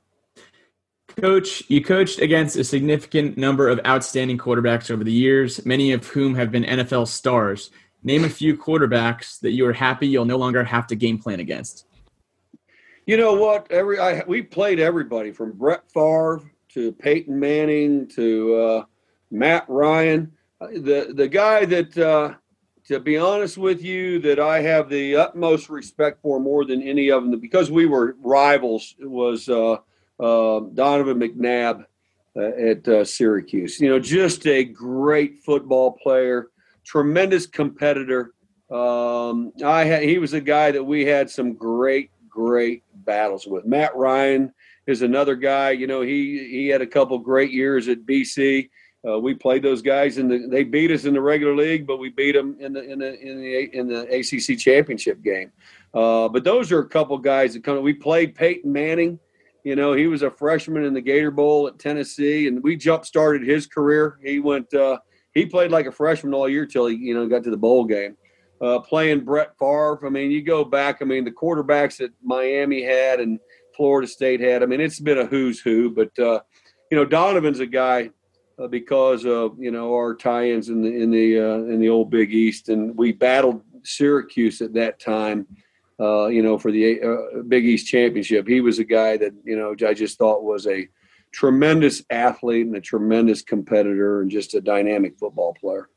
Coach, 1.09 1.62
you 1.68 1.84
coached 1.84 2.18
against 2.18 2.57
a 2.57 2.64
significant 2.64 3.36
number 3.36 3.68
of 3.68 3.78
outstanding 3.84 4.38
quarterbacks 4.38 4.91
over 4.91 5.05
the 5.05 5.12
years, 5.12 5.66
many 5.66 5.93
of 5.93 6.07
whom 6.07 6.34
have 6.36 6.51
been 6.51 6.64
NFL 6.64 7.07
stars. 7.07 7.70
Name 8.03 8.24
a 8.24 8.30
few 8.30 8.57
quarterbacks 8.57 9.38
that 9.41 9.51
you 9.51 9.66
are 9.66 9.74
happy 9.74 10.09
you'll 10.09 10.24
no 10.24 10.38
longer 10.38 10.64
have 10.64 10.86
to 10.86 10.97
game 10.97 11.18
plan 11.18 11.38
against. 11.38 11.84
You 13.05 13.18
know 13.18 13.34
what? 13.34 13.70
Every 13.70 13.99
I, 13.99 14.24
we 14.26 14.41
played 14.41 14.80
everybody 14.80 15.30
from 15.30 15.53
Brett 15.53 15.82
Favre 15.93 16.41
to 16.70 16.93
Peyton 16.93 17.38
Manning 17.38 18.09
to 18.14 18.55
uh, 18.55 18.84
Matt 19.30 19.66
Ryan. 19.68 20.32
The 20.61 21.12
the 21.14 21.28
guy 21.28 21.66
that 21.66 21.99
uh, 21.99 22.36
to 22.91 22.99
be 22.99 23.16
honest 23.16 23.57
with 23.57 23.84
you, 23.84 24.18
that 24.18 24.41
I 24.41 24.62
have 24.62 24.88
the 24.88 25.14
utmost 25.14 25.70
respect 25.70 26.20
for 26.22 26.41
more 26.41 26.64
than 26.64 26.82
any 26.82 27.09
of 27.09 27.22
them, 27.22 27.38
because 27.38 27.70
we 27.70 27.86
were 27.86 28.16
rivals, 28.20 28.97
was 28.99 29.49
uh, 29.49 29.74
uh, 30.18 30.61
Donovan 30.74 31.20
McNabb 31.20 31.84
uh, 32.34 32.41
at 32.41 32.88
uh, 32.88 33.05
Syracuse. 33.05 33.78
You 33.78 33.91
know, 33.91 34.01
just 34.01 34.45
a 34.49 34.64
great 34.64 35.38
football 35.45 35.93
player, 36.03 36.49
tremendous 36.82 37.47
competitor. 37.47 38.34
Um, 38.72 39.53
I 39.64 39.84
had, 39.84 40.03
he 40.03 40.18
was 40.18 40.32
a 40.32 40.41
guy 40.41 40.72
that 40.72 40.82
we 40.82 41.05
had 41.05 41.30
some 41.30 41.53
great, 41.53 42.11
great 42.28 42.82
battles 42.93 43.47
with. 43.47 43.64
Matt 43.66 43.95
Ryan 43.95 44.53
is 44.88 45.03
another 45.03 45.36
guy. 45.36 45.70
You 45.70 45.86
know, 45.86 46.01
he 46.01 46.49
he 46.51 46.66
had 46.66 46.82
a 46.82 46.88
couple 46.88 47.16
great 47.20 47.53
years 47.53 47.87
at 47.87 48.04
BC. 48.04 48.68
Uh, 49.07 49.18
we 49.18 49.35
played 49.35 49.63
those 49.63 49.81
guys 49.81 50.18
and 50.18 50.31
the, 50.31 50.47
they 50.51 50.63
beat 50.63 50.91
us 50.91 51.07
in 51.07 51.14
the 51.14 51.21
regular 51.21 51.57
league, 51.57 51.87
but 51.87 51.97
we 51.97 52.11
beat 52.11 52.33
them 52.33 52.57
in 52.61 52.72
the 52.72 52.83
in 52.83 52.99
the 52.99 53.18
in 53.21 53.41
the, 53.41 53.79
in 53.79 53.89
the 53.89 54.01
ACC 54.18 54.59
championship 54.59 55.22
game. 55.22 55.51
Uh, 55.95 56.29
but 56.29 56.45
those 56.45 56.71
are 56.71 56.81
a 56.81 56.89
couple 56.89 57.17
guys 57.17 57.55
that 57.55 57.64
come. 57.64 57.83
We 57.83 57.95
played 57.95 58.35
Peyton 58.35 58.71
Manning. 58.71 59.18
You 59.64 59.77
know, 59.77 59.93
he 59.93 60.07
was 60.07 60.22
a 60.22 60.31
freshman 60.31 60.85
in 60.85 60.95
the 60.95 61.01
Gator 61.01 61.31
Bowl 61.31 61.67
at 61.67 61.79
Tennessee, 61.79 62.47
and 62.47 62.63
we 62.63 62.77
jump 62.77 63.05
started 63.05 63.47
his 63.47 63.67
career. 63.67 64.18
He 64.22 64.39
went. 64.39 64.72
Uh, 64.75 64.99
he 65.33 65.47
played 65.47 65.71
like 65.71 65.87
a 65.87 65.93
freshman 65.93 66.35
all 66.35 66.49
year 66.49 66.67
till 66.67 66.87
he 66.87 66.97
you 66.97 67.14
know 67.14 67.27
got 67.27 67.43
to 67.45 67.51
the 67.51 67.57
bowl 67.57 67.85
game. 67.85 68.17
Uh, 68.61 68.79
playing 68.81 69.25
Brett 69.25 69.53
Favre. 69.59 70.07
I 70.07 70.11
mean, 70.11 70.31
you 70.31 70.43
go 70.43 70.63
back. 70.63 70.99
I 71.01 71.07
mean, 71.07 71.25
the 71.25 71.31
quarterbacks 71.31 71.97
that 71.99 72.13
Miami 72.22 72.83
had 72.83 73.18
and 73.21 73.41
Florida 73.75 74.07
State 74.07 74.41
had. 74.41 74.63
I 74.63 74.67
mean, 74.67 74.83
it's 74.83 75.01
been 75.01 75.18
a 75.18 75.25
who's 75.25 75.59
who. 75.61 75.91
But 75.91 76.18
uh, 76.18 76.41
you 76.91 76.99
know, 76.99 77.07
Donovan's 77.07 77.61
a 77.61 77.67
guy 77.67 78.11
because 78.68 79.24
of 79.24 79.58
you 79.58 79.70
know 79.70 79.95
our 79.95 80.14
tie-ins 80.14 80.68
in 80.68 80.82
the 80.82 80.88
in 80.88 81.11
the 81.11 81.38
uh, 81.38 81.72
in 81.72 81.80
the 81.80 81.88
old 81.88 82.11
Big 82.11 82.32
East, 82.32 82.68
and 82.68 82.96
we 82.96 83.12
battled 83.12 83.62
Syracuse 83.82 84.61
at 84.61 84.74
that 84.74 85.00
time. 85.00 85.46
Uh, 85.99 86.28
you 86.28 86.42
know, 86.42 86.57
for 86.57 86.70
the 86.70 87.00
uh, 87.03 87.42
Big 87.49 87.66
East 87.66 87.87
championship, 87.87 88.49
he 88.49 88.61
was 88.61 88.78
a 88.78 88.84
guy 88.84 89.16
that 89.16 89.32
you 89.45 89.57
know 89.57 89.74
I 89.87 89.95
just 89.95 90.18
thought 90.18 90.42
was 90.42 90.66
a 90.66 90.88
tremendous 91.32 92.03
athlete 92.11 92.66
and 92.66 92.76
a 92.76 92.80
tremendous 92.80 93.42
competitor, 93.42 94.22
and 94.22 94.30
just 94.30 94.54
a 94.54 94.61
dynamic 94.61 95.18
football 95.18 95.54
player. 95.54 95.88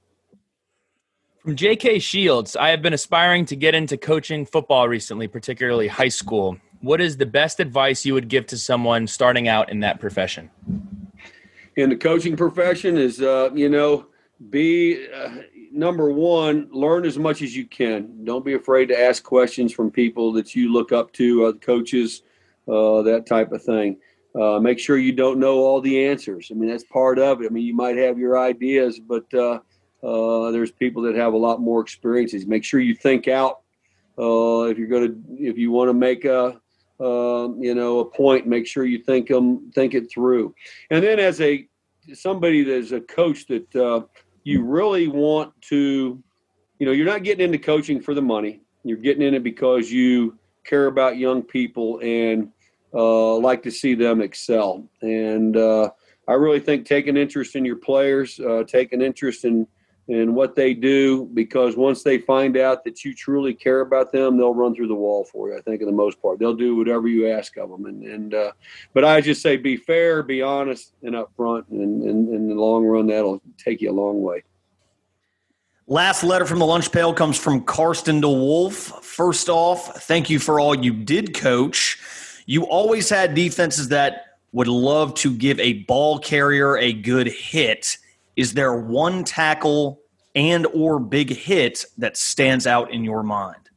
From 1.43 1.57
J.K. 1.57 1.99
Shields, 1.99 2.55
I 2.55 2.69
have 2.69 2.81
been 2.81 2.93
aspiring 2.93 3.43
to 3.47 3.57
get 3.57 3.75
into 3.75 3.97
coaching 3.97 4.45
football 4.45 4.87
recently, 4.87 5.27
particularly 5.27 5.89
high 5.89 6.07
school. 6.07 6.57
What 6.79 7.01
is 7.01 7.17
the 7.17 7.25
best 7.25 7.59
advice 7.59 8.05
you 8.05 8.13
would 8.13 8.29
give 8.29 8.45
to 8.47 8.57
someone 8.57 9.07
starting 9.07 9.49
out 9.49 9.69
in 9.69 9.81
that 9.81 9.99
profession? 9.99 10.49
In 11.75 11.89
the 11.89 11.95
coaching 11.95 12.35
profession 12.35 12.97
is, 12.97 13.21
uh, 13.21 13.49
you 13.53 13.69
know, 13.69 14.07
be 14.49 15.07
uh, 15.13 15.37
number 15.71 16.11
one, 16.11 16.67
learn 16.71 17.05
as 17.05 17.17
much 17.17 17.41
as 17.41 17.55
you 17.55 17.65
can. 17.65 18.25
Don't 18.25 18.45
be 18.45 18.53
afraid 18.53 18.87
to 18.87 18.99
ask 18.99 19.23
questions 19.23 19.73
from 19.73 19.89
people 19.89 20.31
that 20.33 20.55
you 20.55 20.71
look 20.71 20.91
up 20.91 21.11
to, 21.13 21.45
uh, 21.45 21.53
coaches. 21.53 22.23
uh, 22.67 23.01
that 23.01 23.25
type 23.25 23.51
of 23.51 23.61
thing. 23.63 23.97
Uh, 24.39 24.59
make 24.59 24.79
sure 24.79 24.97
you 24.97 25.11
don't 25.11 25.39
know 25.39 25.59
all 25.59 25.81
the 25.81 26.05
answers. 26.07 26.49
I 26.49 26.55
mean, 26.55 26.69
that's 26.69 26.85
part 26.85 27.19
of 27.19 27.41
it. 27.41 27.45
I 27.45 27.49
mean, 27.49 27.65
you 27.65 27.75
might 27.75 27.97
have 27.97 28.17
your 28.17 28.37
ideas, 28.39 28.99
but 28.99 29.31
uh, 29.33 29.59
there's 30.51 30.71
people 30.71 31.03
that 31.03 31.15
have 31.15 31.33
a 31.33 31.37
lot 31.37 31.61
more 31.61 31.81
experiences. 31.81 32.47
Make 32.47 32.63
sure 32.63 32.79
you 32.79 32.95
think 32.95 33.27
out 33.27 33.61
if 34.17 34.77
you're 34.77 34.87
going 34.87 35.07
to 35.07 35.21
if 35.37 35.57
you 35.57 35.71
want 35.71 35.89
to 35.89 35.93
make 35.93 36.25
a 36.25 36.59
uh, 36.99 37.49
you 37.59 37.75
know 37.75 37.99
a 37.99 38.05
point. 38.05 38.47
Make 38.47 38.67
sure 38.67 38.85
you 38.85 38.99
think 38.99 39.27
them 39.27 39.71
think 39.71 39.93
it 39.93 40.11
through. 40.11 40.53
And 40.89 41.03
then 41.03 41.19
as 41.19 41.41
a 41.41 41.67
somebody 42.13 42.63
that's 42.63 42.91
a 42.91 43.01
coach 43.01 43.47
that 43.47 43.75
uh, 43.75 44.01
you 44.43 44.63
really 44.63 45.07
want 45.07 45.53
to, 45.61 46.21
you 46.79 46.85
know, 46.85 46.91
you're 46.91 47.05
not 47.05 47.23
getting 47.23 47.45
into 47.45 47.57
coaching 47.57 48.01
for 48.01 48.13
the 48.13 48.21
money. 48.21 48.61
You're 48.83 48.97
getting 48.97 49.21
in 49.21 49.33
it 49.33 49.43
because 49.43 49.91
you 49.91 50.37
care 50.65 50.87
about 50.87 51.17
young 51.17 51.41
people 51.41 51.99
and 52.01 52.51
uh, 52.93 53.35
like 53.37 53.63
to 53.63 53.71
see 53.71 53.95
them 53.95 54.21
excel. 54.21 54.87
And 55.01 55.55
uh, 55.55 55.91
I 56.27 56.33
really 56.33 56.59
think 56.59 56.85
taking 56.85 57.17
interest 57.17 57.55
in 57.55 57.65
your 57.65 57.77
players, 57.77 58.39
uh, 58.39 58.63
taking 58.67 59.01
interest 59.01 59.45
in 59.45 59.67
in 60.09 60.35
what 60.35 60.53
they 60.53 60.73
do, 60.73 61.25
because 61.33 61.77
once 61.77 62.03
they 62.03 62.17
find 62.17 62.57
out 62.57 62.83
that 62.83 63.05
you 63.05 63.15
truly 63.15 63.53
care 63.53 63.81
about 63.81 64.11
them, 64.11 64.35
they'll 64.35 64.53
run 64.53 64.75
through 64.75 64.89
the 64.89 64.93
wall 64.93 65.23
for 65.23 65.49
you. 65.49 65.57
I 65.57 65.61
think, 65.61 65.79
in 65.81 65.87
the 65.87 65.93
most 65.93 66.21
part, 66.21 66.39
they'll 66.39 66.53
do 66.53 66.75
whatever 66.75 67.07
you 67.07 67.29
ask 67.29 67.55
of 67.57 67.69
them. 67.69 67.85
And, 67.85 68.03
and 68.03 68.33
uh, 68.33 68.51
but 68.93 69.05
I 69.05 69.21
just 69.21 69.41
say, 69.41 69.55
be 69.55 69.77
fair, 69.77 70.21
be 70.21 70.41
honest, 70.41 70.93
and 71.03 71.15
upfront, 71.15 71.69
and, 71.71 72.03
and, 72.03 72.27
and 72.27 72.35
in 72.35 72.47
the 72.49 72.55
long 72.55 72.83
run, 72.83 73.07
that'll 73.07 73.41
take 73.57 73.79
you 73.79 73.91
a 73.91 73.93
long 73.93 74.21
way. 74.21 74.43
Last 75.87 76.23
letter 76.23 76.45
from 76.45 76.59
the 76.59 76.65
lunch 76.65 76.91
pail 76.91 77.13
comes 77.13 77.37
from 77.37 77.63
Karsten 77.63 78.21
DeWolf. 78.21 79.03
First 79.03 79.47
off, 79.47 80.03
thank 80.03 80.29
you 80.29 80.39
for 80.39 80.59
all 80.59 80.75
you 80.75 80.93
did, 80.93 81.33
coach. 81.33 81.97
You 82.45 82.63
always 82.63 83.09
had 83.09 83.35
defenses 83.35 83.87
that 83.89 84.37
would 84.51 84.67
love 84.67 85.13
to 85.15 85.33
give 85.33 85.59
a 85.59 85.83
ball 85.83 86.19
carrier 86.19 86.77
a 86.77 86.93
good 86.93 87.27
hit. 87.27 87.97
Is 88.35 88.53
there 88.53 88.75
one 88.75 89.23
tackle 89.23 89.99
and 90.35 90.65
or 90.67 90.99
big 90.99 91.29
hit 91.29 91.85
that 91.97 92.17
stands 92.17 92.65
out 92.65 92.91
in 92.91 93.03
your 93.03 93.23
mind? 93.23 93.69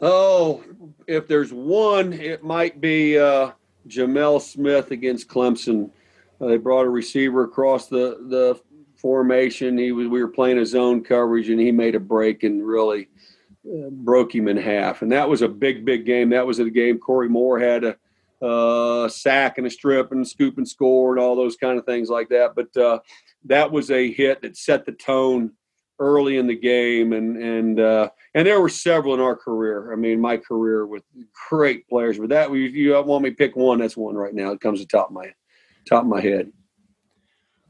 Oh, 0.00 0.62
if 1.06 1.26
there's 1.28 1.52
one, 1.52 2.12
it 2.12 2.44
might 2.44 2.80
be 2.80 3.18
uh, 3.18 3.52
Jamel 3.88 4.40
Smith 4.40 4.90
against 4.90 5.28
Clemson. 5.28 5.90
Uh, 6.40 6.46
they 6.46 6.56
brought 6.56 6.86
a 6.86 6.90
receiver 6.90 7.44
across 7.44 7.88
the 7.88 8.18
the 8.28 8.60
formation. 8.96 9.78
He 9.78 9.92
was 9.92 10.08
we 10.08 10.20
were 10.20 10.28
playing 10.28 10.58
a 10.58 10.66
zone 10.66 11.02
coverage, 11.02 11.48
and 11.48 11.60
he 11.60 11.72
made 11.72 11.94
a 11.94 12.00
break 12.00 12.42
and 12.42 12.66
really 12.66 13.08
uh, 13.66 13.90
broke 13.90 14.34
him 14.34 14.48
in 14.48 14.56
half. 14.56 15.02
And 15.02 15.10
that 15.12 15.28
was 15.28 15.42
a 15.42 15.48
big, 15.48 15.84
big 15.84 16.04
game. 16.04 16.30
That 16.30 16.46
was 16.46 16.58
a 16.58 16.68
game 16.68 16.98
Corey 16.98 17.28
Moore 17.28 17.58
had 17.58 17.84
a 17.84 17.96
uh, 18.44 19.08
sack 19.08 19.58
and 19.58 19.66
a 19.66 19.70
strip 19.70 20.12
and 20.12 20.26
scoop 20.26 20.58
and 20.58 20.68
score 20.68 21.12
and 21.12 21.20
all 21.20 21.34
those 21.34 21.56
kind 21.56 21.78
of 21.78 21.84
things 21.84 22.10
like 22.10 22.28
that. 22.28 22.54
But 22.54 22.76
uh, 22.76 22.98
that 23.46 23.72
was 23.72 23.90
a 23.90 24.12
hit 24.12 24.42
that 24.42 24.56
set 24.56 24.84
the 24.84 24.92
tone 24.92 25.52
early 25.98 26.36
in 26.36 26.46
the 26.46 26.56
game, 26.56 27.12
and 27.12 27.36
and 27.36 27.80
uh, 27.80 28.10
and 28.34 28.46
there 28.46 28.60
were 28.60 28.68
several 28.68 29.14
in 29.14 29.20
our 29.20 29.36
career. 29.36 29.92
I 29.92 29.96
mean, 29.96 30.20
my 30.20 30.36
career 30.36 30.86
with 30.86 31.02
great 31.48 31.88
players, 31.88 32.18
but 32.18 32.28
that 32.30 32.50
you, 32.50 32.62
you 32.62 33.02
want 33.02 33.24
me 33.24 33.30
to 33.30 33.36
pick 33.36 33.56
one? 33.56 33.78
That's 33.78 33.96
one 33.96 34.14
right 34.14 34.34
now. 34.34 34.52
It 34.52 34.60
comes 34.60 34.80
to 34.80 34.86
top 34.86 35.08
of 35.08 35.14
my 35.14 35.32
top 35.88 36.02
of 36.02 36.08
my 36.08 36.20
head. 36.20 36.52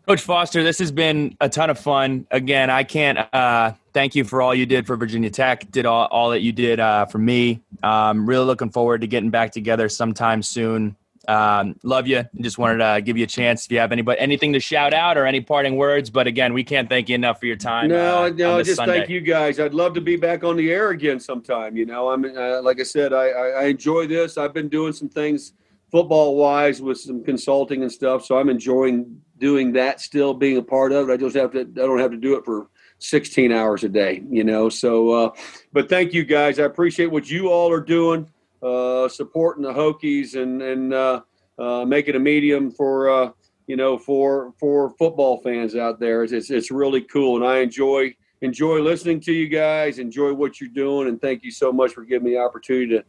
Coach 0.06 0.20
Foster, 0.20 0.62
this 0.62 0.78
has 0.80 0.92
been 0.92 1.34
a 1.40 1.48
ton 1.48 1.70
of 1.70 1.78
fun. 1.78 2.26
Again, 2.30 2.68
I 2.68 2.84
can't 2.84 3.18
uh, 3.32 3.72
thank 3.94 4.14
you 4.14 4.24
for 4.24 4.42
all 4.42 4.54
you 4.54 4.66
did 4.66 4.86
for 4.86 4.96
Virginia 4.96 5.30
Tech. 5.30 5.70
Did 5.70 5.86
all, 5.86 6.06
all 6.10 6.30
that 6.30 6.42
you 6.42 6.52
did 6.52 6.80
uh, 6.80 7.06
for 7.06 7.18
me. 7.18 7.62
Um, 7.82 8.28
really 8.28 8.44
looking 8.44 8.70
forward 8.70 9.00
to 9.00 9.06
getting 9.06 9.30
back 9.30 9.52
together 9.52 9.88
sometime 9.88 10.42
soon. 10.42 10.96
Um, 11.26 11.76
love 11.82 12.06
you. 12.06 12.24
Just 12.38 12.58
wanted 12.58 12.78
to 12.78 13.00
give 13.00 13.16
you 13.16 13.24
a 13.24 13.28
chance 13.28 13.64
if 13.64 13.72
you 13.72 13.78
have 13.78 13.92
anybody 13.92 14.20
anything 14.20 14.52
to 14.52 14.60
shout 14.60 14.92
out 14.92 15.16
or 15.16 15.24
any 15.24 15.40
parting 15.40 15.76
words. 15.76 16.10
But 16.10 16.26
again, 16.26 16.52
we 16.52 16.64
can't 16.64 16.86
thank 16.86 17.08
you 17.08 17.14
enough 17.14 17.40
for 17.40 17.46
your 17.46 17.56
time. 17.56 17.88
No, 17.88 18.24
uh, 18.24 18.28
no, 18.28 18.62
just 18.62 18.76
Sunday. 18.76 18.98
thank 18.98 19.08
you 19.08 19.22
guys. 19.22 19.58
I'd 19.58 19.72
love 19.72 19.94
to 19.94 20.02
be 20.02 20.16
back 20.16 20.44
on 20.44 20.56
the 20.56 20.70
air 20.70 20.90
again 20.90 21.18
sometime. 21.18 21.78
You 21.78 21.86
know, 21.86 22.10
I'm 22.10 22.24
uh, 22.24 22.60
like 22.60 22.78
I 22.78 22.82
said, 22.82 23.14
I, 23.14 23.28
I, 23.28 23.48
I 23.48 23.64
enjoy 23.64 24.06
this. 24.06 24.36
I've 24.36 24.52
been 24.52 24.68
doing 24.68 24.92
some 24.92 25.08
things 25.08 25.54
football 25.90 26.36
wise 26.36 26.82
with 26.82 27.00
some 27.00 27.24
consulting 27.24 27.82
and 27.82 27.90
stuff, 27.90 28.26
so 28.26 28.38
I'm 28.38 28.50
enjoying 28.50 29.18
doing 29.38 29.72
that. 29.72 30.02
Still 30.02 30.34
being 30.34 30.58
a 30.58 30.62
part 30.62 30.92
of 30.92 31.08
it. 31.08 31.12
I 31.12 31.16
just 31.16 31.36
have 31.36 31.52
to. 31.52 31.60
I 31.60 31.64
don't 31.86 32.00
have 32.00 32.10
to 32.10 32.18
do 32.18 32.36
it 32.36 32.44
for 32.44 32.68
16 33.04 33.52
hours 33.52 33.84
a 33.84 33.88
day. 33.88 34.22
You 34.28 34.44
know, 34.44 34.68
so. 34.68 35.10
Uh, 35.10 35.30
but 35.72 35.88
thank 35.88 36.12
you 36.12 36.24
guys. 36.24 36.58
I 36.58 36.64
appreciate 36.64 37.06
what 37.06 37.30
you 37.30 37.48
all 37.48 37.72
are 37.72 37.80
doing 37.80 38.28
uh, 38.64 39.08
supporting 39.08 39.62
the 39.62 39.72
Hokies 39.72 40.40
and 40.40 40.62
and 40.62 40.94
uh, 40.94 41.20
uh, 41.58 41.84
making 41.84 42.16
a 42.16 42.18
medium 42.18 42.70
for 42.70 43.10
uh, 43.10 43.30
you 43.66 43.76
know 43.76 43.98
for 43.98 44.54
for 44.58 44.90
football 44.98 45.40
fans 45.42 45.76
out 45.76 46.00
there. 46.00 46.24
It's, 46.24 46.32
it's 46.32 46.50
it's 46.50 46.70
really 46.70 47.02
cool, 47.02 47.36
and 47.36 47.44
I 47.44 47.58
enjoy 47.58 48.14
enjoy 48.40 48.80
listening 48.80 49.20
to 49.20 49.32
you 49.32 49.48
guys. 49.48 49.98
Enjoy 49.98 50.32
what 50.32 50.60
you're 50.60 50.70
doing, 50.70 51.08
and 51.08 51.20
thank 51.20 51.44
you 51.44 51.50
so 51.50 51.72
much 51.72 51.92
for 51.92 52.04
giving 52.04 52.24
me 52.24 52.30
the 52.32 52.38
opportunity 52.38 52.88
to 52.96 53.04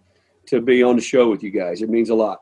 to 0.48 0.62
be 0.62 0.84
on 0.84 0.98
the 0.98 1.02
show 1.02 1.30
with 1.30 1.42
you 1.42 1.52
guys. 1.52 1.82
It 1.82 1.90
means 1.90 2.10
a 2.10 2.16
lot. 2.16 2.40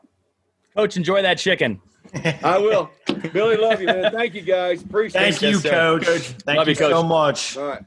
Coach, 0.76 0.96
enjoy 0.96 1.22
that 1.22 1.38
chicken. 1.38 1.80
I 2.44 2.58
will. 2.58 2.90
Billy, 3.32 3.56
love 3.56 3.80
you, 3.80 3.86
man. 3.86 4.12
Thank 4.12 4.34
you, 4.34 4.42
guys. 4.42 4.82
Appreciate 4.82 5.20
Thank 5.20 5.42
it. 5.42 5.50
you, 5.50 5.58
sir. 5.58 5.70
coach. 5.70 6.04
Coach. 6.04 6.20
Thank 6.22 6.58
Love 6.58 6.68
you 6.68 6.72
you, 6.72 6.78
Coach. 6.78 6.92
so 6.92 7.02
much. 7.02 7.56
All 7.56 7.66
right. 7.66 7.82